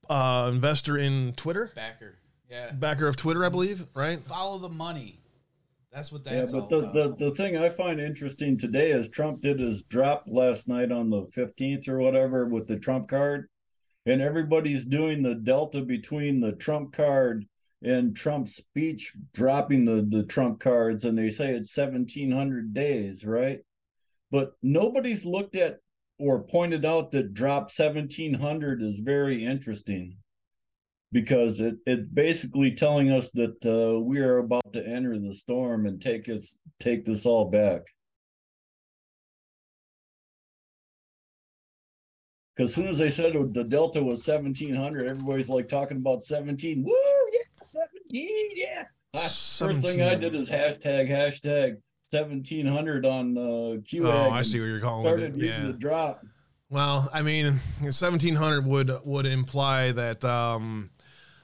uh, 0.09 0.51
investor 0.53 0.97
in 0.97 1.31
Twitter, 1.37 1.71
Backer, 1.73 2.15
yeah. 2.49 2.73
backer 2.73 3.07
of 3.07 3.15
Twitter, 3.15 3.45
I 3.45 3.49
believe, 3.49 3.85
right? 3.93 4.19
Follow 4.19 4.57
the 4.57 4.67
money. 4.67 5.21
That's 5.93 6.11
what 6.11 6.25
Yeah, 6.25 6.39
that's 6.39 6.51
but 6.51 6.63
all 6.63 6.67
the, 6.67 6.77
about. 6.79 7.17
the, 7.17 7.25
the 7.29 7.31
thing 7.31 7.55
I 7.55 7.69
find 7.69 8.01
interesting 8.01 8.57
today 8.57 8.91
is 8.91 9.07
Trump 9.07 9.41
did 9.41 9.61
his 9.61 9.83
drop 9.83 10.25
last 10.27 10.67
night 10.67 10.91
on 10.91 11.09
the 11.09 11.21
15th 11.35 11.87
or 11.87 11.99
whatever 11.99 12.45
with 12.45 12.67
the 12.67 12.77
Trump 12.77 13.07
card. 13.07 13.47
And 14.05 14.21
everybody's 14.21 14.85
doing 14.85 15.21
the 15.21 15.35
delta 15.35 15.81
between 15.81 16.41
the 16.41 16.53
Trump 16.53 16.91
card 16.93 17.45
and 17.83 18.15
Trump's 18.15 18.55
speech 18.55 19.13
dropping 19.33 19.85
the, 19.85 20.05
the 20.07 20.23
Trump 20.23 20.59
cards. 20.59 21.03
And 21.03 21.17
they 21.17 21.29
say 21.29 21.53
it's 21.53 21.75
1700 21.75 22.73
days, 22.73 23.25
right? 23.25 23.59
But 24.29 24.53
nobody's 24.61 25.25
looked 25.25 25.55
at 25.55 25.79
or 26.19 26.43
pointed 26.43 26.85
out 26.85 27.11
that 27.11 27.33
drop 27.33 27.71
1700 27.75 28.81
is 28.81 28.99
very 28.99 29.43
interesting 29.43 30.17
because 31.11 31.59
it 31.59 31.75
it's 31.85 32.07
basically 32.13 32.71
telling 32.71 33.11
us 33.11 33.31
that 33.31 33.57
uh, 33.65 33.99
we 33.99 34.19
are 34.19 34.37
about 34.37 34.73
to 34.73 34.87
enter 34.87 35.17
the 35.17 35.33
storm 35.33 35.85
and 35.85 36.01
take 36.01 36.29
us 36.29 36.57
take 36.79 37.05
this 37.05 37.25
all 37.25 37.49
back. 37.49 37.81
Because 42.55 42.69
as 42.69 42.75
soon 42.75 42.87
as 42.87 42.97
they 42.97 43.09
said 43.09 43.33
the 43.53 43.63
delta 43.63 44.01
was 44.01 44.23
seventeen 44.23 44.75
hundred, 44.75 45.07
everybody's 45.07 45.49
like 45.49 45.67
talking 45.67 45.97
about 45.97 46.21
seventeen. 46.21 46.83
Woo, 46.83 46.93
yeah, 47.33 47.39
seventeen, 47.63 48.49
yeah. 48.55 48.83
I- 49.13 49.19
First 49.27 49.81
thing 49.85 50.01
I 50.01 50.15
did 50.15 50.33
is 50.35 50.49
hashtag 50.49 51.09
hashtag 51.09 51.77
seventeen 52.09 52.65
hundred 52.65 53.05
on 53.05 53.37
uh, 53.37 53.81
Q. 53.87 54.07
Oh, 54.07 54.29
I 54.31 54.41
see 54.41 54.59
what 54.59 54.65
you're 54.67 54.79
going 54.79 55.03
with 55.03 55.17
Started 55.19 55.35
it. 55.37 55.41
reading 55.41 55.65
Yeah. 55.65 55.71
the 55.71 55.77
drop. 55.77 56.21
Well, 56.69 57.09
I 57.13 57.21
mean, 57.21 57.59
1700 57.81 58.65
would 58.65 58.91
would 59.03 59.25
imply 59.25 59.91
that 59.91 60.23
um, 60.23 60.89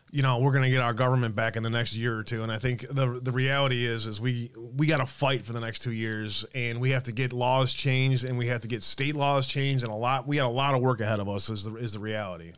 you 0.10 0.24
know 0.24 0.40
we're 0.40 0.52
going 0.54 0.64
to 0.64 0.70
get 0.70 0.80
our 0.82 0.94
government 0.94 1.36
back 1.36 1.58
in 1.58 1.64
the 1.64 1.70
next 1.70 1.94
year 1.96 2.18
or 2.18 2.24
two, 2.24 2.44
and 2.44 2.52
I 2.52 2.58
think 2.60 2.88
the 2.90 3.20
the 3.22 3.32
reality 3.34 3.86
is 3.86 4.06
is 4.06 4.22
we 4.22 4.52
we 4.56 4.88
got 4.88 5.00
to 5.00 5.06
fight 5.06 5.46
for 5.46 5.52
the 5.52 5.60
next 5.60 5.80
two 5.80 5.92
years, 5.92 6.46
and 6.56 6.80
we 6.80 6.92
have 6.92 7.04
to 7.04 7.12
get 7.12 7.34
laws 7.34 7.74
changed, 7.74 8.24
and 8.24 8.38
we 8.38 8.48
have 8.48 8.62
to 8.62 8.70
get 8.70 8.84
state 8.84 9.16
laws 9.16 9.48
changed, 9.48 9.84
and 9.84 9.92
a 9.92 9.96
lot 9.96 10.26
we 10.26 10.38
got 10.38 10.46
a 10.46 10.50
lot 10.50 10.74
of 10.74 10.82
work 10.82 11.02
ahead 11.02 11.20
of 11.20 11.28
us. 11.28 11.50
Is 11.50 11.66
the 11.66 11.76
is 11.76 11.92
the 11.92 12.00
reality? 12.00 12.54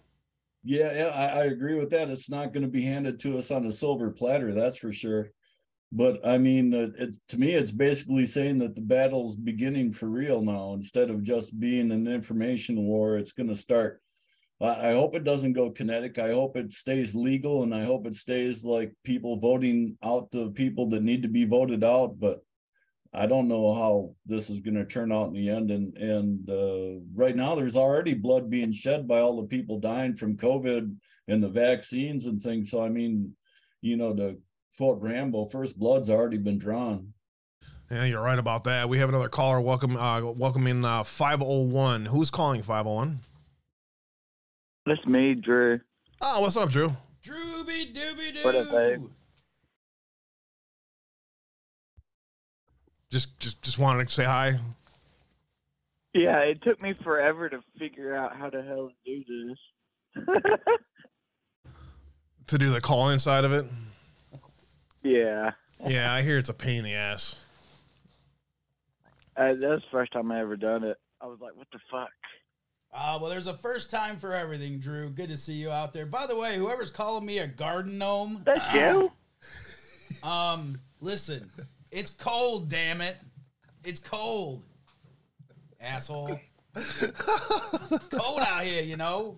Yeah, 0.64 0.94
yeah, 0.94 1.07
I, 1.07 1.41
I 1.41 1.44
agree 1.45 1.80
with 1.80 1.90
that. 1.91 2.10
It's 2.10 2.30
not 2.30 2.53
going 2.53 2.64
to 2.64 2.69
be 2.69 2.84
handed 2.84 3.19
to 3.22 3.38
us 3.38 3.49
on 3.52 3.65
a 3.65 3.72
silver 3.72 4.11
platter, 4.11 4.53
that's 4.53 4.77
for 4.77 4.91
sure. 4.91 5.31
But 5.91 6.26
I 6.26 6.38
mean, 6.38 6.73
uh, 6.73 6.90
it, 6.98 7.18
to 7.30 7.40
me, 7.40 7.53
it's 7.53 7.72
basically 7.72 8.26
saying 8.26 8.60
that 8.60 8.76
the 8.76 8.81
battle's 8.81 9.36
beginning 9.36 9.91
for 9.91 10.07
real 10.07 10.41
now. 10.41 10.73
Instead 10.73 11.10
of 11.10 11.23
just 11.23 11.60
being 11.60 11.91
an 11.91 12.07
information 12.07 12.84
war, 12.84 13.18
it's 13.18 13.31
going 13.31 13.49
to 13.49 13.57
start. 13.57 14.02
I, 14.61 14.90
I 14.90 14.94
hope 14.94 15.15
it 15.15 15.23
doesn't 15.23 15.53
go 15.53 15.72
kinetic. 15.72 16.19
I 16.19 16.30
hope 16.34 16.57
it 16.57 16.73
stays 16.73 17.15
legal, 17.15 17.64
and 17.64 17.73
I 17.73 17.86
hope 17.86 18.06
it 18.06 18.15
stays 18.15 18.64
like 18.64 18.94
people 19.03 19.40
voting 19.40 19.98
out 20.03 20.30
the 20.30 20.52
people 20.52 20.90
that 20.90 21.02
need 21.03 21.23
to 21.23 21.30
be 21.30 21.45
voted 21.45 21.84
out. 21.84 22.19
But 22.19 22.41
I 23.14 23.26
don't 23.26 23.48
know 23.48 23.73
how 23.73 24.15
this 24.26 24.49
is 24.49 24.60
going 24.60 24.76
to 24.76 24.86
turn 24.86 25.11
out 25.11 25.27
in 25.27 25.34
the 25.34 25.49
end. 25.49 25.72
And 25.72 25.98
and 25.98 26.49
uh, 26.49 27.02
right 27.14 27.36
now, 27.36 27.56
there's 27.56 27.76
already 27.76 28.14
blood 28.14 28.49
being 28.49 28.72
shed 28.72 29.07
by 29.07 29.19
all 29.19 29.41
the 29.41 29.48
people 29.48 29.80
dying 29.80 30.15
from 30.15 30.38
COVID 30.38 30.95
and 31.27 31.44
the 31.44 31.49
vaccines 31.49 32.26
and 32.26 32.41
things. 32.41 32.69
So 32.69 32.84
I 32.84 32.90
mean, 32.90 33.34
you 33.81 33.98
know, 33.98 34.14
the 34.14 34.40
quote 34.77 35.02
Rambo, 35.02 35.45
first 35.48 35.80
blood's 35.80 36.10
already 36.10 36.38
been 36.38 36.60
drawn. 36.60 37.14
Yeah, 37.91 38.06
you're 38.06 38.22
right 38.22 38.38
about 38.38 38.65
that. 38.65 38.88
We 38.88 38.99
have 38.99 39.10
another 39.10 39.30
caller. 39.30 39.60
Welcome, 39.60 39.98
uh, 39.98 40.22
welcome 40.34 40.68
in 40.68 40.86
uh, 40.86 41.02
501. 41.02 42.06
Who's 42.06 42.30
calling 42.30 42.61
501? 42.61 43.19
That's 44.86 45.03
me, 45.07 45.34
Drew. 45.34 45.80
Oh, 46.22 46.41
what's 46.41 46.56
up, 46.56 46.69
Drew? 46.69 46.95
Drooby 47.23 47.95
dooby 47.95 48.34
doo. 48.36 48.44
What 48.44 48.56
up, 48.56 48.72
babe? 48.72 49.10
Just 53.11 53.40
just 53.40 53.61
just 53.61 53.80
wanted 53.80 54.07
to 54.07 54.14
say 54.14 54.23
hi. 54.26 54.60
Yeah, 56.14 56.40
it 56.40 56.61
took 56.64 56.81
me 56.81 56.94
forever 57.03 57.49
to 57.49 57.60
figure 57.77 58.15
out 58.15 58.36
how 58.36 58.49
the 58.49 58.61
hell 58.61 58.90
to 59.06 59.23
do 59.23 59.23
this. 60.15 60.26
To 62.48 62.57
do 62.57 62.72
the 62.72 62.81
call 62.81 63.11
inside 63.11 63.44
of 63.44 63.53
it. 63.53 63.64
yeah, 65.03 65.52
Yeah, 65.86 66.11
I 66.11 66.23
hear 66.23 66.40
it's 66.40 66.49
a 66.49 66.53
pain 66.56 66.80
in 66.80 66.84
the 66.84 66.95
ass. 66.95 67.36
uh, 69.38 69.53
that 69.53 69.60
was 69.61 69.81
the 69.81 69.81
first 69.91 70.11
time 70.14 70.31
I 70.31 70.40
ever 70.40 70.57
done 70.57 70.84
it. 70.84 70.98
I 71.22 71.27
was 71.27 71.38
like, 71.40 71.56
"What 71.56 71.68
the 71.72 71.77
fuck?" 71.91 72.10
Uh, 72.91 73.19
well, 73.22 73.30
there's 73.30 73.45
a 73.45 73.53
first 73.53 73.91
time 73.91 74.18
for 74.18 74.34
everything, 74.34 74.80
Drew. 74.80 75.11
Good 75.11 75.27
to 75.30 75.38
see 75.38 75.53
you 75.53 75.69
out 75.69 75.94
there. 75.94 76.07
By 76.07 76.26
the 76.26 76.36
way, 76.36 76.57
whoever's 76.57 76.90
calling 76.90 77.23
me 77.23 77.38
a 77.38 77.45
garden 77.45 77.99
gnome, 77.99 78.41
That's 78.48 78.73
you. 78.73 79.11
um, 80.27 80.80
listen, 81.02 81.52
it's 81.91 82.11
cold, 82.11 82.69
damn 82.69 83.01
it. 83.01 83.17
It's 83.83 83.99
cold. 83.99 84.63
Asshole. 85.81 86.39
it's 86.75 88.07
cold 88.11 88.41
out 88.41 88.63
here, 88.63 88.83
you 88.83 88.97
know? 88.97 89.37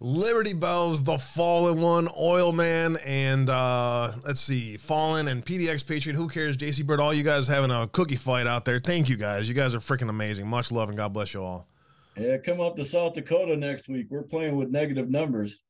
Liberty 0.00 0.52
Bells, 0.54 1.02
The 1.02 1.16
Fallen 1.18 1.80
One, 1.80 2.08
Oil 2.18 2.52
Man, 2.52 2.96
and 3.04 3.48
uh, 3.48 4.10
let's 4.26 4.40
see, 4.40 4.76
Fallen 4.76 5.28
and 5.28 5.44
PDX 5.44 5.86
Patriot. 5.86 6.16
Who 6.16 6.28
cares? 6.28 6.56
JC 6.56 6.84
Bird, 6.84 7.00
all 7.00 7.14
you 7.14 7.22
guys 7.22 7.46
having 7.46 7.70
a 7.70 7.86
cookie 7.88 8.16
fight 8.16 8.46
out 8.46 8.64
there. 8.64 8.80
Thank 8.80 9.08
you 9.08 9.16
guys. 9.16 9.48
You 9.48 9.54
guys 9.54 9.74
are 9.74 9.78
freaking 9.78 10.08
amazing. 10.08 10.46
Much 10.46 10.72
love 10.72 10.88
and 10.88 10.96
God 10.98 11.12
bless 11.12 11.32
you 11.32 11.42
all. 11.42 11.68
Yeah, 12.16 12.36
come 12.38 12.60
up 12.60 12.76
to 12.76 12.84
South 12.84 13.14
Dakota 13.14 13.56
next 13.56 13.88
week. 13.88 14.06
We're 14.10 14.22
playing 14.22 14.56
with 14.56 14.68
negative 14.70 15.08
numbers. 15.10 15.60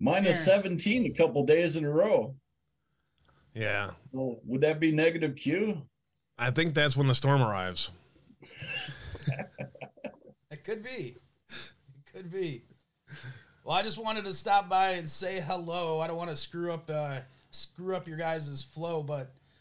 Minus 0.00 0.38
Yeah. 0.38 0.54
17 0.54 1.06
a 1.06 1.10
couple 1.10 1.44
days 1.44 1.76
in 1.76 1.84
a 1.84 1.90
row. 1.90 2.34
Yeah, 3.54 3.90
So 4.14 4.40
would 4.46 4.62
that 4.62 4.80
be 4.80 4.92
negative 4.92 5.36
Q? 5.36 5.82
I 6.38 6.50
think 6.50 6.72
that's 6.74 6.96
when 6.96 7.06
the 7.06 7.14
storm 7.14 7.42
arrives. 7.42 7.90
It 10.50 10.64
could 10.64 10.82
be. 10.82 11.16
It 11.50 12.12
could 12.12 12.30
be. 12.30 12.62
Well, 13.64 13.76
I 13.76 13.82
just 13.82 13.98
wanted 13.98 14.24
to 14.24 14.32
stop 14.34 14.68
by 14.68 14.92
and 14.92 15.08
say 15.08 15.40
hello. 15.40 16.00
I 16.00 16.06
don't 16.06 16.16
want 16.16 16.30
to 16.30 16.36
screw 16.36 16.72
up 16.72 16.88
uh, 16.92 17.20
screw 17.50 17.94
up 17.94 18.08
your 18.08 18.16
guys' 18.16 18.62
flow, 18.62 19.02
but 19.02 19.20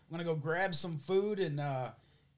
I'm 0.09 0.11
gonna 0.11 0.23
go 0.23 0.35
grab 0.35 0.73
some 0.73 0.97
food 0.97 1.39
and 1.39 1.59
uh, 1.59 1.89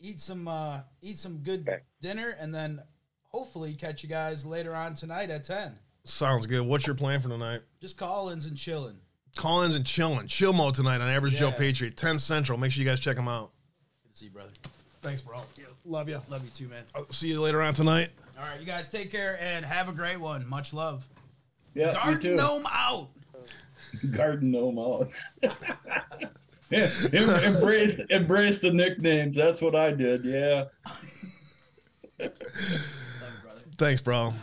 eat 0.01 0.19
some 0.19 0.47
uh, 0.47 0.79
eat 1.01 1.17
some 1.17 1.37
good 1.37 1.61
Okay. 1.67 1.79
dinner, 2.01 2.35
and 2.39 2.53
then 2.53 2.81
hopefully 3.23 3.73
catch 3.75 4.03
you 4.03 4.09
guys 4.09 4.45
later 4.45 4.75
on 4.75 4.93
tonight 4.93 5.29
at 5.29 5.43
ten. 5.43 5.77
Sounds 6.03 6.45
good. 6.45 6.61
What's 6.61 6.85
your 6.85 6.95
plan 6.95 7.21
for 7.21 7.29
tonight? 7.29 7.61
Just 7.79 7.97
call-ins 7.97 8.45
and 8.45 8.57
chilling. 8.57 8.97
Collins 9.35 9.75
and 9.75 9.85
chilling. 9.85 10.27
Chill 10.27 10.53
mode 10.53 10.75
tonight 10.75 11.01
on 11.01 11.09
Average 11.09 11.35
Joe 11.35 11.49
Yeah. 11.49 11.55
Patriot, 11.55 11.97
10 11.97 12.17
Central. 12.19 12.57
Make 12.57 12.71
sure 12.71 12.83
you 12.83 12.89
guys 12.89 12.99
check 12.99 13.15
them 13.15 13.27
out. 13.27 13.51
Good 14.03 14.11
to 14.13 14.17
see 14.19 14.25
you, 14.25 14.31
brother. 14.31 14.51
Thanks, 15.01 15.21
bro. 15.21 15.41
love 15.85 16.07
you. 16.07 16.21
Love 16.29 16.43
you 16.43 16.49
too, 16.51 16.67
man. 16.69 16.83
I'll 16.95 17.09
see 17.11 17.27
you 17.27 17.41
later 17.41 17.61
on 17.61 17.73
tonight. 17.73 18.09
All 18.37 18.43
right, 18.45 18.59
you 18.59 18.65
guys 18.65 18.89
take 18.89 19.11
care 19.11 19.37
and 19.41 19.65
have 19.65 19.89
a 19.89 19.91
great 19.91 20.17
one. 20.19 20.47
Much 20.47 20.73
love. 20.73 21.05
Yeah, 21.73 21.89
you 21.89 21.93
Garden 21.95 22.19
too. 22.21 22.35
gnome 22.35 22.67
out. 22.71 23.09
Garden 24.11 24.51
gnome 24.51 24.79
out. 24.79 25.11
Yeah, 26.69 26.87
em- 27.13 27.55
embrace, 27.55 27.99
embrace 28.09 28.59
the 28.59 28.71
nicknames. 28.71 29.35
That's 29.35 29.61
what 29.61 29.75
I 29.75 29.91
did. 29.91 30.23
Yeah. 30.23 30.65
Thanks, 33.77 34.01
bro. 34.01 34.33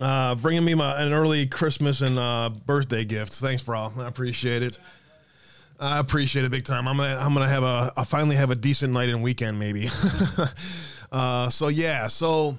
Uh, 0.00 0.34
bringing 0.34 0.64
me 0.64 0.74
my, 0.74 1.00
an 1.02 1.12
early 1.12 1.46
Christmas 1.46 2.00
and 2.00 2.18
uh, 2.18 2.50
birthday 2.66 3.04
gift. 3.04 3.32
Thanks, 3.34 3.62
bro. 3.62 3.92
I 3.98 4.08
appreciate 4.08 4.62
it. 4.62 4.78
I 5.78 5.98
appreciate 5.98 6.44
it 6.44 6.50
big 6.50 6.64
time. 6.64 6.86
I'm 6.86 6.96
gonna 6.96 7.16
I'm 7.20 7.34
gonna 7.34 7.48
have 7.48 7.64
a 7.64 7.92
I 7.96 8.04
finally 8.04 8.36
have 8.36 8.50
a 8.50 8.54
decent 8.54 8.94
night 8.94 9.08
and 9.08 9.22
weekend 9.22 9.58
maybe. 9.58 9.88
uh, 11.12 11.50
so 11.50 11.68
yeah. 11.68 12.06
So 12.06 12.56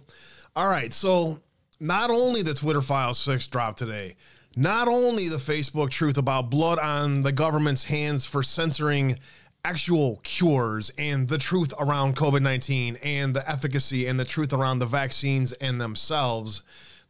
all 0.56 0.68
right. 0.68 0.92
So 0.92 1.40
not 1.80 2.10
only 2.10 2.42
the 2.42 2.54
Twitter 2.54 2.82
File 2.82 3.14
Six 3.14 3.48
dropped 3.48 3.80
today, 3.80 4.16
not 4.58 4.88
only 4.90 5.30
the 5.30 5.38
Facebook 5.38 5.90
truth 5.90 6.18
about 6.18 6.50
blood 6.50 6.80
on 6.80 7.22
the 7.22 7.32
government's 7.32 7.86
hands 7.86 8.26
for 8.26 8.44
censoring 8.44 9.18
actual 9.66 10.20
cures 10.24 10.92
and 10.98 11.30
the 11.30 11.38
truth 11.38 11.74
around 11.80 12.18
COVID 12.18 12.42
19 12.42 12.98
and 13.04 13.34
the 13.34 13.50
efficacy 13.50 14.08
and 14.08 14.20
the 14.20 14.26
truth 14.26 14.52
around 14.52 14.80
the 14.80 14.86
vaccines 14.86 15.54
and 15.54 15.80
themselves. 15.80 16.62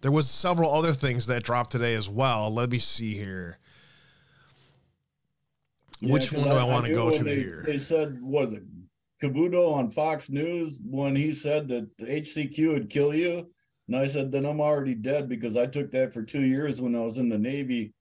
There 0.03 0.11
was 0.11 0.29
several 0.29 0.69
other 0.73 0.91
things 0.91 1.27
that 1.27 1.43
dropped 1.43 1.71
today 1.71 1.93
as 1.93 2.09
well. 2.09 2.53
Let 2.53 2.69
me 2.69 2.77
see 2.77 3.13
here. 3.13 3.57
Which 6.01 6.33
one 6.33 6.43
do 6.43 6.55
I, 6.55 6.65
want 6.65 6.85
to 6.85 6.93
go 6.93 7.09
to 7.09 7.23
they, 7.23 7.35
here? 7.35 7.63
They 7.65 7.79
said, 7.79 8.21
was 8.21 8.53
it 8.53 8.63
Cavuto 9.23 9.71
on 9.71 9.89
Fox 9.89 10.29
News 10.29 10.81
when 10.83 11.15
he 11.15 11.33
said 11.33 11.69
that 11.69 11.89
the 11.97 12.03
HCQ 12.03 12.73
would 12.73 12.89
kill 12.89 13.15
you? 13.15 13.49
And 13.87 13.95
I 13.95 14.05
said, 14.07 14.29
then 14.29 14.45
I'm 14.45 14.59
already 14.59 14.93
dead 14.93 15.29
because 15.29 15.55
I 15.55 15.67
took 15.67 15.89
that 15.91 16.11
for 16.11 16.21
two 16.21 16.41
years 16.41 16.81
when 16.81 16.95
I 16.95 16.99
was 16.99 17.17
in 17.17 17.29
the 17.29 17.39
Navy, 17.39 17.93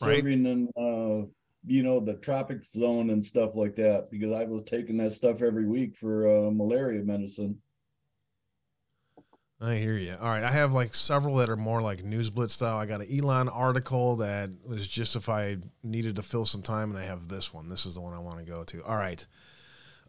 Right. 0.00 0.16
serving 0.16 0.46
in, 0.46 0.68
uh, 0.78 1.26
you 1.66 1.82
know, 1.82 2.00
the 2.00 2.16
tropic 2.22 2.64
zone 2.64 3.10
and 3.10 3.22
stuff 3.22 3.54
like 3.54 3.76
that 3.76 4.10
because 4.10 4.32
I 4.32 4.44
was 4.44 4.62
taking 4.62 4.96
that 4.96 5.12
stuff 5.12 5.42
every 5.42 5.66
week 5.66 5.94
for 5.94 6.26
uh, 6.26 6.50
malaria 6.50 7.02
medicine. 7.02 7.58
I 9.62 9.76
hear 9.76 9.98
you. 9.98 10.14
All 10.18 10.28
right, 10.28 10.42
I 10.42 10.50
have 10.50 10.72
like 10.72 10.94
several 10.94 11.36
that 11.36 11.50
are 11.50 11.56
more 11.56 11.82
like 11.82 12.02
news 12.02 12.30
blitz 12.30 12.54
style. 12.54 12.78
I 12.78 12.86
got 12.86 13.02
an 13.02 13.08
Elon 13.14 13.48
article 13.48 14.16
that 14.16 14.50
was 14.64 14.88
just 14.88 15.16
if 15.16 15.28
I 15.28 15.58
needed 15.82 16.16
to 16.16 16.22
fill 16.22 16.46
some 16.46 16.62
time, 16.62 16.90
and 16.90 16.98
I 16.98 17.04
have 17.04 17.28
this 17.28 17.52
one. 17.52 17.68
This 17.68 17.84
is 17.84 17.96
the 17.96 18.00
one 18.00 18.14
I 18.14 18.20
want 18.20 18.38
to 18.38 18.44
go 18.44 18.64
to. 18.64 18.82
All 18.84 18.96
right, 18.96 19.24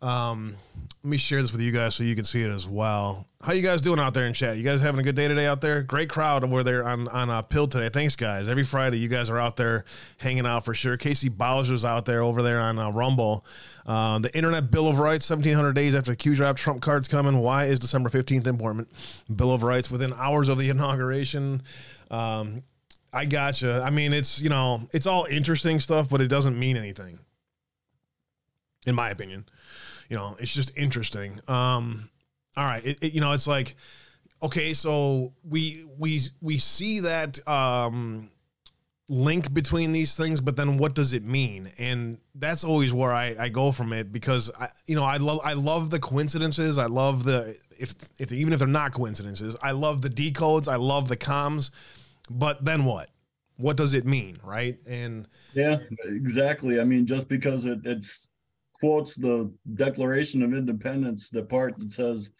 um, 0.01 0.55
let 1.03 1.09
me 1.09 1.17
share 1.17 1.41
this 1.41 1.51
with 1.51 1.61
you 1.61 1.71
guys 1.71 1.95
so 1.95 2.03
you 2.03 2.15
can 2.15 2.23
see 2.23 2.43
it 2.43 2.51
as 2.51 2.67
well. 2.67 3.27
How 3.41 3.53
you 3.53 3.63
guys 3.63 3.81
doing 3.81 3.99
out 3.99 4.13
there 4.13 4.27
in 4.27 4.33
chat? 4.33 4.57
You 4.57 4.63
guys 4.63 4.81
having 4.81 4.99
a 4.99 5.03
good 5.03 5.15
day 5.15 5.27
today 5.27 5.47
out 5.47 5.61
there? 5.61 5.81
Great 5.81 6.09
crowd 6.09 6.43
over 6.43 6.63
there 6.63 6.83
on 6.83 7.07
on 7.07 7.29
uh, 7.31 7.41
Pill 7.41 7.67
today. 7.67 7.89
Thanks, 7.89 8.15
guys. 8.15 8.47
Every 8.47 8.63
Friday, 8.63 8.99
you 8.99 9.07
guys 9.07 9.29
are 9.29 9.39
out 9.39 9.57
there 9.57 9.85
hanging 10.17 10.45
out 10.45 10.63
for 10.63 10.75
sure. 10.75 10.97
Casey 10.97 11.27
Bowser's 11.27 11.83
out 11.83 12.05
there 12.05 12.21
over 12.21 12.43
there 12.43 12.59
on 12.59 12.77
uh, 12.77 12.91
Rumble. 12.91 13.45
Uh, 13.85 14.19
the 14.19 14.35
Internet 14.35 14.69
Bill 14.69 14.87
of 14.87 14.99
Rights, 14.99 15.27
1700 15.27 15.73
days 15.73 15.95
after 15.95 16.11
the 16.11 16.17
Q 16.17 16.35
drop, 16.35 16.55
Trump 16.57 16.81
cards 16.81 17.07
coming. 17.07 17.39
Why 17.39 17.65
is 17.65 17.79
December 17.79 18.09
15th 18.09 18.45
important? 18.45 18.87
Bill 19.35 19.51
of 19.51 19.63
Rights 19.63 19.89
within 19.89 20.13
hours 20.13 20.49
of 20.49 20.59
the 20.59 20.69
inauguration. 20.71 21.63
Um, 22.11 22.63
I 23.11 23.25
gotcha. 23.25 23.81
I 23.83 23.89
mean, 23.89 24.13
it's, 24.13 24.39
you 24.39 24.49
know, 24.49 24.87
it's 24.93 25.07
all 25.07 25.25
interesting 25.25 25.79
stuff, 25.79 26.09
but 26.09 26.21
it 26.21 26.27
doesn't 26.27 26.57
mean 26.57 26.77
anything, 26.77 27.19
in 28.85 28.93
my 28.93 29.09
opinion. 29.09 29.45
You 30.11 30.17
know, 30.17 30.35
it's 30.39 30.53
just 30.53 30.77
interesting. 30.77 31.39
Um, 31.47 32.09
all 32.57 32.65
right. 32.65 32.85
It, 32.85 32.97
it- 33.01 33.13
you 33.13 33.21
know, 33.21 33.31
it's 33.31 33.47
like, 33.47 33.75
okay, 34.43 34.73
so 34.73 35.33
we, 35.49 35.85
we, 35.97 36.19
we 36.41 36.57
see 36.59 36.99
that, 36.99 37.47
um, 37.47 38.29
link 39.09 39.53
between 39.53 39.93
these 39.93 40.17
things, 40.17 40.41
but 40.41 40.57
then 40.57 40.77
what 40.77 40.95
does 40.95 41.13
it 41.13 41.23
mean? 41.25 41.71
And 41.77 42.17
that's 42.35 42.63
always 42.65 42.93
where 42.93 43.13
I, 43.13 43.35
I 43.39 43.49
go 43.49 43.71
from 43.71 43.93
it 43.93 44.11
because 44.11 44.51
I, 44.59 44.69
you 44.87 44.95
know, 44.95 45.03
I 45.03 45.17
love 45.17 45.41
I 45.43 45.53
love 45.53 45.89
the 45.89 45.99
coincidences. 45.99 46.77
I 46.77 46.87
love 46.87 47.25
the 47.25 47.57
if 47.77 47.93
if 48.19 48.31
even 48.33 48.53
if 48.53 48.59
they're 48.59 48.67
not 48.69 48.93
coincidences, 48.93 49.57
I 49.61 49.71
love 49.71 50.01
the 50.01 50.09
decodes. 50.09 50.69
I 50.69 50.77
love 50.77 51.09
the 51.09 51.17
comms. 51.17 51.71
But 52.29 52.63
then 52.65 52.85
what? 52.85 53.09
What 53.57 53.77
does 53.77 53.93
it 53.93 54.05
mean, 54.05 54.37
right? 54.43 54.77
And 54.87 55.27
Yeah, 55.53 55.79
exactly. 56.05 56.79
I 56.79 56.85
mean, 56.85 57.05
just 57.05 57.27
because 57.27 57.65
it 57.65 57.81
it's 57.85 58.29
quotes 58.81 59.15
the 59.15 59.53
Declaration 59.75 60.41
of 60.41 60.53
Independence, 60.53 61.29
the 61.29 61.43
part 61.43 61.79
that 61.79 61.91
says, 61.91 62.31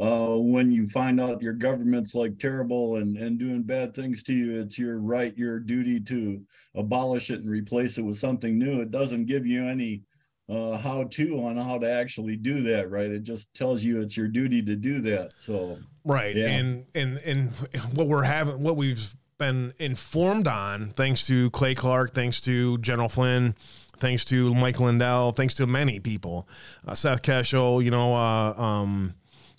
uh, 0.00 0.36
when 0.36 0.70
you 0.70 0.86
find 0.86 1.20
out 1.20 1.42
your 1.42 1.52
government's 1.52 2.14
like 2.14 2.38
terrible 2.38 2.96
and, 2.96 3.16
and 3.16 3.38
doing 3.38 3.64
bad 3.64 3.94
things 3.94 4.22
to 4.22 4.32
you, 4.32 4.60
it's 4.60 4.78
your 4.78 4.98
right, 4.98 5.36
your 5.36 5.58
duty 5.58 5.98
to 5.98 6.40
abolish 6.76 7.30
it 7.30 7.40
and 7.40 7.50
replace 7.50 7.98
it 7.98 8.02
with 8.02 8.16
something 8.16 8.58
new. 8.58 8.80
It 8.80 8.92
doesn't 8.92 9.26
give 9.26 9.44
you 9.44 9.64
any 9.64 10.02
uh, 10.48 10.78
how 10.78 11.04
to 11.04 11.42
on 11.42 11.56
how 11.56 11.78
to 11.78 11.90
actually 11.90 12.36
do 12.36 12.62
that, 12.62 12.90
right? 12.90 13.10
It 13.10 13.24
just 13.24 13.52
tells 13.54 13.82
you 13.82 14.00
it's 14.00 14.16
your 14.16 14.28
duty 14.28 14.62
to 14.62 14.76
do 14.76 15.00
that. 15.02 15.32
So, 15.36 15.76
Right. 16.04 16.34
Yeah. 16.34 16.46
And 16.48 16.86
and 16.94 17.18
and 17.18 17.50
what 17.92 18.08
we're 18.08 18.22
having 18.22 18.62
what 18.62 18.76
we've 18.76 19.14
been 19.36 19.74
informed 19.78 20.48
on, 20.48 20.90
thanks 20.96 21.26
to 21.26 21.50
Clay 21.50 21.74
Clark, 21.74 22.14
thanks 22.14 22.40
to 22.42 22.78
General 22.78 23.10
Flynn, 23.10 23.54
thanks 24.00 24.24
to 24.26 24.54
Mike 24.54 24.80
Lindell, 24.80 25.32
thanks 25.32 25.54
to 25.54 25.66
many 25.66 26.00
people, 26.00 26.48
uh, 26.86 26.94
Seth 26.94 27.22
Keshel, 27.22 27.84
you 27.84 27.90
know, 27.90 28.14
uh, 28.14 28.54
um, 28.56 29.14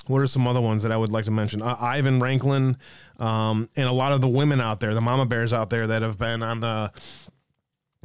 what 0.07 0.19
are 0.19 0.27
some 0.27 0.47
other 0.47 0.61
ones 0.61 0.83
that 0.83 0.91
I 0.91 0.97
would 0.97 1.11
like 1.11 1.25
to 1.25 1.31
mention? 1.31 1.61
Uh, 1.61 1.75
Ivan 1.79 2.19
Raiklin, 2.19 2.77
um, 3.19 3.69
and 3.75 3.87
a 3.87 3.91
lot 3.91 4.11
of 4.11 4.21
the 4.21 4.27
women 4.27 4.59
out 4.59 4.79
there, 4.79 4.93
the 4.93 5.01
mama 5.01 5.25
bears 5.25 5.53
out 5.53 5.69
there 5.69 5.87
that 5.87 6.01
have 6.01 6.17
been 6.17 6.41
on 6.41 6.59
the 6.61 6.91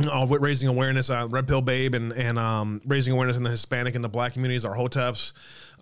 uh, 0.02 0.26
raising 0.40 0.68
awareness 0.68 1.08
on 1.08 1.30
Red 1.30 1.46
Pill 1.46 1.62
Babe 1.62 1.94
and 1.94 2.12
and 2.12 2.38
um, 2.38 2.80
raising 2.84 3.12
awareness 3.12 3.36
in 3.36 3.42
the 3.42 3.50
Hispanic 3.50 3.94
and 3.94 4.04
the 4.04 4.08
Black 4.08 4.32
communities, 4.32 4.64
our 4.64 4.76
hoteps. 4.76 5.32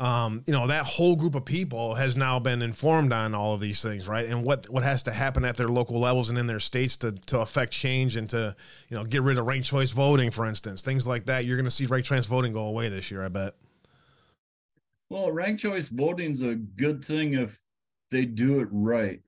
Um, 0.01 0.43
you 0.47 0.53
know 0.53 0.67
that 0.67 0.85
whole 0.85 1.15
group 1.17 1.35
of 1.35 1.45
people 1.45 1.95
has 1.95 2.17
now 2.17 2.39
been 2.39 2.63
informed 2.63 3.13
on 3.13 3.35
all 3.35 3.55
of 3.55 3.61
these 3.61 3.83
things, 3.83 4.09
right? 4.09 4.27
And 4.27 4.43
what 4.43 4.69
what 4.69 4.83
has 4.83 5.03
to 5.05 5.13
happen 5.13 5.45
at 5.45 5.57
their 5.57 5.69
local 5.69 6.01
levels 6.01 6.31
and 6.31 6.39
in 6.39 6.47
their 6.47 6.61
states 6.61 6.97
to 6.99 7.13
to 7.13 7.41
affect 7.41 7.73
change 7.73 8.17
and 8.17 8.29
to 8.31 8.57
you 8.89 8.97
know 8.97 9.05
get 9.05 9.23
rid 9.23 9.39
of 9.39 9.47
ranked 9.47 9.67
choice 9.69 9.91
voting, 9.91 10.31
for 10.31 10.47
instance, 10.47 10.83
things 10.83 11.07
like 11.07 11.27
that. 11.27 11.45
You're 11.45 11.57
going 11.57 11.65
to 11.67 11.71
see 11.71 11.87
ranked 11.87 12.09
choice 12.09 12.27
voting 12.27 12.53
go 12.53 12.67
away 12.67 12.89
this 12.89 13.11
year, 13.11 13.25
I 13.25 13.29
bet. 13.29 13.55
well, 15.09 15.31
ranked 15.31 15.61
choice 15.61 15.89
voting's 15.91 16.43
a 16.43 16.55
good 16.55 17.05
thing 17.05 17.35
if 17.35 17.61
they 18.11 18.25
do 18.25 18.61
it 18.61 18.69
right. 18.73 19.21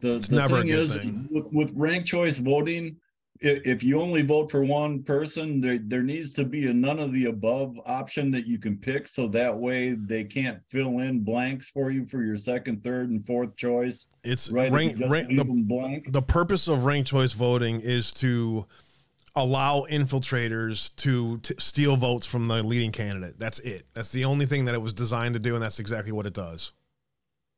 The, 0.00 0.16
It's 0.16 0.28
the 0.28 0.36
never 0.36 0.56
a 0.56 0.60
thing 0.60 0.68
is 0.68 0.96
thing. 0.96 1.28
with, 1.30 1.52
with 1.52 1.72
ranked 1.74 2.06
choice 2.06 2.38
voting, 2.38 2.96
if, 3.40 3.82
you 3.84 4.00
only 4.00 4.22
vote 4.22 4.50
for 4.50 4.64
one 4.64 5.02
person, 5.02 5.60
there 5.60 5.78
there 5.78 6.02
needs 6.02 6.32
to 6.34 6.44
be 6.44 6.68
a 6.68 6.72
none 6.74 6.98
of 6.98 7.12
the 7.12 7.26
above 7.26 7.78
option 7.86 8.30
that 8.32 8.46
you 8.46 8.58
can 8.58 8.76
pick, 8.76 9.08
so 9.08 9.28
that 9.28 9.58
way 9.58 9.90
they 9.94 10.24
can't 10.24 10.62
fill 10.62 10.98
in 10.98 11.20
blanks 11.20 11.68
for 11.70 11.90
you 11.90 12.06
for 12.06 12.22
your 12.22 12.36
second, 12.36 12.82
third, 12.82 13.10
and 13.10 13.26
fourth 13.26 13.56
choice. 13.56 14.06
It's 14.24 14.50
Right? 14.50 14.72
rank, 14.72 14.98
rank, 15.08 15.36
the, 15.36 15.44
blank. 15.44 16.12
the 16.12 16.22
purpose 16.22 16.68
of 16.68 16.84
ranked 16.84 17.10
choice 17.10 17.32
voting 17.32 17.80
is 17.80 18.12
to 18.14 18.66
allow 19.34 19.86
infiltrators 19.90 20.94
to 20.96 21.38
t- 21.38 21.54
steal 21.58 21.96
votes 21.96 22.26
from 22.26 22.46
the 22.46 22.62
leading 22.62 22.90
candidate. 22.90 23.38
That's 23.38 23.60
it. 23.60 23.86
That's 23.94 24.10
the 24.10 24.24
only 24.24 24.46
thing 24.46 24.64
that 24.64 24.74
it 24.74 24.82
was 24.82 24.92
designed 24.92 25.34
to 25.34 25.40
do, 25.40 25.54
and 25.54 25.62
that's 25.62 25.78
exactly 25.78 26.12
what 26.12 26.26
it 26.26 26.34
does. 26.34 26.72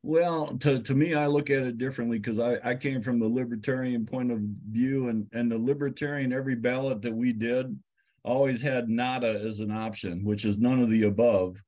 Well, 0.03 0.57
to, 0.59 0.81
to 0.81 0.95
me, 0.95 1.15
I 1.15 1.27
look 1.27 1.51
at 1.51 1.65
it 1.65 1.77
differently 1.77 2.19
because 2.19 2.39
I, 2.39 2.59
I 2.65 2.75
came 2.75 3.03
from 3.03 3.19
the 3.19 3.29
libertarian 3.29 4.07
point 4.07 4.33
of 4.33 4.41
view, 4.41 5.09
and, 5.09 5.27
and 5.33 5.53
the 5.53 5.59
libertarian, 5.59 6.33
every 6.33 6.55
ballot 6.55 7.03
that 7.03 7.15
we 7.15 7.33
did 7.33 7.79
always 8.25 8.63
had 8.63 8.89
nada 8.89 9.41
as 9.41 9.61
an 9.61 9.71
option, 9.71 10.25
which 10.25 10.45
is 10.45 10.59
none 10.59 10.79
of 10.79 10.89
the 10.89 11.05
above. 11.05 11.63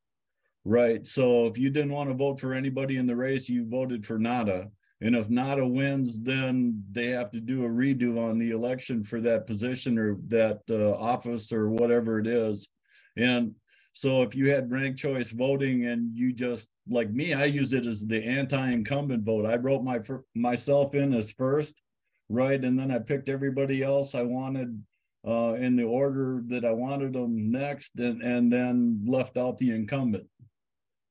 Right. 0.64 1.06
So 1.06 1.46
if 1.46 1.58
you 1.58 1.70
didn't 1.70 1.92
want 1.92 2.08
to 2.08 2.14
vote 2.14 2.40
for 2.40 2.54
anybody 2.54 2.96
in 2.96 3.06
the 3.06 3.16
race, 3.16 3.48
you 3.48 3.68
voted 3.68 4.06
for 4.06 4.18
nada. 4.18 4.70
And 5.00 5.16
if 5.16 5.28
nada 5.28 5.66
wins, 5.66 6.20
then 6.20 6.84
they 6.92 7.08
have 7.08 7.32
to 7.32 7.40
do 7.40 7.64
a 7.64 7.68
redo 7.68 8.16
on 8.18 8.38
the 8.38 8.52
election 8.52 9.02
for 9.02 9.20
that 9.22 9.48
position 9.48 9.98
or 9.98 10.16
that 10.28 10.60
uh, 10.70 10.92
office 10.94 11.52
or 11.52 11.68
whatever 11.68 12.20
it 12.20 12.28
is. 12.28 12.68
And 13.16 13.56
so 13.92 14.22
if 14.22 14.36
you 14.36 14.50
had 14.50 14.70
ranked 14.70 15.00
choice 15.00 15.32
voting 15.32 15.86
and 15.86 16.16
you 16.16 16.32
just 16.32 16.68
like 16.88 17.10
me, 17.10 17.34
I 17.34 17.44
used 17.44 17.72
it 17.72 17.86
as 17.86 18.06
the 18.06 18.22
anti-incumbent 18.24 19.24
vote. 19.24 19.46
I 19.46 19.56
wrote 19.56 19.84
my 19.84 20.00
myself 20.34 20.94
in 20.94 21.12
as 21.12 21.32
first, 21.32 21.80
right, 22.28 22.62
and 22.62 22.78
then 22.78 22.90
I 22.90 22.98
picked 22.98 23.28
everybody 23.28 23.82
else 23.82 24.14
I 24.14 24.22
wanted 24.22 24.82
uh, 25.26 25.54
in 25.58 25.76
the 25.76 25.84
order 25.84 26.42
that 26.48 26.64
I 26.64 26.72
wanted 26.72 27.12
them 27.12 27.50
next, 27.50 27.98
and 27.98 28.22
and 28.22 28.52
then 28.52 29.04
left 29.06 29.36
out 29.36 29.58
the 29.58 29.70
incumbent. 29.74 30.26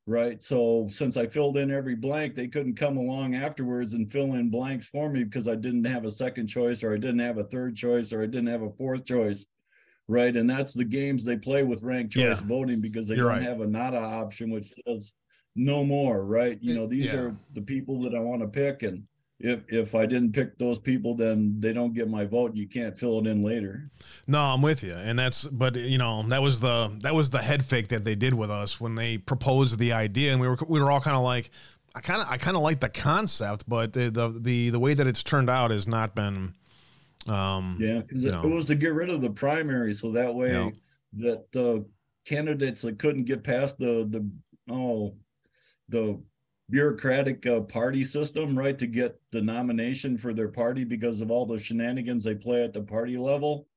Right. 0.07 0.41
So 0.41 0.87
since 0.89 1.15
I 1.15 1.27
filled 1.27 1.57
in 1.57 1.71
every 1.71 1.95
blank, 1.95 2.33
they 2.33 2.47
couldn't 2.47 2.75
come 2.75 2.97
along 2.97 3.35
afterwards 3.35 3.93
and 3.93 4.11
fill 4.11 4.33
in 4.33 4.49
blanks 4.49 4.87
for 4.87 5.09
me 5.09 5.23
because 5.23 5.47
I 5.47 5.55
didn't 5.55 5.85
have 5.85 6.05
a 6.05 6.11
second 6.11 6.47
choice, 6.47 6.83
or 6.83 6.91
I 6.93 6.97
didn't 6.97 7.19
have 7.19 7.37
a 7.37 7.43
third 7.45 7.75
choice, 7.75 8.11
or 8.11 8.23
I 8.23 8.25
didn't 8.25 8.47
have 8.47 8.63
a 8.63 8.71
fourth 8.71 9.05
choice. 9.05 9.45
Right. 10.07 10.35
And 10.35 10.49
that's 10.49 10.73
the 10.73 10.83
games 10.83 11.23
they 11.23 11.37
play 11.37 11.63
with 11.63 11.83
ranked 11.83 12.13
choice 12.13 12.41
Yeah. 12.41 12.47
voting 12.47 12.81
because 12.81 13.07
they 13.07 13.15
don't 13.15 13.25
right. 13.27 13.41
have 13.43 13.61
a 13.61 13.67
nada 13.67 13.99
option, 13.99 14.49
which 14.49 14.73
says 14.85 15.13
no 15.55 15.83
more. 15.83 16.23
Right. 16.25 16.57
You 16.61 16.73
know, 16.75 16.87
these 16.87 17.05
Yeah. 17.13 17.19
are 17.19 17.35
the 17.53 17.61
people 17.61 17.99
that 18.01 18.15
I 18.15 18.19
want 18.19 18.41
to 18.41 18.47
pick. 18.47 18.83
And 18.83 19.03
if 19.39 19.61
if 19.69 19.95
I 19.95 20.05
didn't 20.05 20.33
pick 20.33 20.57
those 20.57 20.77
people, 20.79 21.15
then 21.15 21.55
they 21.59 21.73
don't 21.73 21.93
get 21.93 22.07
my 22.09 22.25
vote. 22.25 22.55
You 22.55 22.67
can't 22.67 22.95
fill 22.95 23.19
it 23.19 23.27
in 23.27 23.41
later. 23.43 23.89
No, 24.27 24.39
I'm 24.39 24.61
with 24.61 24.83
you, 24.83 24.93
and 24.93 25.17
that's 25.17 25.45
but 25.47 25.75
you 25.75 25.97
know 25.97 26.23
that 26.29 26.41
was 26.41 26.59
the 26.59 26.91
that 27.01 27.15
was 27.15 27.29
the 27.31 27.41
head 27.41 27.65
fake 27.65 27.87
that 27.89 28.03
they 28.03 28.15
did 28.15 28.33
with 28.33 28.51
us 28.51 28.79
when 28.79 28.95
they 28.95 29.17
proposed 29.17 29.79
the 29.79 29.93
idea, 29.93 30.31
and 30.31 30.39
we 30.39 30.47
were 30.47 30.57
we 30.67 30.79
were 30.79 30.91
all 30.91 31.01
kind 31.01 31.17
of 31.17 31.23
like, 31.23 31.49
I 31.95 32.01
kind 32.01 32.21
of 32.21 32.27
I 32.29 32.37
kind 32.37 32.55
of 32.55 32.61
like 32.63 32.79
the 32.81 32.89
concept, 32.89 33.67
but 33.67 33.93
the, 33.93 34.11
the 34.11 34.29
the 34.29 34.69
the 34.69 34.79
way 34.79 34.93
that 34.93 35.07
it's 35.07 35.23
turned 35.23 35.49
out 35.49 35.71
has 35.71 35.87
not 35.87 36.13
been. 36.15 36.53
Um, 37.27 37.77
Yeah, 37.79 38.01
'cause 38.01 38.21
you 38.21 38.29
it, 38.29 38.31
know. 38.31 38.43
it 38.43 38.55
was 38.55 38.65
to 38.67 38.75
get 38.75 38.93
rid 38.93 39.09
of 39.11 39.21
the 39.21 39.29
primary, 39.29 39.93
so 39.93 40.11
that 40.13 40.33
way 40.33 40.51
Yeah. 40.53 40.69
that 41.19 41.51
the 41.51 41.85
candidates 42.25 42.81
that 42.81 42.97
couldn't 42.99 43.25
get 43.25 43.43
past 43.43 43.77
the 43.79 44.07
the 44.09 44.27
oh 44.71 45.15
the 45.91 46.21
bureaucratic 46.69 47.45
uh, 47.45 47.61
party 47.61 48.03
system, 48.03 48.57
right, 48.57 48.79
to 48.79 48.87
get 48.87 49.19
the 49.31 49.41
nomination 49.41 50.17
for 50.17 50.33
their 50.33 50.47
party 50.47 50.83
because 50.83 51.21
of 51.21 51.29
all 51.29 51.45
the 51.45 51.59
shenanigans 51.59 52.23
they 52.23 52.33
play 52.33 52.63
at 52.63 52.73
the 52.73 52.81
party 52.81 53.17
level, 53.17 53.67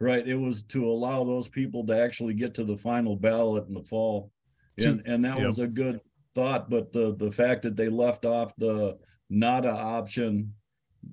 right? 0.00 0.26
It 0.26 0.34
was 0.34 0.62
to 0.64 0.84
allow 0.86 1.22
those 1.24 1.48
people 1.48 1.86
to 1.86 1.96
actually 1.96 2.34
get 2.34 2.54
to 2.54 2.64
the 2.64 2.76
final 2.76 3.14
ballot 3.14 3.68
in 3.68 3.74
the 3.74 3.82
fall, 3.82 4.32
and 4.78 5.02
and 5.06 5.24
that 5.24 5.38
yep. 5.38 5.46
was 5.46 5.58
a 5.58 5.68
good 5.68 6.00
thought. 6.34 6.70
But 6.70 6.92
the 6.92 7.14
the 7.14 7.30
fact 7.30 7.62
that 7.62 7.76
they 7.76 7.88
left 7.88 8.24
off 8.24 8.56
the 8.56 8.98
nada 9.30 9.70
option 9.70 10.54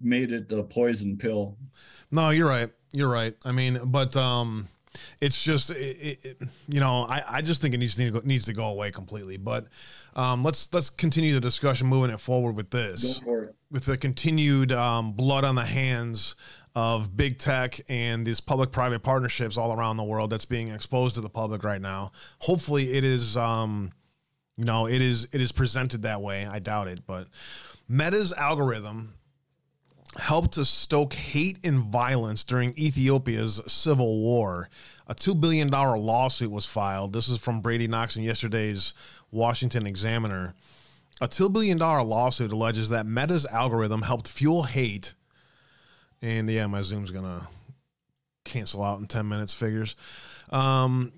made 0.02 0.32
it 0.32 0.52
a 0.52 0.64
poison 0.64 1.18
pill. 1.18 1.57
No, 2.11 2.30
you're 2.30 2.48
right. 2.48 2.72
You're 2.94 3.11
right. 3.11 3.36
I 3.44 3.52
mean, 3.52 3.80
but 3.86 4.15
um, 4.15 4.69
it's 5.22 5.44
just 5.44 5.70
it, 5.70 6.20
it, 6.24 6.42
you 6.68 6.80
know 6.80 7.04
I, 7.04 7.24
I 7.28 7.42
just 7.42 7.62
think 7.62 7.74
it 7.74 7.78
needs 7.78 7.96
to 7.96 8.12
go, 8.12 8.22
needs 8.24 8.46
to 8.46 8.54
go 8.54 8.66
away 8.66 8.92
completely. 8.92 9.38
But 9.38 9.68
um, 10.16 10.44
let's 10.44 10.74
let's 10.74 10.90
continue 10.90 11.34
the 11.34 11.42
discussion, 11.42 11.88
moving 11.88 12.12
it 12.12 12.20
forward 12.20 12.56
with 12.56 12.72
this. 12.72 13.20
For 13.20 13.54
with 13.72 13.86
the 13.86 13.98
continued 13.98 14.72
um, 14.72 15.12
blood 15.12 15.44
on 15.44 15.56
the 15.56 15.66
hands 15.66 16.36
of 16.76 17.16
big 17.16 17.38
tech 17.38 17.80
and 17.90 18.26
these 18.26 18.42
public-private 18.42 19.02
partnerships 19.02 19.58
all 19.58 19.74
around 19.74 19.98
the 19.98 20.04
world 20.04 20.30
that's 20.30 20.46
being 20.46 20.70
exposed 20.70 21.16
to 21.16 21.22
the 21.22 21.30
public 21.30 21.64
right 21.64 21.82
now. 21.82 22.12
Hopefully, 22.40 22.94
it 22.94 23.04
is, 23.04 23.38
um, 23.38 23.92
you 24.58 24.66
know, 24.66 24.88
it 24.88 25.02
is 25.02 25.26
it 25.34 25.42
is 25.42 25.52
presented 25.52 26.04
that 26.04 26.22
way. 26.22 26.46
I 26.46 26.60
doubt 26.60 26.88
it, 26.88 27.06
but 27.08 27.28
Meta's 27.88 28.34
algorithm 28.34 29.15
helped 30.18 30.54
to 30.54 30.66
stoke 30.66 31.14
hate 31.14 31.60
and 31.64 31.80
violence 31.80 32.44
during 32.44 32.74
Ethiopia's 32.78 33.62
civil 33.68 34.20
war. 34.20 34.70
A 35.08 35.16
$2 35.16 35.40
billion 35.40 35.70
lawsuit 35.70 36.52
was 36.52 36.66
filed. 36.66 37.14
This 37.14 37.30
is 37.30 37.40
from 37.40 37.62
Brady 37.62 37.88
Knox 37.88 38.16
in 38.16 38.24
yesterday's 38.24 38.94
Washington 39.32 39.86
Examiner. 39.86 40.54
A 41.22 41.28
$2 41.28 41.52
billion 41.52 41.78
lawsuit 41.78 42.52
alleges 42.52 42.90
that 42.90 43.06
Meta's 43.06 43.46
algorithm 43.46 44.02
helped 44.02 44.28
fuel 44.28 44.64
hate. 44.64 45.14
And 46.22 46.50
yeah, 46.50 46.68
my 46.68 46.82
Zoom's 46.82 47.12
going 47.12 47.26
to 47.26 47.48
cancel 48.44 48.84
out 48.84 49.00
in 49.00 49.08
10 49.08 49.28
minutes, 49.28 49.54
figures. 49.54 49.96
Um, 50.50 51.12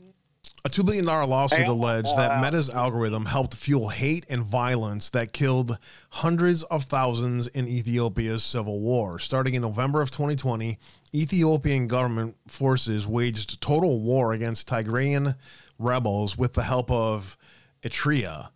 a 0.66 0.70
$2 0.70 0.86
billion 0.86 1.06
lawsuit 1.06 1.68
alleged 1.68 2.18
that 2.18 2.42
Meta's 2.42 2.70
algorithm 2.70 3.26
helped 3.26 3.56
fuel 3.56 3.90
hate 3.90 4.26
and 4.30 4.44
violence 4.44 5.10
that 5.12 5.32
killed 5.32 5.78
hundreds 6.10 6.64
of 6.64 6.84
thousands 6.84 7.48
in 7.48 7.68
Ethiopia's 7.68 8.44
civil 8.44 8.80
war. 8.80 9.20
Starting 9.20 9.54
in 9.54 9.62
November 9.62 10.02
of 10.02 10.12
2020, 10.12 10.78
Ethiopian 11.14 11.88
government 11.88 12.36
forces 12.48 13.08
waged 13.08 13.62
total 13.62 14.02
war 14.02 14.34
against 14.34 14.68
Tigrayan 14.68 15.36
rebels 15.80 16.38
with 16.38 16.54
the 16.54 16.64
help 16.64 16.92
of 16.92 17.38
Eritrea. 17.84 18.50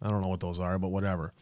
I 0.00 0.10
don't 0.10 0.22
know 0.22 0.28
what 0.28 0.40
those 0.40 0.60
are, 0.60 0.78
but 0.78 0.88
whatever. 0.88 1.32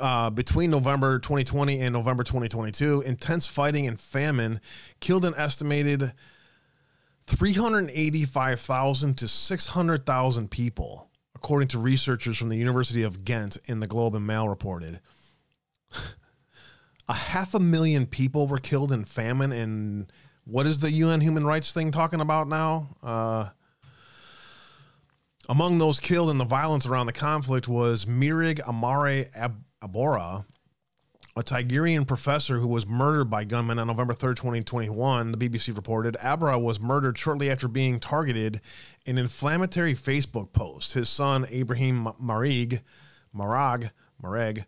Uh, 0.00 0.30
between 0.30 0.70
November 0.70 1.18
2020 1.18 1.80
and 1.80 1.92
November 1.92 2.22
2022, 2.22 3.00
intense 3.00 3.46
fighting 3.46 3.86
and 3.86 3.98
famine 3.98 4.60
killed 5.00 5.24
an 5.24 5.34
estimated 5.36 6.12
385,000 7.26 9.18
to 9.18 9.28
600,000 9.28 10.50
people, 10.50 11.10
according 11.34 11.68
to 11.68 11.78
researchers 11.78 12.36
from 12.36 12.48
the 12.48 12.56
University 12.56 13.02
of 13.02 13.24
Ghent 13.24 13.56
in 13.64 13.80
the 13.80 13.86
Globe 13.86 14.14
and 14.14 14.26
Mail 14.26 14.48
reported. 14.48 15.00
a 17.08 17.14
half 17.14 17.54
a 17.54 17.60
million 17.60 18.06
people 18.06 18.46
were 18.46 18.58
killed 18.58 18.92
in 18.92 19.04
famine, 19.04 19.52
and 19.52 20.12
what 20.44 20.66
is 20.66 20.80
the 20.80 20.90
UN 20.92 21.20
human 21.20 21.44
rights 21.44 21.72
thing 21.72 21.90
talking 21.90 22.20
about 22.20 22.48
now? 22.48 22.88
Uh, 23.02 23.48
among 25.48 25.78
those 25.78 26.00
killed 26.00 26.30
in 26.30 26.38
the 26.38 26.44
violence 26.44 26.86
around 26.86 27.06
the 27.06 27.12
conflict 27.12 27.68
was 27.68 28.06
Meareg 28.06 28.60
Amare 28.66 29.28
Ab- 29.34 29.64
Abora, 29.82 30.44
a 31.36 31.42
Tigrayan 31.42 32.06
professor 32.06 32.60
who 32.60 32.68
was 32.68 32.86
murdered 32.86 33.24
by 33.24 33.42
gunmen 33.42 33.80
on 33.80 33.88
November 33.88 34.14
3rd, 34.14 34.36
2021, 34.36 35.32
the 35.32 35.38
BBC 35.38 35.74
reported. 35.74 36.16
Abra 36.22 36.56
was 36.60 36.78
murdered 36.78 37.18
shortly 37.18 37.50
after 37.50 37.66
being 37.66 37.98
targeted 37.98 38.60
in 39.04 39.18
an 39.18 39.24
inflammatory 39.24 39.94
Facebook 39.94 40.52
post. 40.52 40.92
His 40.92 41.08
son, 41.08 41.44
Ibrahim 41.52 42.04
Marig, 42.22 42.82
Marag, 43.36 43.90
Mareg, 44.22 44.64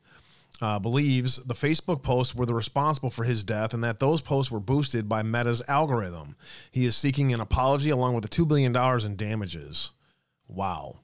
uh, 0.61 0.81
believes 0.81 1.37
the 1.45 1.55
Facebook 1.55 2.03
posts 2.03 2.35
were 2.35 2.47
the 2.47 2.55
responsible 2.55 3.11
for 3.11 3.23
his 3.23 3.45
death 3.45 3.73
and 3.73 3.85
that 3.85 4.01
those 4.01 4.21
posts 4.21 4.51
were 4.51 4.59
boosted 4.59 5.09
by 5.09 5.23
Meta's 5.23 5.63
algorithm. 5.69 6.35
He 6.73 6.85
is 6.85 6.97
seeking 6.97 7.33
an 7.33 7.41
apology 7.41 7.91
along 7.91 8.15
with 8.15 8.23
the 8.23 8.29
$2 8.29 8.49
billion 8.49 8.75
in 9.07 9.17
damages. 9.17 9.91
Wow 10.49 10.97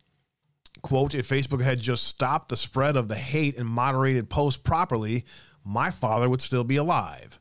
quote 0.81 1.15
if 1.15 1.29
facebook 1.29 1.63
had 1.63 1.81
just 1.81 2.03
stopped 2.05 2.49
the 2.49 2.57
spread 2.57 2.97
of 2.97 3.07
the 3.07 3.15
hate 3.15 3.57
and 3.57 3.69
moderated 3.69 4.29
posts 4.29 4.61
properly 4.61 5.25
my 5.65 5.91
father 5.91 6.29
would 6.29 6.41
still 6.41 6.65
be 6.65 6.77
alive 6.77 7.39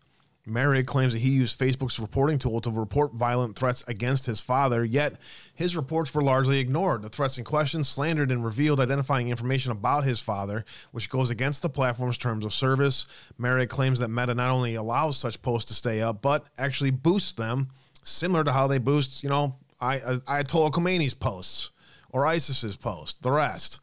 Meareg 0.48 0.88
claims 0.88 1.14
that 1.14 1.20
he 1.20 1.30
used 1.30 1.60
Facebook's 1.60 2.00
reporting 2.00 2.40
tool 2.40 2.62
to 2.62 2.72
report 2.72 3.14
violent 3.14 3.56
threats 3.56 3.84
against 3.88 4.26
his 4.26 4.42
father, 4.42 4.84
yet 4.84 5.18
his 5.54 5.76
reports 5.76 6.14
were 6.14 6.24
largely 6.24 6.60
ignored. 6.60 7.04
The 7.04 7.10
threats 7.10 7.38
in 7.38 7.44
question 7.44 7.84
slandered 7.84 8.32
and 8.32 8.44
revealed 8.44 8.80
identifying 8.80 9.30
information 9.30 9.72
about 9.72 10.04
his 10.04 10.20
father, 10.20 10.66
which 10.92 11.10
goes 11.10 11.30
against 11.30 11.62
the 11.62 11.70
platform's 11.70 12.18
terms 12.18 12.44
of 12.44 12.54
service. 12.54 13.06
Meareg 13.40 13.70
claims 13.70 14.00
that 14.00 14.08
Meta 14.08 14.34
not 14.34 14.50
only 14.50 14.76
allows 14.76 15.18
such 15.18 15.42
posts 15.44 15.68
to 15.68 15.76
stay 15.76 16.02
up, 16.02 16.24
but 16.24 16.46
actually 16.58 16.92
boosts 16.92 17.34
them, 17.34 17.70
similar 18.02 18.44
to 18.44 18.52
how 18.52 18.66
they 18.66 18.80
boost, 18.80 19.24
you 19.24 19.30
know, 19.30 19.56
I, 19.80 20.00
uh, 20.00 20.20
Ayatollah 20.22 20.72
Khomeini's 20.72 21.14
posts 21.14 21.70
or 22.10 22.26
ISIS's 22.26 22.78
post, 22.78 23.22
the 23.22 23.32
rest. 23.32 23.80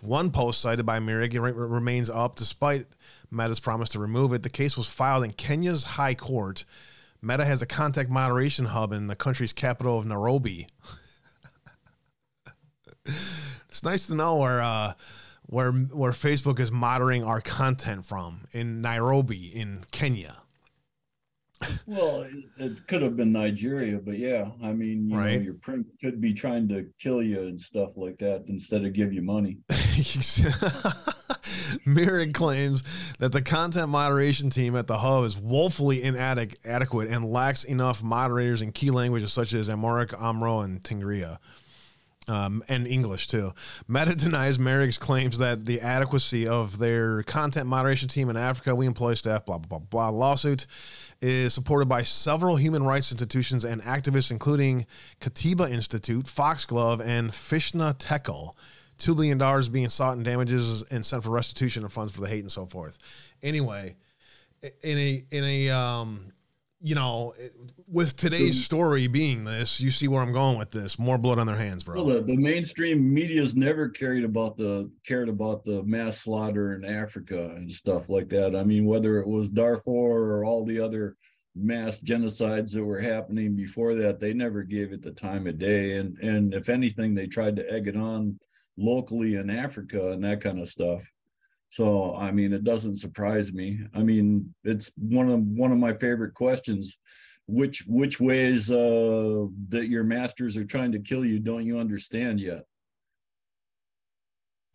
One 0.00 0.30
post 0.30 0.60
cited 0.60 0.84
by 0.84 0.96
re- 0.96 1.28
remains 1.28 2.10
up 2.10 2.36
despite 2.36 2.86
Meta's 3.34 3.60
promise 3.60 3.90
to 3.90 3.98
remove 3.98 4.32
it. 4.32 4.42
The 4.42 4.50
case 4.50 4.76
was 4.76 4.88
filed 4.88 5.24
in 5.24 5.32
Kenya's 5.32 5.82
High 5.82 6.14
Court. 6.14 6.64
Meta 7.20 7.44
has 7.44 7.62
a 7.62 7.66
contact 7.66 8.10
moderation 8.10 8.66
hub 8.66 8.92
in 8.92 9.06
the 9.06 9.16
country's 9.16 9.52
capital 9.52 9.98
of 9.98 10.06
Nairobi. 10.06 10.68
it's 13.06 13.82
nice 13.82 14.06
to 14.06 14.14
know 14.14 14.36
where 14.36 14.60
uh, 14.60 14.92
where 15.46 15.72
where 15.72 16.12
Facebook 16.12 16.60
is 16.60 16.70
monitoring 16.70 17.24
our 17.24 17.40
content 17.40 18.06
from 18.06 18.46
in 18.52 18.80
Nairobi 18.80 19.46
in 19.46 19.84
Kenya. 19.90 20.36
Well, 21.86 22.22
it, 22.22 22.44
it 22.58 22.86
could 22.86 23.02
have 23.02 23.16
been 23.16 23.32
Nigeria, 23.32 23.98
but 23.98 24.18
yeah, 24.18 24.50
I 24.62 24.72
mean, 24.72 25.08
you 25.10 25.16
Right. 25.16 25.36
know, 25.36 25.42
your 25.42 25.54
print 25.54 25.86
could 26.00 26.20
be 26.20 26.32
trying 26.32 26.68
to 26.68 26.86
kill 26.98 27.22
you 27.22 27.40
and 27.42 27.60
stuff 27.60 27.96
like 27.96 28.16
that 28.18 28.44
instead 28.48 28.84
of 28.84 28.92
give 28.92 29.12
you 29.12 29.22
money. 29.22 29.58
Meareg 31.86 32.34
claims 32.34 32.82
that 33.18 33.32
the 33.32 33.42
content 33.42 33.88
moderation 33.88 34.50
team 34.50 34.76
at 34.76 34.86
the 34.86 34.98
hub 34.98 35.24
is 35.24 35.36
woefully 35.36 36.02
inadequate 36.02 37.08
and 37.10 37.24
lacks 37.24 37.64
enough 37.64 38.02
moderators 38.02 38.62
in 38.62 38.72
key 38.72 38.90
languages 38.90 39.32
such 39.32 39.52
as 39.54 39.68
Amharic, 39.68 40.10
Oromo, 40.10 40.64
and 40.64 40.82
Tigrinya. 40.82 41.38
Um, 42.26 42.64
and 42.70 42.86
English 42.86 43.26
too. 43.26 43.52
Meta 43.86 44.14
denies 44.16 44.56
Meareg's 44.56 44.96
claims 44.96 45.36
that 45.38 45.66
the 45.66 45.82
adequacy 45.82 46.48
of 46.48 46.78
their 46.78 47.22
content 47.24 47.66
moderation 47.66 48.08
team 48.08 48.30
in 48.30 48.36
Africa, 48.38 48.74
we 48.74 48.86
employ 48.86 49.12
staff, 49.12 49.44
blah, 49.44 49.58
blah, 49.58 49.78
blah, 49.78 50.08
blah. 50.08 50.08
Lawsuit 50.08 50.66
is 51.24 51.54
supported 51.54 51.88
by 51.88 52.02
several 52.02 52.56
human 52.56 52.82
rights 52.82 53.10
institutions 53.10 53.64
and 53.64 53.80
activists, 53.82 54.30
including 54.30 54.84
Katiba 55.20 55.70
Institute, 55.70 56.26
Foxglove, 56.26 57.00
and 57.00 57.30
Fisseha 57.30 57.98
Tekle. 57.98 58.52
$2 58.98 59.16
billion 59.16 59.72
being 59.72 59.88
sought 59.88 60.18
in 60.18 60.22
damages 60.22 60.82
and 60.90 61.04
sent 61.04 61.24
for 61.24 61.30
restitution 61.30 61.82
of 61.82 61.92
funds 61.92 62.12
for 62.12 62.20
the 62.20 62.28
hate 62.28 62.40
and 62.40 62.52
so 62.52 62.66
forth. 62.66 62.98
Anyway, 63.42 63.96
in 64.62 64.98
a, 64.98 65.24
in 65.30 65.44
a, 65.44 65.70
um, 65.70 66.32
you 66.84 66.94
know, 66.94 67.32
with 67.88 68.14
today's 68.14 68.56
mm-hmm. 68.56 68.64
story 68.64 69.06
being 69.06 69.42
this, 69.42 69.80
you 69.80 69.90
see 69.90 70.06
where 70.06 70.20
I'm 70.20 70.34
going 70.34 70.58
with 70.58 70.70
this. 70.70 70.98
More 70.98 71.16
blood 71.16 71.38
on 71.38 71.46
their 71.46 71.56
hands, 71.56 71.82
bro. 71.82 72.04
Well, 72.04 72.16
the, 72.16 72.20
the 72.20 72.36
mainstream 72.36 73.12
media's 73.12 73.56
never 73.56 73.88
cared 73.88 74.22
about 74.22 74.58
the 74.58 74.92
cared 75.06 75.30
about 75.30 75.64
the 75.64 75.82
mass 75.84 76.18
slaughter 76.18 76.74
in 76.74 76.84
Africa 76.84 77.54
and 77.56 77.70
stuff 77.70 78.10
like 78.10 78.28
that. 78.28 78.54
I 78.54 78.64
mean, 78.64 78.84
whether 78.84 79.18
it 79.18 79.26
was 79.26 79.48
Darfur 79.48 79.90
or 79.90 80.44
all 80.44 80.66
the 80.66 80.78
other 80.78 81.16
mass 81.56 82.00
genocides 82.00 82.74
that 82.74 82.84
were 82.84 83.00
happening 83.00 83.56
before 83.56 83.94
that, 83.94 84.20
they 84.20 84.34
never 84.34 84.62
gave 84.62 84.92
it 84.92 85.00
the 85.00 85.12
time 85.12 85.46
of 85.46 85.56
day. 85.56 85.96
And 85.96 86.18
and 86.18 86.52
if 86.52 86.68
anything, 86.68 87.14
they 87.14 87.26
tried 87.26 87.56
to 87.56 87.72
egg 87.72 87.88
it 87.88 87.96
on 87.96 88.38
locally 88.76 89.36
in 89.36 89.48
Africa 89.48 90.12
and 90.12 90.22
that 90.24 90.42
kind 90.42 90.60
of 90.60 90.68
stuff. 90.68 91.10
So 91.74 92.14
I 92.14 92.30
mean, 92.30 92.52
it 92.52 92.62
doesn't 92.62 92.98
surprise 92.98 93.52
me. 93.52 93.80
I 93.94 94.04
mean, 94.04 94.54
it's 94.62 94.92
one 94.96 95.28
of 95.28 95.40
one 95.40 95.72
of 95.72 95.78
my 95.78 95.92
favorite 95.92 96.32
questions. 96.34 96.98
Which 97.48 97.82
which 97.88 98.20
ways 98.20 98.70
uh, 98.70 99.46
that 99.70 99.88
your 99.88 100.04
masters 100.04 100.56
are 100.56 100.64
trying 100.64 100.92
to 100.92 101.00
kill 101.00 101.24
you 101.24 101.40
don't 101.40 101.66
you 101.66 101.78
understand 101.80 102.40
yet? 102.40 102.62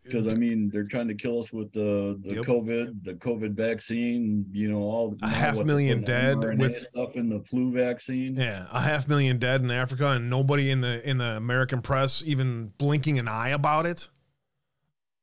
Because 0.03 0.27
I 0.27 0.35
mean, 0.35 0.67
they're 0.67 0.83
trying 0.83 1.07
to 1.07 1.15
kill 1.15 1.39
us 1.39 1.53
with 1.53 1.71
the 1.71 2.19
the 2.21 2.35
Yep. 2.35 2.45
COVID, 2.45 3.03
the 3.05 3.13
COVID 3.15 3.53
vaccine. 3.53 4.45
You 4.51 4.69
know, 4.69 4.79
all 4.81 5.15
A 5.21 5.27
half 5.29 5.57
million 5.63 6.01
the 6.01 6.05
dead 6.05 6.37
with- 6.59 6.83
stuff 6.83 7.15
in 7.15 7.29
the 7.29 7.39
flu 7.45 7.71
vaccine. 7.71 8.35
Yeah, 8.35 8.67
a 8.73 8.81
half 8.81 9.07
million 9.07 9.37
dead 9.37 9.61
in 9.61 9.71
Africa, 9.71 10.09
and 10.09 10.29
nobody 10.29 10.69
in 10.69 10.81
the 10.81 11.07
in 11.09 11.17
the 11.17 11.37
American 11.37 11.81
press 11.81 12.21
even 12.25 12.73
blinking 12.77 13.17
an 13.19 13.29
eye 13.29 13.49
about 13.49 13.85
it. 13.85 14.09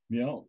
Know, 0.08 0.46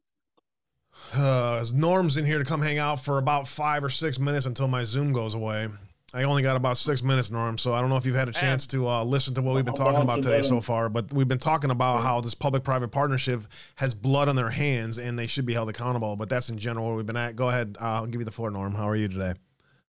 Uh, 1.14 1.64
Norm's 1.74 2.18
in 2.18 2.26
here 2.26 2.40
to 2.40 2.46
come 2.46 2.62
hang 2.62 2.78
out 2.78 3.04
for 3.04 3.18
about 3.18 3.48
five 3.48 3.84
or 3.84 3.90
six 3.90 4.20
minutes 4.20 4.46
until 4.46 4.68
my 4.68 4.84
Zoom 4.84 5.14
goes 5.14 5.34
away. 5.34 5.68
I 6.14 6.24
only 6.24 6.42
got 6.42 6.56
about 6.56 6.78
six 6.78 7.04
minutes, 7.04 7.30
Norm. 7.30 7.58
So 7.58 7.74
I 7.74 7.82
don't 7.82 7.90
know 7.90 7.98
if 7.98 8.06
you've 8.06 8.16
had 8.16 8.30
a 8.30 8.34
chance 8.34 8.66
to 8.68 8.88
uh, 8.88 9.04
listen 9.04 9.34
to 9.36 9.42
what 9.42 9.56
we've 9.56 9.66
been 9.66 9.74
talking 9.74 10.02
about 10.02 10.24
today 10.24 10.42
so 10.42 10.62
far. 10.62 10.88
But 10.90 11.14
we've 11.14 11.28
been 11.28 11.38
talking 11.38 11.70
about 11.70 12.02
how 12.02 12.22
this 12.22 12.34
public-private 12.34 12.90
partnership 12.90 13.44
has 13.76 13.94
blood 13.94 14.30
on 14.30 14.36
their 14.36 14.50
hands, 14.50 14.98
and 14.98 15.20
they 15.20 15.28
should 15.28 15.46
be 15.46 15.54
held 15.54 15.70
accountable. 15.70 16.16
But 16.16 16.30
that's 16.30 16.50
in 16.50 16.58
general 16.58 16.88
where 16.88 16.96
we've 16.96 17.06
been 17.06 17.18
at. 17.18 17.36
Go 17.36 17.50
ahead. 17.50 17.78
Uh, 17.80 17.86
I'll 17.86 18.08
give 18.08 18.22
you 18.22 18.26
the 18.26 18.32
floor, 18.32 18.50
Norm. 18.50 18.74
How 18.74 18.88
are 18.88 18.96
you 18.96 19.10
today? 19.10 19.34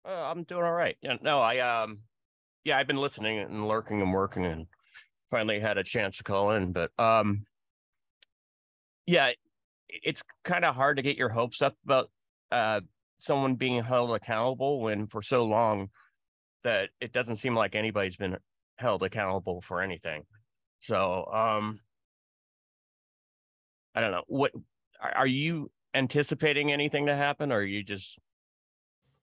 Uh, 0.04 0.10
I'm 0.10 0.42
doing 0.42 0.64
all 0.64 0.72
right. 0.72 0.96
Yeah, 1.00 1.16
no, 1.22 1.40
I 1.40 1.58
um, 1.58 2.00
yeah, 2.64 2.76
I've 2.76 2.88
been 2.88 2.96
listening 2.96 3.38
and 3.38 3.68
lurking 3.68 4.02
and 4.02 4.12
working, 4.12 4.44
and 4.44 4.66
finally 5.30 5.60
had 5.60 5.78
a 5.78 5.84
chance 5.84 6.16
to 6.16 6.24
call 6.24 6.50
in. 6.52 6.72
But 6.72 6.90
um, 6.98 7.46
yeah, 9.06 9.30
it's 10.02 10.22
kind 10.44 10.64
of 10.64 10.74
hard 10.74 10.96
to 10.96 11.02
get 11.02 11.16
your 11.16 11.28
hopes 11.28 11.62
up 11.62 11.76
about 11.84 12.10
uh 12.50 12.80
someone 13.18 13.54
being 13.54 13.82
held 13.82 14.14
accountable 14.14 14.80
when 14.80 15.06
for 15.06 15.22
so 15.22 15.44
long 15.44 15.90
that 16.64 16.88
it 17.00 17.12
doesn't 17.12 17.36
seem 17.36 17.54
like 17.54 17.74
anybody's 17.74 18.16
been 18.16 18.36
held 18.76 19.02
accountable 19.02 19.60
for 19.60 19.82
anything. 19.82 20.22
So 20.80 21.26
um, 21.26 21.80
I 23.94 24.00
don't 24.00 24.12
know 24.12 24.24
what 24.26 24.52
are, 25.00 25.26
you 25.26 25.70
anticipating 25.94 26.72
anything 26.72 27.06
to 27.06 27.14
happen, 27.14 27.52
or 27.52 27.58
are 27.58 27.62
you 27.62 27.82
just 27.82 28.18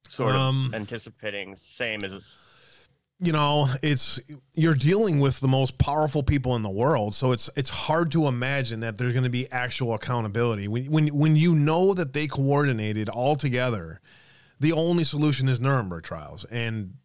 sort 0.10 0.36
of 0.36 0.42
Um, 0.42 0.72
anticipating 0.74 1.56
same 1.56 2.04
as 2.04 2.38
you 3.20 3.32
know 3.32 3.68
it's 3.82 4.20
you're 4.54 4.76
dealing 4.76 5.20
with 5.20 5.40
the 5.40 5.48
most 5.48 5.78
powerful 5.78 6.22
people 6.24 6.56
in 6.56 6.62
the 6.62 6.70
world. 6.70 7.16
So 7.16 7.32
it's 7.32 7.50
it's 7.56 7.70
hard 7.70 8.12
to 8.12 8.28
imagine 8.28 8.82
that 8.82 8.98
there's 8.98 9.14
going 9.14 9.24
to 9.24 9.30
be 9.30 9.52
actual 9.52 9.94
accountability. 9.94 10.68
When 10.68 10.86
when 10.92 11.08
when 11.08 11.36
you 11.36 11.56
know 11.56 11.94
that 11.94 12.14
they 12.14 12.28
coordinated 12.28 13.10
all 13.10 13.36
together 13.36 14.02
the 14.60 14.72
only 14.74 15.04
solution 15.04 15.48
is 15.48 15.60
Nuremberg 15.60 16.04
trials. 16.04 16.44
And 16.46 16.96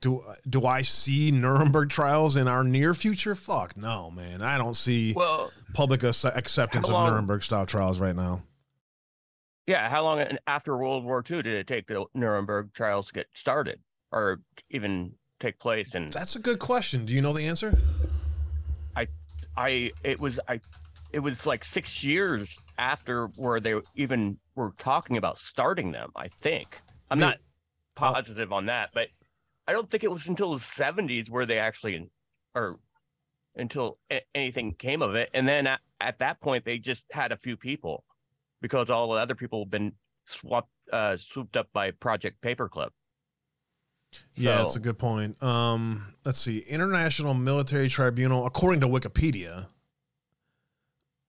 do 0.00 0.22
do 0.48 0.64
I 0.66 0.82
see 0.82 1.30
Nuremberg 1.30 1.90
trials 1.90 2.36
in 2.36 2.46
our 2.48 2.62
near 2.64 2.94
future? 2.94 3.34
Fuck 3.34 3.76
no 3.76 4.10
man. 4.10 4.42
I 4.42 4.58
don't 4.58 4.76
see 4.76 5.12
well 5.16 5.50
public 5.74 6.02
ac- 6.04 6.28
acceptance 6.34 6.88
How 6.88 6.94
of 6.96 7.00
long- 7.04 7.10
Nuremberg 7.10 7.42
style 7.44 7.66
trials 7.66 7.98
right 7.98 8.14
now. 8.16 8.42
Yeah 9.66 9.88
how 9.88 10.02
long 10.02 10.24
after 10.46 10.76
world 10.76 11.04
war 11.04 11.24
ii 11.30 11.42
did 11.42 11.54
it 11.54 11.66
take 11.66 11.86
the 11.86 12.04
nuremberg 12.14 12.72
trials 12.74 13.06
to 13.06 13.12
get 13.12 13.26
started? 13.34 13.80
Or 14.12 14.40
even 14.70 15.12
take 15.40 15.58
place 15.58 15.94
and 15.94 16.12
that's 16.12 16.36
a 16.36 16.38
good 16.38 16.58
question. 16.58 17.04
Do 17.04 17.12
you 17.12 17.22
know 17.22 17.32
the 17.32 17.46
answer? 17.46 17.76
I 18.94 19.08
I, 19.56 19.90
it 20.04 20.20
was 20.20 20.38
i 20.48 20.60
it 21.12 21.18
was 21.18 21.46
like 21.46 21.64
six 21.64 22.04
years 22.04 22.48
after 22.78 23.26
where 23.36 23.58
they 23.58 23.74
even 23.96 24.38
were 24.54 24.72
talking 24.78 25.16
about 25.16 25.38
starting 25.38 25.90
them 25.90 26.10
i 26.14 26.28
think. 26.28 26.80
I'm 27.10 27.18
not 27.18 27.38
positive 27.96 28.52
on 28.52 28.66
that 28.66 28.90
but 28.94 29.08
i 29.66 29.72
don't 29.72 29.90
think 29.90 30.04
it 30.04 30.10
was 30.10 30.28
until 30.28 30.52
the 30.54 30.60
70s 30.60 31.28
where 31.28 31.44
they 31.44 31.58
actually 31.58 32.08
or 32.54 32.78
until 33.56 33.98
a- 34.10 34.22
anything 34.34 34.72
came 34.74 35.02
of 35.02 35.14
it. 35.14 35.28
And 35.34 35.46
then 35.46 35.66
at, 35.66 35.80
at 36.00 36.18
that 36.20 36.40
point 36.40 36.64
they 36.64 36.78
just 36.78 37.04
had 37.10 37.32
a 37.32 37.36
few 37.36 37.56
people 37.56 38.04
because 38.60 38.90
all 38.90 39.12
the 39.12 39.18
other 39.18 39.34
people 39.34 39.64
have 39.64 39.70
been 39.70 39.92
swapped 40.26 40.70
uh 40.92 41.16
swooped 41.16 41.56
up 41.56 41.68
by 41.72 41.90
project 41.90 42.40
paperclip 42.42 42.90
Yeah, 44.34 44.58
that's 44.58 44.76
a 44.76 44.80
good 44.80 44.98
point. 44.98 45.40
Um, 45.42 46.14
let's 46.24 46.38
see. 46.40 46.60
International 46.60 47.34
Military 47.34 47.88
Tribunal, 47.88 48.46
according 48.46 48.80
to 48.80 48.88
Wikipedia, 48.88 49.66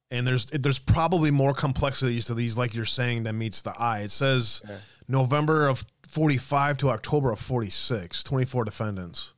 and 0.10 0.26
there's 0.28 0.46
there's 0.48 0.80
probably 0.80 1.32
more 1.32 1.54
complexities 1.54 2.26
to 2.28 2.34
these, 2.34 2.58
like 2.58 2.74
you're 2.74 2.86
saying, 2.86 3.24
than 3.24 3.38
meets 3.38 3.62
the 3.62 3.72
eye. 3.78 4.02
It 4.02 4.12
says 4.12 4.62
Yeah. 4.68 4.78
November 5.08 5.68
of 5.68 5.86
45 6.08 6.78
to 6.78 6.90
October 6.90 7.32
of 7.32 7.40
46, 7.40 8.24
24 8.24 8.66
defendants. 8.66 9.34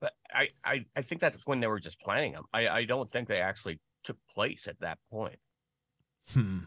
But 0.00 0.14
I, 0.32 0.48
I, 0.64 0.84
I 0.96 1.02
think 1.02 1.20
that's 1.20 1.36
when 1.46 1.60
they 1.60 1.66
were 1.66 1.80
just 1.80 2.00
planning 2.00 2.32
them. 2.32 2.44
I, 2.52 2.68
I 2.68 2.84
don't 2.84 3.10
think 3.10 3.28
they 3.28 3.40
actually 3.40 3.80
took 4.04 4.16
place 4.32 4.66
at 4.68 4.78
that 4.80 4.98
point. 5.10 5.38
Hmm. 6.32 6.58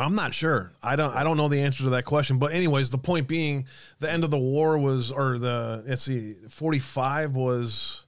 I'm 0.00 0.14
not 0.14 0.34
sure. 0.34 0.72
I 0.82 0.96
don't. 0.96 1.14
I 1.14 1.24
don't 1.24 1.36
know 1.36 1.48
the 1.48 1.60
answer 1.60 1.84
to 1.84 1.90
that 1.90 2.04
question. 2.04 2.38
But 2.38 2.52
anyways, 2.52 2.90
the 2.90 2.98
point 2.98 3.28
being, 3.28 3.66
the 3.98 4.10
end 4.10 4.24
of 4.24 4.30
the 4.30 4.38
war 4.38 4.78
was, 4.78 5.10
or 5.12 5.38
the 5.38 5.82
let's 5.86 6.02
see, 6.02 6.34
45 6.48 7.36
was 7.36 8.04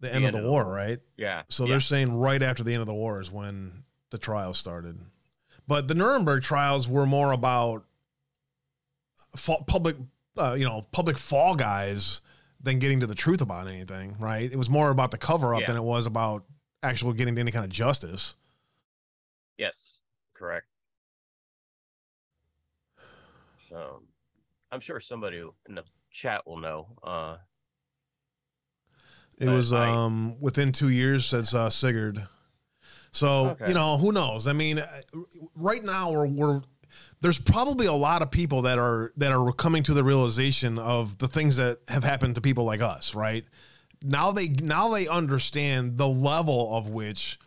the 0.00 0.14
end 0.14 0.24
of 0.24 0.32
the 0.32 0.42
war, 0.42 0.64
right? 0.64 0.98
Yeah. 1.16 1.42
So 1.48 1.64
yeah. 1.64 1.70
they're 1.70 1.80
saying 1.80 2.16
right 2.16 2.42
after 2.42 2.62
the 2.62 2.72
end 2.72 2.80
of 2.80 2.86
the 2.86 2.94
war 2.94 3.20
is 3.20 3.30
when 3.30 3.84
the 4.10 4.18
trials 4.18 4.58
started. 4.58 4.98
But 5.68 5.88
the 5.88 5.94
Nuremberg 5.94 6.42
trials 6.42 6.88
were 6.88 7.06
more 7.06 7.32
about 7.32 7.84
public, 9.66 9.96
uh, 10.36 10.54
you 10.58 10.64
know, 10.64 10.82
public 10.92 11.18
fall 11.18 11.54
guys 11.56 12.20
than 12.60 12.78
getting 12.78 13.00
to 13.00 13.06
the 13.06 13.14
truth 13.14 13.40
about 13.40 13.66
anything, 13.68 14.16
right? 14.18 14.50
It 14.50 14.56
was 14.56 14.70
more 14.70 14.90
about 14.90 15.10
the 15.10 15.18
cover 15.18 15.54
up 15.54 15.62
Yeah. 15.62 15.66
than 15.68 15.76
it 15.76 15.82
was 15.82 16.06
about 16.06 16.44
actual 16.82 17.12
getting 17.12 17.34
to 17.34 17.40
any 17.40 17.50
kind 17.50 17.64
of 17.64 17.70
justice. 17.70 18.34
Yes, 19.58 20.00
correct. 20.36 20.66
So 23.68 24.02
I'm 24.70 24.80
sure 24.80 25.00
somebody 25.00 25.38
in 25.68 25.74
the 25.74 25.82
chat 26.10 26.46
will 26.46 26.58
know. 26.58 26.88
Uh, 27.02 27.36
It 29.38 29.48
was 29.48 29.72
I- 29.72 29.90
um, 29.90 30.36
within 30.40 30.72
two 30.72 30.88
years, 30.88 31.26
says 31.26 31.54
uh, 31.54 31.68
Sigurd. 31.70 32.26
So 33.10 33.50
Okay. 33.50 33.68
you 33.68 33.74
know, 33.74 33.98
who 33.98 34.12
knows? 34.12 34.46
I 34.46 34.52
mean, 34.52 34.78
uh, 34.78 34.86
right 35.54 35.82
now 35.82 36.10
we're, 36.12 36.26
we're 36.26 36.62
there's 37.20 37.38
probably 37.38 37.86
a 37.86 37.92
lot 37.92 38.22
of 38.22 38.30
people 38.30 38.62
that 38.62 38.78
are 38.78 39.12
that 39.16 39.32
are 39.32 39.52
coming 39.52 39.82
to 39.84 39.94
the 39.94 40.04
realization 40.04 40.78
of 40.78 41.18
the 41.18 41.28
things 41.28 41.56
that 41.56 41.78
have 41.88 42.04
happened 42.04 42.34
to 42.36 42.40
people 42.40 42.64
like 42.64 42.80
us. 42.80 43.14
Right 43.14 43.44
now, 44.02 44.32
they 44.32 44.48
now 44.48 44.90
they 44.90 45.08
understand 45.08 45.96
the 45.98 46.08
level 46.08 46.74
of 46.76 46.90
which 46.90 47.38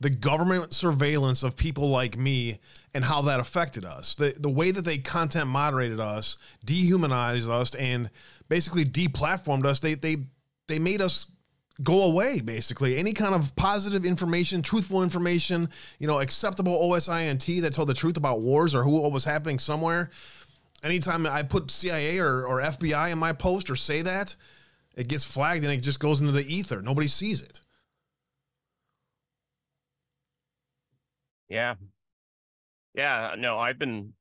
the 0.00 0.10
government 0.10 0.74
surveillance 0.74 1.42
of 1.42 1.56
people 1.56 1.88
like 1.88 2.18
me 2.18 2.58
and 2.94 3.04
how 3.04 3.22
that 3.22 3.40
affected 3.40 3.84
us. 3.84 4.14
The 4.14 4.34
the 4.38 4.50
way 4.50 4.70
that 4.70 4.84
they 4.84 4.98
content 4.98 5.48
moderated 5.48 6.00
us, 6.00 6.36
dehumanized 6.64 7.48
us, 7.48 7.74
and 7.74 8.10
basically 8.48 8.84
deplatformed 8.84 9.64
us. 9.64 9.80
They 9.80 9.94
they 9.94 10.16
they 10.68 10.78
made 10.78 11.00
us 11.00 11.26
go 11.82 12.04
away 12.04 12.40
basically 12.40 12.96
any 12.96 13.12
kind 13.12 13.34
of 13.34 13.54
positive 13.54 14.06
information 14.06 14.62
truthful 14.62 15.02
information 15.02 15.68
you 15.98 16.06
know 16.06 16.20
acceptable 16.20 16.72
osint 16.90 17.60
that 17.60 17.74
told 17.74 17.86
the 17.86 17.94
truth 17.94 18.16
about 18.16 18.40
wars 18.40 18.74
or 18.74 18.82
who 18.82 18.98
what 18.98 19.12
was 19.12 19.26
happening 19.26 19.58
somewhere 19.58 20.10
anytime 20.82 21.26
i 21.26 21.42
put 21.42 21.70
cia 21.70 22.18
or, 22.18 22.46
or 22.46 22.62
fbi 22.62 23.12
in 23.12 23.18
my 23.18 23.30
post 23.30 23.68
or 23.68 23.76
say 23.76 24.00
that 24.00 24.34
it 24.96 25.06
gets 25.06 25.22
flagged 25.22 25.64
and 25.64 25.72
it 25.72 25.82
just 25.82 26.00
goes 26.00 26.22
into 26.22 26.32
the 26.32 26.46
ether 26.50 26.80
nobody 26.80 27.08
sees 27.08 27.42
it 27.42 27.60
yeah. 31.48 31.74
Yeah. 32.94 33.34
No, 33.38 33.58
I've 33.58 33.78
been 33.78 34.12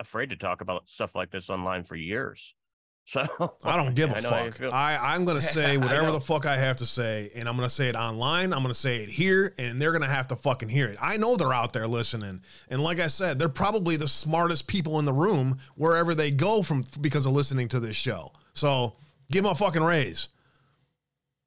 afraid 0.00 0.30
to 0.30 0.36
talk 0.36 0.60
about 0.60 0.88
stuff 0.88 1.14
like 1.14 1.30
this 1.30 1.50
online 1.50 1.84
for 1.84 1.96
years. 1.96 2.54
So 3.06 3.20
I 3.62 3.76
don't 3.76 3.94
give 3.94 4.10
a 4.12 4.16
I 4.16 4.50
fuck. 4.50 4.72
I, 4.72 4.96
I'm 4.96 5.26
going 5.26 5.36
to 5.40 5.44
say 5.44 5.76
whatever 5.76 6.10
the 6.10 6.20
fuck 6.20 6.46
I 6.46 6.56
have 6.56 6.78
to 6.78 6.86
say, 6.86 7.30
and 7.34 7.46
I'm 7.46 7.54
going 7.54 7.68
to 7.68 7.74
say 7.74 7.90
it 7.90 7.96
online. 7.96 8.54
I'm 8.54 8.60
going 8.60 8.72
to 8.72 8.80
say 8.80 9.02
it 9.02 9.10
here, 9.10 9.52
and 9.58 9.80
they're 9.80 9.90
going 9.90 10.00
to 10.00 10.08
have 10.08 10.28
to 10.28 10.36
fucking 10.36 10.70
hear 10.70 10.88
it. 10.88 10.96
I 11.02 11.18
know 11.18 11.36
they're 11.36 11.52
out 11.52 11.74
there 11.74 11.86
listening. 11.86 12.40
And 12.70 12.82
like 12.82 13.00
I 13.00 13.08
said, 13.08 13.38
they're 13.38 13.50
probably 13.50 13.96
the 13.96 14.08
smartest 14.08 14.66
people 14.66 14.98
in 15.00 15.04
the 15.04 15.12
room 15.12 15.58
wherever 15.74 16.14
they 16.14 16.30
go 16.30 16.62
from 16.62 16.82
because 17.02 17.26
of 17.26 17.34
listening 17.34 17.68
to 17.68 17.78
this 17.78 17.94
show. 17.94 18.32
So 18.54 18.94
give 19.30 19.42
them 19.42 19.52
a 19.52 19.54
fucking 19.54 19.82
raise. 19.82 20.28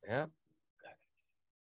Yeah. 0.08 0.28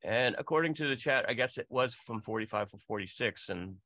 And 0.05 0.37
according 0.39 0.75
to 0.75 0.87
the 0.87 0.97
chat, 0.97 1.25
I 1.27 1.33
guess 1.33 1.57
it 1.57 1.67
was 1.71 1.95
from 1.95 2.21
45 2.21 2.71
to 2.73 2.79
46. 2.79 3.49
And 3.49 3.77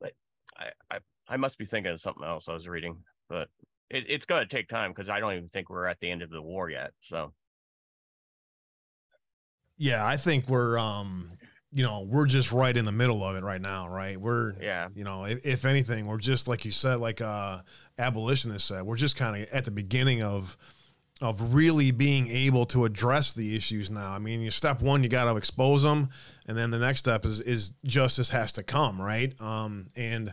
but 0.00 0.12
I, 0.58 0.66
I, 0.90 0.98
I 1.28 1.36
must 1.36 1.58
be 1.58 1.64
thinking 1.64 1.92
of 1.92 2.00
something 2.00 2.24
else 2.24 2.48
I 2.48 2.54
was 2.54 2.66
reading, 2.66 2.96
but 3.28 3.48
it, 3.88 4.04
it's 4.08 4.26
going 4.26 4.42
to 4.42 4.48
take 4.48 4.68
time 4.68 4.90
because 4.90 5.08
I 5.08 5.20
don't 5.20 5.34
even 5.34 5.48
think 5.48 5.70
we're 5.70 5.86
at 5.86 6.00
the 6.00 6.10
end 6.10 6.22
of 6.22 6.30
the 6.30 6.42
war 6.42 6.68
yet. 6.70 6.90
So, 7.00 7.32
Yeah, 9.78 10.04
I 10.04 10.16
think 10.16 10.48
we're, 10.48 10.76
um, 10.76 11.30
you 11.72 11.84
know, 11.84 12.00
we're 12.00 12.26
just 12.26 12.50
right 12.50 12.76
in 12.76 12.84
the 12.84 12.92
middle 12.92 13.22
of 13.22 13.36
it 13.36 13.44
right 13.44 13.60
now, 13.60 13.88
right? 13.88 14.20
We're, 14.20 14.54
yeah. 14.60 14.88
you 14.92 15.04
know, 15.04 15.24
if, 15.24 15.46
if 15.46 15.64
anything, 15.64 16.06
we're 16.06 16.18
just 16.18 16.48
like 16.48 16.64
you 16.64 16.72
said, 16.72 16.96
like 16.96 17.20
uh, 17.20 17.60
abolitionists 17.96 18.66
said, 18.66 18.82
we're 18.82 18.96
just 18.96 19.14
kind 19.14 19.40
of 19.40 19.48
at 19.50 19.64
the 19.64 19.70
beginning 19.70 20.24
of 20.24 20.56
of 21.20 21.54
really 21.54 21.90
being 21.90 22.28
able 22.28 22.64
to 22.66 22.84
address 22.84 23.32
the 23.32 23.54
issues 23.54 23.90
now. 23.90 24.10
I 24.10 24.18
mean, 24.18 24.40
you 24.40 24.50
step 24.50 24.80
one, 24.80 25.02
you 25.02 25.08
got 25.08 25.30
to 25.30 25.36
expose 25.36 25.82
them, 25.82 26.10
and 26.46 26.56
then 26.56 26.70
the 26.70 26.78
next 26.78 27.00
step 27.00 27.24
is 27.24 27.40
is 27.40 27.70
justice 27.84 28.30
has 28.30 28.52
to 28.52 28.62
come, 28.62 29.00
right? 29.00 29.38
Um, 29.40 29.88
and 29.96 30.32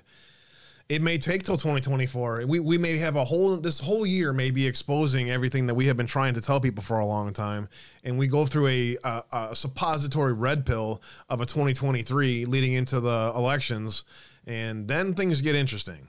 it 0.89 1.01
may 1.01 1.17
take 1.17 1.43
till 1.43 1.57
2024. 1.57 2.45
We 2.47 2.59
we 2.59 2.77
may 2.77 2.97
have 2.97 3.17
a 3.17 3.25
whole 3.25 3.57
this 3.57 3.79
whole 3.79 4.05
year 4.05 4.31
may 4.31 4.51
be 4.51 4.65
exposing 4.65 5.29
everything 5.29 5.67
that 5.67 5.75
we 5.75 5.85
have 5.87 5.97
been 5.97 6.07
trying 6.07 6.33
to 6.35 6.41
tell 6.41 6.61
people 6.61 6.83
for 6.83 6.99
a 6.99 7.05
long 7.05 7.33
time, 7.33 7.67
and 8.03 8.17
we 8.17 8.27
go 8.27 8.45
through 8.45 8.67
a 8.67 8.97
a, 9.03 9.23
a 9.33 9.55
suppository 9.55 10.33
red 10.33 10.65
pill 10.65 11.01
of 11.29 11.41
a 11.41 11.45
2023 11.45 12.45
leading 12.45 12.73
into 12.73 13.01
the 13.01 13.33
elections, 13.35 14.05
and 14.45 14.87
then 14.87 15.13
things 15.13 15.41
get 15.41 15.55
interesting. 15.55 16.07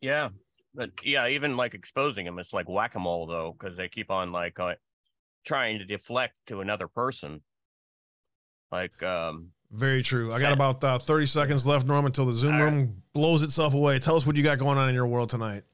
Yeah. 0.00 0.30
But 0.74 0.90
yeah, 1.04 1.28
even 1.28 1.56
like 1.56 1.74
exposing 1.74 2.24
them, 2.24 2.38
it's 2.38 2.52
like 2.52 2.68
whack 2.68 2.94
a 2.94 2.98
mole 2.98 3.26
though, 3.26 3.54
because 3.58 3.76
they 3.76 3.88
keep 3.88 4.10
on 4.10 4.32
like 4.32 4.58
uh, 4.58 4.74
trying 5.44 5.78
to 5.78 5.84
deflect 5.84 6.34
to 6.46 6.60
another 6.60 6.88
person. 6.88 7.42
Like, 8.70 9.02
um, 9.02 9.50
Very 9.70 10.02
true. 10.02 10.32
I 10.32 10.40
got 10.40 10.52
about 10.52 10.82
uh, 10.82 10.98
30 10.98 11.26
seconds 11.26 11.66
left, 11.66 11.86
Norm, 11.86 12.06
until 12.06 12.24
the 12.24 12.32
Zoom 12.32 12.54
All 12.54 12.62
right. 12.62 12.72
room 12.72 13.02
blows 13.12 13.42
itself 13.42 13.74
away. 13.74 13.98
Tell 13.98 14.16
us 14.16 14.26
what 14.26 14.36
you 14.36 14.42
got 14.42 14.58
going 14.58 14.78
on 14.78 14.88
in 14.88 14.94
your 14.94 15.06
world 15.06 15.28
tonight. 15.28 15.64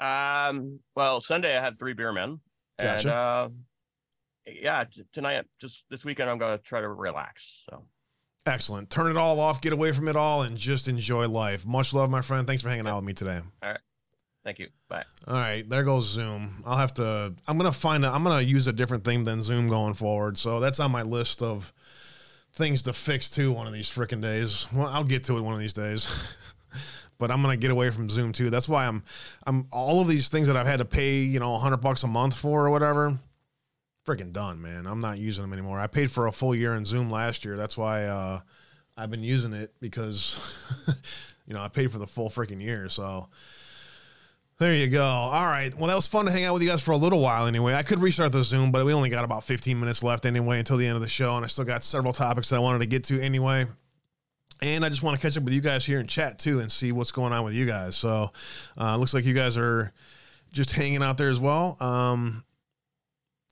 Um. 0.00 0.80
Well, 0.94 1.20
Sunday 1.20 1.56
I 1.56 1.60
had 1.60 1.78
three 1.78 1.92
beer 1.92 2.12
men, 2.12 2.38
and 2.78 3.06
uh, 3.06 3.48
yeah, 4.46 4.84
t- 4.84 5.02
tonight 5.12 5.44
just 5.60 5.82
this 5.90 6.04
weekend 6.04 6.30
I'm 6.30 6.38
gonna 6.38 6.58
try 6.58 6.80
to 6.80 6.88
relax. 6.88 7.64
So 7.68 7.84
Excellent. 8.46 8.90
Turn 8.90 9.10
it 9.10 9.16
all 9.16 9.40
off, 9.40 9.60
get 9.60 9.72
away 9.72 9.92
from 9.92 10.08
it 10.08 10.16
all, 10.16 10.42
and 10.42 10.56
just 10.56 10.88
enjoy 10.88 11.28
life. 11.28 11.66
Much 11.66 11.92
love, 11.92 12.10
my 12.10 12.22
friend. 12.22 12.46
Thanks 12.46 12.62
for 12.62 12.68
hanging 12.70 12.86
out 12.86 12.96
with 12.96 13.04
me 13.04 13.12
today. 13.12 13.40
Thank 14.48 14.58
you. 14.58 14.68
Bye. 14.88 15.04
All 15.26 15.34
right, 15.34 15.68
there 15.68 15.84
goes 15.84 16.08
Zoom. 16.08 16.62
I'll 16.64 16.78
have 16.78 16.94
to. 16.94 17.34
I'm 17.46 17.58
gonna 17.58 17.70
find. 17.70 18.02
A, 18.02 18.08
I'm 18.08 18.24
gonna 18.24 18.40
use 18.40 18.66
a 18.66 18.72
different 18.72 19.04
thing 19.04 19.22
than 19.22 19.42
Zoom 19.42 19.68
going 19.68 19.92
forward. 19.92 20.38
So 20.38 20.58
that's 20.58 20.80
on 20.80 20.90
my 20.90 21.02
list 21.02 21.42
of 21.42 21.70
things 22.54 22.82
to 22.84 22.94
fix 22.94 23.28
too. 23.28 23.52
One 23.52 23.66
of 23.66 23.74
these 23.74 23.90
freaking 23.90 24.22
days. 24.22 24.66
Well, 24.72 24.88
I'll 24.88 25.04
get 25.04 25.24
to 25.24 25.36
it 25.36 25.42
one 25.42 25.52
of 25.52 25.60
these 25.60 25.74
days. 25.74 26.34
but 27.18 27.30
I'm 27.30 27.42
gonna 27.42 27.58
get 27.58 27.70
away 27.70 27.90
from 27.90 28.08
Zoom 28.08 28.32
too. 28.32 28.48
That's 28.48 28.70
why 28.70 28.86
I'm. 28.86 29.04
I'm 29.46 29.68
all 29.70 30.00
of 30.00 30.08
these 30.08 30.30
things 30.30 30.46
that 30.46 30.56
I've 30.56 30.66
had 30.66 30.78
to 30.78 30.86
pay. 30.86 31.18
You 31.18 31.40
know, 31.40 31.52
100 31.52 31.76
bucks 31.76 32.02
a 32.04 32.08
month 32.08 32.34
for 32.34 32.64
or 32.64 32.70
whatever. 32.70 33.20
Freaking 34.06 34.32
done, 34.32 34.62
man. 34.62 34.86
I'm 34.86 35.00
not 35.00 35.18
using 35.18 35.42
them 35.42 35.52
anymore. 35.52 35.78
I 35.78 35.88
paid 35.88 36.10
for 36.10 36.26
a 36.26 36.32
full 36.32 36.54
year 36.54 36.74
in 36.74 36.86
Zoom 36.86 37.10
last 37.10 37.44
year. 37.44 37.58
That's 37.58 37.76
why 37.76 38.04
uh, 38.04 38.40
I've 38.96 39.10
been 39.10 39.22
using 39.22 39.52
it 39.52 39.74
because, 39.78 40.56
you 41.46 41.52
know, 41.52 41.60
I 41.60 41.68
paid 41.68 41.92
for 41.92 41.98
the 41.98 42.06
full 42.06 42.30
freaking 42.30 42.62
year. 42.62 42.88
So. 42.88 43.28
There 44.58 44.74
you 44.74 44.88
go. 44.88 45.04
All 45.04 45.46
right. 45.46 45.72
Well, 45.76 45.86
that 45.86 45.94
was 45.94 46.08
fun 46.08 46.24
to 46.24 46.32
hang 46.32 46.42
out 46.42 46.52
with 46.52 46.62
you 46.64 46.68
guys 46.68 46.82
for 46.82 46.90
a 46.90 46.96
little 46.96 47.20
while 47.20 47.46
anyway. 47.46 47.74
I 47.74 47.84
could 47.84 48.00
restart 48.00 48.32
the 48.32 48.42
Zoom, 48.42 48.72
but 48.72 48.84
we 48.84 48.92
only 48.92 49.08
got 49.08 49.22
about 49.22 49.44
15 49.44 49.78
minutes 49.78 50.02
left 50.02 50.26
anyway 50.26 50.58
until 50.58 50.76
the 50.76 50.84
end 50.84 50.96
of 50.96 51.00
the 51.00 51.08
show. 51.08 51.36
And 51.36 51.44
I 51.44 51.48
still 51.48 51.64
got 51.64 51.84
several 51.84 52.12
topics 52.12 52.48
that 52.48 52.56
I 52.56 52.58
wanted 52.58 52.80
to 52.80 52.86
get 52.86 53.04
to 53.04 53.20
anyway. 53.20 53.66
And 54.60 54.84
I 54.84 54.88
just 54.88 55.04
want 55.04 55.14
to 55.18 55.24
catch 55.24 55.36
up 55.36 55.44
with 55.44 55.52
you 55.52 55.60
guys 55.60 55.86
here 55.86 56.00
in 56.00 56.08
chat 56.08 56.40
too 56.40 56.58
and 56.58 56.72
see 56.72 56.90
what's 56.90 57.12
going 57.12 57.32
on 57.32 57.44
with 57.44 57.54
you 57.54 57.66
guys. 57.66 57.96
So 57.96 58.32
uh, 58.76 58.96
looks 58.96 59.14
like 59.14 59.24
you 59.24 59.34
guys 59.34 59.56
are 59.56 59.92
just 60.50 60.72
hanging 60.72 61.04
out 61.04 61.18
there 61.18 61.30
as 61.30 61.38
well. 61.38 61.76
Um, 61.78 62.42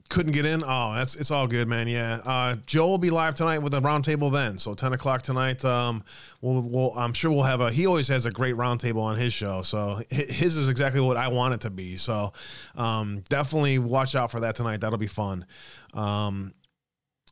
couldn't 0.08 0.32
get 0.32 0.46
in. 0.46 0.62
Oh, 0.64 0.94
that's 0.94 1.16
it's 1.16 1.30
all 1.30 1.46
good, 1.46 1.68
man. 1.68 1.88
Yeah. 1.88 2.20
Uh, 2.24 2.56
Joe 2.66 2.86
will 2.86 2.98
be 2.98 3.10
live 3.10 3.34
tonight 3.34 3.58
with 3.58 3.74
a 3.74 3.80
roundtable 3.80 4.32
then. 4.32 4.58
So 4.58 4.74
10 4.74 4.92
o'clock 4.92 5.22
tonight. 5.22 5.64
Um, 5.64 6.04
we'll, 6.40 6.62
we'll, 6.62 6.92
I'm 6.96 7.12
sure 7.12 7.30
we'll 7.30 7.42
have 7.42 7.60
a, 7.60 7.70
he 7.70 7.86
always 7.86 8.08
has 8.08 8.26
a 8.26 8.30
great 8.30 8.54
roundtable 8.54 9.02
on 9.02 9.16
his 9.16 9.32
show. 9.32 9.62
So 9.62 10.00
his 10.10 10.56
is 10.56 10.68
exactly 10.68 11.00
what 11.00 11.16
I 11.16 11.28
want 11.28 11.54
it 11.54 11.60
to 11.62 11.70
be. 11.70 11.96
So 11.96 12.32
um, 12.76 13.22
definitely 13.28 13.78
watch 13.78 14.14
out 14.14 14.30
for 14.30 14.40
that 14.40 14.54
tonight. 14.56 14.80
That'll 14.80 14.98
be 14.98 15.06
fun. 15.06 15.46
Um, 15.94 16.54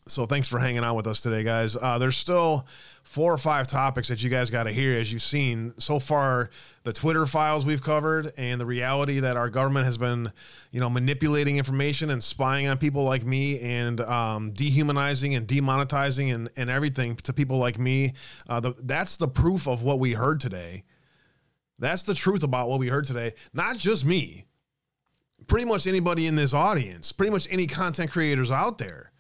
so 0.06 0.26
thanks 0.26 0.48
for 0.48 0.58
hanging 0.58 0.84
out 0.84 0.96
with 0.96 1.06
us 1.06 1.22
today, 1.22 1.42
guys. 1.42 1.76
Uh, 1.80 1.96
there's 1.98 2.16
still 2.16 2.66
four 3.04 3.32
or 3.32 3.38
five 3.38 3.66
topics 3.66 4.08
that 4.08 4.22
you 4.22 4.28
guys 4.28 4.50
got 4.50 4.64
to 4.64 4.72
hear. 4.72 4.98
As 4.98 5.10
you've 5.10 5.22
seen 5.22 5.72
so 5.78 5.98
far, 5.98 6.50
the 6.82 6.92
Twitter 6.92 7.24
files 7.24 7.64
we've 7.64 7.82
covered, 7.82 8.32
and 8.36 8.60
the 8.60 8.66
reality 8.66 9.20
that 9.20 9.38
our 9.38 9.48
government 9.48 9.86
has 9.86 9.96
been, 9.96 10.30
you 10.72 10.80
know, 10.80 10.90
manipulating 10.90 11.56
information 11.56 12.10
and 12.10 12.22
spying 12.22 12.66
on 12.66 12.76
people 12.76 13.04
like 13.04 13.24
me, 13.24 13.58
and 13.60 14.00
um, 14.02 14.50
dehumanizing 14.52 15.36
and 15.36 15.46
demonetizing 15.46 16.34
and, 16.34 16.50
and 16.56 16.68
everything 16.68 17.16
to 17.16 17.32
people 17.32 17.56
like 17.56 17.78
me. 17.78 18.12
Uh, 18.46 18.60
the, 18.60 18.74
that's 18.82 19.16
the 19.16 19.28
proof 19.28 19.66
of 19.66 19.82
what 19.82 19.98
we 20.00 20.12
heard 20.12 20.38
today. 20.38 20.84
That's 21.78 22.02
the 22.02 22.14
truth 22.14 22.42
about 22.42 22.68
what 22.68 22.78
we 22.78 22.88
heard 22.88 23.06
today. 23.06 23.32
Not 23.54 23.78
just 23.78 24.04
me. 24.04 24.44
Pretty 25.46 25.64
much 25.66 25.86
anybody 25.86 26.26
in 26.26 26.36
this 26.36 26.52
audience. 26.52 27.10
Pretty 27.10 27.32
much 27.32 27.48
any 27.50 27.66
content 27.66 28.10
creators 28.10 28.50
out 28.50 28.76
there. 28.78 29.12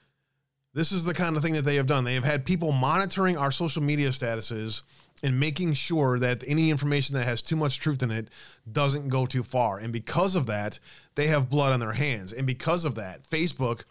This 0.74 0.90
is 0.90 1.04
the 1.04 1.14
kind 1.14 1.36
of 1.36 1.42
thing 1.42 1.54
that 1.54 1.62
they 1.62 1.76
have 1.76 1.86
done. 1.86 2.02
They 2.04 2.14
have 2.14 2.24
had 2.24 2.44
people 2.44 2.72
monitoring 2.72 3.38
our 3.38 3.52
social 3.52 3.82
media 3.82 4.08
statuses 4.08 4.82
and 5.22 5.38
making 5.38 5.74
sure 5.74 6.18
that 6.18 6.42
any 6.46 6.68
information 6.68 7.14
that 7.14 7.24
has 7.24 7.42
too 7.42 7.54
much 7.54 7.78
truth 7.78 8.02
in 8.02 8.10
it 8.10 8.28
doesn't 8.70 9.08
go 9.08 9.24
too 9.24 9.44
far. 9.44 9.78
And 9.78 9.92
because 9.92 10.34
of 10.34 10.46
that, 10.46 10.80
they 11.14 11.28
have 11.28 11.48
blood 11.48 11.72
on 11.72 11.78
their 11.78 11.92
hands. 11.92 12.32
And 12.32 12.44
because 12.44 12.84
of 12.84 12.96
that, 12.96 13.22
Facebook, 13.22 13.84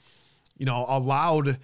you 0.57 0.65
know, 0.65 0.85
allowed 0.87 1.57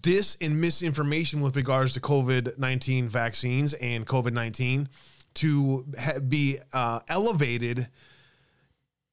dis 0.00 0.36
and 0.40 0.60
misinformation 0.60 1.40
with 1.40 1.56
regards 1.56 1.94
to 1.94 2.00
COVID 2.00 2.58
19 2.58 3.08
vaccines 3.08 3.72
and 3.74 4.06
COVID 4.06 4.32
19 4.32 4.88
to 5.34 5.86
ha- 5.98 6.18
be 6.20 6.58
uh, 6.72 7.00
elevated 7.08 7.88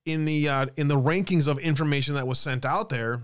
in 0.05 0.25
the 0.25 0.49
uh, 0.49 0.65
in 0.75 0.89
the 0.89 0.99
rankings 0.99 1.47
of 1.47 1.59
information 1.59 2.15
that 2.15 2.27
was 2.27 2.39
sent 2.39 2.65
out 2.65 2.89
there 2.89 3.21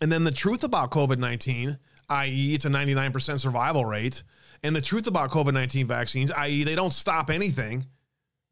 and 0.00 0.10
then 0.10 0.24
the 0.24 0.30
truth 0.30 0.64
about 0.64 0.90
COVID 0.90 1.18
19, 1.18 1.78
i.e., 2.08 2.54
it's 2.54 2.64
a 2.64 2.68
99% 2.68 3.38
survival 3.38 3.84
rate, 3.84 4.22
and 4.62 4.74
the 4.74 4.80
truth 4.80 5.06
about 5.06 5.30
COVID 5.30 5.52
19 5.52 5.86
vaccines, 5.86 6.30
i.e., 6.32 6.64
they 6.64 6.74
don't 6.74 6.92
stop 6.92 7.30
anything. 7.30 7.86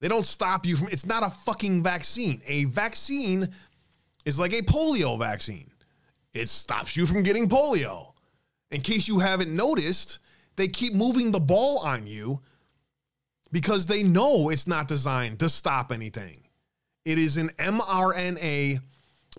They 0.01 0.09
don't 0.09 0.27
stop 0.27 0.65
you 0.65 0.77
from, 0.77 0.89
it's 0.89 1.07
not 1.07 1.25
a 1.25 1.31
fucking 1.31 1.83
vaccine. 1.83 2.41
A 2.47 2.65
vaccine 2.65 3.49
is 4.25 4.39
like 4.39 4.53
a 4.53 4.63
polio 4.63 5.19
vaccine, 5.19 5.71
it 6.35 6.49
stops 6.49 6.97
you 6.97 7.07
from 7.07 7.23
getting 7.23 7.49
polio. 7.49 8.13
In 8.71 8.81
case 8.83 9.09
you 9.09 9.19
haven't 9.19 9.55
noticed, 9.55 10.19
they 10.57 10.69
keep 10.69 10.93
moving 10.93 11.31
the 11.31 11.41
ball 11.41 11.79
on 11.79 12.07
you 12.07 12.41
because 13.51 13.87
they 13.87 14.03
know 14.03 14.51
it's 14.51 14.67
not 14.67 14.89
designed 14.89 15.39
to 15.39 15.49
stop 15.49 15.91
anything. 15.91 16.43
It 17.05 17.19
is 17.19 17.39
an 17.39 17.49
mRNA 17.59 18.81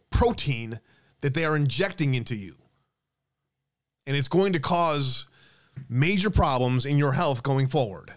protein 0.10 0.80
that 1.22 1.34
they 1.34 1.46
are 1.46 1.56
injecting 1.56 2.16
into 2.16 2.36
you. 2.36 2.56
And 4.06 4.16
it's 4.16 4.28
going 4.28 4.54
to 4.54 4.60
cause 4.60 5.28
major 5.88 6.30
problems 6.30 6.86
in 6.86 6.98
your 6.98 7.12
health 7.12 7.44
going 7.44 7.68
forward. 7.68 8.12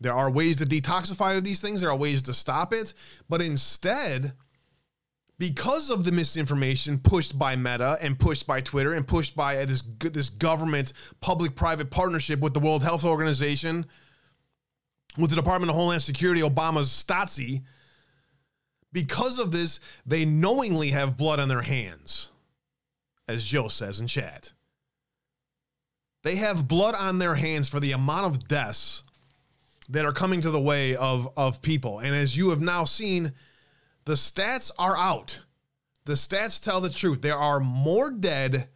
There 0.00 0.14
are 0.14 0.30
ways 0.30 0.58
to 0.58 0.64
detoxify 0.64 1.42
these 1.42 1.60
things, 1.60 1.80
there 1.80 1.90
are 1.90 1.96
ways 1.96 2.22
to 2.22 2.34
stop 2.34 2.74
it, 2.74 2.92
but 3.28 3.40
instead, 3.40 4.32
because 5.38 5.90
of 5.90 6.04
the 6.04 6.12
misinformation 6.12 6.98
pushed 6.98 7.38
by 7.38 7.56
Meta 7.56 7.98
and 8.00 8.18
pushed 8.18 8.46
by 8.46 8.60
Twitter 8.60 8.94
and 8.94 9.06
pushed 9.06 9.36
by 9.36 9.64
this 9.64 9.82
this 9.98 10.30
government 10.30 10.92
public-private 11.20 11.90
partnership 11.90 12.40
with 12.40 12.54
the 12.54 12.60
World 12.60 12.82
Health 12.82 13.04
Organization, 13.04 13.86
with 15.18 15.30
the 15.30 15.36
Department 15.36 15.70
of 15.70 15.76
Homeland 15.76 16.02
Security, 16.02 16.40
Obama's 16.40 16.88
Stasi, 16.88 17.62
because 18.96 19.38
of 19.38 19.52
this, 19.52 19.78
they 20.06 20.24
knowingly 20.24 20.88
have 20.88 21.18
blood 21.18 21.38
on 21.38 21.48
their 21.48 21.60
hands, 21.60 22.30
as 23.28 23.44
Joe 23.44 23.68
says 23.68 24.00
in 24.00 24.06
chat. 24.06 24.54
They 26.22 26.36
have 26.36 26.66
blood 26.66 26.94
on 26.94 27.18
their 27.18 27.34
hands 27.34 27.68
for 27.68 27.78
the 27.78 27.92
amount 27.92 28.24
of 28.24 28.48
deaths 28.48 29.02
that 29.90 30.06
are 30.06 30.14
coming 30.14 30.40
to 30.40 30.50
the 30.50 30.58
way 30.58 30.96
of, 30.96 31.28
of 31.36 31.60
people. 31.60 31.98
And 31.98 32.14
as 32.14 32.38
you 32.38 32.48
have 32.48 32.62
now 32.62 32.84
seen, 32.84 33.34
The 34.06 34.14
stats 34.14 34.70
are 34.78 34.96
out. 34.96 35.40
The 36.06 36.14
stats 36.14 36.62
tell 36.62 36.80
the 36.80 36.88
truth. 36.88 37.20
There 37.20 37.36
are 37.36 37.60
more 37.60 38.10
dead 38.10 38.68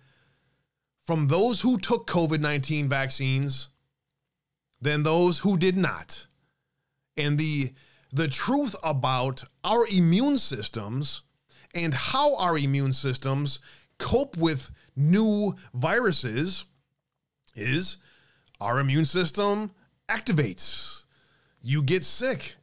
from 1.06 1.28
those 1.28 1.62
who 1.62 1.78
took 1.78 2.06
COVID 2.06 2.40
19 2.40 2.90
vaccines 2.90 3.68
than 4.82 5.02
those 5.02 5.38
who 5.38 5.56
did 5.56 5.78
not. 5.78 6.26
And 7.16 7.38
the, 7.38 7.72
the 8.12 8.28
truth 8.28 8.74
about 8.82 9.44
our 9.64 9.86
immune 9.88 10.38
systems 10.38 11.22
and 11.74 11.94
how 11.94 12.36
our 12.36 12.58
immune 12.58 12.92
systems 12.92 13.60
cope 13.98 14.36
with 14.36 14.70
new 14.96 15.54
viruses 15.74 16.64
is 17.54 17.98
our 18.60 18.80
immune 18.80 19.04
system 19.04 19.72
activates. 20.08 21.04
You 21.60 21.82
get 21.82 22.04
sick 22.04 22.56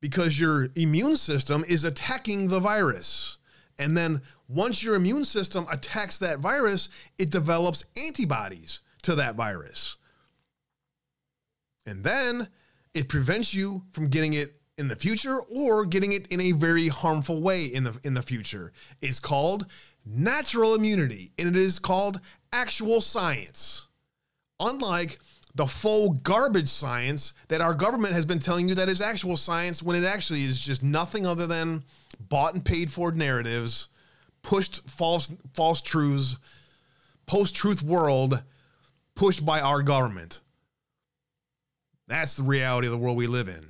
because 0.00 0.40
your 0.40 0.70
immune 0.74 1.16
system 1.16 1.64
is 1.68 1.84
attacking 1.84 2.48
the 2.48 2.60
virus. 2.60 3.38
And 3.78 3.96
then 3.96 4.22
once 4.48 4.82
your 4.82 4.94
immune 4.94 5.24
system 5.24 5.66
attacks 5.70 6.18
that 6.18 6.38
virus, 6.38 6.88
it 7.18 7.30
develops 7.30 7.84
antibodies 7.96 8.80
to 9.02 9.14
that 9.16 9.34
virus. 9.34 9.96
And 11.86 12.04
then 12.04 12.48
it 12.94 13.08
prevents 13.08 13.54
you 13.54 13.84
from 13.92 14.08
getting 14.08 14.34
it 14.34 14.59
in 14.80 14.88
the 14.88 14.96
future 14.96 15.38
or 15.38 15.84
getting 15.84 16.12
it 16.12 16.26
in 16.28 16.40
a 16.40 16.52
very 16.52 16.88
harmful 16.88 17.42
way 17.42 17.66
in 17.66 17.84
the 17.84 17.96
in 18.02 18.14
the 18.14 18.22
future. 18.22 18.72
is 19.02 19.20
called 19.20 19.66
natural 20.06 20.74
immunity 20.74 21.30
and 21.38 21.48
it 21.48 21.56
is 21.56 21.78
called 21.78 22.20
actual 22.52 23.00
science. 23.00 23.86
Unlike 24.58 25.18
the 25.54 25.66
full 25.66 26.14
garbage 26.14 26.68
science 26.68 27.34
that 27.48 27.60
our 27.60 27.74
government 27.74 28.14
has 28.14 28.24
been 28.24 28.38
telling 28.38 28.68
you 28.68 28.74
that 28.74 28.88
is 28.88 29.00
actual 29.00 29.36
science 29.36 29.82
when 29.82 30.02
it 30.02 30.06
actually 30.06 30.44
is 30.44 30.58
just 30.58 30.82
nothing 30.82 31.26
other 31.26 31.46
than 31.46 31.84
bought 32.18 32.54
and 32.54 32.64
paid 32.64 32.90
for 32.90 33.12
narratives, 33.12 33.88
pushed 34.42 34.88
false 34.88 35.30
false 35.52 35.82
truths, 35.82 36.38
post-truth 37.26 37.82
world 37.82 38.42
pushed 39.14 39.44
by 39.44 39.60
our 39.60 39.82
government. 39.82 40.40
That's 42.08 42.36
the 42.36 42.44
reality 42.44 42.86
of 42.86 42.92
the 42.92 42.98
world 42.98 43.18
we 43.18 43.26
live 43.26 43.48
in. 43.48 43.69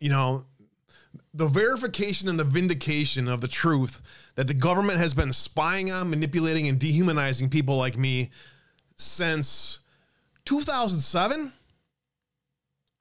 You 0.00 0.10
know, 0.10 0.44
the 1.34 1.46
verification 1.46 2.28
and 2.28 2.38
the 2.38 2.44
vindication 2.44 3.28
of 3.28 3.40
the 3.40 3.48
truth 3.48 4.02
that 4.34 4.46
the 4.46 4.54
government 4.54 4.98
has 4.98 5.14
been 5.14 5.32
spying 5.32 5.90
on, 5.90 6.10
manipulating, 6.10 6.68
and 6.68 6.78
dehumanizing 6.78 7.50
people 7.50 7.76
like 7.76 7.96
me 7.96 8.30
since 8.96 9.80
2007. 10.44 11.52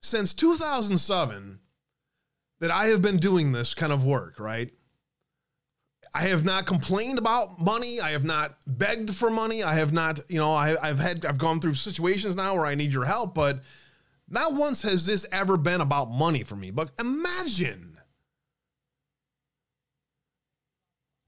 Since 0.03 0.33
2007, 0.33 1.59
that 2.59 2.71
I 2.71 2.87
have 2.87 3.03
been 3.03 3.17
doing 3.17 3.51
this 3.51 3.75
kind 3.75 3.93
of 3.93 4.03
work, 4.03 4.39
right? 4.39 4.71
I 6.13 6.23
have 6.23 6.43
not 6.43 6.65
complained 6.65 7.19
about 7.19 7.59
money. 7.59 8.01
I 8.01 8.11
have 8.11 8.25
not 8.25 8.57
begged 8.67 9.15
for 9.15 9.29
money. 9.29 9.63
I 9.63 9.75
have 9.75 9.93
not, 9.93 10.19
you 10.29 10.39
know, 10.39 10.53
I, 10.53 10.75
have 10.87 10.99
had, 10.99 11.25
I've 11.25 11.37
gone 11.37 11.59
through 11.59 11.75
situations 11.75 12.35
now 12.35 12.55
where 12.55 12.65
I 12.65 12.75
need 12.75 12.91
your 12.91 13.05
help, 13.05 13.33
but 13.33 13.61
not 14.31 14.53
once 14.53 14.81
has 14.81 15.05
this 15.05 15.25
ever 15.31 15.57
been 15.57 15.81
about 15.81 16.09
money 16.09 16.43
for 16.43 16.55
me. 16.55 16.71
But 16.71 16.91
imagine 16.99 17.99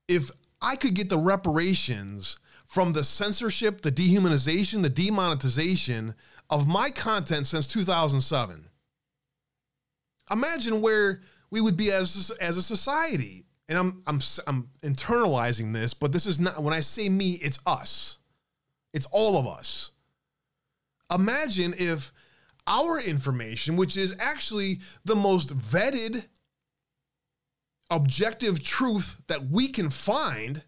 if 0.07 0.31
I 0.61 0.75
could 0.75 0.93
get 0.93 1.09
the 1.09 1.17
reparations 1.17 2.39
from 2.65 2.93
the 2.93 3.03
censorship, 3.03 3.81
the 3.81 3.91
dehumanization, 3.91 4.81
the 4.81 4.89
demonetization 4.89 6.15
of 6.49 6.67
my 6.67 6.89
content 6.89 7.47
since 7.47 7.67
2007. 7.67 8.69
Imagine 10.31 10.81
where 10.81 11.21
we 11.51 11.61
would 11.61 11.77
be 11.77 11.91
as 11.91 12.31
as 12.39 12.57
a 12.57 12.63
society 12.63 13.45
and 13.67 13.77
I'm 13.77 14.01
I'm 14.07 14.19
I'm 14.47 14.69
internalizing 14.81 15.73
this, 15.73 15.93
but 15.93 16.11
this 16.11 16.25
is 16.25 16.39
not 16.39 16.61
when 16.61 16.73
I 16.73 16.80
say 16.80 17.09
me, 17.09 17.34
it's 17.34 17.59
us. 17.65 18.17
It's 18.93 19.07
all 19.07 19.38
of 19.38 19.47
us. 19.47 19.91
Imagine 21.13 21.73
if 21.77 22.11
our 22.68 22.99
information, 22.99 23.76
which 23.76 23.98
is 23.98 24.15
actually 24.19 24.80
the 25.06 25.15
most 25.15 25.57
vetted 25.57 26.26
objective 27.90 28.64
truth 28.64 29.22
that 29.27 29.49
we 29.49 29.68
can 29.68 29.90
find, 29.90 30.64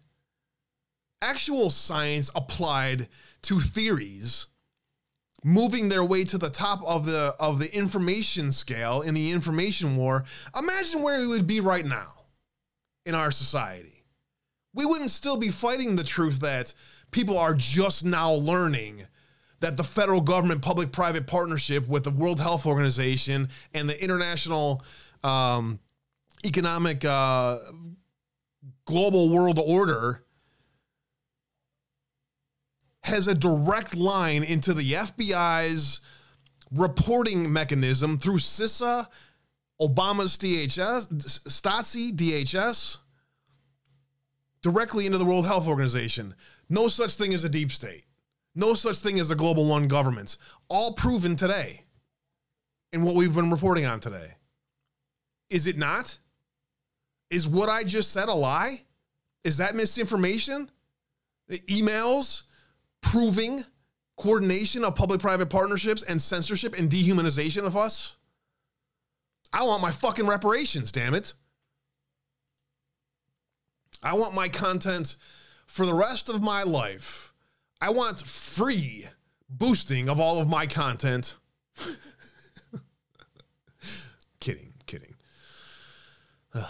actual 1.22 1.70
science 1.70 2.30
applied 2.34 3.08
to 3.42 3.60
theories 3.60 4.46
moving 5.44 5.88
their 5.88 6.04
way 6.04 6.24
to 6.24 6.38
the 6.38 6.50
top 6.50 6.82
of 6.84 7.06
the 7.06 7.34
of 7.38 7.58
the 7.60 7.72
information 7.72 8.50
scale 8.50 9.02
in 9.02 9.14
the 9.14 9.30
information 9.30 9.96
war 9.96 10.24
imagine 10.58 11.02
where 11.02 11.20
we 11.20 11.26
would 11.26 11.46
be 11.46 11.60
right 11.60 11.86
now 11.86 12.08
in 13.04 13.14
our 13.14 13.30
society. 13.30 14.02
We 14.74 14.84
wouldn't 14.84 15.12
still 15.12 15.36
be 15.36 15.50
fighting 15.50 15.94
the 15.94 16.04
truth 16.04 16.40
that 16.40 16.74
people 17.12 17.38
are 17.38 17.54
just 17.54 18.04
now 18.04 18.32
learning 18.32 19.06
that 19.66 19.76
the 19.76 19.82
federal 19.82 20.20
government 20.20 20.62
public 20.62 20.92
private 20.92 21.26
partnership 21.26 21.88
with 21.88 22.04
the 22.04 22.10
World 22.10 22.38
Health 22.38 22.66
Organization 22.66 23.48
and 23.74 23.88
the 23.88 24.00
International 24.00 24.80
um, 25.24 25.80
Economic 26.44 27.04
uh, 27.04 27.58
Global 28.84 29.28
World 29.28 29.58
Order 29.58 30.22
has 33.02 33.26
a 33.26 33.34
direct 33.34 33.96
line 33.96 34.44
into 34.44 34.72
the 34.72 34.92
FBI's 34.92 35.98
reporting 36.70 37.52
mechanism 37.52 38.18
through 38.18 38.38
CISA 38.38 39.08
Obama's 39.80 40.38
DHS, 40.38 41.08
Stasi, 41.48 42.12
DHS, 42.12 42.98
directly 44.62 45.06
into 45.06 45.18
the 45.18 45.24
World 45.24 45.44
Health 45.44 45.66
Organization. 45.66 46.36
No 46.68 46.86
such 46.86 47.14
thing 47.14 47.34
as 47.34 47.42
a 47.42 47.48
deep 47.48 47.72
state. 47.72 48.05
No 48.56 48.72
such 48.74 48.96
thing 48.96 49.20
as 49.20 49.30
a 49.30 49.36
global 49.36 49.68
one 49.68 49.86
government. 49.86 50.38
All 50.68 50.94
proven 50.94 51.36
today 51.36 51.84
in 52.92 53.02
what 53.02 53.14
we've 53.14 53.34
been 53.34 53.50
reporting 53.50 53.84
on 53.84 54.00
today. 54.00 54.32
Is 55.50 55.66
it 55.66 55.76
not? 55.76 56.18
Is 57.30 57.46
what 57.46 57.68
I 57.68 57.84
just 57.84 58.12
said 58.12 58.28
a 58.28 58.34
lie? 58.34 58.82
Is 59.44 59.58
that 59.58 59.76
misinformation? 59.76 60.70
The 61.48 61.58
emails 61.68 62.44
proving 63.02 63.62
coordination 64.16 64.84
of 64.84 64.96
public 64.96 65.20
private 65.20 65.50
partnerships 65.50 66.02
and 66.02 66.20
censorship 66.20 66.76
and 66.78 66.90
dehumanization 66.90 67.64
of 67.64 67.76
us? 67.76 68.16
I 69.52 69.64
want 69.64 69.82
my 69.82 69.92
fucking 69.92 70.26
reparations, 70.26 70.90
damn 70.90 71.14
it. 71.14 71.34
I 74.02 74.14
want 74.14 74.34
my 74.34 74.48
content 74.48 75.16
for 75.66 75.84
the 75.84 75.94
rest 75.94 76.28
of 76.28 76.42
my 76.42 76.62
life. 76.62 77.25
I 77.80 77.90
want 77.90 78.22
free 78.22 79.06
boosting 79.48 80.08
of 80.08 80.18
all 80.18 80.40
of 80.40 80.48
my 80.48 80.66
content. 80.66 81.36
kidding, 84.40 84.72
kidding. 84.86 85.14
How 86.54 86.64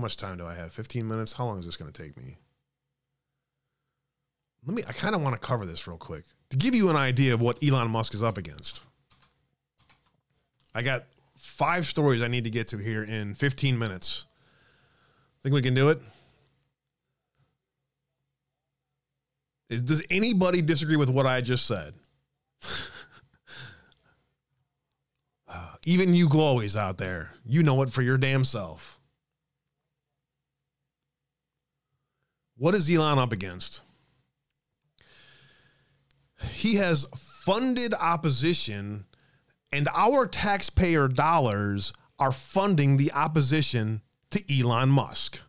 much 0.00 0.16
time 0.16 0.38
do 0.38 0.46
I 0.46 0.54
have? 0.54 0.72
15 0.72 1.06
minutes? 1.06 1.34
How 1.34 1.44
long 1.44 1.58
is 1.58 1.66
this 1.66 1.76
going 1.76 1.92
to 1.92 2.02
take 2.02 2.16
me? 2.16 2.38
Let 4.64 4.76
me 4.76 4.82
I 4.88 4.92
kind 4.92 5.14
of 5.14 5.22
want 5.22 5.34
to 5.34 5.40
cover 5.40 5.66
this 5.66 5.86
real 5.86 5.98
quick 5.98 6.24
to 6.50 6.56
give 6.56 6.74
you 6.74 6.88
an 6.88 6.96
idea 6.96 7.34
of 7.34 7.42
what 7.42 7.62
Elon 7.62 7.90
Musk 7.90 8.14
is 8.14 8.22
up 8.22 8.38
against. 8.38 8.80
I 10.74 10.80
got 10.82 11.04
five 11.36 11.84
stories 11.84 12.22
I 12.22 12.28
need 12.28 12.44
to 12.44 12.50
get 12.50 12.68
to 12.68 12.78
here 12.78 13.02
in 13.02 13.34
15 13.34 13.78
minutes. 13.78 14.24
Think 15.42 15.54
we 15.54 15.62
can 15.62 15.74
do 15.74 15.88
it? 15.88 16.00
Is, 19.70 19.82
does 19.82 20.04
anybody 20.10 20.62
disagree 20.62 20.96
with 20.96 21.08
what 21.08 21.26
I 21.26 21.40
just 21.40 21.66
said? 21.66 21.94
Even 25.84 26.14
you 26.14 26.28
glowies 26.28 26.76
out 26.76 26.98
there, 26.98 27.32
you 27.44 27.62
know 27.62 27.82
it 27.82 27.90
for 27.90 28.02
your 28.02 28.16
damn 28.18 28.44
self. 28.44 29.00
What 32.56 32.74
is 32.74 32.88
Elon 32.88 33.18
up 33.18 33.32
against? 33.32 33.82
he 36.50 36.76
has 36.76 37.06
funded 37.16 37.94
opposition, 37.94 39.04
and 39.72 39.88
our 39.94 40.26
taxpayer 40.26 41.08
dollars 41.08 41.92
are 42.18 42.32
funding 42.32 42.96
the 42.96 43.12
opposition 43.12 44.02
to 44.32 44.60
Elon 44.60 44.88
Musk. 44.88 45.40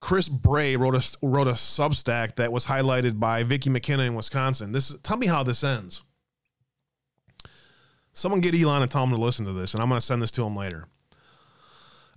Chris 0.00 0.28
Bray 0.28 0.76
wrote 0.76 0.94
a 0.94 1.26
wrote 1.26 1.46
a 1.46 1.52
Substack 1.52 2.36
that 2.36 2.52
was 2.52 2.66
highlighted 2.66 3.18
by 3.18 3.42
Vicky 3.42 3.70
McKenna 3.70 4.02
in 4.02 4.14
Wisconsin. 4.14 4.72
This 4.72 4.94
tell 5.02 5.16
me 5.16 5.26
how 5.26 5.42
this 5.42 5.64
ends. 5.64 6.02
Someone 8.12 8.42
get 8.42 8.54
Elon 8.54 8.82
and 8.82 8.90
tell 8.90 9.02
him 9.02 9.10
to 9.10 9.16
listen 9.16 9.46
to 9.46 9.52
this, 9.52 9.72
and 9.72 9.82
I'm 9.82 9.88
going 9.88 9.98
to 9.98 10.06
send 10.06 10.22
this 10.22 10.30
to 10.32 10.44
him 10.44 10.54
later. 10.54 10.86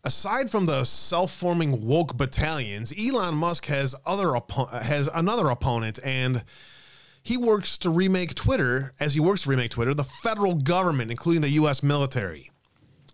Aside 0.04 0.52
from 0.52 0.66
the 0.66 0.84
self-forming 0.84 1.88
woke 1.88 2.18
battalions, 2.18 2.94
Elon 2.98 3.36
Musk 3.36 3.66
has 3.66 3.96
other 4.06 4.38
has 4.82 5.10
another 5.14 5.48
opponent, 5.48 6.00
and 6.04 6.44
he 7.24 7.36
works 7.36 7.78
to 7.80 7.90
remake 7.90 8.36
Twitter, 8.36 8.94
as 9.00 9.14
he 9.14 9.20
works 9.20 9.44
to 9.44 9.50
remake 9.50 9.72
Twitter, 9.72 9.94
the 9.94 10.04
federal 10.04 10.56
government, 10.56 11.10
including 11.10 11.42
the 11.42 11.50
U.S. 11.52 11.82
military. 11.82 12.52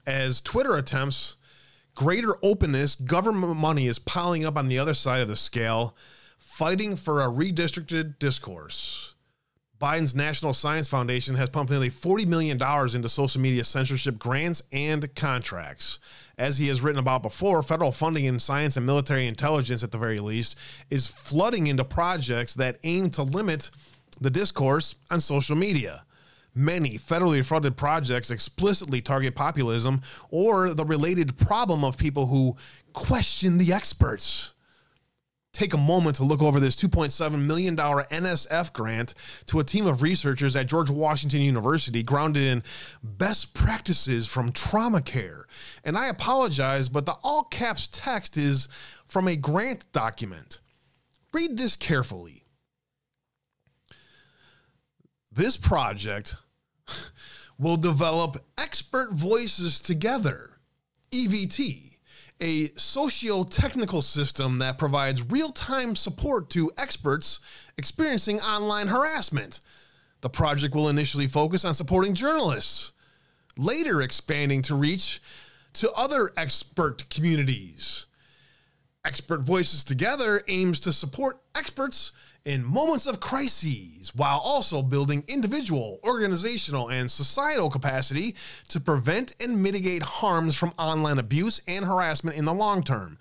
As 0.05 0.41
Twitter 0.41 0.75
attempts 0.75 1.37
greater 1.95 2.35
openness, 2.41 2.95
government 2.95 3.57
money 3.57 3.87
is 3.87 3.99
piling 3.99 4.45
up 4.45 4.57
on 4.57 4.67
the 4.67 4.79
other 4.79 4.93
side 4.93 5.21
of 5.21 5.27
the 5.27 5.35
scale, 5.35 5.95
fighting 6.37 6.95
for 6.95 7.21
a 7.21 7.29
redistricted 7.29 8.19
discourse. 8.19 9.15
Biden's 9.79 10.15
National 10.15 10.53
Science 10.53 10.87
Foundation 10.87 11.35
has 11.35 11.49
pumped 11.49 11.69
nearly 11.69 11.89
$40 11.89 12.25
million 12.25 12.57
into 12.95 13.09
social 13.09 13.41
media 13.41 13.65
censorship 13.65 14.17
grants 14.17 14.61
and 14.71 15.13
contracts. 15.15 15.99
As 16.37 16.57
he 16.57 16.67
has 16.69 16.81
written 16.81 16.99
about 16.99 17.21
before, 17.21 17.61
federal 17.63 17.91
funding 17.91 18.25
in 18.25 18.39
science 18.39 18.77
and 18.77 18.85
military 18.85 19.27
intelligence, 19.27 19.83
at 19.83 19.91
the 19.91 19.97
very 19.97 20.19
least, 20.19 20.57
is 20.89 21.07
flooding 21.07 21.67
into 21.67 21.83
projects 21.83 22.53
that 22.55 22.79
aim 22.83 23.09
to 23.11 23.23
limit 23.23 23.71
the 24.21 24.29
discourse 24.29 24.95
on 25.11 25.19
social 25.19 25.55
media. 25.55 26.05
Many 26.55 26.99
federally 26.99 27.43
funded 27.43 27.77
projects 27.77 28.29
explicitly 28.29 29.01
target 29.01 29.35
populism 29.35 30.01
or 30.29 30.73
the 30.73 30.85
related 30.85 31.37
problem 31.37 31.83
of 31.83 31.97
people 31.97 32.27
who 32.27 32.55
question 32.93 33.57
the 33.57 33.73
experts 33.73 34.53
take 35.53 35.73
a 35.73 35.77
moment 35.77 36.15
to 36.15 36.23
look 36.23 36.41
over 36.41 36.59
this 36.59 36.75
$2.7 36.75 37.39
million 37.39 37.75
NSF 37.77 38.73
grant 38.73 39.13
to 39.45 39.59
a 39.59 39.63
team 39.63 39.85
of 39.85 40.01
researchers 40.01 40.55
at 40.55 40.67
George 40.67 40.89
Washington 40.89 41.41
University 41.41 42.01
grounded 42.01 42.43
in 42.43 42.63
best 43.03 43.53
practices 43.53 44.27
from 44.27 44.51
trauma 44.51 45.01
care. 45.01 45.45
And 45.83 45.95
I 45.95 46.07
apologize, 46.07 46.89
but 46.89 47.05
the 47.05 47.15
all 47.23 47.43
caps 47.43 47.87
text 47.91 48.35
is 48.35 48.67
from 49.05 49.27
a 49.27 49.35
grant 49.35 49.89
document. 49.91 50.59
Read 51.31 51.55
this 51.55 51.75
carefully. 51.75 52.42
This 55.33 55.57
project 55.57 56.35
will 57.57 57.77
develop 57.77 58.45
expert 58.57 59.11
voices 59.13 59.79
together, 59.79 60.57
EVT 61.11 61.93
a 62.43 62.67
socio 62.75 63.43
technical 63.43 64.01
system 64.01 64.59
that 64.59 64.77
provides 64.77 65.21
real 65.31 65.49
time 65.51 65.95
support 65.95 66.49
to 66.49 66.69
experts 66.77 67.39
experiencing 67.77 68.39
online 68.41 68.87
harassment. 68.87 69.61
The 70.21 70.29
project 70.29 70.75
will 70.75 70.89
initially 70.89 71.27
focus 71.27 71.63
on 71.63 71.73
supporting 71.73 72.13
journalists, 72.13 72.91
later 73.57 74.01
expanding 74.01 74.61
to 74.63 74.75
reach 74.75 75.21
to 75.73 75.91
other 75.93 76.33
expert 76.35 77.09
communities. 77.09 78.07
Expert 79.05 79.41
Voices 79.41 79.83
Together 79.83 80.43
aims 80.47 80.79
to 80.81 80.93
support 80.93 81.41
experts 81.55 82.11
in 82.45 82.63
moments 82.63 83.07
of 83.07 83.21
crises 83.21 84.11
while 84.15 84.39
also 84.39 84.81
building 84.81 85.23
individual, 85.27 85.99
organizational, 86.03 86.89
and 86.89 87.09
societal 87.09 87.69
capacity 87.69 88.35
to 88.67 88.79
prevent 88.79 89.33
and 89.39 89.61
mitigate 89.63 90.03
harms 90.03 90.55
from 90.55 90.73
online 90.77 91.19
abuse 91.19 91.61
and 91.67 91.85
harassment 91.85 92.37
in 92.37 92.43
the 92.43 92.53
long 92.53 92.83
term. 92.83 93.17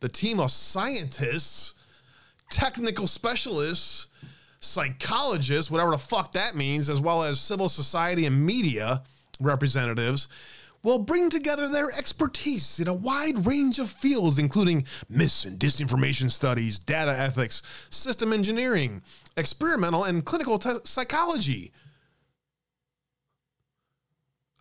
The 0.00 0.08
team 0.08 0.40
of 0.40 0.50
scientists, 0.50 1.74
technical 2.50 3.06
specialists, 3.06 4.08
psychologists, 4.58 5.70
whatever 5.70 5.92
the 5.92 5.98
fuck 5.98 6.32
that 6.32 6.56
means, 6.56 6.88
as 6.88 7.00
well 7.00 7.22
as 7.22 7.40
civil 7.40 7.68
society 7.68 8.26
and 8.26 8.44
media 8.44 9.02
representatives 9.38 10.26
will 10.82 10.98
bring 10.98 11.30
together 11.30 11.68
their 11.68 11.90
expertise 11.90 12.78
in 12.78 12.88
a 12.88 12.94
wide 12.94 13.46
range 13.46 13.78
of 13.78 13.90
fields, 13.90 14.38
including 14.38 14.84
mis 15.08 15.44
and 15.44 15.58
disinformation 15.58 16.30
studies, 16.30 16.78
data 16.78 17.10
ethics, 17.10 17.62
system 17.90 18.32
engineering, 18.32 19.02
experimental 19.36 20.04
and 20.04 20.24
clinical 20.24 20.58
te- 20.58 20.78
psychology. 20.84 21.72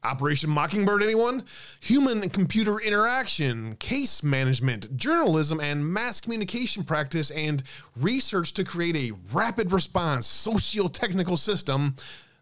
Operation 0.06 0.52
Mockingbird, 0.52 1.02
anyone? 1.02 1.44
Human 1.80 2.22
and 2.22 2.32
computer 2.32 2.80
interaction, 2.80 3.76
case 3.78 4.22
management, 4.22 4.96
journalism 4.96 5.60
and 5.60 5.92
mass 5.92 6.22
communication 6.22 6.84
practice, 6.84 7.32
and 7.32 7.64
research 7.96 8.54
to 8.54 8.64
create 8.64 8.96
a 8.96 9.16
rapid 9.34 9.72
response 9.72 10.28
socio 10.28 10.88
technical 10.88 11.38
system 11.38 11.96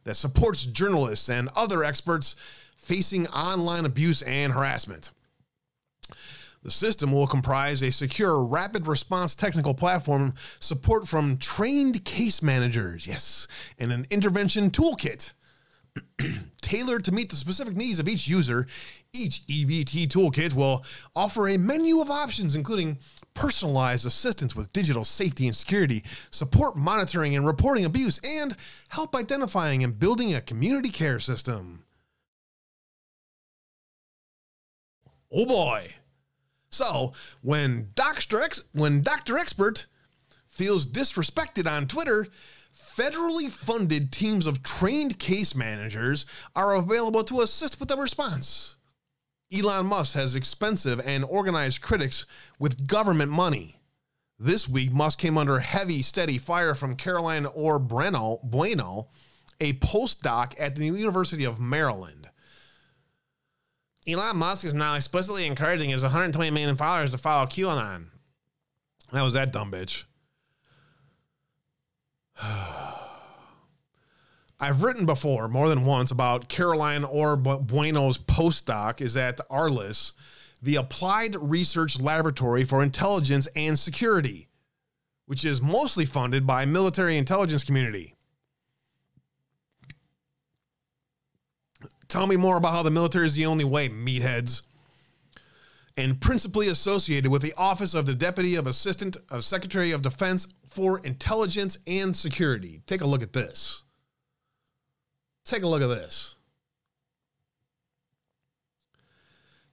that 0.04 0.16
supports 0.16 0.66
journalists 0.66 1.30
and 1.30 1.48
other 1.56 1.86
experts 1.86 2.36
facing 2.84 3.28
online 3.28 3.86
abuse 3.86 4.22
and 4.22 4.54
harassment. 4.54 5.12
The 6.64 6.72
system 6.72 7.12
will 7.12 7.28
comprise 7.28 7.82
a 7.82 7.92
secure 7.92 8.42
rapid 8.42 8.88
response 8.88 9.36
technical 9.36 9.74
platform, 9.74 10.34
support 10.60 11.08
from 11.08 11.38
trained 11.38 12.06
case 12.06 12.42
managers, 12.42 13.06
yes, 13.06 13.48
and 13.78 13.92
an 13.92 14.08
intervention 14.10 14.72
toolkit 14.72 15.34
tailored 16.62 17.04
to 17.04 17.12
meet 17.12 17.30
the 17.30 17.36
specific 17.36 17.76
needs 17.76 18.00
of 18.00 18.08
each 18.08 18.28
user. 18.28 18.66
Each 19.12 19.46
EVT 19.46 20.08
toolkit 20.08 20.54
will 20.54 20.86
offer 21.16 21.50
a 21.50 21.58
menu 21.58 22.00
of 22.00 22.10
options, 22.10 22.56
including 22.56 22.98
personalized 23.34 24.06
assistance 24.06 24.56
with 24.56 24.74
digital 24.74 25.04
safety 25.04 25.48
and 25.48 25.56
security, 25.56 26.04
support 26.32 26.78
monitoring 26.78 27.36
and 27.36 27.46
reporting 27.46 27.86
abuse, 27.86 28.20
and 28.24 28.56
help 28.88 29.16
identifying 29.16 29.84
and 29.84 30.00
building 30.00 30.34
a 30.34 30.42
community 30.42 30.90
care 30.90 31.20
system. 31.20 31.83
Oh 35.34 35.46
boy. 35.46 35.96
So 36.70 37.14
when 37.42 37.90
Dr. 37.96 38.42
Ex- 38.42 38.64
when 38.74 39.02
Dr. 39.02 39.38
Expert 39.38 39.88
feels 40.48 40.86
disrespected 40.86 41.70
on 41.70 41.88
Twitter, 41.88 42.28
federally 42.76 43.50
funded 43.50 44.12
teams 44.12 44.46
of 44.46 44.64
trained 44.64 45.20
case 45.20 45.56
managers 45.56 46.26
are 46.56 46.76
available 46.76 47.24
to 47.24 47.42
assist 47.42 47.80
with 47.80 47.90
the 47.90 47.98
response. 47.98 48.78
Elon 49.52 49.86
Musk 49.86 50.16
has 50.16 50.36
expensive 50.36 51.00
and 51.06 51.24
organized 51.24 51.82
critics 51.82 52.26
with 52.60 52.88
government 52.88 53.32
money. 53.32 53.80
This 54.40 54.68
week, 54.68 54.92
Musk 54.92 55.20
came 55.20 55.38
under 55.38 55.60
heavy, 55.60 56.02
steady 56.02 56.40
fire 56.40 56.74
from 56.74 56.96
Caroline 56.96 57.46
Bueno, 57.56 58.40
Bueno, 58.44 59.10
a 59.62 59.74
postdoc 59.74 60.56
at 60.60 60.76
the 60.76 60.86
University 60.88 61.44
of 61.44 61.60
Maryland. 61.60 62.30
Elon 64.08 64.38
Musk 64.38 64.66
is 64.66 64.74
now 64.74 64.96
explicitly 64.96 65.46
encouraging 65.46 65.90
his 65.90 66.02
120 66.02 66.52
million 66.52 66.76
followers 66.76 67.12
to 67.12 67.18
follow 67.18 67.46
QAnon. 67.46 68.08
That 69.12 69.22
was 69.22 69.34
that 69.34 69.54
dumb 69.54 69.72
bitch. 69.72 70.04
I've 74.60 74.84
written 74.84 75.06
before 75.06 75.48
more 75.48 75.70
than 75.70 75.86
once 75.86 76.12
about 76.12 76.50
Caroline 76.50 77.04
Orr 77.04 77.38
Bueno's 77.38 78.18
postdoc 78.18 79.02
is 79.02 79.16
at 79.18 79.40
ARLIS, 79.50 80.14
the 80.62 80.76
Applied 80.78 81.36
Research 81.36 82.00
Laboratory 82.00 82.64
for 82.64 82.82
Intelligence 82.82 83.48
and 83.56 83.78
Security, 83.78 84.48
which 85.26 85.44
is 85.44 85.62
mostly 85.62 86.06
funded 86.06 86.48
by 86.48 86.66
military 86.66 87.18
intelligence 87.18 87.64
community. 87.64 88.13
Tell 92.14 92.28
me 92.28 92.38
more 92.38 92.58
about 92.58 92.74
how 92.74 92.84
the 92.84 92.92
military 92.92 93.26
is 93.26 93.34
the 93.34 93.48
only 93.48 93.64
way, 93.64 93.90
meatheads. 93.90 94.62
And 95.98 96.22
principally 96.22 96.68
associated 96.68 97.32
with 97.32 97.42
the 97.42 97.56
Office 97.58 97.96
of 97.96 98.06
the 98.06 98.14
Deputy 98.14 98.54
of 98.54 98.68
Assistant 98.68 99.18
of 99.32 99.44
Secretary 99.44 99.90
of 99.90 100.04
Defense 100.04 100.46
for 100.68 101.00
Intelligence 101.00 101.80
and 101.88 102.16
Security. 102.16 102.82
Take 102.86 103.02
a 103.02 103.08
look 103.08 103.24
at 103.24 103.34
this. 103.34 103.82
Take 105.44 105.64
a 105.64 105.68
look 105.68 105.82
at 105.82 105.88
this. 105.88 106.36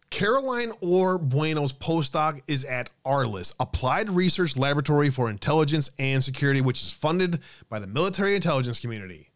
Caroline 0.08 0.72
Orr 0.80 1.18
Bueno's 1.18 1.74
postdoc 1.74 2.40
is 2.46 2.64
at 2.64 2.88
ARLIS, 3.04 3.52
Applied 3.60 4.08
Research 4.08 4.56
Laboratory 4.56 5.10
for 5.10 5.28
Intelligence 5.28 5.90
and 5.98 6.24
Security, 6.24 6.62
which 6.62 6.82
is 6.82 6.90
funded 6.90 7.40
by 7.68 7.78
the 7.78 7.86
military 7.86 8.34
intelligence 8.34 8.80
community. 8.80 9.28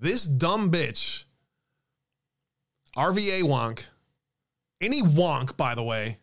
This 0.00 0.24
dumb 0.24 0.72
bitch 0.72 1.23
RVA 2.96 3.42
wonk, 3.42 3.84
any 4.80 5.02
wonk, 5.02 5.56
by 5.56 5.74
the 5.74 5.82
way, 5.82 6.18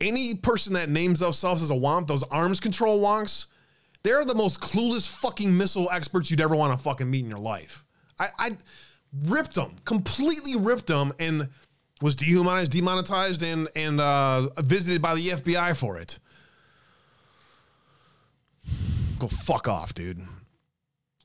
any 0.00 0.34
person 0.34 0.72
that 0.74 0.88
names 0.88 1.20
themselves 1.20 1.62
as 1.62 1.70
a 1.70 1.74
wonk, 1.74 2.06
those 2.06 2.22
arms 2.24 2.60
control 2.60 3.00
wonks, 3.00 3.46
they're 4.02 4.24
the 4.24 4.34
most 4.34 4.60
clueless 4.60 5.08
fucking 5.08 5.56
missile 5.56 5.90
experts 5.90 6.30
you'd 6.30 6.40
ever 6.40 6.56
want 6.56 6.72
to 6.72 6.78
fucking 6.78 7.10
meet 7.10 7.24
in 7.24 7.30
your 7.30 7.38
life. 7.38 7.84
I, 8.18 8.28
I 8.38 8.56
ripped 9.24 9.54
them, 9.54 9.76
completely 9.84 10.56
ripped 10.56 10.86
them, 10.86 11.12
and 11.18 11.48
was 12.02 12.16
dehumanized, 12.16 12.72
demonetized, 12.72 13.42
and 13.42 13.68
and 13.74 14.00
uh, 14.00 14.48
visited 14.58 15.00
by 15.00 15.14
the 15.14 15.28
FBI 15.28 15.76
for 15.76 15.98
it. 15.98 16.18
Go 19.18 19.28
fuck 19.28 19.68
off, 19.68 19.94
dude. 19.94 20.20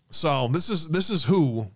So 0.10 0.48
this 0.48 0.70
is 0.70 0.90
this 0.90 1.10
is 1.10 1.24
who 1.24 1.70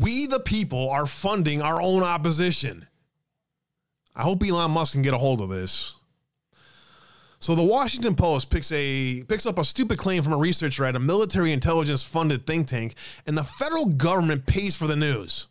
we, 0.00 0.26
the 0.26 0.40
people, 0.40 0.90
are 0.90 1.06
funding 1.06 1.62
our 1.62 1.80
own 1.80 2.02
opposition. 2.02 2.86
I 4.14 4.22
hope 4.22 4.42
Elon 4.42 4.70
Musk 4.70 4.92
can 4.92 5.02
get 5.02 5.14
a 5.14 5.18
hold 5.18 5.40
of 5.40 5.48
this. 5.48 5.96
So 7.40 7.54
the 7.54 7.62
Washington 7.62 8.14
Post 8.14 8.48
picks 8.48 8.72
a 8.72 9.22
picks 9.24 9.44
up 9.44 9.58
a 9.58 9.64
stupid 9.64 9.98
claim 9.98 10.22
from 10.22 10.32
a 10.32 10.38
researcher 10.38 10.86
at 10.86 10.96
a 10.96 11.00
military 11.00 11.52
intelligence 11.52 12.02
funded 12.02 12.46
think 12.46 12.68
tank, 12.68 12.94
and 13.26 13.36
the 13.36 13.44
federal 13.44 13.84
government 13.86 14.46
pays 14.46 14.76
for 14.76 14.86
the 14.86 14.96
news. 14.96 15.48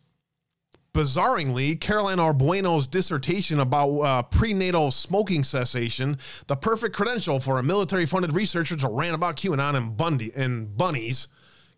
Bizarrely, 0.92 1.80
Caroline 1.80 2.20
Orr 2.20 2.32
Bueno's 2.32 2.86
dissertation 2.86 3.60
about 3.60 4.00
uh, 4.00 4.22
prenatal 4.22 4.90
smoking 4.90 5.44
cessation, 5.44 6.18
the 6.46 6.56
perfect 6.56 6.96
credential 6.96 7.40
for 7.40 7.58
a 7.58 7.62
military 7.62 8.06
funded 8.06 8.32
researcher 8.32 8.76
to 8.76 8.88
rant 8.88 9.14
about 9.14 9.36
QAnon 9.36 9.74
and 9.74 9.96
Bundy 9.96 10.32
and 10.36 10.76
bunnies, 10.76 11.28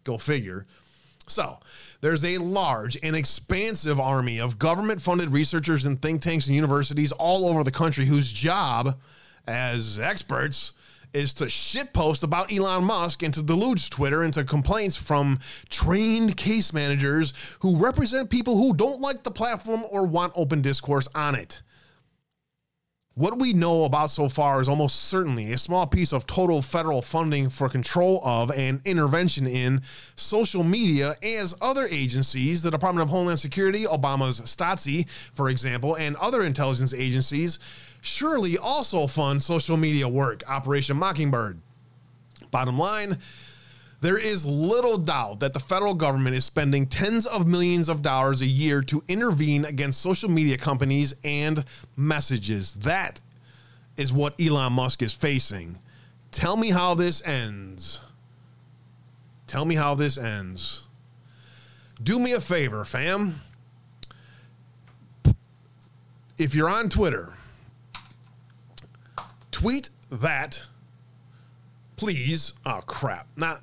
go 0.04 0.16
figure. 0.16 0.66
So, 1.26 1.58
there's 2.00 2.24
a 2.24 2.38
large 2.38 2.98
and 3.02 3.16
expansive 3.16 3.98
army 3.98 4.40
of 4.40 4.58
government 4.58 5.00
funded 5.00 5.30
researchers 5.30 5.84
and 5.84 6.00
think 6.00 6.22
tanks 6.22 6.46
and 6.46 6.54
universities 6.54 7.12
all 7.12 7.46
over 7.46 7.64
the 7.64 7.70
country 7.70 8.06
whose 8.06 8.32
job 8.32 8.98
as 9.46 9.98
experts 9.98 10.72
is 11.12 11.32
to 11.34 11.44
shitpost 11.44 12.22
about 12.22 12.52
Elon 12.52 12.84
Musk 12.84 13.22
and 13.22 13.32
to 13.32 13.42
deluge 13.42 13.88
Twitter 13.88 14.22
into 14.24 14.44
complaints 14.44 14.96
from 14.96 15.38
trained 15.70 16.36
case 16.36 16.72
managers 16.72 17.32
who 17.60 17.78
represent 17.78 18.28
people 18.28 18.56
who 18.56 18.74
don't 18.74 19.00
like 19.00 19.22
the 19.22 19.30
platform 19.30 19.82
or 19.90 20.06
want 20.06 20.32
open 20.36 20.60
discourse 20.60 21.08
on 21.14 21.34
it. 21.34 21.62
What 23.18 23.38
we 23.38 23.54
know 23.54 23.84
about 23.84 24.10
so 24.10 24.28
far 24.28 24.60
is 24.60 24.68
almost 24.68 25.04
certainly 25.04 25.50
a 25.54 25.56
small 25.56 25.86
piece 25.86 26.12
of 26.12 26.26
total 26.26 26.60
federal 26.60 27.00
funding 27.00 27.48
for 27.48 27.66
control 27.66 28.20
of 28.22 28.50
and 28.50 28.82
intervention 28.84 29.46
in 29.46 29.80
social 30.16 30.62
media 30.62 31.14
as 31.22 31.54
other 31.62 31.86
agencies, 31.86 32.62
the 32.62 32.70
Department 32.70 33.04
of 33.04 33.08
Homeland 33.08 33.38
Security, 33.38 33.84
Obama's 33.84 34.42
Stasi, 34.42 35.08
for 35.32 35.48
example, 35.48 35.94
and 35.94 36.14
other 36.16 36.42
intelligence 36.42 36.92
agencies 36.92 37.58
surely 38.02 38.58
also 38.58 39.06
fund 39.06 39.42
social 39.42 39.78
media 39.78 40.06
work, 40.06 40.42
Operation 40.46 40.98
Mockingbird. 40.98 41.58
Bottom 42.50 42.78
line, 42.78 43.16
there 44.06 44.16
is 44.16 44.46
little 44.46 44.98
doubt 44.98 45.40
that 45.40 45.52
the 45.52 45.58
federal 45.58 45.92
government 45.92 46.36
is 46.36 46.44
spending 46.44 46.86
tens 46.86 47.26
of 47.26 47.48
millions 47.48 47.88
of 47.88 48.02
dollars 48.02 48.40
a 48.40 48.46
year 48.46 48.80
to 48.80 49.02
intervene 49.08 49.64
against 49.64 50.00
social 50.00 50.30
media 50.30 50.56
companies 50.56 51.12
and 51.24 51.64
messages. 51.96 52.74
That 52.74 53.20
is 53.96 54.12
what 54.12 54.40
Elon 54.40 54.74
Musk 54.74 55.02
is 55.02 55.12
facing. 55.12 55.80
Tell 56.30 56.56
me 56.56 56.70
how 56.70 56.94
this 56.94 57.20
ends. 57.26 58.00
Tell 59.48 59.64
me 59.64 59.74
how 59.74 59.96
this 59.96 60.16
ends. 60.16 60.86
Do 62.00 62.20
me 62.20 62.32
a 62.32 62.40
favor, 62.40 62.84
fam. 62.84 63.40
If 66.38 66.54
you're 66.54 66.70
on 66.70 66.90
Twitter, 66.90 67.32
tweet 69.50 69.90
that 70.10 70.62
please. 71.96 72.54
Oh 72.64 72.80
crap! 72.86 73.26
Not. 73.36 73.62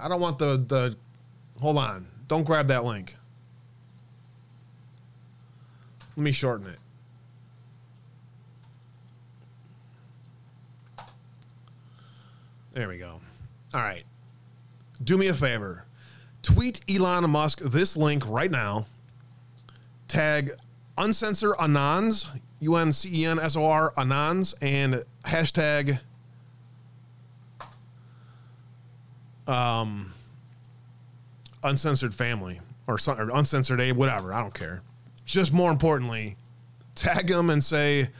I 0.00 0.08
don't 0.08 0.20
want 0.20 0.38
the 0.38 0.56
the. 0.56 0.96
Hold 1.60 1.78
on. 1.78 2.06
Don't 2.26 2.44
grab 2.44 2.68
that 2.68 2.84
link. 2.84 3.16
Let 6.16 6.24
me 6.24 6.32
shorten 6.32 6.68
it. 6.68 6.78
There 12.72 12.88
we 12.88 12.98
go. 12.98 13.20
All 13.72 13.80
right. 13.80 14.04
Do 15.02 15.16
me 15.16 15.28
a 15.28 15.34
favor. 15.34 15.84
Tweet 16.42 16.80
Elon 16.88 17.28
Musk 17.30 17.60
this 17.60 17.96
link 17.96 18.28
right 18.28 18.50
now. 18.50 18.86
Tag 20.08 20.52
uncensor 20.98 21.54
Anons, 21.56 22.26
U 22.60 22.76
N 22.76 22.92
C 22.92 23.22
E 23.22 23.26
N 23.26 23.38
S 23.38 23.56
O 23.56 23.64
R 23.64 23.92
Anons, 23.96 24.54
and 24.60 25.04
hashtag 25.24 26.00
um, 29.46 30.12
uncensored 31.62 32.14
family 32.14 32.60
or, 32.86 32.98
or 33.06 33.30
uncensored 33.30 33.80
Abe, 33.80 33.96
whatever. 33.96 34.32
I 34.32 34.40
don't 34.40 34.54
care. 34.54 34.82
Just 35.24 35.52
more 35.52 35.70
importantly, 35.70 36.36
tag 36.94 37.28
them 37.28 37.50
and 37.50 37.62
say 37.62 38.10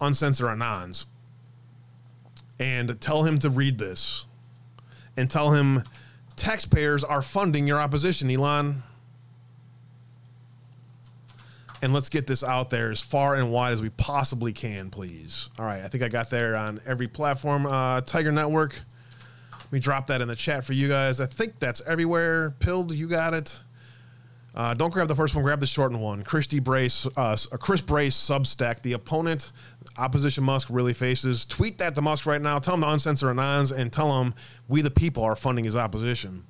uncensor 0.00 0.46
Anons 0.46 1.06
and 2.60 3.00
tell 3.00 3.24
him 3.24 3.38
to 3.38 3.50
read 3.50 3.78
this 3.78 4.24
and 5.16 5.30
tell 5.30 5.52
him 5.52 5.82
taxpayers 6.36 7.02
are 7.02 7.22
funding 7.22 7.66
your 7.66 7.78
opposition, 7.78 8.30
Elon. 8.30 8.82
And 11.82 11.92
let's 11.92 12.08
get 12.08 12.26
this 12.26 12.42
out 12.42 12.70
there 12.70 12.90
as 12.90 13.00
far 13.00 13.36
and 13.36 13.52
wide 13.52 13.72
as 13.72 13.82
we 13.82 13.90
possibly 13.90 14.52
can, 14.52 14.90
please. 14.90 15.50
All 15.58 15.66
right, 15.66 15.82
I 15.82 15.88
think 15.88 16.02
I 16.02 16.08
got 16.08 16.30
there 16.30 16.56
on 16.56 16.80
every 16.86 17.06
platform. 17.06 17.66
Uh, 17.66 18.00
Tiger 18.00 18.32
Network. 18.32 18.74
We 19.70 19.80
dropped 19.80 20.08
that 20.08 20.20
in 20.20 20.28
the 20.28 20.36
chat 20.36 20.64
for 20.64 20.72
you 20.72 20.88
guys. 20.88 21.20
I 21.20 21.26
think 21.26 21.58
that's 21.58 21.82
everywhere. 21.86 22.50
Pilled, 22.60 22.92
you 22.92 23.08
got 23.08 23.34
it. 23.34 23.58
Uh, 24.54 24.72
don't 24.72 24.90
grab 24.90 25.08
the 25.08 25.14
first 25.14 25.34
one. 25.34 25.44
Grab 25.44 25.60
the 25.60 25.66
shortened 25.66 26.00
one. 26.00 26.22
Christy 26.22 26.60
Brace, 26.60 27.06
uh, 27.16 27.36
Chris 27.60 27.82
Bray's, 27.82 28.14
Substack. 28.14 28.80
The 28.80 28.94
opponent, 28.94 29.52
opposition 29.98 30.44
Musk 30.44 30.68
really 30.70 30.94
faces. 30.94 31.44
Tweet 31.44 31.76
that 31.78 31.94
to 31.94 32.02
Musk 32.02 32.24
right 32.24 32.40
now. 32.40 32.58
Tell 32.58 32.74
him 32.74 32.80
to 32.80 32.86
uncensor 32.86 33.26
Anons 33.26 33.76
and 33.76 33.92
tell 33.92 34.22
him 34.22 34.34
we 34.68 34.80
the 34.80 34.90
people 34.90 35.24
are 35.24 35.36
funding 35.36 35.64
his 35.64 35.76
opposition. 35.76 36.42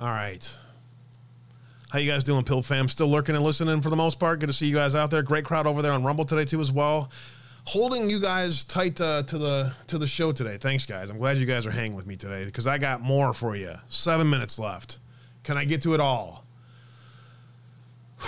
All 0.00 0.08
right. 0.08 0.56
How 1.90 1.98
you 1.98 2.10
guys 2.10 2.24
doing, 2.24 2.44
Pill 2.44 2.62
fam? 2.62 2.88
Still 2.88 3.08
lurking 3.08 3.34
and 3.34 3.44
listening 3.44 3.80
for 3.82 3.90
the 3.90 3.96
most 3.96 4.18
part. 4.18 4.40
Good 4.40 4.48
to 4.48 4.52
see 4.52 4.66
you 4.66 4.74
guys 4.74 4.94
out 4.94 5.10
there. 5.10 5.22
Great 5.22 5.44
crowd 5.44 5.66
over 5.66 5.80
there 5.80 5.92
on 5.92 6.02
Rumble 6.02 6.24
today 6.24 6.44
too, 6.44 6.60
as 6.60 6.72
well 6.72 7.10
holding 7.68 8.08
you 8.08 8.18
guys 8.18 8.64
tight 8.64 8.98
uh, 8.98 9.22
to 9.24 9.36
the 9.36 9.70
to 9.86 9.98
the 9.98 10.06
show 10.06 10.32
today. 10.32 10.56
Thanks, 10.56 10.86
guys. 10.86 11.10
I'm 11.10 11.18
glad 11.18 11.36
you 11.36 11.44
guys 11.44 11.66
are 11.66 11.70
hanging 11.70 11.94
with 11.94 12.06
me 12.06 12.16
today 12.16 12.46
because 12.46 12.66
I 12.66 12.78
got 12.78 13.02
more 13.02 13.34
for 13.34 13.56
you. 13.56 13.74
Seven 13.90 14.30
minutes 14.30 14.58
left. 14.58 14.98
Can 15.42 15.58
I 15.58 15.66
get 15.66 15.82
to 15.82 15.94
it 15.94 16.00
all? 16.00 16.44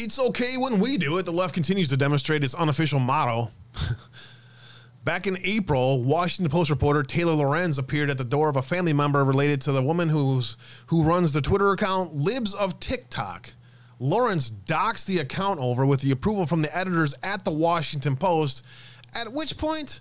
It's 0.00 0.20
okay 0.20 0.56
when 0.56 0.78
we 0.78 0.96
do 0.96 1.18
it. 1.18 1.24
The 1.24 1.32
left 1.32 1.54
continues 1.54 1.88
to 1.88 1.96
demonstrate 1.96 2.44
its 2.44 2.54
unofficial 2.54 3.00
motto. 3.00 3.50
Back 5.04 5.26
in 5.26 5.36
April, 5.42 6.04
Washington 6.04 6.52
Post 6.52 6.70
reporter 6.70 7.02
Taylor 7.02 7.32
Lorenz 7.32 7.78
appeared 7.78 8.08
at 8.08 8.16
the 8.16 8.22
door 8.22 8.48
of 8.48 8.54
a 8.54 8.62
family 8.62 8.92
member 8.92 9.24
related 9.24 9.60
to 9.62 9.72
the 9.72 9.82
woman 9.82 10.08
who's 10.08 10.56
who 10.86 11.02
runs 11.02 11.32
the 11.32 11.40
Twitter 11.40 11.72
account 11.72 12.14
Libs 12.14 12.54
of 12.54 12.78
TikTok. 12.78 13.54
Lorenz 14.00 14.50
docks 14.50 15.04
the 15.04 15.18
account 15.18 15.60
over 15.60 15.84
with 15.84 16.00
the 16.00 16.10
approval 16.10 16.46
from 16.46 16.62
the 16.62 16.76
editors 16.76 17.14
at 17.22 17.44
the 17.44 17.50
Washington 17.50 18.16
Post, 18.16 18.64
at 19.14 19.32
which 19.32 19.56
point 19.56 20.00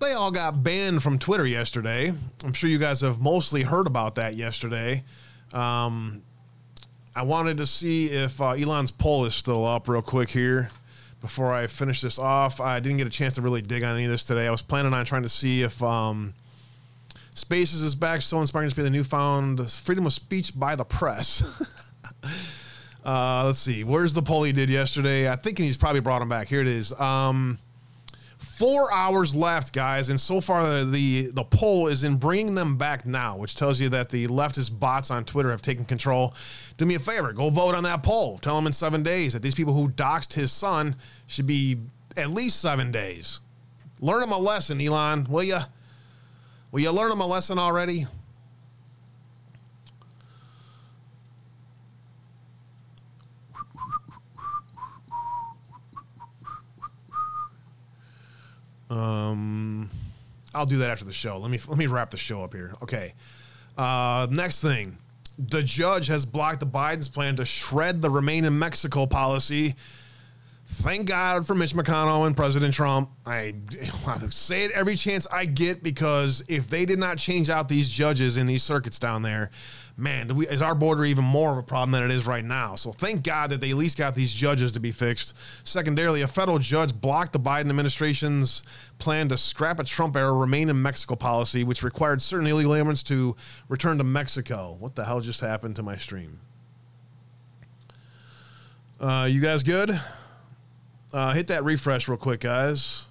they 0.00 0.12
all 0.12 0.30
got 0.30 0.62
banned 0.62 1.02
from 1.02 1.18
Twitter 1.18 1.46
yesterday. 1.46 2.12
I'm 2.44 2.52
sure 2.52 2.70
you 2.70 2.78
guys 2.78 3.00
have 3.00 3.20
mostly 3.20 3.62
heard 3.62 3.86
about 3.86 4.14
that 4.14 4.36
yesterday. 4.36 5.02
Um, 5.52 6.22
I 7.16 7.22
wanted 7.22 7.58
to 7.58 7.66
see 7.66 8.06
if 8.06 8.40
uh, 8.40 8.50
Elon's 8.50 8.92
poll 8.92 9.24
is 9.24 9.34
still 9.34 9.66
up 9.66 9.88
real 9.88 10.02
quick 10.02 10.30
here 10.30 10.68
before 11.20 11.52
I 11.52 11.66
finish 11.66 12.00
this 12.00 12.18
off. 12.18 12.60
I 12.60 12.78
didn't 12.78 12.98
get 12.98 13.08
a 13.08 13.10
chance 13.10 13.34
to 13.34 13.42
really 13.42 13.62
dig 13.62 13.82
on 13.82 13.96
any 13.96 14.04
of 14.04 14.10
this 14.10 14.22
today. 14.22 14.46
I 14.46 14.52
was 14.52 14.62
planning 14.62 14.94
on 14.94 15.04
trying 15.04 15.24
to 15.24 15.28
see 15.28 15.62
if 15.62 15.82
um, 15.82 16.32
Spaces 17.38 17.82
is 17.82 17.94
back, 17.94 18.20
so 18.20 18.40
inspiring 18.40 18.68
to 18.68 18.74
be 18.74 18.82
the 18.82 18.90
newfound 18.90 19.70
freedom 19.70 20.06
of 20.06 20.12
speech 20.12 20.58
by 20.58 20.74
the 20.74 20.84
press. 20.84 21.42
Uh, 23.08 23.44
let's 23.46 23.58
see. 23.58 23.84
Where's 23.84 24.12
the 24.12 24.20
poll 24.20 24.42
he 24.42 24.52
did 24.52 24.68
yesterday? 24.68 25.30
I 25.30 25.36
think 25.36 25.56
he's 25.56 25.78
probably 25.78 26.00
brought 26.00 26.20
him 26.20 26.28
back. 26.28 26.46
Here 26.46 26.60
it 26.60 26.66
is. 26.66 26.92
Um, 27.00 27.58
four 28.36 28.92
hours 28.92 29.34
left, 29.34 29.72
guys, 29.72 30.10
and 30.10 30.20
so 30.20 30.42
far 30.42 30.62
the, 30.62 30.84
the 30.84 31.30
the 31.32 31.44
poll 31.44 31.86
is 31.86 32.04
in 32.04 32.16
bringing 32.16 32.54
them 32.54 32.76
back 32.76 33.06
now, 33.06 33.38
which 33.38 33.56
tells 33.56 33.80
you 33.80 33.88
that 33.88 34.10
the 34.10 34.26
leftist 34.26 34.78
bots 34.78 35.10
on 35.10 35.24
Twitter 35.24 35.50
have 35.50 35.62
taken 35.62 35.86
control. 35.86 36.34
Do 36.76 36.84
me 36.84 36.96
a 36.96 36.98
favor, 36.98 37.32
go 37.32 37.48
vote 37.48 37.74
on 37.74 37.82
that 37.84 38.02
poll. 38.02 38.36
Tell 38.36 38.58
him 38.58 38.66
in 38.66 38.74
seven 38.74 39.02
days 39.02 39.32
that 39.32 39.40
these 39.40 39.54
people 39.54 39.72
who 39.72 39.88
doxed 39.88 40.34
his 40.34 40.52
son 40.52 40.94
should 41.28 41.46
be 41.46 41.78
at 42.18 42.30
least 42.30 42.60
seven 42.60 42.92
days. 42.92 43.40
Learn 44.00 44.22
him 44.22 44.32
a 44.32 44.38
lesson, 44.38 44.82
Elon. 44.82 45.26
Will 45.30 45.44
you? 45.44 45.60
Will 46.72 46.80
you 46.80 46.90
learn 46.90 47.10
him 47.10 47.22
a 47.22 47.26
lesson 47.26 47.58
already? 47.58 48.06
Um, 58.98 59.90
I'll 60.54 60.66
do 60.66 60.78
that 60.78 60.90
after 60.90 61.04
the 61.04 61.12
show. 61.12 61.38
Let 61.38 61.50
me 61.50 61.60
let 61.68 61.78
me 61.78 61.86
wrap 61.86 62.10
the 62.10 62.16
show 62.16 62.42
up 62.42 62.54
here. 62.54 62.74
Okay. 62.82 63.14
Uh, 63.76 64.26
next 64.30 64.60
thing, 64.60 64.98
the 65.38 65.62
judge 65.62 66.08
has 66.08 66.26
blocked 66.26 66.60
the 66.60 66.66
Biden's 66.66 67.08
plan 67.08 67.36
to 67.36 67.44
shred 67.44 68.02
the 68.02 68.10
Remain 68.10 68.44
in 68.44 68.58
Mexico 68.58 69.06
policy. 69.06 69.76
Thank 70.70 71.08
God 71.08 71.46
for 71.46 71.54
Mitch 71.54 71.72
McConnell 71.72 72.26
and 72.26 72.36
President 72.36 72.74
Trump. 72.74 73.10
I 73.26 73.54
say 74.28 74.64
it 74.64 74.70
every 74.72 74.96
chance 74.96 75.26
I 75.32 75.46
get 75.46 75.82
because 75.82 76.44
if 76.46 76.68
they 76.68 76.84
did 76.84 76.98
not 76.98 77.16
change 77.16 77.48
out 77.48 77.68
these 77.68 77.88
judges 77.88 78.36
in 78.36 78.46
these 78.46 78.62
circuits 78.62 78.98
down 78.98 79.22
there, 79.22 79.50
man, 79.96 80.36
we, 80.36 80.46
is 80.46 80.60
our 80.60 80.74
border 80.74 81.06
even 81.06 81.24
more 81.24 81.52
of 81.52 81.58
a 81.58 81.62
problem 81.62 81.92
than 81.92 82.02
it 82.04 82.14
is 82.14 82.26
right 82.26 82.44
now? 82.44 82.74
So 82.76 82.92
thank 82.92 83.24
God 83.24 83.48
that 83.50 83.62
they 83.62 83.70
at 83.70 83.76
least 83.76 83.96
got 83.96 84.14
these 84.14 84.32
judges 84.32 84.70
to 84.72 84.78
be 84.78 84.92
fixed. 84.92 85.34
Secondarily, 85.64 86.20
a 86.20 86.28
federal 86.28 86.58
judge 86.58 86.94
blocked 86.94 87.32
the 87.32 87.40
Biden 87.40 87.70
administration's 87.70 88.62
plan 88.98 89.26
to 89.30 89.38
scrap 89.38 89.80
a 89.80 89.84
Trump 89.84 90.16
era 90.16 90.32
remain 90.32 90.68
in 90.68 90.80
Mexico 90.80 91.16
policy, 91.16 91.64
which 91.64 91.82
required 91.82 92.20
certain 92.20 92.46
illegal 92.46 92.74
immigrants 92.74 93.02
to 93.04 93.34
return 93.68 93.96
to 93.98 94.04
Mexico. 94.04 94.76
What 94.78 94.94
the 94.94 95.04
hell 95.06 95.22
just 95.22 95.40
happened 95.40 95.76
to 95.76 95.82
my 95.82 95.96
stream? 95.96 96.40
Uh, 99.00 99.26
you 99.30 99.40
guys 99.40 99.62
good? 99.62 99.98
Uh, 101.12 101.32
hit 101.32 101.46
that 101.46 101.64
refresh 101.64 102.08
real 102.08 102.18
quick, 102.18 102.40
guys. 102.40 103.06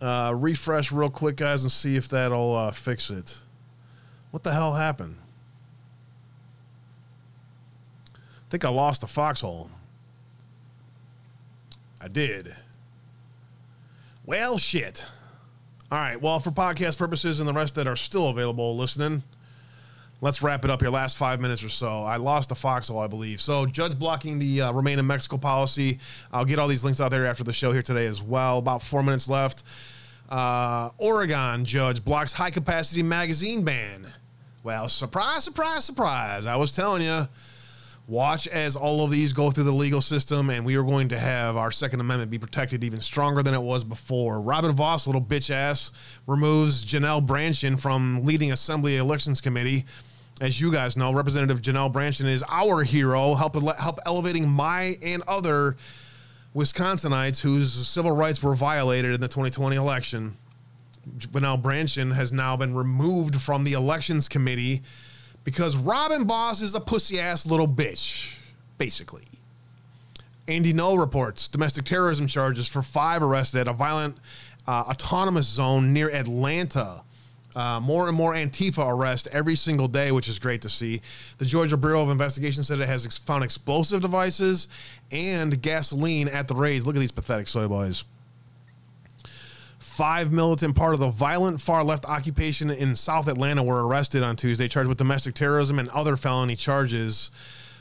Uh, 0.00 0.32
refresh 0.36 0.92
real 0.92 1.10
quick, 1.10 1.36
guys, 1.36 1.62
and 1.62 1.72
see 1.72 1.96
if 1.96 2.08
that'll 2.08 2.54
uh, 2.54 2.70
fix 2.70 3.10
it. 3.10 3.38
What 4.30 4.42
the 4.42 4.52
hell 4.52 4.74
happened? 4.74 5.16
I 8.14 8.48
think 8.50 8.64
I 8.64 8.68
lost 8.68 9.00
the 9.00 9.06
foxhole. 9.06 9.70
I 12.00 12.08
did. 12.08 12.54
Well, 14.24 14.58
shit. 14.58 15.04
All 15.90 15.98
right. 15.98 16.20
Well, 16.20 16.40
for 16.40 16.50
podcast 16.50 16.98
purposes 16.98 17.40
and 17.40 17.48
the 17.48 17.52
rest 17.52 17.74
that 17.76 17.86
are 17.86 17.96
still 17.96 18.28
available 18.28 18.76
listening, 18.76 19.22
let's 20.20 20.42
wrap 20.42 20.64
it 20.64 20.70
up 20.70 20.80
here. 20.80 20.90
Last 20.90 21.16
five 21.16 21.40
minutes 21.40 21.62
or 21.62 21.68
so. 21.68 22.02
I 22.02 22.16
lost 22.16 22.48
the 22.48 22.54
foxhole, 22.54 22.98
I 22.98 23.06
believe. 23.06 23.40
So, 23.40 23.66
judge 23.66 23.98
blocking 23.98 24.38
the 24.38 24.62
uh, 24.62 24.72
remain 24.72 24.98
in 24.98 25.06
Mexico 25.06 25.36
policy. 25.38 25.98
I'll 26.32 26.44
get 26.44 26.58
all 26.58 26.68
these 26.68 26.84
links 26.84 27.00
out 27.00 27.10
there 27.10 27.26
after 27.26 27.44
the 27.44 27.52
show 27.52 27.72
here 27.72 27.82
today 27.82 28.06
as 28.06 28.22
well. 28.22 28.58
About 28.58 28.82
four 28.82 29.02
minutes 29.02 29.28
left. 29.28 29.62
Uh, 30.28 30.90
Oregon 30.98 31.64
judge 31.64 32.04
blocks 32.04 32.32
high 32.32 32.50
capacity 32.50 33.02
magazine 33.02 33.62
ban. 33.62 34.06
Well, 34.64 34.88
surprise, 34.88 35.44
surprise, 35.44 35.84
surprise. 35.84 36.46
I 36.46 36.56
was 36.56 36.72
telling 36.72 37.02
you, 37.02 37.28
watch 38.08 38.48
as 38.48 38.74
all 38.74 39.04
of 39.04 39.12
these 39.12 39.32
go 39.32 39.52
through 39.52 39.62
the 39.64 39.70
legal 39.70 40.00
system, 40.00 40.50
and 40.50 40.66
we 40.66 40.74
are 40.74 40.82
going 40.82 41.06
to 41.08 41.18
have 41.18 41.56
our 41.56 41.70
Second 41.70 42.00
Amendment 42.00 42.32
be 42.32 42.38
protected 42.38 42.82
even 42.82 43.00
stronger 43.00 43.44
than 43.44 43.54
it 43.54 43.62
was 43.62 43.84
before. 43.84 44.40
Robin 44.40 44.72
Vos, 44.72 45.06
little 45.06 45.22
bitch 45.22 45.50
ass, 45.50 45.92
removes 46.26 46.84
Janelle 46.84 47.24
Brandtjen 47.24 47.78
from 47.78 48.24
leading 48.24 48.50
Assembly 48.50 48.96
Elections 48.96 49.40
Committee. 49.40 49.84
As 50.38 50.60
you 50.60 50.70
guys 50.70 50.98
know, 50.98 51.14
Representative 51.14 51.62
Janelle 51.62 51.90
Brandtjen 51.90 52.26
is 52.26 52.44
our 52.48 52.82
hero, 52.82 53.34
help, 53.34 53.56
help 53.78 54.00
elevating 54.04 54.46
my 54.46 54.96
and 55.02 55.22
other 55.26 55.76
Wisconsinites 56.54 57.40
whose 57.40 57.72
civil 57.88 58.10
rights 58.10 58.42
were 58.42 58.54
violated 58.54 59.14
in 59.14 59.20
the 59.20 59.28
2020 59.28 59.76
election. 59.76 60.36
Janelle 61.16 61.62
Brandtjen 61.62 62.14
has 62.14 62.32
now 62.32 62.54
been 62.54 62.74
removed 62.74 63.40
from 63.40 63.64
the 63.64 63.72
elections 63.72 64.28
committee 64.28 64.82
because 65.42 65.74
Robin 65.74 66.26
Vos 66.26 66.60
is 66.60 66.74
a 66.74 66.80
pussy 66.80 67.18
ass 67.18 67.46
little 67.46 67.68
bitch, 67.68 68.36
basically. 68.76 69.24
Andy 70.48 70.74
Ngo 70.74 70.98
reports 70.98 71.48
domestic 71.48 71.86
terrorism 71.86 72.26
charges 72.26 72.68
for 72.68 72.82
five 72.82 73.22
arrested 73.22 73.60
at 73.60 73.68
a 73.68 73.72
violent 73.72 74.18
uh, 74.66 74.84
autonomous 74.88 75.46
zone 75.46 75.94
near 75.94 76.10
Atlanta. 76.10 77.02
Uh, 77.56 77.80
more 77.80 78.06
and 78.06 78.14
more 78.14 78.34
Antifa 78.34 78.86
arrests 78.86 79.26
every 79.32 79.56
single 79.56 79.88
day, 79.88 80.12
which 80.12 80.28
is 80.28 80.38
great 80.38 80.60
to 80.60 80.68
see. 80.68 81.00
The 81.38 81.46
Georgia 81.46 81.78
Bureau 81.78 82.02
of 82.02 82.10
Investigation 82.10 82.62
said 82.62 82.80
it 82.80 82.86
has 82.86 83.06
ex- 83.06 83.16
found 83.16 83.42
explosive 83.42 84.02
devices 84.02 84.68
and 85.10 85.62
gasoline 85.62 86.28
at 86.28 86.48
the 86.48 86.54
raids. 86.54 86.86
Look 86.86 86.96
at 86.96 87.00
these 87.00 87.10
pathetic 87.10 87.48
soy 87.48 87.66
boys. 87.66 88.04
Five 89.78 90.30
militant 90.30 90.76
part 90.76 90.92
of 90.92 91.00
the 91.00 91.08
violent 91.08 91.58
far 91.58 91.82
left 91.82 92.04
occupation 92.04 92.68
in 92.68 92.94
South 92.94 93.26
Atlanta 93.26 93.62
were 93.62 93.86
arrested 93.86 94.22
on 94.22 94.36
Tuesday, 94.36 94.68
charged 94.68 94.90
with 94.90 94.98
domestic 94.98 95.34
terrorism 95.34 95.78
and 95.78 95.88
other 95.88 96.18
felony 96.18 96.56
charges. 96.56 97.30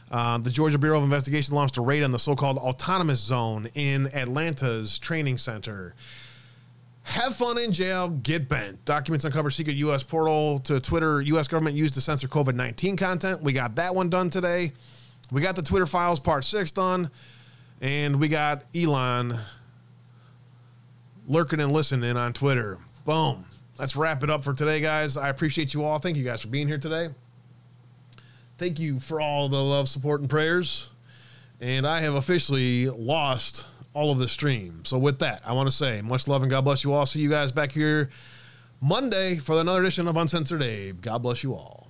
Uh, 0.10 0.38
the 0.38 0.52
Georgia 0.52 0.77
Bureau 0.77 0.99
of 0.99 1.03
Investigation 1.03 1.53
launched 1.53 1.76
a 1.76 1.81
raid 1.81 2.03
on 2.03 2.11
the 2.11 2.19
so 2.19 2.34
called 2.34 2.57
autonomous 2.57 3.19
zone 3.19 3.68
in 3.73 4.07
Atlanta's 4.14 4.97
training 4.97 5.38
center. 5.38 5.93
Have 7.06 7.36
fun 7.36 7.60
in 7.60 7.72
jail, 7.72 8.10
get 8.10 8.49
bent. 8.49 8.84
Documents 8.84 9.26
uncover 9.26 9.52
secret 9.52 9.76
U.S. 9.77 10.02
portal 10.02 10.60
to 10.61 10.80
Twitter. 10.80 11.22
U.S. 11.22 11.48
government 11.48 11.76
used 11.76 11.94
to 11.94 12.02
censor 12.02 12.27
COVID 12.27 12.56
19 12.56 12.98
content. 12.98 13.44
We 13.44 13.53
got 13.53 13.76
that 13.76 13.94
one 13.94 14.10
done 14.10 14.30
today. 14.30 14.73
We 15.32 15.41
got 15.41 15.56
the 15.56 15.61
Twitter 15.61 15.86
files 15.86 16.19
part 16.19 16.44
six 16.44 16.72
done. 16.72 17.11
And 17.80 18.19
we 18.19 18.27
got 18.27 18.64
Elon 18.76 19.38
lurking 21.27 21.60
and 21.60 21.72
listening 21.72 22.18
on 22.18 22.34
Twitter. 22.34 22.80
Boom. 23.06 23.45
Let's 23.77 23.95
wrap 23.95 24.23
it 24.23 24.32
up 24.32 24.44
for 24.44 24.53
today, 24.53 24.82
guys. 24.82 25.15
I 25.15 25.30
appreciate 25.30 25.76
you 25.76 25.84
all. 25.84 25.99
Thank 25.99 26.18
you 26.18 26.23
guys 26.23 26.41
for 26.41 26.48
being 26.48 26.68
here 26.68 26.80
today. 26.80 27.10
Thank 28.57 28.80
you 28.80 28.99
for 28.99 29.22
all 29.22 29.48
the 29.48 29.61
love, 29.61 29.90
support, 29.90 30.22
and 30.22 30.30
prayers. 30.30 30.90
And 31.61 31.86
I 31.86 31.99
have 31.99 32.15
officially 32.15 32.90
lost 32.90 33.68
all 33.95 34.11
of 34.11 34.19
the 34.19 34.27
stream. 34.27 34.84
So 34.84 34.99
with 34.99 35.19
that, 35.19 35.41
I 35.45 35.53
want 35.53 35.67
to 35.67 35.76
say 35.76 36.01
much 36.01 36.27
love 36.27 36.43
and 36.43 36.51
God 36.51 36.65
bless 36.65 36.84
you 36.84 36.93
all. 36.93 37.05
See 37.05 37.22
you 37.22 37.30
guys 37.30 37.51
back 37.51 37.72
here 37.72 38.11
Monday 38.81 39.38
for 39.38 39.59
another 39.59 39.81
edition 39.81 40.07
of 40.07 40.17
Uncensored 40.17 40.61
Abe. 40.61 41.01
God 41.01 41.23
bless 41.23 41.43
you 41.43 41.53
all. 41.53 41.88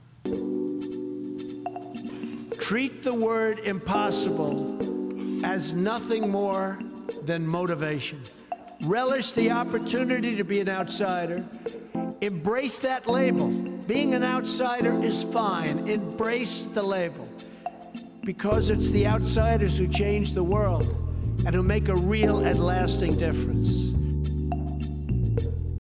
Treat 2.59 3.03
the 3.03 3.13
word 3.13 3.59
impossible 3.59 5.43
as 5.43 5.73
nothing 5.73 6.29
more 6.29 6.79
than 7.23 7.45
motivation. 7.45 8.21
Relish 8.83 9.31
the 9.31 9.51
opportunity 9.51 10.35
to 10.35 10.43
be 10.43 10.59
an 10.59 10.69
outsider. 10.69 11.43
Embrace 12.21 12.79
that 12.79 13.07
label. 13.07 13.49
Being 13.87 14.13
an 14.13 14.23
outsider 14.23 14.93
is 15.03 15.23
fine. 15.23 15.87
Embrace 15.87 16.61
the 16.73 16.83
label. 16.83 17.27
Because 18.23 18.69
it's 18.69 18.89
the 18.91 19.07
outsiders 19.07 19.77
who 19.77 19.87
change 19.87 20.33
the 20.33 20.43
world 20.43 21.04
and 21.45 21.53
who 21.53 21.63
make 21.63 21.87
a 21.89 21.95
real 21.95 22.39
and 22.39 22.63
lasting 22.63 23.17
difference. 23.17 23.91